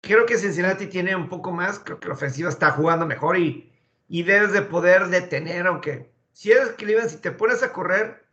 Creo 0.02 0.26
que 0.26 0.38
Cincinnati 0.38 0.88
tiene 0.88 1.16
un 1.16 1.30
poco 1.30 1.52
más, 1.52 1.80
creo 1.80 2.00
que 2.00 2.08
la 2.08 2.16
ofensiva 2.16 2.50
está 2.50 2.72
jugando 2.72 3.06
mejor 3.06 3.38
y, 3.38 3.72
y 4.08 4.24
debes 4.24 4.52
de 4.52 4.62
poder 4.62 5.08
detener, 5.08 5.68
aunque 5.68 6.12
si 6.34 6.52
eres 6.52 6.72
Cleveland, 6.72 7.10
si 7.10 7.18
te 7.18 7.32
pones 7.32 7.64
a 7.64 7.72
correr, 7.72 8.26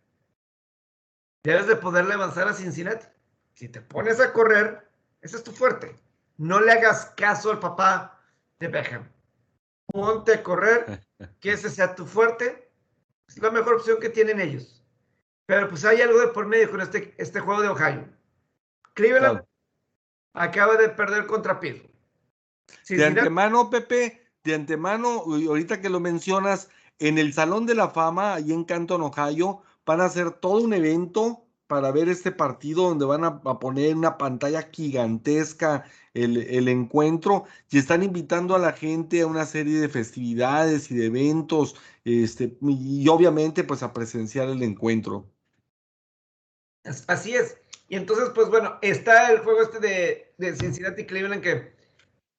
debes 1.45 1.67
de 1.67 1.77
poderle 1.77 2.15
avanzar 2.15 2.49
a 2.49 2.55
Cincinnati. 2.55 3.07
Si 3.55 3.69
te 3.69 3.81
pones 3.81 4.21
a 4.21 4.33
correr, 4.33 4.89
ese 5.21 5.37
es 5.37 5.45
tu 5.45 5.53
fuerte. 5.53 5.97
No 6.37 6.61
le 6.61 6.73
hagas 6.73 7.13
caso 7.17 7.51
al 7.51 7.59
papá 7.59 8.21
de 8.59 8.69
Beckham. 8.69 9.09
Ponte 9.87 10.35
a 10.35 10.43
correr, 10.43 11.07
que 11.41 11.53
ese 11.53 11.71
sea 11.71 11.95
tu 11.95 12.07
fuerte. 12.07 12.68
Es 13.29 13.39
la 13.39 13.51
mejor 13.51 13.75
opción 13.75 13.99
que 14.01 14.09
tienen 14.09 14.41
ellos. 14.41 14.83
Pero 15.47 15.69
pues 15.69 15.85
hay 15.85 16.01
algo 16.03 16.21
de 16.21 16.29
por 16.29 16.47
medio 16.47 16.71
con 16.71 16.81
este, 16.81 17.15
este 17.19 17.41
juego 17.41 17.63
de 17.63 17.69
Ohio. 17.69 18.09
Cleveland 18.95 19.43
acaba 20.35 20.77
de 20.77 20.89
perder 20.89 21.27
contra 21.27 21.61
Pittsburgh. 21.61 21.89
De 22.89 23.05
antemano, 23.05 23.71
Pepe, 23.71 24.27
de 24.45 24.55
antemano, 24.55 25.25
ahorita 25.27 25.81
que 25.81 25.89
lo 25.89 26.01
mencionas, 26.01 26.69
en 26.99 27.19
el 27.19 27.33
Salón 27.33 27.67
de 27.67 27.75
la 27.75 27.91
Fama, 27.91 28.35
ahí 28.35 28.53
en 28.53 28.65
Canton, 28.65 29.03
Ohio, 29.03 29.63
van 29.87 30.01
a 30.01 30.07
hacer 30.07 30.33
todo 30.33 30.63
un 30.63 30.75
evento 30.75 31.45
para 31.67 31.93
ver 31.93 32.09
este 32.09 32.33
partido 32.33 32.89
donde 32.89 33.05
van 33.05 33.25
a, 33.25 33.41
poner 33.41 33.95
una 33.95 34.17
pantalla 34.17 34.69
gigantesca 34.73 35.85
el, 36.15 36.39
el, 36.39 36.67
encuentro 36.67 37.45
y 37.71 37.79
están 37.79 38.03
invitando 38.03 38.55
a 38.57 38.59
la 38.59 38.73
gente 38.73 39.21
a 39.21 39.27
una 39.27 39.45
serie 39.45 39.79
de 39.79 39.89
festividades 39.91 40.91
y 40.91 40.97
de 40.97 41.07
eventos 41.07 41.77
este, 42.09 42.57
y 42.63 43.07
obviamente 43.09 43.65
pues 43.65 43.83
a 43.83 43.93
presenciar 43.93 44.49
el 44.49 44.63
encuentro. 44.63 45.31
Así 47.07 47.35
es. 47.35 47.59
Y 47.89 47.97
entonces, 47.97 48.31
pues 48.35 48.49
bueno, 48.49 48.79
está 48.83 49.31
el 49.31 49.41
juego 49.41 49.63
este 49.63 49.79
de, 49.79 50.35
de 50.39 50.57
Cincinnati 50.57 51.03
y 51.03 51.07
Cleveland 51.07 51.43
que 51.43 51.75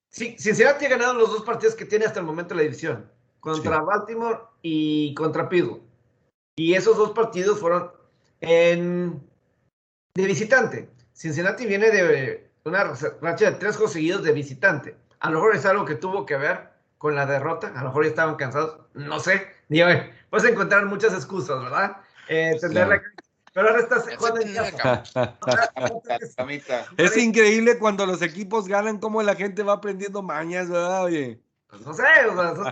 sí, 0.10 0.36
Cincinnati 0.40 0.86
ha 0.86 0.90
ganado 0.90 1.14
los 1.14 1.30
dos 1.30 1.44
partidos 1.44 1.76
que 1.76 1.86
tiene 1.86 2.06
hasta 2.06 2.20
el 2.20 2.26
momento 2.26 2.56
la 2.56 2.64
división, 2.64 3.10
contra 3.40 3.82
Baltimore 3.82 4.40
y 4.62 5.14
contra 5.14 5.50
Pittsburgh. 5.50 5.82
Y 6.56 6.74
esos 6.74 6.98
dos 6.98 7.12
partidos 7.12 7.60
fueron 7.60 7.92
en, 8.42 9.22
de 10.16 10.26
visitante. 10.26 10.90
Cincinnati 11.14 11.66
viene 11.66 11.90
de 11.92 12.50
una 12.66 12.94
racha 13.22 13.52
de 13.52 13.58
tres 13.58 13.76
juegos 13.76 13.94
seguidos 13.94 14.24
de 14.24 14.32
visitante. 14.32 14.96
A 15.20 15.30
lo 15.30 15.36
mejor 15.36 15.56
es 15.56 15.66
algo 15.66 15.86
que 15.86 15.96
tuvo 15.96 16.26
que 16.26 16.38
ver 16.38 16.70
con 16.98 17.16
la 17.16 17.26
derrota, 17.26 17.68
a 17.76 17.82
lo 17.82 17.90
mejor 17.90 18.04
ya 18.04 18.10
estaban 18.10 18.36
cansados, 18.36 18.82
no 18.94 19.20
sé, 19.20 19.48
ni 19.70 19.80
puedes 20.30 20.52
encontrar 20.52 20.86
muchas 20.86 21.14
excusas, 21.14 21.64
¿verdad? 21.64 21.98
Eh, 22.28 22.60
pero 23.54 23.70
ahora 23.70 23.82
estás 23.82 24.06
jugando 24.16 24.42
en 24.42 24.54
casa. 24.76 25.36
Es 26.98 27.18
increíble 27.18 27.80
cuando 27.80 28.06
los 28.06 28.22
equipos 28.22 28.68
ganan, 28.68 29.00
como 29.00 29.24
la 29.24 29.36
gente 29.36 29.64
va 29.64 29.74
aprendiendo 29.74 30.22
mañas, 30.22 30.70
¿verdad? 30.70 31.06
Oye. 31.06 31.42
Pues 31.70 31.82
no 31.82 31.94
sé, 31.94 32.04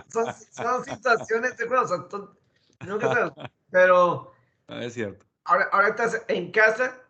son, 0.08 0.84
situaciones 0.84 1.56
de 1.56 1.66
juego, 1.66 2.30
nunca 2.86 3.08
sabes. 3.08 3.32
Pero. 3.70 4.32
Ah, 4.70 4.84
es 4.84 4.92
cierto. 4.92 5.24
Ahora, 5.44 5.66
ahora 5.72 5.88
estás 5.88 6.22
en 6.28 6.52
casa 6.52 7.00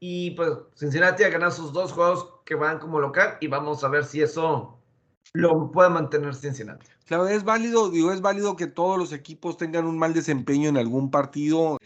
y 0.00 0.32
pues 0.32 0.50
Cincinnati 0.74 1.24
ha 1.24 1.30
ganado 1.30 1.50
sus 1.50 1.72
dos 1.72 1.90
juegos 1.92 2.28
que 2.44 2.54
van 2.54 2.78
como 2.78 3.00
local 3.00 3.38
y 3.40 3.46
vamos 3.46 3.82
a 3.82 3.88
ver 3.88 4.04
si 4.04 4.20
eso 4.20 4.75
lo 5.32 5.70
puede 5.70 5.90
mantener 5.90 6.34
Cincinnati. 6.34 6.86
Claro, 7.06 7.28
es 7.28 7.44
válido, 7.44 7.90
digo, 7.90 8.12
es 8.12 8.20
válido 8.20 8.56
que 8.56 8.66
todos 8.66 8.98
los 8.98 9.12
equipos 9.12 9.56
tengan 9.56 9.86
un 9.86 9.96
mal 9.96 10.12
desempeño 10.12 10.68
en 10.68 10.76
algún 10.76 11.10
partido. 11.10 11.78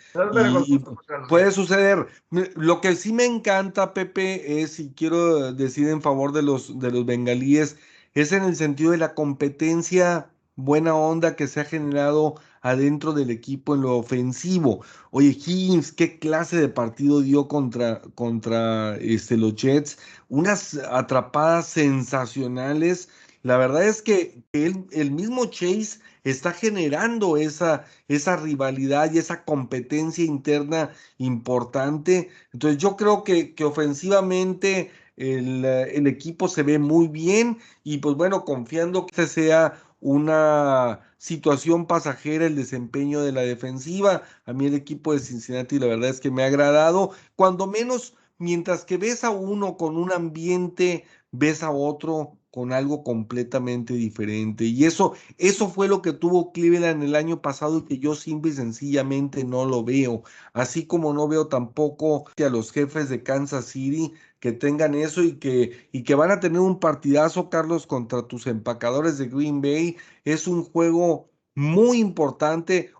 Y, 0.66 0.80
puede 1.28 1.52
suceder. 1.52 2.06
Lo 2.30 2.80
que 2.80 2.96
sí 2.96 3.12
me 3.12 3.26
encanta, 3.26 3.92
Pepe, 3.92 4.62
es, 4.62 4.80
y 4.80 4.92
quiero 4.92 5.52
decir 5.52 5.88
en 5.88 6.00
favor 6.00 6.32
de 6.32 6.42
los, 6.42 6.78
de 6.78 6.90
los 6.90 7.04
bengalíes, 7.04 7.76
es 8.14 8.32
en 8.32 8.44
el 8.44 8.56
sentido 8.56 8.92
de 8.92 8.96
la 8.96 9.14
competencia 9.14 10.30
buena 10.56 10.94
onda 10.94 11.36
que 11.36 11.46
se 11.46 11.60
ha 11.60 11.64
generado 11.64 12.36
adentro 12.62 13.12
del 13.12 13.30
equipo 13.30 13.74
en 13.74 13.82
lo 13.82 13.98
ofensivo. 13.98 14.84
Oye, 15.10 15.28
Higgins, 15.28 15.92
¿qué 15.92 16.18
clase 16.18 16.56
de 16.56 16.68
partido 16.68 17.20
dio 17.20 17.48
contra, 17.48 18.00
contra 18.14 18.96
este, 18.96 19.36
los 19.36 19.54
Jets? 19.54 19.98
Unas 20.28 20.74
atrapadas 20.90 21.66
sensacionales 21.68 23.08
la 23.42 23.56
verdad 23.56 23.84
es 23.84 24.02
que 24.02 24.42
el 24.52 25.10
mismo 25.10 25.46
Chase 25.46 26.00
está 26.24 26.52
generando 26.52 27.36
esa, 27.36 27.84
esa 28.08 28.36
rivalidad 28.36 29.12
y 29.12 29.18
esa 29.18 29.44
competencia 29.44 30.24
interna 30.24 30.90
importante. 31.18 32.30
Entonces 32.52 32.78
yo 32.78 32.96
creo 32.96 33.24
que, 33.24 33.54
que 33.54 33.64
ofensivamente 33.64 34.90
el, 35.16 35.64
el, 35.64 36.06
equipo 36.06 36.48
se 36.48 36.62
ve 36.62 36.78
muy 36.78 37.08
bien 37.08 37.58
y 37.84 37.98
pues 37.98 38.16
bueno, 38.16 38.44
confiando 38.44 39.06
que 39.06 39.26
sea 39.26 39.82
una 40.00 41.00
situación 41.18 41.86
pasajera 41.86 42.46
el 42.46 42.56
desempeño 42.56 43.22
de 43.22 43.32
la 43.32 43.42
defensiva. 43.42 44.22
A 44.46 44.52
mí 44.52 44.66
el 44.66 44.74
equipo 44.74 45.12
de 45.12 45.20
Cincinnati 45.20 45.78
la 45.78 45.86
verdad 45.86 46.10
es 46.10 46.20
que 46.20 46.30
me 46.30 46.42
ha 46.42 46.46
agradado, 46.46 47.12
cuando 47.36 47.66
menos 47.66 48.14
mientras 48.38 48.84
que 48.84 48.96
ves 48.96 49.24
a 49.24 49.30
uno 49.30 49.76
con 49.76 49.96
un 49.96 50.12
ambiente, 50.12 51.04
ves 51.30 51.62
a 51.62 51.70
otro 51.70 52.39
con 52.50 52.72
algo 52.72 53.04
completamente 53.04 53.94
diferente. 53.94 54.64
Y 54.64 54.84
eso, 54.84 55.14
eso 55.38 55.68
fue 55.68 55.88
lo 55.88 56.02
que 56.02 56.12
tuvo 56.12 56.52
Cleveland 56.52 57.02
el 57.02 57.14
año 57.14 57.40
pasado 57.42 57.78
y 57.78 57.84
que 57.84 57.98
yo 57.98 58.14
simple 58.14 58.50
y 58.50 58.54
sencillamente 58.54 59.44
no 59.44 59.64
lo 59.64 59.84
veo. 59.84 60.22
Así 60.52 60.86
como 60.86 61.12
no 61.12 61.28
veo 61.28 61.48
tampoco 61.48 62.24
que 62.36 62.44
a 62.44 62.50
los 62.50 62.72
jefes 62.72 63.08
de 63.08 63.22
Kansas 63.22 63.66
City 63.66 64.12
que 64.40 64.52
tengan 64.52 64.94
eso 64.94 65.22
y 65.22 65.38
que, 65.38 65.88
y 65.92 66.02
que 66.02 66.14
van 66.14 66.30
a 66.30 66.40
tener 66.40 66.60
un 66.60 66.80
partidazo, 66.80 67.50
Carlos, 67.50 67.86
contra 67.86 68.26
tus 68.26 68.46
empacadores 68.46 69.18
de 69.18 69.28
Green 69.28 69.60
Bay. 69.60 69.96
Es 70.24 70.46
un 70.46 70.64
juego 70.64 71.30
muy 71.54 71.98
importante 71.98 72.92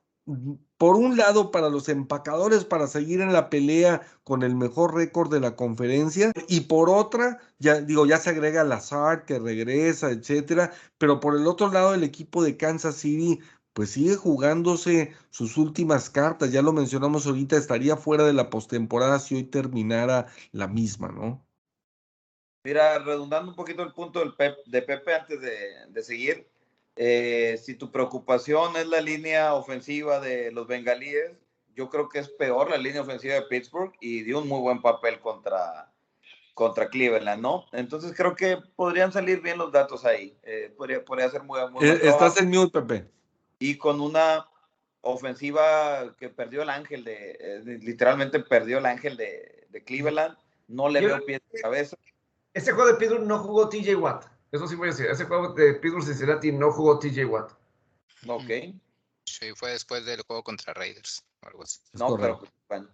por 0.81 0.97
un 0.97 1.19
lado 1.19 1.51
para 1.51 1.69
los 1.69 1.91
empacadores 1.91 2.65
para 2.65 2.87
seguir 2.87 3.21
en 3.21 3.35
la 3.35 3.51
pelea 3.51 4.01
con 4.25 4.43
el 4.43 4.55
mejor 4.55 4.95
récord 4.95 5.31
de 5.31 5.39
la 5.39 5.55
conferencia 5.55 6.33
y 6.49 6.61
por 6.63 6.89
otra, 6.89 7.39
ya 7.59 7.83
digo, 7.83 8.07
ya 8.07 8.17
se 8.17 8.31
agrega 8.31 8.65
Lazard 8.65 9.27
que 9.27 9.39
regresa, 9.39 10.11
etcétera, 10.11 10.73
pero 10.97 11.21
por 11.21 11.37
el 11.37 11.47
otro 11.47 11.71
lado 11.71 11.93
el 11.93 12.03
equipo 12.03 12.43
de 12.43 12.57
Kansas 12.57 12.95
City 12.95 13.41
pues 13.75 13.91
sigue 13.91 14.17
jugándose 14.17 15.15
sus 15.29 15.59
últimas 15.59 16.09
cartas, 16.09 16.51
ya 16.51 16.63
lo 16.63 16.73
mencionamos 16.73 17.27
ahorita, 17.27 17.59
estaría 17.59 17.99
fuera 17.99 18.25
de 18.25 18.33
la 18.33 18.49
postemporada 18.49 19.19
si 19.19 19.35
hoy 19.35 19.45
terminara 19.45 20.29
la 20.51 20.67
misma, 20.67 21.09
¿no? 21.09 21.47
Mira, 22.65 22.99
redundando 23.01 23.51
un 23.51 23.57
poquito 23.57 23.83
el 23.83 23.93
punto 23.93 24.21
del 24.21 24.33
de 24.65 24.81
Pepe 24.81 25.15
antes 25.15 25.43
de, 25.43 25.59
de 25.91 26.03
seguir, 26.03 26.49
eh, 26.97 27.59
si 27.63 27.75
tu 27.75 27.91
preocupación 27.91 28.77
es 28.77 28.87
la 28.87 29.01
línea 29.01 29.55
ofensiva 29.55 30.21
de 30.21 30.53
los 30.53 30.67
bengalíes, 30.67 31.33
yo 31.75 31.89
creo 31.89 32.09
que 32.09 32.19
es 32.19 32.29
peor 32.29 32.71
la 32.71 32.77
línea 32.77 33.03
ofensiva 33.03 33.35
de 33.35 33.43
Pittsburgh 33.43 33.93
y 34.01 34.23
dio 34.23 34.41
un 34.41 34.49
muy 34.49 34.61
buen 34.61 34.83
papel 34.83 35.21
contra, 35.21 35.93
contra 36.55 36.89
Cleveland, 36.89 37.41
¿no? 37.41 37.65
Entonces 37.73 38.13
creo 38.17 38.35
que 38.35 38.59
podrían 38.77 39.13
salir 39.13 39.41
bien 39.41 39.59
los 39.59 39.73
datos 39.73 40.05
ahí. 40.05 40.37
Eh, 40.43 40.75
podría, 40.77 41.05
podría, 41.05 41.31
ser 41.31 41.43
muy, 41.43 41.59
muy 41.71 41.87
eh, 41.87 42.01
Estás 42.03 42.41
en 42.41 42.51
mute, 42.51 42.81
Pepe. 42.81 43.09
Y 43.59 43.77
con 43.77 44.01
una 44.01 44.47
ofensiva 45.03 46.15
que 46.19 46.29
perdió 46.29 46.63
el 46.63 46.71
ángel 46.71 47.05
de, 47.05 47.63
literalmente 47.81 48.41
perdió 48.41 48.79
el 48.79 48.87
ángel 48.87 49.17
de, 49.17 49.67
de 49.71 49.85
Cleveland, 49.85 50.37
no 50.69 50.89
le 50.89 51.01
veo 51.01 51.25
pie 51.25 51.41
de 51.51 51.61
cabeza. 51.61 51.97
Ese 52.53 52.73
juego 52.73 52.91
de 52.91 52.99
Pittsburgh 52.99 53.27
no 53.27 53.39
jugó 53.39 53.69
TJ 53.69 53.95
Watt. 53.97 54.27
Eso 54.53 54.67
sí 54.67 54.75
voy 54.75 54.89
a 54.89 54.91
decir. 54.91 55.07
Ese 55.07 55.25
juego 55.25 55.55
de 55.55 55.75
Pittsburgh 55.75 56.05
Cincinnati 56.05 56.53
no 56.53 56.73
jugó 56.73 56.99
TJ 56.99 57.25
Watt. 57.27 57.53
Ok. 58.27 58.75
Sí, 59.25 59.53
fue 59.55 59.71
después 59.73 60.05
del 60.05 60.23
juego 60.23 60.43
contra 60.43 60.75
Raiders. 60.75 61.25
Algo 61.43 61.63
así. 61.63 61.81
No, 61.93 62.17
pero 62.17 62.41
bueno. 62.69 62.89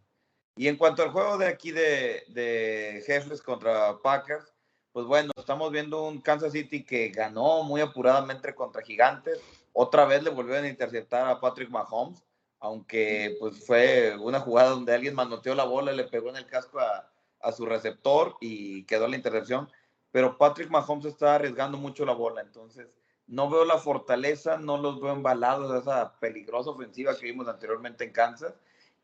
Y 0.57 0.69
en 0.69 0.77
cuanto 0.77 1.03
al 1.03 1.11
juego 1.11 1.39
de 1.39 1.47
aquí 1.47 1.71
de, 1.71 2.25
de 2.29 3.03
Jefes 3.07 3.43
contra 3.43 3.99
Packers, 4.03 4.53
pues 4.93 5.07
bueno, 5.07 5.31
estamos 5.37 5.71
viendo 5.71 6.05
un 6.05 6.21
Kansas 6.21 6.53
City 6.53 6.83
que 6.83 7.09
ganó 7.09 7.63
muy 7.63 7.81
apuradamente 7.81 8.55
contra 8.55 8.83
Gigantes. 8.83 9.41
Otra 9.73 10.07
vez 10.07 10.23
le 10.23 10.31
volvieron 10.31 10.65
a 10.65 10.69
interceptar 10.69 11.29
a 11.29 11.41
Patrick 11.41 11.69
Mahomes, 11.69 12.23
aunque 12.61 13.37
pues 13.39 13.67
fue 13.67 14.17
una 14.19 14.41
jugada 14.41 14.71
donde 14.71 14.95
alguien 14.95 15.15
manoteó 15.15 15.55
la 15.55 15.65
bola, 15.65 15.93
le 15.93 16.05
pegó 16.05 16.31
en 16.31 16.37
el 16.37 16.47
casco 16.47 16.81
a, 16.81 17.11
a 17.41 17.53
su 17.53 17.67
receptor 17.67 18.37
y 18.41 18.85
quedó 18.85 19.07
la 19.07 19.17
intercepción 19.17 19.71
pero 20.17 20.39
Patrick 20.39 20.71
Mahomes 20.71 21.05
está 21.05 21.35
arriesgando 21.35 21.77
mucho 21.77 22.07
la 22.07 22.15
bola, 22.15 22.41
entonces 22.41 22.89
no 23.27 23.51
veo 23.51 23.67
la 23.67 23.77
fortaleza, 23.77 24.57
no 24.57 24.79
los 24.79 24.99
veo 24.99 25.13
embalados 25.13 25.71
de 25.71 25.81
esa 25.81 26.19
peligrosa 26.19 26.71
ofensiva 26.71 27.15
que 27.15 27.27
vimos 27.27 27.49
anteriormente 27.49 28.05
en 28.05 28.13
Kansas, 28.13 28.55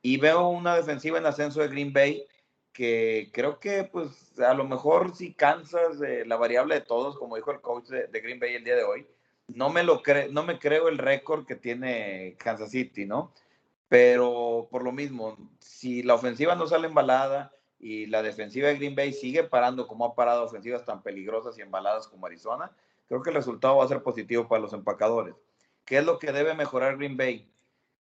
y 0.00 0.16
veo 0.16 0.48
una 0.48 0.74
defensiva 0.74 1.18
en 1.18 1.26
ascenso 1.26 1.60
de 1.60 1.68
Green 1.68 1.92
Bay 1.92 2.26
que 2.72 3.28
creo 3.30 3.60
que 3.60 3.84
pues 3.84 4.40
a 4.40 4.54
lo 4.54 4.64
mejor 4.64 5.14
si 5.14 5.34
Kansas, 5.34 6.00
eh, 6.00 6.24
la 6.24 6.36
variable 6.36 6.76
de 6.76 6.80
todos, 6.80 7.18
como 7.18 7.36
dijo 7.36 7.50
el 7.50 7.60
coach 7.60 7.88
de, 7.88 8.20
Green 8.22 8.40
Bay 8.40 8.54
el 8.54 8.64
día 8.64 8.76
de 8.76 8.84
hoy, 8.84 9.06
no 9.48 9.68
me, 9.68 9.82
lo 9.82 10.00
no 10.30 10.44
me 10.44 10.58
creo 10.58 10.88
el 10.88 10.96
récord 10.96 11.44
que 11.44 11.56
tiene 11.56 12.36
Kansas 12.38 12.70
City, 12.70 13.04
¿no? 13.04 13.34
Pero 13.86 14.66
por 14.70 14.82
lo 14.82 14.92
mismo, 14.92 15.36
si 15.60 16.02
la 16.02 16.14
ofensiva 16.14 16.54
no 16.54 16.66
sale 16.66 16.88
embalada, 16.88 17.52
y 17.82 18.06
la 18.06 18.22
defensiva 18.22 18.68
de 18.68 18.76
Green 18.76 18.94
Bay 18.94 19.12
sigue 19.12 19.44
parando 19.44 19.86
como 19.86 20.06
ha 20.06 20.14
parado 20.14 20.44
ofensivas 20.44 20.86
tan 20.86 21.02
peligrosas 21.02 21.58
y 21.58 21.60
embaladas 21.60 22.08
como 22.08 22.24
Arizona, 22.24 22.70
creo 23.08 23.20
que 23.20 23.28
el 23.28 23.36
resultado 23.36 23.76
va 23.76 23.84
a 23.84 23.88
ser 23.88 24.02
positivo 24.02 24.48
para 24.48 24.62
los 24.62 24.72
empacadores. 24.72 25.34
¿Qué 25.84 25.98
es 25.98 26.04
lo 26.06 26.18
que 26.18 26.32
debe 26.32 26.54
mejorar 26.54 26.96
Green 26.96 27.18
Bay? 27.18 27.52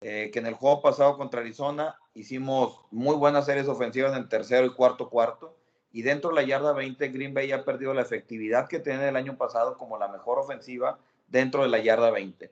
eh, 0.01 0.29
que 0.31 0.39
en 0.39 0.45
el 0.45 0.53
juego 0.53 0.81
pasado 0.81 1.17
contra 1.17 1.41
Arizona 1.41 1.99
hicimos 2.13 2.81
muy 2.91 3.15
buenas 3.15 3.45
series 3.45 3.67
ofensivas 3.67 4.13
en 4.13 4.19
el 4.19 4.29
tercero 4.29 4.65
y 4.65 4.73
cuarto 4.73 5.09
cuarto, 5.09 5.55
y 5.91 6.03
dentro 6.03 6.29
de 6.29 6.35
la 6.35 6.43
yarda 6.43 6.73
20 6.73 7.09
Green 7.09 7.33
Bay 7.33 7.51
ha 7.51 7.65
perdido 7.65 7.93
la 7.93 8.01
efectividad 8.01 8.67
que 8.67 8.79
tenía 8.79 9.09
el 9.09 9.15
año 9.15 9.37
pasado 9.37 9.77
como 9.77 9.97
la 9.97 10.07
mejor 10.07 10.39
ofensiva 10.39 10.99
dentro 11.27 11.63
de 11.63 11.69
la 11.69 11.79
yarda 11.79 12.11
20. 12.11 12.51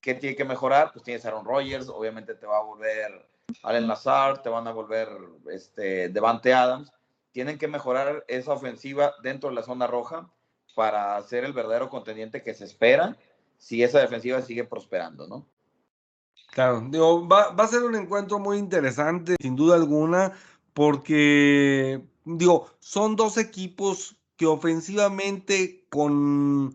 ¿Qué 0.00 0.14
tiene 0.14 0.36
que 0.36 0.44
mejorar? 0.44 0.92
Pues 0.92 1.04
tienes 1.04 1.24
Aaron 1.24 1.44
Rodgers, 1.44 1.88
obviamente 1.88 2.34
te 2.34 2.46
va 2.46 2.58
a 2.58 2.62
volver 2.62 3.24
Allen 3.62 3.86
Lazar, 3.86 4.42
te 4.42 4.48
van 4.48 4.66
a 4.66 4.72
volver 4.72 5.08
este, 5.50 6.08
Devante 6.08 6.52
Adams. 6.54 6.92
Tienen 7.32 7.58
que 7.58 7.68
mejorar 7.68 8.24
esa 8.28 8.52
ofensiva 8.52 9.14
dentro 9.22 9.48
de 9.48 9.56
la 9.56 9.62
zona 9.62 9.86
roja 9.86 10.28
para 10.74 11.20
ser 11.22 11.44
el 11.44 11.52
verdadero 11.52 11.88
contendiente 11.88 12.42
que 12.42 12.54
se 12.54 12.64
espera 12.64 13.16
si 13.58 13.82
esa 13.82 14.00
defensiva 14.00 14.42
sigue 14.42 14.64
prosperando, 14.64 15.28
¿no? 15.28 15.46
Claro, 16.50 16.84
digo, 16.90 17.26
va, 17.26 17.50
va 17.50 17.64
a 17.64 17.68
ser 17.68 17.82
un 17.82 17.94
encuentro 17.94 18.38
muy 18.38 18.58
interesante, 18.58 19.36
sin 19.40 19.56
duda 19.56 19.76
alguna, 19.76 20.32
porque, 20.74 22.02
digo, 22.24 22.66
son 22.80 23.16
dos 23.16 23.38
equipos 23.38 24.16
que 24.36 24.46
ofensivamente 24.46 25.86
con, 25.88 26.72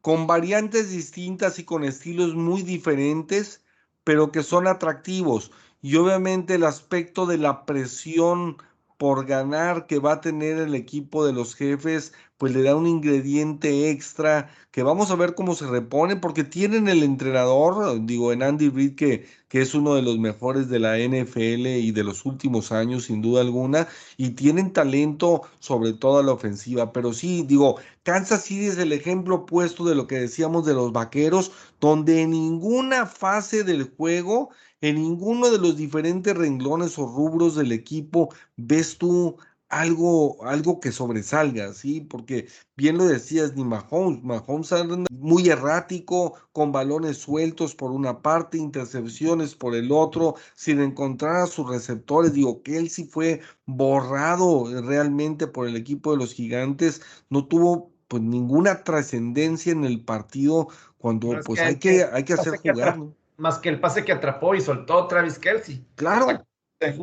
con 0.00 0.26
variantes 0.26 0.90
distintas 0.90 1.58
y 1.58 1.64
con 1.64 1.84
estilos 1.84 2.34
muy 2.34 2.62
diferentes, 2.62 3.62
pero 4.02 4.32
que 4.32 4.42
son 4.42 4.66
atractivos. 4.66 5.50
Y 5.84 5.96
obviamente 5.96 6.54
el 6.54 6.64
aspecto 6.64 7.26
de 7.26 7.36
la 7.36 7.66
presión 7.66 8.56
por 8.96 9.26
ganar 9.26 9.86
que 9.86 9.98
va 9.98 10.12
a 10.12 10.20
tener 10.22 10.56
el 10.56 10.74
equipo 10.74 11.26
de 11.26 11.34
los 11.34 11.54
jefes, 11.54 12.14
pues 12.38 12.54
le 12.54 12.62
da 12.62 12.74
un 12.74 12.86
ingrediente 12.86 13.90
extra 13.90 14.48
que 14.70 14.82
vamos 14.82 15.10
a 15.10 15.16
ver 15.16 15.34
cómo 15.34 15.54
se 15.54 15.66
repone, 15.66 16.16
porque 16.16 16.42
tienen 16.42 16.88
el 16.88 17.02
entrenador, 17.02 18.02
digo, 18.06 18.32
en 18.32 18.42
Andy 18.42 18.70
Reid, 18.70 18.94
que, 18.94 19.28
que 19.48 19.60
es 19.60 19.74
uno 19.74 19.94
de 19.94 20.00
los 20.00 20.18
mejores 20.18 20.70
de 20.70 20.78
la 20.78 20.96
NFL 20.96 21.66
y 21.66 21.92
de 21.92 22.02
los 22.02 22.24
últimos 22.24 22.72
años, 22.72 23.04
sin 23.04 23.20
duda 23.20 23.42
alguna, 23.42 23.86
y 24.16 24.30
tienen 24.30 24.72
talento 24.72 25.42
sobre 25.58 25.92
toda 25.92 26.22
la 26.22 26.32
ofensiva. 26.32 26.94
Pero 26.94 27.12
sí, 27.12 27.44
digo, 27.46 27.76
Kansas 28.04 28.44
City 28.44 28.68
es 28.68 28.78
el 28.78 28.94
ejemplo 28.94 29.34
opuesto 29.34 29.84
de 29.84 29.94
lo 29.94 30.06
que 30.06 30.16
decíamos 30.18 30.64
de 30.64 30.72
los 30.72 30.92
vaqueros, 30.92 31.52
donde 31.78 32.22
en 32.22 32.30
ninguna 32.30 33.04
fase 33.04 33.64
del 33.64 33.84
juego 33.84 34.48
en 34.84 34.96
ninguno 34.96 35.50
de 35.50 35.58
los 35.58 35.78
diferentes 35.78 36.36
renglones 36.36 36.98
o 36.98 37.06
rubros 37.06 37.54
del 37.56 37.72
equipo 37.72 38.28
ves 38.56 38.98
tú 38.98 39.38
algo, 39.70 40.44
algo 40.44 40.78
que 40.78 40.92
sobresalga, 40.92 41.72
¿sí? 41.72 42.02
Porque 42.02 42.48
bien 42.76 42.98
lo 42.98 43.06
decías, 43.06 43.56
ni 43.56 43.64
Mahomes, 43.64 44.22
Mahomes 44.22 44.72
anda 44.72 44.98
muy 45.10 45.48
errático, 45.48 46.34
con 46.52 46.70
balones 46.70 47.16
sueltos 47.16 47.74
por 47.74 47.92
una 47.92 48.20
parte, 48.20 48.58
intercepciones 48.58 49.54
por 49.54 49.74
el 49.74 49.90
otro, 49.90 50.34
sin 50.54 50.80
encontrar 50.82 51.36
a 51.36 51.46
sus 51.46 51.66
receptores. 51.66 52.34
Digo, 52.34 52.62
que 52.62 52.76
él 52.76 52.90
sí 52.90 53.04
fue 53.06 53.40
borrado 53.64 54.66
realmente 54.82 55.46
por 55.46 55.66
el 55.66 55.76
equipo 55.76 56.12
de 56.12 56.18
los 56.18 56.34
gigantes, 56.34 57.00
no 57.30 57.46
tuvo 57.46 57.90
pues 58.06 58.22
ninguna 58.22 58.84
trascendencia 58.84 59.72
en 59.72 59.84
el 59.84 60.04
partido 60.04 60.68
cuando 60.98 61.40
pues 61.42 61.60
hay 61.60 61.78
que, 61.78 62.04
hay 62.04 62.24
que 62.24 62.34
hacer 62.34 62.58
jugar, 62.58 62.98
¿no? 62.98 63.14
Más 63.36 63.58
que 63.58 63.68
el 63.68 63.80
pase 63.80 64.04
que 64.04 64.12
atrapó 64.12 64.54
y 64.54 64.60
soltó 64.60 65.06
Travis 65.06 65.38
Kelsey. 65.38 65.84
Claro, 65.96 66.44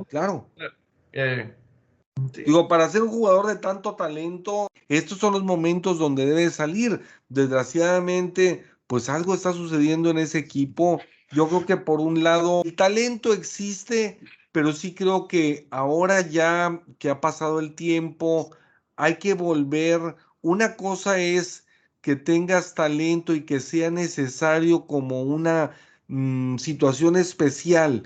claro. 0.10 0.48
Eh, 1.12 1.54
Digo, 2.34 2.68
para 2.68 2.90
ser 2.90 3.04
un 3.04 3.10
jugador 3.10 3.48
de 3.48 3.56
tanto 3.56 3.96
talento, 3.96 4.68
estos 4.90 5.18
son 5.18 5.34
los 5.34 5.44
momentos 5.44 5.98
donde 5.98 6.26
debe 6.26 6.50
salir. 6.50 7.02
Desgraciadamente, 7.30 8.66
pues 8.88 9.10
algo 9.10 9.34
está 9.34 9.54
sucediendo 9.54 10.10
en 10.10 10.18
ese 10.18 10.38
equipo. 10.38 11.02
Yo 11.32 11.48
creo 11.48 11.66
que 11.66 11.78
por 11.78 12.00
un 12.00 12.24
lado, 12.24 12.62
el 12.64 12.76
talento 12.76 13.34
existe, 13.34 14.20
pero 14.52 14.74
sí 14.74 14.94
creo 14.94 15.28
que 15.28 15.68
ahora 15.72 16.22
ya 16.22 16.82
que 17.00 17.10
ha 17.10 17.22
pasado 17.22 17.60
el 17.60 17.76
tiempo, 17.76 18.52
hay 18.98 19.16
que 19.16 19.34
volver. 19.34 20.16
Una 20.42 20.76
cosa 20.76 21.20
es 21.20 21.66
que 22.02 22.16
tengas 22.16 22.74
talento 22.74 23.34
y 23.34 23.46
que 23.46 23.60
sea 23.60 23.90
necesario 23.90 24.86
como 24.88 25.24
una 25.24 25.72
Mm, 26.12 26.58
situación 26.58 27.16
especial 27.16 28.06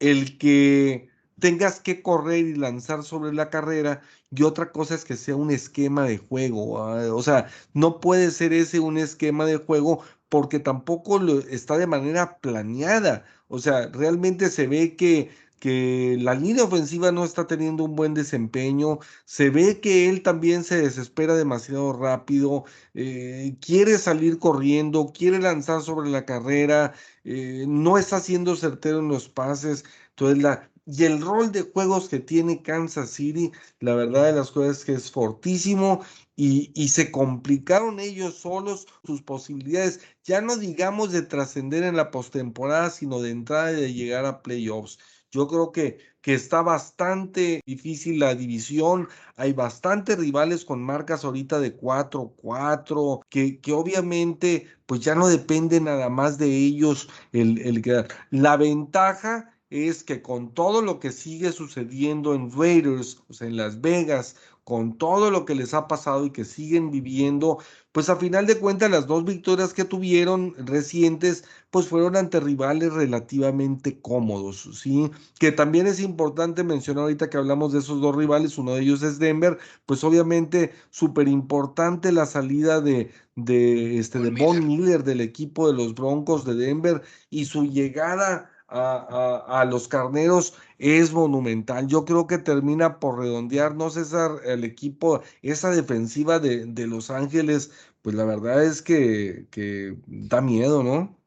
el 0.00 0.38
que 0.38 1.10
tengas 1.38 1.80
que 1.80 2.02
correr 2.02 2.46
y 2.46 2.54
lanzar 2.54 3.02
sobre 3.02 3.34
la 3.34 3.50
carrera 3.50 4.00
y 4.30 4.42
otra 4.44 4.72
cosa 4.72 4.94
es 4.94 5.04
que 5.04 5.16
sea 5.16 5.36
un 5.36 5.50
esquema 5.50 6.04
de 6.06 6.16
juego. 6.18 6.82
Ah, 6.82 7.14
o 7.14 7.22
sea, 7.22 7.48
no 7.74 8.00
puede 8.00 8.30
ser 8.30 8.54
ese 8.54 8.80
un 8.80 8.96
esquema 8.96 9.44
de 9.44 9.58
juego 9.58 10.02
porque 10.30 10.60
tampoco 10.60 11.18
lo, 11.18 11.40
está 11.40 11.76
de 11.76 11.86
manera 11.86 12.38
planeada. 12.40 13.26
O 13.48 13.58
sea, 13.58 13.88
realmente 13.88 14.48
se 14.48 14.66
ve 14.66 14.96
que 14.96 15.30
que 15.62 16.16
la 16.20 16.34
línea 16.34 16.64
ofensiva 16.64 17.12
no 17.12 17.24
está 17.24 17.46
teniendo 17.46 17.84
un 17.84 17.94
buen 17.94 18.14
desempeño, 18.14 18.98
se 19.24 19.48
ve 19.48 19.80
que 19.80 20.08
él 20.08 20.24
también 20.24 20.64
se 20.64 20.82
desespera 20.82 21.36
demasiado 21.36 21.92
rápido, 21.92 22.64
eh, 22.94 23.56
quiere 23.60 23.96
salir 23.98 24.40
corriendo, 24.40 25.12
quiere 25.16 25.38
lanzar 25.38 25.80
sobre 25.82 26.10
la 26.10 26.24
carrera, 26.24 26.94
eh, 27.22 27.64
no 27.68 27.96
está 27.96 28.18
siendo 28.18 28.56
certero 28.56 28.98
en 28.98 29.08
los 29.08 29.28
pases, 29.28 29.84
entonces 30.10 30.42
la... 30.42 30.68
Y 30.84 31.04
el 31.04 31.20
rol 31.20 31.52
de 31.52 31.62
juegos 31.62 32.08
que 32.08 32.18
tiene 32.18 32.60
Kansas 32.62 33.10
City, 33.10 33.52
la 33.78 33.94
verdad 33.94 34.24
de 34.26 34.32
las 34.32 34.50
cosas 34.50 34.78
es 34.78 34.84
que 34.84 34.92
es 34.94 35.12
fortísimo 35.12 36.00
y, 36.34 36.72
y, 36.74 36.88
se 36.88 37.12
complicaron 37.12 38.00
ellos 38.00 38.38
solos 38.38 38.88
sus 39.06 39.22
posibilidades, 39.22 40.00
ya 40.24 40.40
no 40.40 40.56
digamos 40.56 41.12
de 41.12 41.22
trascender 41.22 41.84
en 41.84 41.96
la 41.96 42.10
postemporada, 42.10 42.90
sino 42.90 43.20
de 43.20 43.30
entrada 43.30 43.70
y 43.72 43.80
de 43.80 43.94
llegar 43.94 44.24
a 44.26 44.42
playoffs. 44.42 44.98
Yo 45.32 45.48
creo 45.48 45.72
que, 45.72 45.98
que 46.20 46.34
está 46.34 46.62
bastante 46.62 47.62
difícil 47.66 48.20
la 48.20 48.34
división. 48.34 49.08
Hay 49.36 49.54
bastantes 49.54 50.18
rivales 50.18 50.64
con 50.64 50.82
marcas 50.82 51.24
ahorita 51.24 51.58
de 51.58 51.76
4-4, 51.76 53.24
que, 53.30 53.60
que 53.60 53.72
obviamente 53.72 54.66
pues 54.86 55.00
ya 55.00 55.14
no 55.14 55.26
depende 55.28 55.80
nada 55.80 56.10
más 56.10 56.38
de 56.38 56.46
ellos 56.54 57.08
el, 57.32 57.58
el 57.60 58.06
La 58.30 58.56
ventaja 58.58 59.52
es 59.70 60.04
que 60.04 60.20
con 60.20 60.52
todo 60.52 60.82
lo 60.82 61.00
que 61.00 61.12
sigue 61.12 61.50
sucediendo 61.52 62.34
en 62.34 62.50
Raiders, 62.52 63.22
o 63.28 63.32
sea, 63.32 63.48
en 63.48 63.56
Las 63.56 63.80
Vegas, 63.80 64.36
con 64.64 64.98
todo 64.98 65.30
lo 65.30 65.44
que 65.44 65.54
les 65.54 65.74
ha 65.74 65.88
pasado 65.88 66.26
y 66.26 66.30
que 66.30 66.44
siguen 66.44 66.90
viviendo, 66.90 67.58
pues 67.92 68.08
a 68.08 68.16
final 68.16 68.46
de 68.46 68.58
cuentas 68.58 68.90
las 68.90 69.06
dos 69.06 69.24
victorias 69.24 69.74
que 69.74 69.84
tuvieron 69.84 70.54
recientes, 70.66 71.44
pues 71.70 71.88
fueron 71.88 72.16
ante 72.16 72.40
rivales 72.40 72.92
relativamente 72.92 74.00
cómodos, 74.00 74.68
¿sí? 74.80 75.10
Que 75.38 75.52
también 75.52 75.86
es 75.86 76.00
importante 76.00 76.64
mencionar 76.64 77.02
ahorita 77.04 77.28
que 77.28 77.36
hablamos 77.36 77.72
de 77.72 77.80
esos 77.80 78.00
dos 78.00 78.16
rivales, 78.16 78.56
uno 78.58 78.74
de 78.74 78.82
ellos 78.82 79.02
es 79.02 79.18
Denver, 79.18 79.58
pues 79.86 80.04
obviamente 80.04 80.72
súper 80.90 81.28
importante 81.28 82.12
la 82.12 82.26
salida 82.26 82.80
de, 82.80 83.10
de, 83.36 83.98
este, 83.98 84.18
de 84.20 84.30
Von 84.30 84.66
Miller 84.66 85.04
del 85.04 85.20
equipo 85.20 85.70
de 85.70 85.74
los 85.74 85.94
Broncos 85.94 86.44
de 86.46 86.54
Denver 86.54 87.02
y 87.30 87.44
su 87.44 87.64
llegada 87.64 88.51
a, 88.72 89.64
los 89.64 89.88
carneros 89.88 90.54
es 90.78 91.12
monumental. 91.12 91.86
Yo 91.86 92.04
creo 92.04 92.26
que 92.26 92.38
termina 92.38 92.98
por 92.98 93.18
redondear, 93.18 93.74
no 93.74 93.90
César, 93.90 94.40
el 94.44 94.64
equipo, 94.64 95.22
esa 95.42 95.70
defensiva 95.70 96.38
de, 96.38 96.66
de 96.66 96.86
Los 96.86 97.10
Ángeles, 97.10 97.70
pues 98.02 98.16
la 98.16 98.24
verdad 98.24 98.64
es 98.64 98.82
que, 98.82 99.46
que 99.50 99.96
da 100.06 100.40
miedo, 100.40 100.82
¿no? 100.82 101.18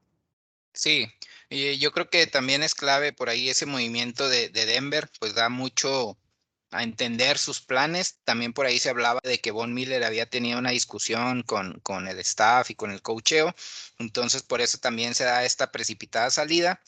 Sí, 0.73 1.07
y 1.49 1.77
yo 1.77 1.91
creo 1.91 2.09
que 2.09 2.27
también 2.27 2.63
es 2.63 2.75
clave 2.75 3.13
por 3.13 3.29
ahí 3.29 3.49
ese 3.49 3.65
movimiento 3.65 4.27
de, 4.27 4.49
de 4.49 4.65
Denver, 4.65 5.09
pues 5.19 5.35
da 5.35 5.49
mucho 5.49 6.17
a 6.71 6.83
entender 6.83 7.37
sus 7.37 7.61
planes. 7.61 8.19
También 8.25 8.51
por 8.51 8.65
ahí 8.65 8.79
se 8.79 8.89
hablaba 8.89 9.21
de 9.23 9.39
que 9.39 9.51
Von 9.51 9.73
Miller 9.73 10.03
había 10.03 10.29
tenido 10.29 10.59
una 10.59 10.71
discusión 10.71 11.43
con, 11.43 11.79
con 11.81 12.07
el 12.07 12.19
staff 12.19 12.69
y 12.71 12.75
con 12.75 12.91
el 12.91 13.01
cocheo. 13.01 13.55
Entonces, 13.99 14.43
por 14.43 14.61
eso 14.61 14.77
también 14.79 15.15
se 15.15 15.23
da 15.23 15.45
esta 15.45 15.71
precipitada 15.71 16.29
salida 16.29 16.81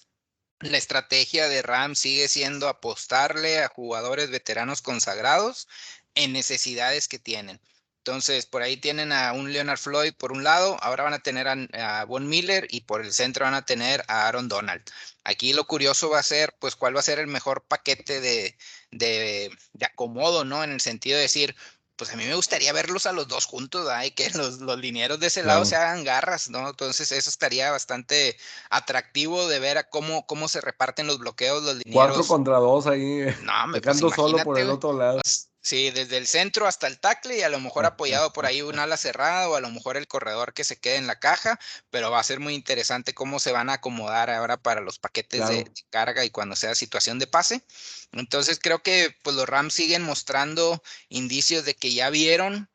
la 0.60 0.78
estrategia 0.78 1.48
de 1.48 1.62
Ram 1.62 1.96
sigue 1.96 2.28
siendo 2.28 2.68
apostarle 2.68 3.60
a 3.60 3.70
jugadores 3.70 4.30
veteranos 4.30 4.82
consagrados 4.82 5.68
en 6.16 6.34
necesidades 6.34 7.08
que 7.08 7.20
tienen. 7.20 7.60
Entonces, 8.08 8.46
por 8.46 8.62
ahí 8.62 8.78
tienen 8.78 9.12
a 9.12 9.34
un 9.34 9.52
Leonard 9.52 9.78
Floyd 9.78 10.14
por 10.14 10.32
un 10.32 10.42
lado, 10.42 10.78
ahora 10.82 11.04
van 11.04 11.14
a 11.14 11.20
tener 11.20 11.46
a, 11.48 12.06
Von 12.06 12.30
Miller 12.30 12.66
y 12.70 12.82
por 12.82 13.02
el 13.02 13.12
centro 13.12 13.44
van 13.44 13.54
a 13.54 13.66
tener 13.66 14.04
a 14.08 14.28
Aaron 14.28 14.48
Donald. 14.48 14.82
Aquí 15.26 15.52
lo 15.52 15.68
curioso 15.68 16.10
va 16.10 16.20
a 16.20 16.24
ser, 16.24 16.56
pues, 16.58 16.78
cuál 16.78 16.96
va 16.96 17.02
a 17.02 17.04
ser 17.04 17.20
el 17.20 17.28
mejor 17.28 17.66
paquete 17.68 18.22
de, 18.22 18.58
de, 18.92 19.52
de 19.74 19.86
acomodo, 19.86 20.46
¿no? 20.46 20.64
En 20.64 20.72
el 20.72 20.80
sentido 20.80 21.18
de 21.18 21.24
decir, 21.24 21.54
pues 21.98 22.14
a 22.14 22.16
mí 22.16 22.26
me 22.26 22.36
gustaría 22.36 22.72
verlos 22.72 23.06
a 23.08 23.12
los 23.12 23.28
dos 23.28 23.46
juntos, 23.46 23.88
y 24.06 24.12
que 24.12 24.30
los, 24.32 24.60
los 24.60 24.78
linieros 24.78 25.20
de 25.20 25.28
ese 25.28 25.44
lado 25.44 25.66
se 25.66 25.76
hagan 25.76 26.04
garras, 26.04 26.50
¿no? 26.50 26.70
Entonces 26.70 27.12
eso 27.12 27.30
estaría 27.30 27.72
bastante 27.72 28.38
atractivo 28.70 29.48
de 29.48 29.60
ver 29.60 29.78
a 29.78 29.90
cómo, 29.90 30.26
cómo 30.28 30.48
se 30.48 30.62
reparten 30.62 31.08
los 31.08 31.18
bloqueos, 31.18 31.64
los 31.64 31.76
linieros. 31.78 32.08
Cuatro 32.08 32.24
contra 32.26 32.58
dos 32.58 32.88
ahí, 32.88 33.26
no, 33.44 33.68
me, 33.68 33.82
pues, 33.82 34.00
solo 34.00 34.38
por 34.44 34.60
el 34.60 34.70
otro 34.70 34.94
lado. 34.94 35.20
Sí, 35.68 35.92
desde 35.92 36.16
el 36.16 36.28
centro 36.28 36.66
hasta 36.66 36.88
el 36.88 36.98
tackle 36.98 37.40
y 37.40 37.42
a 37.42 37.50
lo 37.50 37.60
mejor 37.60 37.86
apoyado 37.86 38.32
por 38.32 38.46
ahí 38.46 38.62
un 38.62 38.80
ala 38.80 38.96
cerrada 38.96 39.50
o 39.50 39.56
a 39.56 39.60
lo 39.60 39.70
mejor 39.70 39.98
el 39.98 40.08
corredor 40.08 40.54
que 40.54 40.64
se 40.64 40.80
quede 40.80 40.96
en 40.96 41.08
la 41.08 41.20
caja, 41.20 41.60
pero 41.90 42.10
va 42.10 42.22
a 42.22 42.24
ser 42.24 42.40
muy 42.40 42.54
interesante 42.56 43.14
cómo 43.14 43.38
se 43.38 43.52
van 43.52 43.70
a 43.70 43.74
acomodar 43.74 44.30
ahora 44.30 44.56
para 44.56 44.80
los 44.80 44.98
paquetes 44.98 45.46
de, 45.50 45.66
de, 45.66 45.72
carga 45.90 46.24
y 46.24 46.30
cuando 46.30 46.56
sea 46.56 46.74
situación 46.74 47.20
de 47.20 47.28
pase. 47.28 47.66
Entonces 48.14 48.60
creo 48.64 48.82
que 48.82 49.14
pues 49.24 49.36
los 49.36 49.50
Rams 49.50 49.74
siguen 49.74 50.04
mostrando 50.04 50.82
indicios 51.10 51.66
de 51.66 51.76
que 51.76 51.94
ya 51.94 52.10
vieron 52.12 52.70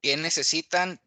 qué 0.00 0.16
necesitan, 0.16 1.00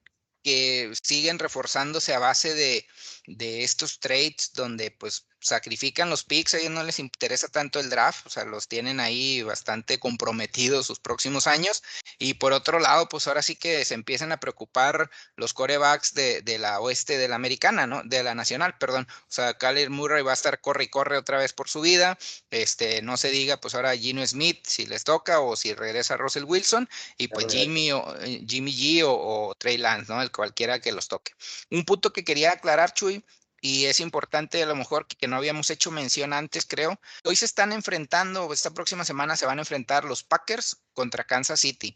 que 0.44 0.92
siguen 1.02 1.40
reforzándose 1.40 2.14
a 2.14 2.20
base 2.20 2.54
de, 2.56 2.86
de 3.26 3.64
estos 3.64 4.02
trades 4.02 4.52
donde 4.54 4.92
pues 4.92 5.28
sacrifican 5.42 6.10
los 6.10 6.24
picks, 6.24 6.54
a 6.54 6.60
ellos 6.60 6.72
no 6.72 6.84
les 6.84 7.00
interesa 7.00 7.48
tanto 7.48 7.80
el 7.80 7.90
draft, 7.90 8.28
o 8.28 8.30
sea, 8.30 8.46
los 8.46 8.68
tienen 8.68 9.00
ahí 9.00 9.42
bastante 9.42 10.00
comprometidos 10.00 10.86
sus 10.86 11.00
próximos 11.00 11.48
años. 11.48 11.84
Y 12.20 12.36
por 12.36 12.54
otro 12.54 12.80
lado, 12.80 13.10
pues 13.10 13.28
ahora 13.28 13.42
sí 13.42 13.56
que 13.56 13.84
se 13.84 13.96
empiezan 13.96 14.32
a 14.32 14.40
preocupar 14.40 15.10
los 15.36 15.54
corebacks 15.54 16.14
de, 16.14 16.42
de 16.42 16.60
la 16.60 16.80
oeste 16.80 17.18
de 17.18 17.28
la 17.28 17.36
americana, 17.36 17.88
¿no? 17.88 18.04
De 18.04 18.24
la 18.24 18.36
nacional, 18.36 18.78
perdón. 18.78 19.08
O 19.10 19.32
sea, 19.32 19.56
Kyler 19.58 19.90
Murray 19.90 20.24
va 20.24 20.32
a 20.32 20.36
estar 20.36 20.62
corre 20.62 20.86
y 20.86 20.88
corre 20.88 21.18
otra 21.18 21.38
vez 21.38 21.54
por 21.54 21.70
su 21.70 21.82
vida. 21.82 22.18
Este, 22.52 23.02
no 23.02 23.18
se 23.18 23.32
diga, 23.32 23.58
pues 23.58 23.76
ahora 23.76 23.98
Gino 23.98 24.26
Smith 24.26 24.66
si 24.68 24.86
les 24.86 25.04
toca 25.04 25.40
o 25.40 25.56
si 25.56 25.74
regresa 25.74 26.18
Russell 26.18 26.44
Wilson. 26.44 26.88
Y 27.18 27.28
pues 27.28 27.48
Jimmy 27.50 27.92
o 27.92 28.16
eh, 28.22 28.44
Jimmy 28.48 28.72
G 28.72 29.04
o, 29.04 29.12
o 29.14 29.56
Trey 29.56 29.78
Lance, 29.78 30.12
¿no? 30.12 30.22
El 30.22 30.32
cualquiera 30.32 30.80
que 30.80 30.92
los 30.92 31.08
toque. 31.08 31.34
Un 31.72 31.86
punto 31.86 32.14
que 32.14 32.24
quería 32.24 32.52
aclarar, 32.52 32.94
Chuy, 32.94 33.24
y 33.62 33.86
es 33.86 34.00
importante 34.00 34.62
a 34.64 34.66
lo 34.66 34.76
mejor 34.76 35.08
que, 35.08 35.28
no 35.28 35.38
habíamos 35.38 35.70
hecho 35.70 35.92
mención 35.92 36.34
antes, 36.34 36.66
creo. 36.66 37.00
Hoy 37.24 37.36
se 37.36 37.46
están 37.46 37.72
enfrentando, 37.72 38.52
esta 38.52 38.72
próxima 38.72 39.06
semana 39.06 39.38
se 39.38 39.46
van 39.46 39.60
a 39.60 39.62
enfrentar 39.62 40.04
los 40.04 40.24
Packers 40.24 40.82
contra 40.94 41.24
Kansas 41.24 41.62
City. 41.62 41.96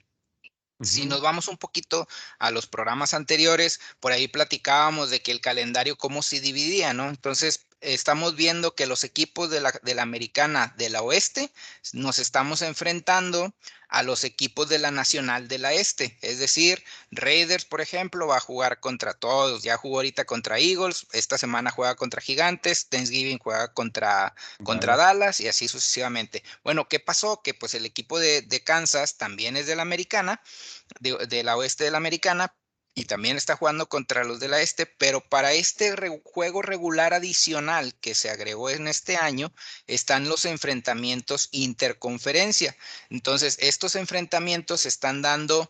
Uh 0.78 0.84
-huh. 0.84 0.86
Si 0.86 1.06
nos 1.06 1.22
vamos 1.22 1.48
un 1.48 1.58
poquito 1.58 2.08
a 2.38 2.52
los 2.52 2.68
programas 2.68 3.14
anteriores, 3.14 3.80
por 4.00 4.12
ahí 4.12 4.28
platicábamos 4.28 5.10
de 5.10 5.22
que 5.22 5.32
el 5.32 5.42
calendario 5.42 5.98
cómo 5.98 6.22
se 6.22 6.40
dividía, 6.40 6.94
¿no? 6.94 7.10
Entonces, 7.10 7.66
estamos 7.94 8.36
viendo 8.36 8.76
que 8.76 8.86
los 8.86 9.04
equipos 9.04 9.50
de 9.50 9.62
la, 9.62 9.72
de 9.84 9.96
la 9.96 10.02
americana 10.02 10.74
de 10.78 10.90
la 10.90 11.02
oeste 11.02 11.52
nos 11.94 12.20
estamos 12.20 12.62
enfrentando 12.62 13.54
a 13.88 14.04
los 14.04 14.24
equipos 14.24 14.68
de 14.68 14.80
la 14.80 14.92
nacional 14.92 15.48
de 15.48 15.60
la 15.60 15.74
este, 15.74 16.18
es 16.22 16.40
decir, 16.40 16.84
Raiders, 17.12 17.66
por 17.66 17.82
ejemplo, 17.82 18.28
va 18.28 18.38
a 18.38 18.42
jugar 18.42 18.80
contra 18.80 19.14
todos, 19.14 19.64
ya 19.64 19.78
jugó 19.78 19.98
ahorita 19.98 20.26
contra 20.26 20.60
Eagles, 20.60 21.08
esta 21.14 21.38
semana 21.38 21.72
juega 21.72 21.96
contra 21.96 22.22
Gigantes, 22.22 22.90
Thanksgiving 22.90 23.38
juega 23.38 23.74
contra, 23.74 24.36
contra 24.64 24.98
Dallas 24.98 25.40
y 25.40 25.48
así 25.48 25.68
sucesivamente. 25.68 26.44
Bueno, 26.64 26.88
¿qué 26.90 27.00
pasó? 27.00 27.42
Que 27.42 27.54
pues 27.54 27.74
el 27.76 27.86
equipo 27.86 28.20
de, 28.20 28.42
de 28.42 28.64
Kansas 28.64 29.18
también 29.18 29.56
es 29.56 29.68
de 29.68 29.76
la 29.76 29.84
americana, 29.84 30.42
de, 31.00 31.26
de 31.28 31.44
la 31.44 31.56
oeste 31.56 31.84
de 31.84 31.92
la 31.92 31.98
americana, 31.98 32.54
y 32.96 33.06
también 33.06 33.36
está 33.36 33.58
jugando 33.58 33.88
contra 33.90 34.24
los 34.24 34.40
de 34.40 34.48
la 34.48 34.62
este, 34.62 34.86
pero 34.86 35.20
para 35.20 35.52
este 35.54 35.94
juego 36.24 36.62
regular 36.62 37.14
adicional 37.14 37.94
que 38.00 38.16
se 38.16 38.30
agregó 38.30 38.70
en 38.70 38.88
este 38.88 39.18
año 39.18 39.54
están 39.86 40.30
los 40.30 40.46
enfrentamientos 40.46 41.50
interconferencia. 41.52 42.76
Entonces, 43.10 43.58
estos 43.60 43.96
enfrentamientos 43.96 44.82
se 44.82 44.88
están 44.88 45.22
dando 45.22 45.70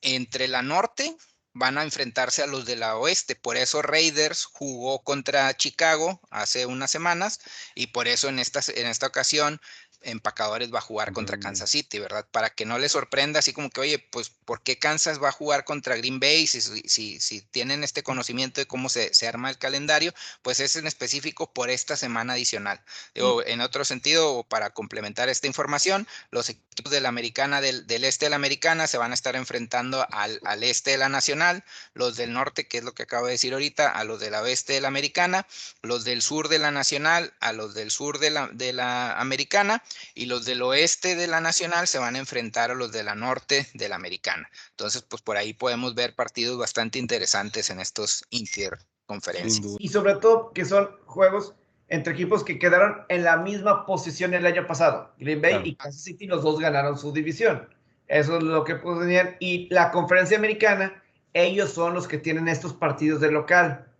entre 0.00 0.48
la 0.48 0.62
norte, 0.62 1.14
van 1.54 1.76
a 1.76 1.82
enfrentarse 1.82 2.42
a 2.42 2.46
los 2.46 2.64
de 2.64 2.76
la 2.76 2.96
oeste. 2.96 3.36
Por 3.36 3.58
eso 3.58 3.82
Raiders 3.82 4.44
jugó 4.44 5.02
contra 5.04 5.54
Chicago 5.56 6.20
hace 6.30 6.64
unas 6.64 6.90
semanas 6.90 7.40
y 7.74 7.88
por 7.88 8.08
eso 8.08 8.28
en 8.28 8.38
esta, 8.38 8.60
en 8.74 8.86
esta 8.86 9.06
ocasión 9.06 9.60
Empacadores 10.04 10.72
va 10.72 10.78
a 10.78 10.82
jugar 10.82 11.12
contra 11.12 11.38
Kansas 11.38 11.70
City, 11.70 11.98
¿verdad? 11.98 12.26
Para 12.30 12.50
que 12.50 12.64
no 12.64 12.78
le 12.78 12.88
sorprenda 12.88 13.38
así 13.38 13.52
como 13.52 13.70
que, 13.70 13.80
oye, 13.80 13.98
pues, 13.98 14.30
¿por 14.30 14.62
qué 14.62 14.78
Kansas 14.78 15.22
va 15.22 15.28
a 15.28 15.32
jugar 15.32 15.64
contra 15.64 15.96
Green 15.96 16.20
Bay? 16.20 16.46
Si, 16.46 16.60
si, 16.60 17.20
si 17.20 17.40
tienen 17.40 17.84
este 17.84 18.02
conocimiento 18.02 18.60
de 18.60 18.66
cómo 18.66 18.88
se, 18.88 19.14
se, 19.14 19.28
arma 19.28 19.50
el 19.50 19.58
calendario, 19.58 20.12
pues 20.42 20.60
es 20.60 20.76
en 20.76 20.86
específico 20.86 21.52
por 21.52 21.70
esta 21.70 21.96
semana 21.96 22.34
adicional. 22.34 22.80
Digo, 23.14 23.44
en 23.44 23.60
otro 23.60 23.84
sentido, 23.84 24.44
para 24.44 24.70
complementar 24.70 25.28
esta 25.28 25.46
información, 25.46 26.06
los 26.30 26.48
equipos 26.48 26.92
de 26.92 27.00
la 27.00 27.08
americana, 27.08 27.60
del, 27.60 27.86
del 27.86 28.04
este 28.04 28.26
de 28.26 28.30
la 28.30 28.36
americana, 28.36 28.86
se 28.86 28.98
van 28.98 29.10
a 29.10 29.14
estar 29.14 29.36
enfrentando 29.36 30.06
al, 30.10 30.40
al, 30.44 30.62
este 30.62 30.92
de 30.92 30.98
la 30.98 31.08
nacional, 31.08 31.64
los 31.94 32.16
del 32.16 32.32
norte, 32.32 32.66
que 32.66 32.78
es 32.78 32.84
lo 32.84 32.94
que 32.94 33.04
acabo 33.04 33.26
de 33.26 33.32
decir 33.32 33.52
ahorita, 33.52 33.90
a 33.90 34.04
los 34.04 34.20
de 34.20 34.30
la 34.30 34.42
oeste 34.42 34.74
de 34.74 34.80
la 34.80 34.88
americana, 34.88 35.46
los 35.82 36.04
del 36.04 36.22
sur 36.22 36.48
de 36.48 36.58
la 36.58 36.70
nacional, 36.70 37.32
a 37.40 37.52
los 37.52 37.74
del 37.74 37.90
sur 37.90 38.18
de 38.18 38.30
la, 38.30 38.48
de 38.52 38.72
la 38.72 39.18
americana, 39.18 39.82
y 40.14 40.26
los 40.26 40.44
del 40.44 40.62
oeste 40.62 41.16
de 41.16 41.26
la 41.26 41.40
nacional 41.40 41.86
se 41.86 41.98
van 41.98 42.16
a 42.16 42.18
enfrentar 42.18 42.70
a 42.70 42.74
los 42.74 42.92
de 42.92 43.02
la 43.02 43.14
norte 43.14 43.66
de 43.74 43.88
la 43.88 43.96
americana. 43.96 44.48
Entonces, 44.70 45.02
pues 45.02 45.22
por 45.22 45.36
ahí 45.36 45.52
podemos 45.52 45.94
ver 45.94 46.14
partidos 46.14 46.58
bastante 46.58 46.98
interesantes 46.98 47.70
en 47.70 47.80
estos 47.80 48.24
interconferencias. 48.30 49.76
Y 49.78 49.88
sobre 49.88 50.16
todo 50.16 50.52
que 50.52 50.64
son 50.64 50.90
juegos 51.06 51.54
entre 51.88 52.14
equipos 52.14 52.42
que 52.42 52.58
quedaron 52.58 53.02
en 53.10 53.22
la 53.24 53.36
misma 53.36 53.84
posición 53.84 54.32
el 54.32 54.46
año 54.46 54.66
pasado. 54.66 55.12
Green 55.18 55.42
Bay 55.42 55.52
claro. 55.52 55.66
y 55.66 55.74
Kansas 55.76 56.02
City, 56.02 56.26
los 56.26 56.42
dos 56.42 56.58
ganaron 56.58 56.96
su 56.98 57.12
división. 57.12 57.68
Eso 58.08 58.38
es 58.38 58.42
lo 58.42 58.64
que 58.64 58.76
tenían. 58.76 59.36
Y 59.40 59.68
la 59.72 59.90
conferencia 59.90 60.38
americana, 60.38 61.02
ellos 61.34 61.70
son 61.70 61.92
los 61.92 62.08
que 62.08 62.16
tienen 62.16 62.48
estos 62.48 62.72
partidos 62.72 63.20
de 63.20 63.30
local. 63.30 63.92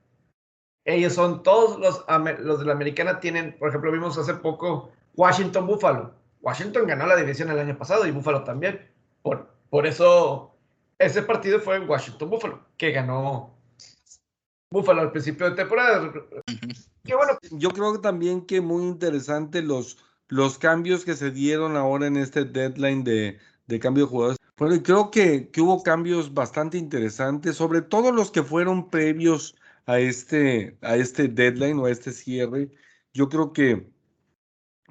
Ellos 0.84 1.12
son 1.12 1.42
todos 1.42 1.78
los, 1.78 2.04
los 2.40 2.60
de 2.60 2.64
la 2.64 2.72
americana 2.72 3.20
tienen, 3.20 3.56
por 3.58 3.68
ejemplo, 3.68 3.92
vimos 3.92 4.16
hace 4.16 4.34
poco 4.34 4.90
Washington 5.14 5.66
Buffalo. 5.66 6.14
Washington 6.40 6.86
ganó 6.86 7.06
la 7.06 7.16
división 7.16 7.50
el 7.50 7.58
año 7.58 7.78
pasado 7.78 8.06
y 8.06 8.10
Buffalo 8.10 8.42
también. 8.44 8.80
Por, 9.22 9.48
por 9.70 9.86
eso 9.86 10.54
ese 10.98 11.22
partido 11.22 11.60
fue 11.60 11.76
en 11.76 11.88
Washington 11.88 12.30
Buffalo, 12.30 12.60
que 12.76 12.90
ganó 12.92 13.54
Buffalo 14.70 15.02
al 15.02 15.12
principio 15.12 15.50
de 15.50 15.56
temporada. 15.56 16.12
Qué 17.04 17.14
bueno. 17.14 17.38
Yo 17.50 17.70
creo 17.70 17.92
que 17.92 17.98
también 17.98 18.46
que 18.46 18.60
muy 18.60 18.84
interesante 18.84 19.62
los, 19.62 19.98
los 20.28 20.58
cambios 20.58 21.04
que 21.04 21.14
se 21.14 21.30
dieron 21.30 21.76
ahora 21.76 22.06
en 22.06 22.16
este 22.16 22.44
deadline 22.44 23.04
de, 23.04 23.38
de 23.66 23.78
cambio 23.78 24.04
de 24.04 24.10
jugadores. 24.10 24.38
Bueno, 24.56 24.82
creo 24.82 25.10
que, 25.10 25.50
que 25.50 25.60
hubo 25.60 25.82
cambios 25.82 26.34
bastante 26.34 26.78
interesantes, 26.78 27.56
sobre 27.56 27.82
todo 27.82 28.12
los 28.12 28.30
que 28.30 28.42
fueron 28.42 28.90
previos 28.90 29.56
a 29.86 29.98
este, 29.98 30.78
a 30.82 30.96
este 30.96 31.28
deadline 31.28 31.78
o 31.78 31.86
a 31.86 31.90
este 31.90 32.12
cierre. 32.12 32.70
Yo 33.12 33.28
creo 33.28 33.52
que 33.52 33.91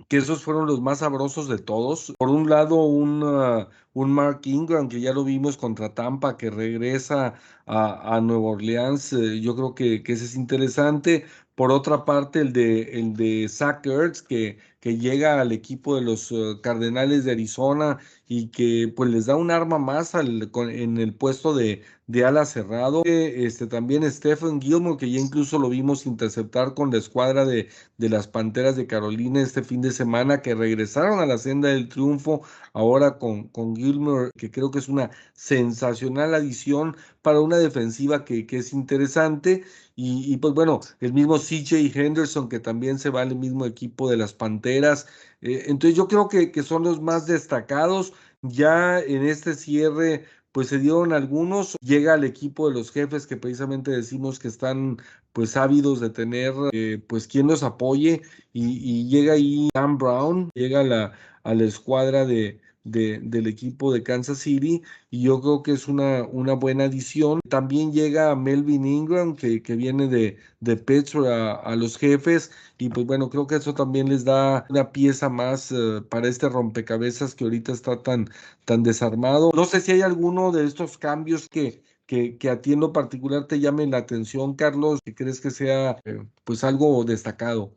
que 0.07 0.18
esos 0.18 0.44
fueron 0.44 0.68
los 0.68 0.82
más 0.82 0.99
sabrosos 0.99 1.48
de 1.48 1.57
todos. 1.57 2.14
Por 2.18 2.30
un 2.30 2.49
lado, 2.49 2.76
un, 2.76 3.23
uh, 3.23 3.68
un 3.94 4.11
Mark 4.11 4.41
Ingram, 4.45 4.90
que 4.90 5.02
ya 5.02 5.14
lo 5.14 5.23
vimos 5.23 5.57
contra 5.57 5.94
Tampa, 5.94 6.38
que 6.38 6.49
regresa 6.49 7.36
a, 7.65 8.15
a 8.15 8.22
Nueva 8.22 8.52
Orleans. 8.52 9.14
Eh, 9.14 9.41
yo 9.41 9.56
creo 9.56 9.76
que, 9.76 10.03
que, 10.03 10.14
ese 10.14 10.26
es 10.26 10.36
interesante. 10.36 11.26
Por 11.56 11.72
otra 11.72 12.06
parte, 12.06 12.40
el 12.41 12.53
de, 12.53 12.99
el 12.99 13.14
de 13.14 13.48
Zach 13.49 13.86
Ertz, 13.86 14.22
que, 14.22 14.57
que 14.80 14.98
llega 14.98 15.40
al 15.41 15.52
equipo 15.52 15.95
de 15.95 16.02
los 16.02 16.32
uh, 16.32 16.60
Cardenales 16.61 17.26
de 17.26 17.32
Arizona 17.34 17.99
y 18.34 18.48
que 18.48 18.88
pues 18.95 19.10
les 19.12 19.26
da 19.26 19.36
un 19.36 19.52
arma 19.52 19.78
más 19.78 20.16
al, 20.16 20.52
con, 20.52 20.70
en 20.70 20.98
el 20.98 21.14
puesto 21.14 21.53
de, 21.53 21.84
de 22.08 22.24
ala 22.24 22.45
cerrado. 22.45 23.02
Este, 23.06 23.68
también 23.68 24.10
Stephen 24.10 24.62
Gilmore, 24.62 24.95
que 24.95 25.12
ya 25.12 25.20
incluso 25.20 25.60
lo 25.60 25.68
vimos 25.68 26.06
interceptar 26.06 26.74
con 26.74 26.91
la 26.91 26.98
escuadra 26.98 27.44
de, 27.45 27.68
de 27.98 28.10
las 28.10 28.30
Panteras 28.30 28.78
de 28.78 28.88
Carolina 28.88 29.41
este 29.41 29.64
fin 29.64 29.82
de 29.82 29.91
semana, 29.91 30.41
que 30.41 30.56
regresaron 30.56 31.20
a 31.20 31.26
la 31.26 31.38
senda 31.38 31.70
del 31.70 31.90
triunfo 31.90 32.41
ahora 32.72 33.18
con, 33.20 33.49
con 33.49 33.76
Gilmore, 33.76 34.32
que 34.38 34.49
creo 34.49 34.72
que 34.72 34.80
es 34.80 34.88
una 34.88 35.12
sensacional 35.34 36.34
adición 36.34 36.95
para 37.22 37.41
una 37.41 37.58
defensiva 37.58 38.24
que, 38.24 38.45
que 38.48 38.60
es 38.60 38.72
interesante. 38.72 39.66
Y, 39.95 40.34
y, 40.34 40.38
pues 40.38 40.53
bueno, 40.53 40.80
el 41.02 41.12
mismo 41.14 41.38
CJ 41.38 41.91
Henderson, 41.94 42.48
que 42.49 42.60
también 42.60 42.98
se 42.98 43.10
va 43.10 43.22
al 43.24 43.36
mismo 43.36 43.66
equipo 43.66 44.10
de 44.10 44.16
las 44.18 44.34
Panteras. 44.34 45.06
Eh, 45.41 45.63
entonces 45.68 45.97
yo 45.97 46.07
creo 46.07 46.27
que, 46.27 46.51
que 46.51 46.63
son 46.63 46.84
los 46.84 47.01
más 47.01 47.26
destacados. 47.27 48.13
Ya 48.41 48.99
en 48.99 49.23
este 49.23 49.53
cierre, 49.55 50.26
pues 50.51 50.68
se 50.69 50.80
dieron 50.80 51.13
algunos. 51.13 51.76
Llega 51.81 52.13
al 52.13 52.23
equipo 52.23 52.68
de 52.69 52.76
los 52.76 52.91
jefes 52.91 53.27
que 53.27 53.38
precisamente 53.38 53.91
decimos 53.91 54.39
que 54.39 54.47
están 54.47 54.97
pues 55.34 55.55
ávidos 55.57 55.99
de 56.01 56.09
tener 56.09 56.53
eh, 56.73 57.01
pues 57.07 57.27
quien 57.27 57.47
los 57.47 57.63
apoye 57.63 58.22
y, 58.53 58.77
y 59.03 59.07
llega 59.09 59.34
ahí 59.34 59.69
Dan 59.73 59.97
Brown, 59.97 60.49
llega 60.53 60.84
la, 60.84 61.13
a 61.43 61.53
la 61.53 61.63
escuadra 61.63 62.26
de, 62.26 62.59
de, 62.84 63.20
del 63.22 63.48
equipo 63.48 63.94
de 63.94 64.03
Kansas 64.03 64.40
City 64.40 64.82
y 65.10 65.24
yo 65.24 65.41
creo 65.41 65.64
que 65.64 65.72
es 65.74 65.88
una, 65.88 66.24
una 66.24 66.53
buena 66.53 66.86
adición. 66.86 67.40
También 67.49 67.91
llega 67.94 68.36
Melvin 68.36 68.86
Ingram 68.86 69.36
que, 69.36 69.62
que 69.62 69.76
viene 69.76 70.08
de, 70.08 70.38
de 70.60 70.78
Pittsburgh 70.78 71.28
a, 71.28 71.76
los 71.76 71.98
jefes 71.98 72.52
y 72.78 72.90
pues 72.90 73.06
bueno, 73.06 73.30
creo 73.30 73.48
que 73.48 73.56
eso 73.56 73.74
también 73.74 74.10
les 74.10 74.26
da 74.26 74.66
una 74.70 74.91
pieza 74.91 75.30
más 75.30 75.72
uh, 75.72 76.06
para 76.10 76.28
este 76.28 76.49
rompecabezas 76.49 77.36
que 77.36 77.44
ahorita 77.44 77.72
está 77.72 78.02
tan, 78.02 78.30
tan 78.66 78.84
desarmado. 78.84 79.52
No 79.53 79.66
sé 79.66 79.82
si 79.82 79.91
hay 79.94 80.02
alguno 80.02 80.52
de 80.52 80.66
estos 80.66 80.98
cambios 80.98 81.48
que, 81.49 81.84
que, 82.06 82.38
que, 82.38 82.49
a 82.49 82.62
ti 82.62 82.74
en 82.74 82.82
lo 82.82 82.94
particular 82.94 83.48
te 83.48 83.60
llame 83.60 83.88
la 83.88 83.98
atención, 83.98 84.56
Carlos, 84.56 84.99
que 85.03 85.16
crees 85.16 85.40
que 85.40 85.52
sea 85.52 85.98
eh, 86.06 86.26
pues 86.44 86.64
algo 86.64 87.03
destacado. 87.03 87.74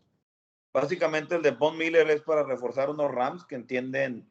Básicamente 0.73 1.37
el 1.37 1.43
de 1.43 1.53
Von 1.53 1.79
Miller 1.79 2.11
es 2.11 2.23
para 2.23 2.43
reforzar 2.43 2.91
unos 2.91 3.13
Rams 3.13 3.45
que 3.45 3.55
entienden 3.55 4.29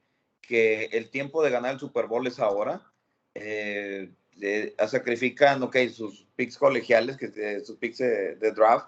que 0.48 0.86
el 0.92 1.10
tiempo 1.10 1.42
de 1.42 1.50
ganar 1.50 1.74
el 1.74 1.80
Super 1.80 2.08
Bowl 2.08 2.28
es 2.28 2.40
ahora. 2.40 2.84
Eh, 3.34 4.12
sacrifican, 4.88 5.64
ok, 5.64 5.78
sus 5.92 6.28
picks 6.36 6.58
colegiales, 6.58 7.18
que, 7.18 7.60
sus 7.62 7.78
picks 7.78 8.00
de, 8.00 8.52
draft, 8.56 8.88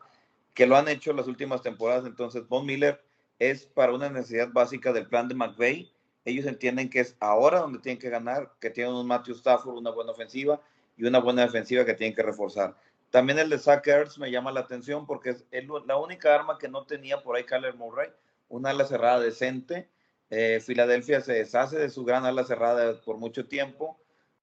que 0.53 0.65
lo 0.65 0.75
han 0.75 0.87
hecho 0.87 1.13
las 1.13 1.27
últimas 1.27 1.61
temporadas. 1.61 2.05
Entonces, 2.05 2.47
Von 2.47 2.65
Miller 2.65 3.01
es 3.39 3.65
para 3.65 3.93
una 3.93 4.09
necesidad 4.09 4.49
básica 4.51 4.93
del 4.93 5.07
plan 5.07 5.27
de 5.27 5.35
McVay. 5.35 5.91
Ellos 6.25 6.45
entienden 6.45 6.89
que 6.89 7.01
es 7.01 7.15
ahora 7.19 7.59
donde 7.59 7.79
tienen 7.79 7.99
que 7.99 8.09
ganar, 8.09 8.51
que 8.59 8.69
tienen 8.69 8.93
un 8.93 9.07
Matthew 9.07 9.35
Stafford, 9.35 9.77
una 9.77 9.91
buena 9.91 10.11
ofensiva 10.11 10.61
y 10.97 11.05
una 11.05 11.19
buena 11.19 11.43
defensiva 11.43 11.85
que 11.85 11.93
tienen 11.93 12.15
que 12.15 12.23
reforzar. 12.23 12.75
También 13.11 13.39
el 13.39 13.49
de 13.49 13.59
Zach 13.59 13.87
me 14.17 14.31
llama 14.31 14.51
la 14.51 14.61
atención 14.61 15.05
porque 15.05 15.29
es 15.29 15.45
la 15.85 15.97
única 15.97 16.33
arma 16.33 16.57
que 16.57 16.67
no 16.67 16.85
tenía 16.85 17.21
por 17.21 17.35
ahí 17.35 17.45
Kyler 17.45 17.75
Murray, 17.75 18.09
una 18.49 18.71
ala 18.71 18.85
cerrada 18.85 19.19
decente. 19.19 19.89
Eh, 20.29 20.59
Filadelfia 20.59 21.21
se 21.21 21.33
deshace 21.33 21.77
de 21.77 21.89
su 21.89 22.03
gran 22.03 22.25
ala 22.25 22.43
cerrada 22.43 23.01
por 23.01 23.17
mucho 23.17 23.45
tiempo, 23.47 23.99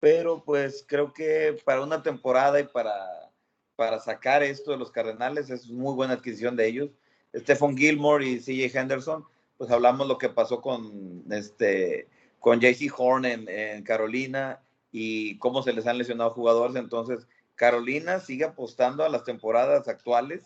pero 0.00 0.44
pues 0.44 0.84
creo 0.86 1.12
que 1.12 1.58
para 1.64 1.82
una 1.82 2.02
temporada 2.02 2.60
y 2.60 2.64
para, 2.64 3.30
para 3.74 3.98
sacar 3.98 4.42
esto 4.42 4.70
de 4.70 4.78
los 4.78 4.90
Cardenales 4.90 5.50
es 5.50 5.68
muy 5.68 5.94
buena 5.94 6.14
adquisición 6.14 6.56
de 6.56 6.66
ellos. 6.66 6.90
Stephon 7.34 7.76
Gilmore 7.76 8.24
y 8.24 8.38
CJ 8.40 8.78
Henderson, 8.78 9.24
pues 9.58 9.70
hablamos 9.70 10.06
lo 10.06 10.18
que 10.18 10.28
pasó 10.28 10.60
con 10.60 11.24
este 11.30 12.08
con 12.38 12.60
JC 12.60 12.92
Horn 12.96 13.24
en, 13.24 13.48
en 13.48 13.82
Carolina 13.82 14.62
y 14.92 15.36
cómo 15.38 15.62
se 15.62 15.72
les 15.72 15.86
han 15.86 15.98
lesionado 15.98 16.30
jugadores, 16.30 16.76
entonces 16.76 17.26
Carolina 17.56 18.20
sigue 18.20 18.44
apostando 18.44 19.02
a 19.02 19.08
las 19.08 19.24
temporadas 19.24 19.88
actuales. 19.88 20.44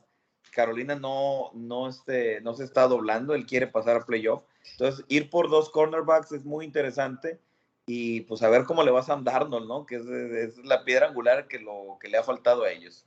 Carolina 0.52 0.94
no, 0.94 1.50
no, 1.54 1.88
este, 1.88 2.40
no 2.40 2.54
se 2.54 2.64
está 2.64 2.86
doblando, 2.86 3.34
él 3.34 3.46
quiere 3.46 3.66
pasar 3.66 3.96
a 3.96 4.06
playoff. 4.06 4.42
Entonces, 4.72 5.04
ir 5.08 5.30
por 5.30 5.50
dos 5.50 5.70
cornerbacks 5.70 6.32
es 6.32 6.44
muy 6.44 6.64
interesante 6.64 7.40
y 7.86 8.20
pues 8.22 8.42
a 8.42 8.48
ver 8.48 8.64
cómo 8.64 8.82
le 8.82 8.90
va 8.90 9.00
a 9.00 9.04
Sam 9.04 9.24
Darnold, 9.24 9.66
¿no? 9.66 9.84
Que 9.84 9.96
es, 9.96 10.58
la 10.64 10.84
piedra 10.84 11.08
angular 11.08 11.48
que, 11.48 11.58
lo, 11.58 11.98
que 12.00 12.08
le 12.08 12.18
ha 12.18 12.22
faltado 12.22 12.64
a 12.64 12.70
ellos. 12.70 13.04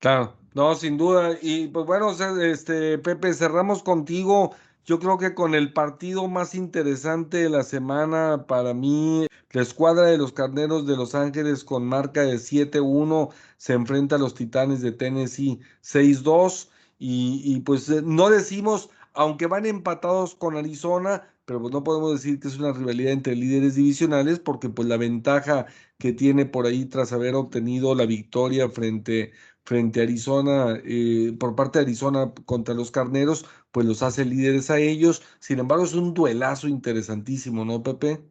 Claro, 0.00 0.36
no, 0.54 0.74
sin 0.74 0.96
duda. 0.96 1.38
Y 1.40 1.68
pues 1.68 1.86
bueno, 1.86 2.10
este, 2.42 2.98
Pepe, 2.98 3.32
cerramos 3.34 3.82
contigo. 3.82 4.54
Yo 4.84 4.98
creo 4.98 5.18
que 5.18 5.34
con 5.34 5.54
el 5.54 5.72
partido 5.72 6.26
más 6.26 6.54
interesante 6.54 7.38
de 7.38 7.50
la 7.50 7.62
semana 7.62 8.46
para 8.46 8.74
mí, 8.74 9.26
la 9.52 9.62
escuadra 9.62 10.06
de 10.06 10.18
los 10.18 10.32
Carneros 10.32 10.86
de 10.86 10.96
Los 10.96 11.14
Ángeles 11.14 11.64
con 11.64 11.86
marca 11.86 12.22
de 12.22 12.36
7-1 12.36 13.30
se 13.56 13.74
enfrenta 13.74 14.16
a 14.16 14.18
los 14.18 14.34
Titanes 14.34 14.80
de 14.80 14.92
Tennessee 14.92 15.60
6-2 15.82 16.68
y, 16.98 17.42
y, 17.44 17.60
pues 17.60 17.88
eh, 17.88 18.02
no 18.04 18.28
decimos, 18.28 18.90
aunque 19.14 19.46
van 19.46 19.66
empatados 19.66 20.34
con 20.34 20.56
Arizona, 20.56 21.28
pero 21.44 21.60
pues 21.60 21.72
no 21.72 21.82
podemos 21.84 22.12
decir 22.12 22.38
que 22.40 22.48
es 22.48 22.58
una 22.58 22.72
rivalidad 22.72 23.12
entre 23.12 23.34
líderes 23.36 23.74
divisionales 23.74 24.38
porque 24.38 24.68
pues 24.68 24.88
la 24.88 24.96
ventaja 24.96 25.66
que 25.98 26.12
tiene 26.12 26.46
por 26.46 26.66
ahí 26.66 26.86
tras 26.86 27.12
haber 27.12 27.34
obtenido 27.34 27.94
la 27.94 28.06
victoria 28.06 28.68
frente 28.70 29.32
frente 29.64 30.00
a 30.00 30.02
Arizona, 30.04 30.80
eh, 30.84 31.36
por 31.38 31.54
parte 31.54 31.78
de 31.78 31.84
Arizona 31.84 32.32
contra 32.44 32.74
los 32.74 32.90
Carneros, 32.90 33.46
pues 33.70 33.86
los 33.86 34.02
hace 34.02 34.24
líderes 34.24 34.70
a 34.70 34.78
ellos. 34.78 35.22
Sin 35.38 35.58
embargo, 35.58 35.84
es 35.84 35.94
un 35.94 36.14
duelazo 36.14 36.66
interesantísimo, 36.68 37.64
¿no, 37.64 37.82
Pepe? 37.82 38.24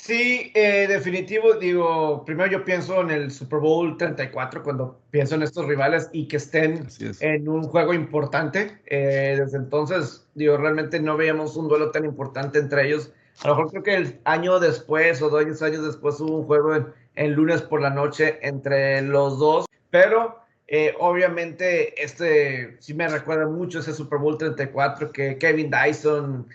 Sí, 0.00 0.52
eh, 0.54 0.86
definitivo. 0.88 1.54
Digo, 1.54 2.24
primero 2.24 2.50
yo 2.50 2.64
pienso 2.64 3.00
en 3.00 3.10
el 3.10 3.30
Super 3.30 3.58
Bowl 3.58 3.96
34 3.96 4.62
cuando 4.62 5.00
pienso 5.10 5.34
en 5.34 5.42
estos 5.42 5.66
rivales 5.66 6.08
y 6.12 6.28
que 6.28 6.36
estén 6.36 6.86
en 7.20 7.48
un 7.48 7.64
juego 7.64 7.92
importante. 7.92 8.78
Eh, 8.86 9.36
desde 9.38 9.58
entonces, 9.58 10.26
digo, 10.34 10.56
realmente 10.56 11.00
no 11.00 11.16
veíamos 11.16 11.56
un 11.56 11.68
duelo 11.68 11.90
tan 11.90 12.04
importante 12.04 12.58
entre 12.58 12.86
ellos. 12.86 13.12
A 13.42 13.48
lo 13.48 13.56
mejor 13.56 13.70
creo 13.70 13.82
que 13.82 13.94
el 13.96 14.20
año 14.24 14.58
después 14.60 15.20
o 15.20 15.28
dos 15.28 15.62
años 15.62 15.84
después 15.84 16.20
hubo 16.20 16.38
un 16.38 16.46
juego 16.46 16.74
en, 16.74 16.86
en 17.16 17.32
lunes 17.32 17.60
por 17.62 17.82
la 17.82 17.90
noche 17.90 18.38
entre 18.42 19.02
los 19.02 19.38
dos, 19.38 19.66
pero 19.90 20.38
eh, 20.70 20.94
obviamente, 20.98 22.02
este 22.02 22.76
sí 22.80 22.92
me 22.92 23.08
recuerda 23.08 23.46
mucho 23.46 23.78
ese 23.78 23.94
Super 23.94 24.18
Bowl 24.18 24.36
34 24.36 25.12
que 25.12 25.38
Kevin 25.38 25.70
Dyson 25.70 26.46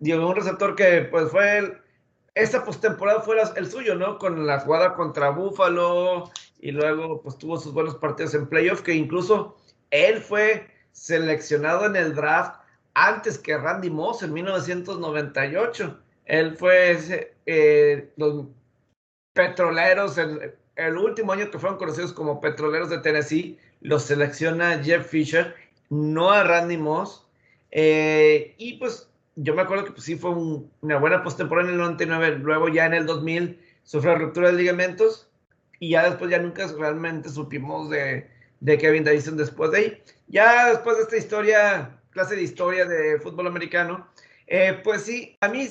dio 0.00 0.26
un 0.28 0.34
receptor 0.34 0.74
que 0.74 1.02
pues 1.02 1.30
fue 1.30 1.58
el, 1.58 1.74
esta 2.40 2.64
postemporada 2.64 3.20
fue 3.20 3.36
el 3.56 3.70
suyo, 3.70 3.94
¿no? 3.94 4.18
Con 4.18 4.46
la 4.46 4.60
jugada 4.60 4.94
contra 4.94 5.30
Buffalo 5.30 6.30
y 6.58 6.70
luego 6.70 7.22
pues 7.22 7.38
tuvo 7.38 7.58
sus 7.58 7.72
buenos 7.72 7.96
partidos 7.96 8.34
en 8.34 8.48
playoff 8.48 8.82
que 8.82 8.94
incluso 8.94 9.56
él 9.90 10.20
fue 10.20 10.68
seleccionado 10.92 11.86
en 11.86 11.96
el 11.96 12.14
draft 12.14 12.60
antes 12.94 13.38
que 13.38 13.56
Randy 13.56 13.90
Moss 13.90 14.22
en 14.22 14.32
1998. 14.32 15.98
Él 16.26 16.56
fue 16.56 17.34
eh, 17.46 18.12
los 18.16 18.46
petroleros, 19.32 20.18
el, 20.18 20.54
el 20.76 20.96
último 20.96 21.32
año 21.32 21.50
que 21.50 21.58
fueron 21.58 21.78
conocidos 21.78 22.12
como 22.12 22.40
Petroleros 22.40 22.90
de 22.90 22.98
Tennessee, 22.98 23.58
los 23.80 24.04
selecciona 24.04 24.82
Jeff 24.82 25.06
Fisher, 25.06 25.54
no 25.88 26.30
a 26.30 26.44
Randy 26.44 26.76
Moss. 26.76 27.26
Eh, 27.70 28.54
y 28.58 28.74
pues 28.74 29.09
yo 29.42 29.54
me 29.54 29.62
acuerdo 29.62 29.84
que 29.84 29.92
pues, 29.92 30.04
sí 30.04 30.16
fue 30.16 30.32
una 30.80 30.98
buena 30.98 31.22
postemporada 31.22 31.68
en 31.68 31.74
el 31.74 31.80
99, 31.80 32.38
luego 32.38 32.68
ya 32.68 32.86
en 32.86 32.94
el 32.94 33.06
2000 33.06 33.58
sufrió 33.82 34.14
ruptura 34.16 34.48
de 34.48 34.54
ligamentos 34.54 35.30
y 35.78 35.90
ya 35.90 36.04
después 36.04 36.30
ya 36.30 36.38
nunca 36.38 36.66
realmente 36.78 37.30
supimos 37.30 37.88
de, 37.88 38.28
Kevin 38.62 39.04
Dyson 39.04 39.38
después 39.38 39.70
de 39.70 39.78
ahí. 39.78 40.02
Ya 40.28 40.68
después 40.68 40.98
de 40.98 41.04
esta 41.04 41.16
historia, 41.16 42.00
clase 42.10 42.36
de 42.36 42.42
historia 42.42 42.84
de 42.84 43.18
fútbol 43.18 43.46
americano, 43.46 44.06
eh, 44.46 44.78
pues 44.84 45.02
sí, 45.02 45.36
a 45.40 45.48
mí, 45.48 45.66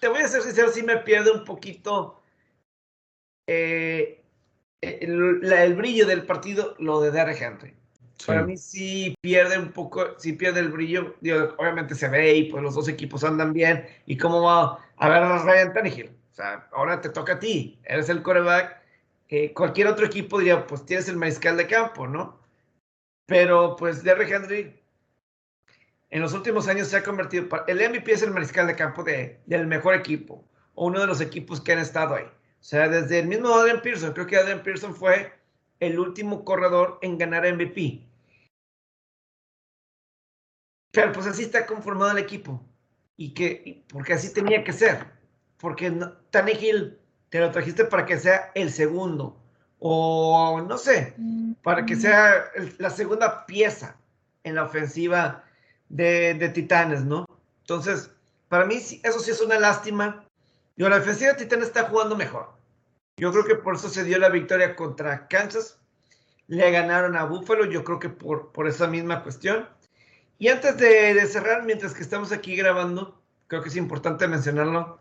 te 0.00 0.08
voy 0.08 0.20
a 0.20 0.28
ser 0.28 0.40
sincero, 0.42 0.70
sí 0.70 0.82
me 0.82 0.96
pierde 0.98 1.30
un 1.30 1.44
poquito 1.44 2.22
eh, 3.46 4.24
el, 4.80 5.74
brillo 5.74 6.06
del 6.06 6.24
partido, 6.24 6.74
lo 6.78 7.00
de 7.02 7.10
Derek 7.10 7.40
Henry. 7.40 7.74
Para 8.26 8.42
mí 8.44 8.56
sí 8.56 9.14
pierde 9.20 9.58
un 9.58 9.72
poco, 9.72 10.18
sí 10.18 10.32
pierde 10.32 10.60
el 10.60 10.70
brillo. 10.70 11.14
obviamente 11.58 11.94
se 11.94 12.08
ve 12.08 12.34
y 12.34 12.50
pues 12.50 12.62
los 12.62 12.74
dos 12.74 12.88
equipos 12.88 13.24
andan 13.24 13.52
bien. 13.52 13.86
¿Y 14.06 14.16
cómo 14.16 14.42
va 14.42 14.78
a 14.96 15.08
ver 15.08 15.22
a 15.22 15.42
Ryan 15.42 15.72
Tannehill? 15.72 16.10
O 16.30 16.34
sea, 16.34 16.68
ahora 16.72 17.00
te 17.00 17.10
toca 17.10 17.34
a 17.34 17.38
ti, 17.38 17.78
eres 17.84 18.08
el 18.08 18.22
coreback. 18.22 18.80
cualquier 19.54 19.88
otro 19.88 20.06
equipo 20.06 20.38
diría, 20.38 20.66
pues 20.66 20.84
tienes 20.86 21.08
el 21.08 21.16
mariscal 21.16 21.56
de 21.56 21.66
campo, 21.66 22.06
¿no? 22.06 22.40
Pero 23.26 23.76
pues 23.76 24.02
Derek 24.02 24.30
Henry 24.30 24.84
en 26.14 26.20
los 26.20 26.32
últimos 26.32 26.68
años 26.68 26.86
se 26.86 26.96
ha 26.96 27.02
convertido, 27.02 27.48
el 27.66 27.90
MVP 27.90 28.12
es 28.12 28.22
el 28.22 28.30
mariscal 28.30 28.68
de 28.68 28.76
campo 28.76 29.02
de, 29.02 29.40
del 29.46 29.66
mejor 29.66 29.94
equipo, 29.94 30.44
o 30.74 30.86
uno 30.86 31.00
de 31.00 31.08
los 31.08 31.20
equipos 31.20 31.60
que 31.60 31.72
han 31.72 31.80
estado 31.80 32.14
ahí. 32.14 32.22
O 32.22 32.62
sea, 32.62 32.88
desde 32.88 33.18
el 33.18 33.26
mismo 33.26 33.52
Adrian 33.52 33.82
Pearson, 33.82 34.12
creo 34.12 34.28
que 34.28 34.36
Adrian 34.36 34.62
Pearson 34.62 34.94
fue 34.94 35.32
el 35.86 35.98
último 35.98 36.44
corredor 36.44 36.98
en 37.02 37.18
ganar 37.18 37.50
MVP. 37.52 38.06
Pero 40.92 41.12
pues 41.12 41.26
así 41.26 41.42
está 41.42 41.66
conformado 41.66 42.12
el 42.12 42.18
equipo. 42.18 42.62
Y 43.16 43.34
que, 43.34 43.84
porque 43.88 44.14
así 44.14 44.32
tenía 44.32 44.64
que 44.64 44.72
ser. 44.72 45.06
Porque 45.58 45.90
no, 45.90 46.12
Tannehill 46.30 46.98
te 47.30 47.40
lo 47.40 47.50
trajiste 47.50 47.84
para 47.84 48.06
que 48.06 48.18
sea 48.18 48.52
el 48.54 48.70
segundo. 48.70 49.36
O 49.80 50.64
no 50.66 50.78
sé, 50.78 51.14
para 51.62 51.84
que 51.84 51.96
sea 51.96 52.44
la 52.78 52.90
segunda 52.90 53.44
pieza 53.44 53.96
en 54.44 54.54
la 54.54 54.64
ofensiva 54.64 55.44
de, 55.88 56.34
de 56.34 56.48
Titanes, 56.48 57.04
¿no? 57.04 57.26
Entonces, 57.60 58.10
para 58.48 58.64
mí 58.64 58.76
eso 58.76 59.18
sí 59.18 59.30
es 59.30 59.40
una 59.40 59.58
lástima. 59.58 60.24
Y 60.76 60.82
la 60.84 60.96
ofensiva 60.96 61.32
de 61.32 61.38
Titanes 61.38 61.66
está 61.66 61.88
jugando 61.88 62.16
mejor. 62.16 62.54
Yo 63.16 63.30
creo 63.30 63.44
que 63.44 63.54
por 63.54 63.76
eso 63.76 63.88
se 63.88 64.04
dio 64.04 64.18
la 64.18 64.28
victoria 64.28 64.74
contra 64.74 65.28
Kansas. 65.28 65.78
Le 66.48 66.70
ganaron 66.70 67.16
a 67.16 67.24
Buffalo, 67.24 67.64
yo 67.64 67.84
creo 67.84 67.98
que 67.98 68.08
por, 68.08 68.52
por 68.52 68.66
esa 68.66 68.86
misma 68.86 69.22
cuestión. 69.22 69.68
Y 70.38 70.48
antes 70.48 70.76
de, 70.76 71.24
cerrar, 71.26 71.64
mientras 71.64 71.94
que 71.94 72.02
estamos 72.02 72.32
aquí 72.32 72.56
grabando, 72.56 73.20
creo 73.46 73.62
que 73.62 73.68
es 73.68 73.76
importante 73.76 74.26
mencionarlo, 74.26 74.98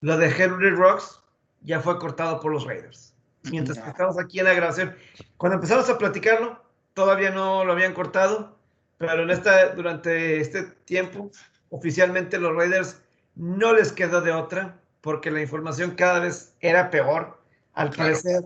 lo 0.00 0.16
de 0.16 0.28
Henry 0.28 0.70
Rocks 0.70 1.20
ya 1.62 1.80
fue 1.80 1.98
cortado 1.98 2.40
por 2.40 2.52
los 2.52 2.64
Raiders. 2.64 3.14
Mientras 3.50 3.78
que 3.78 3.90
estamos 3.90 4.18
aquí 4.18 4.38
en 4.38 4.44
la 4.44 4.54
grabación, 4.54 4.94
cuando 5.36 5.56
empezamos 5.56 5.90
a 5.90 5.98
platicarlo, 5.98 6.62
todavía 6.94 7.30
no 7.30 7.64
lo 7.64 7.72
habían 7.72 7.94
cortado, 7.94 8.56
pero 8.96 9.22
en 9.22 9.30
esta, 9.30 9.74
durante 9.74 10.40
este 10.40 10.62
tiempo, 10.84 11.30
oficialmente 11.70 12.38
los 12.38 12.54
Raiders 12.54 13.02
no 13.34 13.74
les 13.74 13.92
quedó 13.92 14.20
de 14.20 14.32
otra, 14.32 14.78
porque 15.00 15.30
la 15.30 15.40
información 15.40 15.92
cada 15.92 16.20
vez 16.20 16.54
era 16.60 16.90
peor 16.90 17.39
al 17.74 17.90
parecer, 17.90 18.44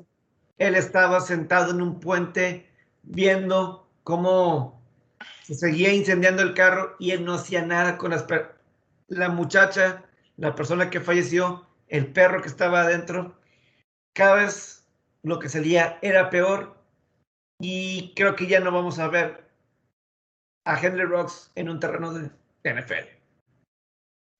él 0.58 0.74
estaba 0.74 1.20
sentado 1.20 1.70
en 1.70 1.82
un 1.82 2.00
puente 2.00 2.68
viendo 3.02 3.88
cómo 4.02 4.82
se 5.42 5.54
seguía 5.54 5.92
incendiando 5.92 6.42
el 6.42 6.54
carro 6.54 6.96
y 6.98 7.10
él 7.10 7.24
no 7.24 7.34
hacía 7.34 7.64
nada 7.64 7.98
con 7.98 8.10
las 8.10 8.26
la 9.08 9.28
muchacha, 9.28 10.04
la 10.36 10.54
persona 10.54 10.90
que 10.90 11.00
falleció, 11.00 11.66
el 11.88 12.12
perro 12.12 12.42
que 12.42 12.48
estaba 12.48 12.82
adentro. 12.82 13.38
Cada 14.14 14.36
vez 14.36 14.86
lo 15.22 15.38
que 15.38 15.48
salía 15.48 15.98
era 16.02 16.30
peor 16.30 16.76
y 17.60 18.12
creo 18.14 18.36
que 18.36 18.46
ya 18.46 18.60
no 18.60 18.72
vamos 18.72 18.98
a 18.98 19.08
ver 19.08 19.44
a 20.64 20.80
Henry 20.80 21.04
Rocks 21.04 21.50
en 21.54 21.68
un 21.68 21.80
terreno 21.80 22.12
de 22.12 22.30
NFL. 22.64 23.08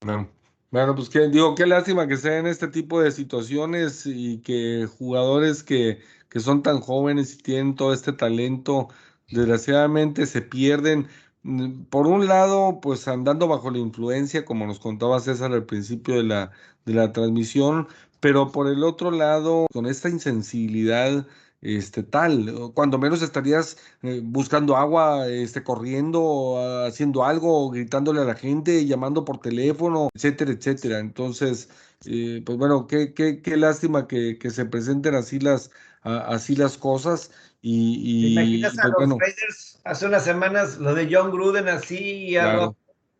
No, 0.07 0.31
Bueno, 0.75 0.97
pues 0.97 1.09
digo, 1.31 1.55
qué 1.55 1.67
lástima 1.67 2.09
que 2.09 2.17
sea 2.17 2.37
en 2.39 2.49
este 2.49 2.67
tipo 2.67 3.01
de 3.01 3.13
situaciones 3.13 4.07
y 4.07 4.39
que 4.43 4.89
jugadores 4.99 5.63
que, 5.63 6.01
que 6.29 6.41
son 6.41 6.65
tan 6.65 6.81
jóvenes 6.81 7.35
y 7.35 7.39
tienen 7.39 7.77
todo 7.77 7.93
este 7.93 8.13
talento, 8.13 8.89
desgraciadamente 9.31 10.27
se 10.27 10.43
pierden. 10.43 11.07
Mm, 11.45 11.85
Por 11.85 12.09
un 12.09 12.27
lado, 12.27 12.81
pues 12.83 13.07
andando 13.07 13.47
bajo 13.47 13.71
la 13.71 13.79
influencia, 13.79 14.45
como 14.45 14.67
nos 14.67 14.81
contaba 14.81 15.21
César 15.21 15.53
al 15.53 15.65
principio 15.65 16.17
de 16.17 16.25
la, 16.25 16.51
de 16.85 16.95
la 16.95 17.13
transmisión, 17.13 17.87
pero 18.19 18.51
por 18.51 18.67
el 18.67 18.83
otro 18.83 19.13
lado, 19.13 19.69
con 19.73 19.87
esta 19.87 20.09
insensibilidad 20.09 21.25
este, 21.65 22.03
tal, 22.05 22.71
cuando 22.75 22.99
menos 22.99 23.23
estarías 23.23 23.77
eh, 24.03 24.21
buscando 24.23 24.77
agua, 24.77 25.27
este, 25.29 25.65
corriendo, 25.65 26.85
haciendo 26.87 27.25
algo, 27.25 27.71
gritándole 27.71 28.21
a 28.21 28.25
la 28.25 28.35
gente, 28.35 28.87
llamando 28.87 29.25
por 29.25 29.41
teléfono, 29.41 30.09
etcétera, 30.15 30.53
etcétera. 30.53 30.99
Entonces, 31.01 31.69
eh, 32.07 32.43
pues 32.45 32.59
bueno, 32.59 32.87
qué, 32.87 33.15
qué, 33.15 33.41
qué 33.43 33.57
lástima 33.57 34.07
que, 34.07 34.39
que 34.39 34.51
se 34.51 34.67
presenten 34.67 35.15
así 35.15 35.41
las, 35.41 35.71
a- 36.03 36.19
así 36.35 36.55
las 36.55 36.77
cosas 36.77 37.31
y, 37.67 38.35
¿Te 38.35 38.43
imaginas 38.43 38.73
a 38.79 38.83
pues 38.83 38.85
los 38.85 38.95
bueno, 38.97 39.17
Raiders 39.19 39.81
hace 39.85 40.07
unas 40.07 40.23
semanas 40.23 40.77
lo 40.77 40.95
de 40.95 41.09
John 41.11 41.31
Gruden 41.31 41.67
así 41.69 41.97
y, 42.29 42.37
algo, 42.37 42.59
Claro. 42.59 42.77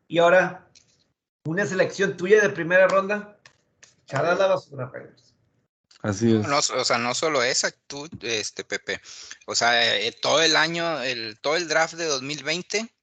y 0.07 0.19
ahora 0.19 0.69
una 1.47 1.65
selección 1.65 2.17
tuya 2.19 2.43
de 2.43 2.51
primera 2.51 2.87
ronda? 2.89 3.39
Echar 4.03 4.27
a 4.27 4.35
la 4.35 4.47
basura, 4.49 4.91
Raiders. 4.93 5.24
Así 6.05 6.37
es. 6.37 6.47
No, 6.47 6.59
o 6.59 6.85
sea, 6.85 6.99
no 6.99 7.15
solo 7.15 7.43
esa, 7.43 7.71
tú, 7.87 8.09
este, 8.23 8.65
Pepe. 8.65 9.01
O 9.47 9.55
sea, 9.55 9.97
eh, 9.97 10.13
todo 10.13 10.43
el 10.43 10.57
año, 10.57 11.03
el, 11.03 11.39
todo 11.41 11.57
el 11.57 11.69
draft 11.69 11.95
de 11.95 12.05
2020 12.07 12.95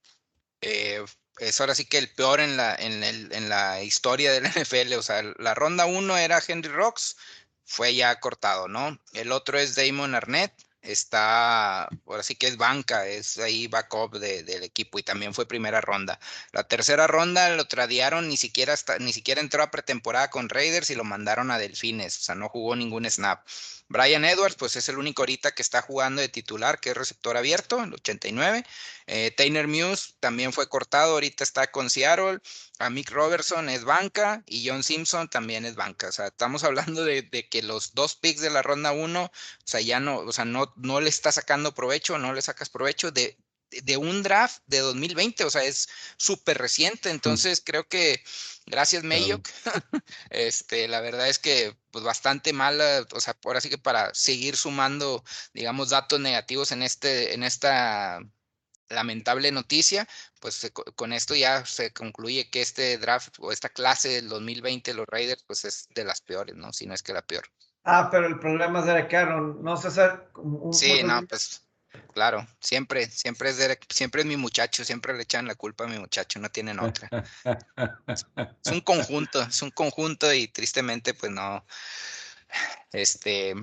eh, 0.62 1.06
es 1.40 1.60
ahora 1.62 1.76
sí 1.76 1.86
que 1.86 1.98
el 1.98 2.14
peor 2.14 2.40
en 2.42 2.58
la, 2.58 2.76
en, 2.76 3.04
el- 3.04 3.34
en 3.34 3.50
la 3.50 3.84
historia 3.84 4.32
de 4.34 4.42
la 4.42 4.50
NFL. 4.56 4.94
O 4.96 5.04
sea, 5.04 5.24
la 5.40 5.54
ronda 5.56 5.86
uno 5.86 6.18
era 6.18 6.42
Henry 6.48 6.70
Rocks, 6.72 7.18
fue 7.66 7.96
ya 7.96 8.20
cortado, 8.20 8.68
¿no? 8.68 9.00
El 9.14 9.32
otro 9.32 9.60
es 9.60 9.76
Damon 9.76 10.16
Arnett, 10.16 10.54
está, 10.82 11.84
ahora 12.06 12.24
sí 12.24 12.36
que 12.36 12.48
es 12.48 12.58
banca, 12.58 13.08
es 13.08 13.38
ahí 13.38 13.68
backup 13.68 14.18
de- 14.20 14.44
del 14.44 14.64
equipo 14.64 15.00
y 15.00 15.04
también 15.04 15.34
fue 15.34 15.48
primera 15.48 15.82
ronda. 15.82 16.20
La 16.52 16.68
tercera 16.68 17.08
ronda 17.08 17.50
lo 17.56 17.66
tradearon, 17.68 18.28
ni 18.30 18.38
siquiera, 18.38 18.74
hasta- 18.74 18.98
ni 19.00 19.14
siquiera 19.14 19.42
entró 19.42 19.64
a 19.64 19.72
pretemporada 19.72 20.30
con 20.30 20.50
Raiders 20.50 20.90
y 20.90 20.96
lo 20.96 21.04
mandaron 21.04 21.52
a 21.52 21.58
Delfines, 21.60 22.18
o 22.18 22.22
sea, 22.22 22.36
no 22.36 22.50
jugó 22.50 22.76
ningún 22.76 23.10
snap. 23.10 23.46
Brian 23.92 24.24
Edwards, 24.24 24.56
pues 24.56 24.76
es 24.78 24.88
el 24.90 24.98
único 24.98 25.22
ahorita 25.22 25.52
que 25.52 25.62
está 25.62 25.82
jugando 25.82 26.22
de 26.22 26.30
titular, 26.30 26.80
que 26.80 26.92
es 26.92 26.98
receptor 26.98 27.36
abierto, 27.36 27.84
el 27.84 27.94
89. 27.94 28.64
Eh, 29.08 29.32
Tainer 29.32 29.68
Muse 29.68 30.14
también 30.22 30.54
fue 30.54 30.70
cortado, 30.70 31.14
ahorita 31.14 31.44
está 31.44 31.72
con 31.72 31.90
Seattle. 31.90 32.40
A 32.80 32.90
Mick 32.90 33.12
Robertson 33.12 33.70
es 33.70 33.84
banca 33.84 34.44
y 34.46 34.68
John 34.68 34.84
Simpson 34.84 35.30
también 35.30 35.66
es 35.66 35.76
banca. 35.76 36.08
O 36.08 36.12
sea, 36.12 36.28
estamos 36.28 36.64
hablando 36.64 37.04
de, 37.04 37.22
de 37.24 37.50
que 37.50 37.62
los 37.64 37.94
dos 37.94 38.16
picks 38.16 38.42
de 38.42 38.50
la 38.50 38.62
ronda 38.62 38.94
1, 38.94 39.24
o 39.24 39.32
sea, 39.66 39.82
ya 39.82 40.00
no, 40.00 40.20
o 40.20 40.32
sea, 40.32 40.46
no, 40.46 40.74
no 40.78 41.02
le 41.02 41.10
está 41.10 41.32
sacando 41.32 41.76
provecho, 41.76 42.18
no 42.18 42.34
le 42.34 42.42
sacas 42.42 42.70
provecho 42.70 43.12
de, 43.12 43.38
de 43.72 43.98
un 43.98 44.22
draft 44.24 44.62
de 44.68 44.80
2020, 44.80 45.44
o 45.46 45.50
sea, 45.50 45.64
es 45.64 45.88
súper 46.18 46.58
reciente. 46.58 47.10
Entonces, 47.10 47.62
creo 47.66 47.88
que 47.88 48.22
gracias, 48.66 49.04
Mayock. 49.04 49.48
Este, 50.30 50.88
la 50.88 51.02
verdad 51.02 51.30
es 51.30 51.40
que 51.40 51.76
pues 51.92 52.04
bastante 52.04 52.54
mala, 52.54 53.06
o 53.14 53.20
sea, 53.20 53.38
ahora 53.46 53.62
sí 53.62 53.70
que 53.70 53.78
para 53.78 54.14
seguir 54.14 54.56
sumando, 54.58 55.24
digamos, 55.54 55.90
datos 55.90 56.20
negativos 56.20 56.72
en 56.72 56.84
este, 56.84 57.34
en 57.34 57.44
esta 57.44 58.20
lamentable 58.90 59.52
noticia, 59.52 60.08
pues 60.40 60.56
se 60.56 60.72
con 60.72 61.14
esto 61.14 61.34
ya 61.36 61.66
se 61.66 61.94
concluye 61.94 62.50
que 62.50 62.62
este 62.62 62.98
draft 62.98 63.36
o 63.40 63.52
esta 63.52 63.70
clase 63.70 64.10
del 64.10 64.28
2020 64.30 64.92
de 64.92 64.98
los 64.98 65.08
Raiders, 65.08 65.44
pues 65.48 65.66
es 65.66 65.88
de 65.96 66.04
las 66.04 66.22
peores, 66.22 66.56
¿no? 66.56 66.74
Si 66.74 66.86
no 66.86 66.94
es 66.94 67.02
que 67.02 67.14
la 67.14 67.22
peor. 67.22 67.46
Ah, 67.84 68.10
pero 68.12 68.28
el 68.28 68.38
problema 68.40 68.80
es 68.80 68.86
Derek 68.86 69.10
Carroll, 69.10 69.64
no 69.64 69.78
César. 69.78 70.30
Un- 70.36 70.74
Sí, 70.74 71.00
un- 71.02 71.08
no, 71.08 71.26
pues 71.26 71.64
claro, 72.14 72.48
siempre, 72.60 73.08
siempre 73.10 73.50
es 73.50 73.60
Derek- 73.60 73.86
siempre 73.92 74.22
es 74.22 74.28
mi 74.28 74.38
muchacho, 74.38 74.84
siempre 74.84 75.14
le 75.16 75.24
echan 75.24 75.48
la 75.48 75.56
culpa 75.56 75.86
a 75.86 75.88
mi 75.88 76.00
muchacho, 76.00 76.40
no 76.40 76.50
tienen 76.50 76.80
otra. 76.80 77.10
Es 78.64 78.72
un 78.72 78.82
conjunto, 78.82 79.42
es 79.42 79.62
un 79.62 79.72
conjunto 79.72 80.32
y 80.34 80.48
tristemente, 80.48 81.14
pues 81.14 81.32
no, 81.32 81.66
este, 82.92 83.56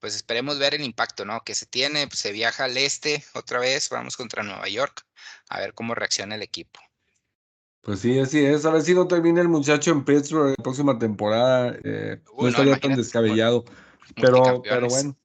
pues 0.00 0.14
esperemos 0.14 0.58
ver 0.58 0.74
el 0.74 0.82
impacto, 0.82 1.24
¿no? 1.24 1.42
Que 1.42 1.54
se 1.54 1.66
tiene, 1.66 2.06
pues, 2.06 2.20
se 2.20 2.32
viaja 2.32 2.64
al 2.64 2.76
este 2.76 3.24
otra 3.34 3.58
vez, 3.58 3.88
vamos 3.90 4.16
contra 4.16 4.42
Nueva 4.42 4.68
York, 4.68 5.06
a 5.48 5.60
ver 5.60 5.74
cómo 5.74 5.94
reacciona 5.94 6.34
el 6.36 6.42
equipo. 6.42 6.80
Pues 7.82 8.00
sí, 8.00 8.18
así 8.18 8.44
es. 8.44 8.64
A 8.66 8.70
ver 8.70 8.82
si 8.82 8.94
no 8.94 9.06
termina 9.06 9.40
el 9.40 9.48
muchacho 9.48 9.92
en 9.92 10.04
Pittsburgh 10.04 10.54
la 10.58 10.62
próxima 10.62 10.98
temporada. 10.98 11.76
eh, 11.84 12.20
Uy, 12.32 12.36
no 12.36 12.42
no, 12.42 12.48
estaría 12.48 12.80
tan 12.80 12.96
descabellado. 12.96 13.64
Pero, 14.16 14.62
pero 14.62 14.88
bueno. 14.88 15.16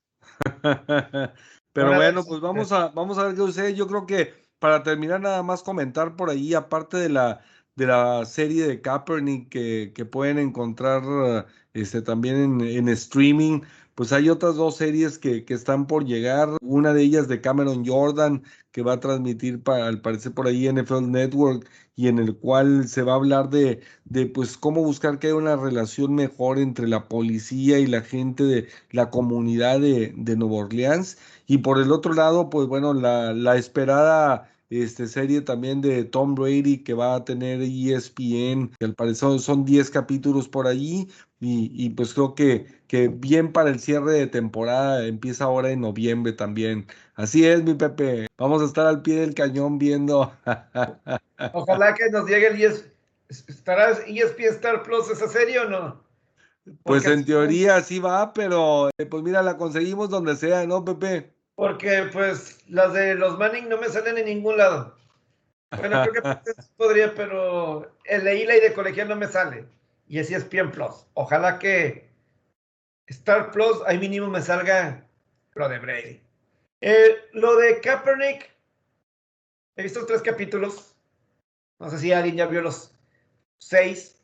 Pero 1.74 1.90
Una 1.90 1.98
bueno, 1.98 2.20
vez, 2.20 2.26
pues 2.26 2.42
vamos 2.42 2.72
a, 2.72 2.90
vamos 2.90 3.18
a 3.18 3.24
ver 3.26 3.36
qué 3.36 3.42
sucede. 3.42 3.76
Yo 3.76 3.88
creo 3.88 4.06
que 4.06 4.34
para 4.60 4.84
terminar, 4.84 5.22
nada 5.22 5.44
más 5.44 5.64
comentar 5.64 6.16
por 6.16 6.30
ahí, 6.30 6.54
aparte 6.54 6.98
de 6.98 7.10
la, 7.10 7.42
de 7.76 7.88
la 7.88 8.26
serie 8.26 8.68
de 8.68 8.82
Kaepernick 8.82 9.50
que, 9.50 9.92
que 9.96 10.06
pueden 10.06 10.38
encontrar 10.40 11.04
este, 11.74 12.02
también 12.02 12.36
en, 12.38 12.62
en 12.62 12.90
streaming, 12.90 13.62
pues 14.02 14.14
hay 14.14 14.32
otras 14.32 14.56
dos 14.56 14.78
series 14.78 15.20
que, 15.20 15.46
que 15.46 15.54
están 15.54 15.86
por 15.86 16.06
llegar. 16.06 16.50
Una 16.62 16.92
de 16.92 17.04
ellas 17.04 17.28
de 17.28 17.40
Cameron 17.40 17.86
Jordan, 17.86 18.42
que 18.72 18.82
va 18.82 18.94
a 18.94 19.00
transmitir 19.00 19.62
para, 19.62 19.86
al 19.86 20.02
parecer 20.02 20.34
por 20.34 20.48
ahí 20.48 20.68
NFL 20.68 21.12
Network, 21.12 21.70
y 21.96 22.08
en 22.08 22.18
el 22.18 22.36
cual 22.36 22.88
se 22.88 23.04
va 23.04 23.12
a 23.14 23.16
hablar 23.18 23.52
de, 23.52 23.82
de 24.06 24.26
pues 24.26 24.58
cómo 24.58 24.82
buscar 24.84 25.20
que 25.20 25.28
haya 25.28 25.36
una 25.36 25.56
relación 25.56 26.16
mejor 26.16 26.58
entre 26.58 26.88
la 26.88 27.08
policía 27.08 27.78
y 27.78 27.86
la 27.86 28.02
gente 28.02 28.44
de 28.44 28.70
la 28.90 29.12
comunidad 29.12 29.80
de, 29.80 30.16
de 30.18 30.36
Nueva 30.36 30.66
Orleans. 30.66 31.20
Y 31.46 31.60
por 31.60 31.80
el 31.80 31.92
otro 31.92 32.14
lado, 32.16 32.50
pues 32.50 32.68
bueno, 32.68 32.96
la, 32.96 33.34
la 33.34 33.56
esperada 33.58 34.50
este, 34.72 35.08
serie 35.08 35.42
también 35.42 35.82
de 35.82 36.06
Tom 36.06 36.34
Brady 36.34 36.78
que 36.78 36.94
va 36.94 37.16
a 37.16 37.26
tener 37.26 37.62
ESPN, 37.62 38.72
que 38.80 38.86
al 38.86 38.96
parecer 38.96 39.40
son 39.40 39.66
10 39.66 39.90
capítulos 39.92 40.48
por 40.48 40.66
allí. 40.66 41.10
Y, 41.42 41.72
y 41.74 41.90
pues 41.90 42.14
creo 42.14 42.36
que, 42.36 42.68
que 42.88 43.10
bien 43.10 43.52
para 43.52 43.70
el 43.70 43.80
cierre 43.80 44.14
de 44.14 44.28
temporada, 44.28 45.06
empieza 45.06 45.44
ahora 45.44 45.72
en 45.72 45.82
noviembre 45.82 46.32
también. 46.34 46.88
Así 47.16 47.46
es, 47.46 47.64
mi 47.64 47.74
Pepe. 47.74 48.28
Vamos 48.38 48.62
a 48.62 48.66
estar 48.66 48.88
al 48.88 49.02
pie 49.02 49.20
del 49.20 49.34
cañón 49.34 49.78
viendo. 49.78 50.32
Ojalá 51.54 51.94
que 51.94 52.10
nos 52.10 52.30
llegue 52.30 52.48
el 52.48 52.62
ES, 52.62 52.86
¿estará 53.28 53.92
ESPN 53.92 54.46
Star 54.52 54.84
Plus 54.84 55.10
esa 55.10 55.28
serie 55.28 55.60
o 55.60 55.70
no? 55.70 56.02
Pues 56.84 57.06
en 57.06 57.26
teoría 57.26 57.82
sí 57.82 58.00
va, 58.00 58.34
pero 58.34 58.90
eh, 58.98 59.06
pues 59.06 59.24
mira, 59.24 59.42
la 59.42 59.58
conseguimos 59.58 60.10
donde 60.10 60.36
sea, 60.36 60.66
¿no, 60.66 60.86
Pepe? 60.86 61.34
Porque 61.62 62.10
pues 62.12 62.58
las 62.70 62.92
de 62.94 63.14
los 63.14 63.38
Manning 63.38 63.70
no 63.70 63.78
me 63.78 63.88
salen 63.88 64.18
en 64.18 64.26
ningún 64.26 64.58
lado. 64.58 64.98
Bueno, 65.78 66.02
creo 66.10 66.24
que 66.24 66.54
podría, 66.76 67.14
pero 67.14 67.96
el 68.06 68.24
de 68.24 68.42
Eli 68.42 68.60
de 68.60 68.74
colegial 68.74 69.08
no 69.10 69.16
me 69.16 69.28
sale. 69.28 69.68
Y 70.08 70.18
así 70.18 70.34
es 70.34 70.42
ESPN 70.42 70.72
Plus. 70.72 71.06
Ojalá 71.14 71.60
que 71.60 72.10
Star 73.06 73.52
Plus, 73.52 73.78
ahí 73.86 74.00
mínimo 74.00 74.28
me 74.28 74.42
salga 74.42 75.08
lo 75.54 75.70
de 75.70 75.78
Brady. 75.78 76.22
Eh, 76.82 77.30
lo 77.34 77.56
de 77.58 77.80
Kaepernick, 77.80 78.50
he 79.76 79.84
visto 79.84 80.04
tres 80.08 80.24
capítulos. 80.24 80.96
No 81.78 81.92
sé 81.92 82.00
si 82.00 82.12
alguien 82.12 82.38
ya 82.38 82.48
vio 82.48 82.64
los 82.64 82.92
seis. 83.60 84.20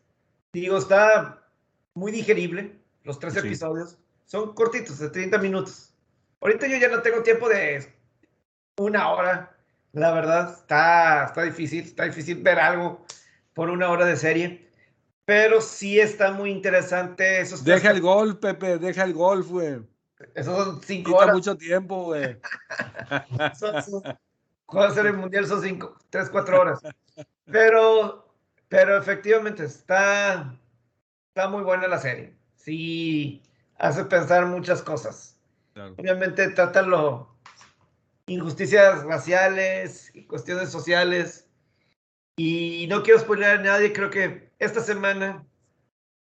Digo, 0.53 0.79
está 0.79 1.47
muy 1.93 2.11
digerible. 2.11 2.79
Los 3.03 3.19
tres 3.19 3.33
Sí. 3.33 3.39
episodios 3.41 3.99
son 4.25 4.55
cortitos, 4.55 4.97
de 4.97 5.11
30 5.11 5.37
minutos. 5.37 5.86
Ahorita 6.41 6.67
yo 6.67 6.77
ya 6.77 6.89
no 6.89 7.01
tengo 7.01 7.23
tiempo 7.23 7.49
de 7.49 7.93
una 8.77 9.09
hora. 9.11 9.57
La 9.93 10.11
verdad, 10.11 10.53
está, 10.53 11.25
está 11.25 11.43
difícil. 11.43 11.85
Está 11.85 12.03
difícil 12.03 12.41
ver 12.41 12.59
algo 12.59 13.05
por 13.53 13.69
una 13.69 13.89
hora 13.89 14.05
de 14.05 14.15
serie. 14.17 14.69
Pero 15.25 15.59
sí 15.61 15.99
está 15.99 16.31
muy 16.31 16.51
interesante. 16.51 17.41
Esos 17.41 17.63
tres 17.63 17.81
Deja 17.81 17.93
el 17.93 18.01
golf, 18.01 18.37
Pepe, 18.37 18.77
deja 18.77 19.03
el 19.03 19.13
golf, 19.13 19.47
güey. 19.47 19.81
Esos 20.33 20.55
son 20.55 20.81
cinco 20.81 21.11
Quita 21.11 21.23
horas. 21.23 21.35
mucho 21.35 21.57
tiempo, 21.57 22.05
güey. 22.05 22.37
Juego 24.65 24.87
de 24.89 24.93
Serie 24.93 25.11
Mundial 25.13 25.47
son 25.47 25.61
cinco, 25.61 25.97
tres, 26.09 26.29
cuatro 26.29 26.59
horas. 26.61 26.81
Pero, 27.45 28.33
pero 28.67 28.97
efectivamente 28.97 29.63
está, 29.63 30.53
está 31.29 31.47
muy 31.49 31.63
buena 31.63 31.87
la 31.87 31.99
serie. 31.99 32.35
Sí, 32.55 33.43
hace 33.77 34.03
pensar 34.05 34.45
muchas 34.45 34.81
cosas. 34.81 35.36
Claro. 35.77 35.93
Obviamente 35.95 36.47
trata 36.49 36.81
lo 36.81 37.37
injusticias 38.25 39.03
raciales 39.03 40.09
y 40.15 40.25
cuestiones 40.25 40.71
sociales. 40.71 41.47
Y 42.35 42.87
no 42.89 43.03
quiero 43.03 43.19
spoiler 43.19 43.59
a 43.59 43.61
nadie, 43.61 43.93
creo 43.93 44.09
que 44.09 44.51
esta 44.57 44.81
semana 44.81 45.45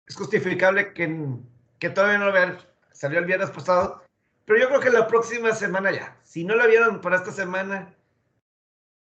es 0.07 0.15
justificable 0.15 0.93
que, 0.93 1.37
que 1.81 1.91
todavía 1.91 2.19
no 2.19 2.27
lo 2.27 2.33
vean. 2.33 2.59
Salió 2.93 3.19
el 3.19 3.25
viernes 3.25 3.51
pasado, 3.51 4.05
pero 4.45 4.61
yo 4.61 4.69
creo 4.69 4.81
que 4.81 4.91
la 4.91 5.09
próxima 5.09 5.53
semana 5.53 5.91
ya. 5.91 6.17
Si 6.23 6.45
no 6.45 6.55
la 6.55 6.69
vieron 6.69 7.01
para 7.01 7.17
esta 7.17 7.33
semana, 7.33 7.93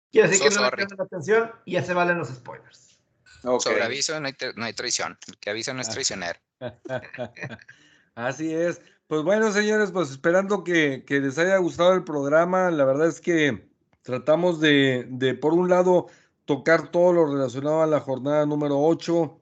quiere 0.09 0.29
decir 0.29 0.41
So 0.41 0.49
que 0.49 0.55
no 0.55 0.61
le 0.61 0.69
sorry. 0.69 0.75
prestan 0.77 1.01
atención 1.01 1.51
y 1.65 1.73
ya 1.73 1.83
se 1.83 1.93
valen 1.93 2.17
los 2.17 2.29
spoilers. 2.29 3.01
Sobre 3.41 3.83
aviso 3.83 4.17
no 4.21 4.27
hay, 4.27 4.35
no 4.55 4.63
hay, 4.63 4.73
traición. 4.73 5.17
El 5.27 5.37
que 5.37 5.49
avisa 5.49 5.73
no 5.73 5.81
es 5.81 5.89
ah. 5.89 5.91
traicionero. 5.91 6.39
Así 8.15 8.53
es. 8.53 8.81
Pues 9.09 9.23
bueno, 9.23 9.51
señores, 9.51 9.91
pues 9.91 10.11
esperando 10.11 10.63
que, 10.63 11.03
que, 11.03 11.19
les 11.19 11.39
haya 11.39 11.57
gustado 11.57 11.93
el 11.93 12.03
programa. 12.03 12.69
La 12.69 12.85
verdad 12.85 13.07
es 13.07 13.19
que 13.19 13.67
tratamos 14.03 14.59
de, 14.59 15.07
de, 15.09 15.33
por 15.33 15.53
un 15.55 15.67
lado, 15.67 16.05
tocar 16.45 16.91
todo 16.91 17.13
lo 17.13 17.25
relacionado 17.25 17.81
a 17.81 17.87
la 17.87 18.01
jornada 18.01 18.45
número 18.45 18.79
8, 18.79 19.41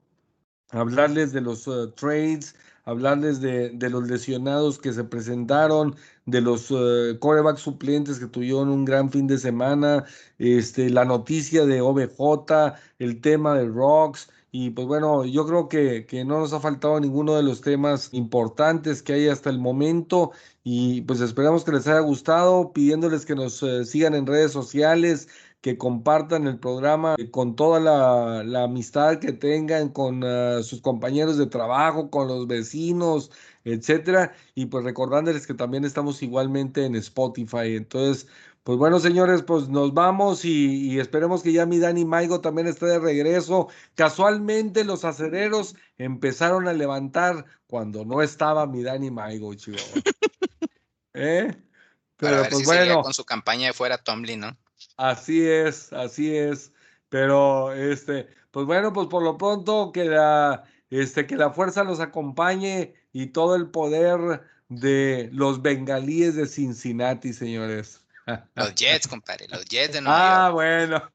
hablarles 0.70 1.32
de 1.32 1.42
los 1.42 1.66
uh, 1.68 1.90
trades, 1.90 2.56
hablarles 2.86 3.42
de, 3.42 3.68
de, 3.68 3.90
los 3.90 4.08
lesionados 4.08 4.78
que 4.78 4.94
se 4.94 5.04
presentaron, 5.04 5.94
de 6.24 6.40
los 6.40 6.70
uh, 6.70 7.18
suplentes 7.58 8.18
que 8.18 8.26
tuvieron 8.26 8.70
un 8.70 8.86
gran 8.86 9.10
fin 9.10 9.26
de 9.26 9.36
semana, 9.36 10.06
este, 10.38 10.88
la 10.88 11.04
noticia 11.04 11.66
de 11.66 11.82
OBJ, 11.82 12.72
el 13.00 13.20
tema 13.20 13.58
de 13.58 13.68
Rocks. 13.68 14.30
Y 14.50 14.70
pues 14.70 14.86
bueno, 14.86 15.24
yo 15.26 15.46
creo 15.46 15.68
que, 15.68 16.06
que, 16.06 16.24
no 16.24 16.38
nos 16.40 16.52
ha 16.54 16.60
faltado 16.60 16.98
ninguno 17.00 17.34
de 17.36 17.42
los 17.42 17.60
temas 17.60 18.08
importantes 18.12 19.02
que 19.02 19.12
hay 19.12 19.28
hasta 19.28 19.50
el 19.50 19.58
momento. 19.58 20.32
Y 20.64 21.02
pues 21.02 21.20
esperamos 21.20 21.64
que 21.64 21.72
les 21.72 21.86
haya 21.86 22.00
gustado, 22.00 22.72
pidiéndoles 22.72 23.26
que 23.26 23.34
nos 23.34 23.62
uh, 23.62 23.84
sigan 23.84 24.14
en 24.14 24.26
redes 24.26 24.52
sociales, 24.52 25.28
que 25.60 25.76
compartan 25.76 26.46
el 26.46 26.58
programa 26.58 27.16
con 27.30 27.56
toda 27.56 27.80
la, 27.80 28.62
amistad 28.64 29.18
que 29.18 29.32
tengan 29.32 29.88
con 29.90 30.22
ah, 30.24 30.62
sus 30.62 30.80
compañeros 30.80 31.36
de 31.36 31.46
trabajo, 31.46 32.10
con 32.10 32.28
los 32.28 32.46
vecinos, 32.46 33.30
etcétera. 33.64 34.32
Y 34.54 34.66
pues 34.66 34.84
recordándoles 34.84 35.46
que 35.46 35.54
también 35.54 35.84
estamos 35.84 36.22
igualmente 36.22 36.84
en 36.86 36.94
Spotify. 36.96 37.76
Entonces, 37.76 38.28
pues 38.68 38.76
bueno, 38.76 39.00
señores, 39.00 39.42
pues 39.44 39.70
nos 39.70 39.94
vamos 39.94 40.44
y, 40.44 41.00
esperemos 41.00 41.42
que 41.42 41.52
ya 41.52 41.64
mi 41.64 41.78
Dani 41.78 42.04
Maigo 42.04 42.42
también 42.42 42.66
esté 42.66 42.84
de 42.84 42.98
regreso. 42.98 43.68
Casualmente 43.94 44.84
los 44.84 45.06
acereros 45.06 45.74
empezaron 45.96 46.68
a 46.68 46.74
levantar 46.74 47.46
cuando 47.66 48.04
no 48.04 48.20
estaba 48.20 48.66
mi 48.66 48.82
Dani 48.82 49.10
Maigo, 49.10 49.54
chivo. 49.54 49.78
¿Eh? 51.14 51.56
Pero 52.18 52.42
pues 52.50 52.66
bueno. 52.66 53.00
Con 53.00 53.14
su 53.14 53.24
campaña 53.24 53.68
de 53.68 53.72
fuera 53.72 53.96
Tomlin, 53.96 54.40
¿no? 54.40 54.58
Así 54.98 55.46
es, 55.46 55.90
así 55.94 56.36
es. 56.36 56.70
Pero 57.08 57.72
este, 57.72 58.28
pues 58.50 58.66
bueno, 58.66 58.92
pues 58.92 59.06
por 59.06 59.22
lo 59.22 59.38
pronto 59.38 59.92
que 59.92 60.04
la, 60.04 60.64
este, 60.90 61.26
que 61.26 61.36
la 61.36 61.52
fuerza 61.52 61.84
los 61.84 62.00
acompañe 62.00 62.92
y 63.14 63.28
todo 63.28 63.56
el 63.56 63.70
poder 63.70 64.42
de 64.68 65.30
los 65.32 65.62
bengalíes 65.62 66.34
de 66.34 66.46
Cincinnati, 66.46 67.32
señores. 67.32 68.04
Los 68.54 68.74
Jets, 68.74 69.08
compadre, 69.08 69.46
los 69.48 69.64
Jets 69.64 69.94
de 69.94 70.00
Nueva 70.00 70.46
Ah, 70.46 70.50
bueno. 70.50 71.10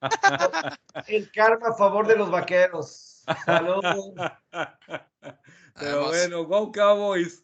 El 1.07 1.31
karma 1.31 1.69
a 1.69 1.73
favor 1.73 2.07
de 2.07 2.15
los 2.15 2.31
vaqueros. 2.31 3.23
Saludos. 3.45 4.15
Pero 5.75 6.07
bueno, 6.07 6.45
go 6.45 6.71
Cowboys. 6.71 7.43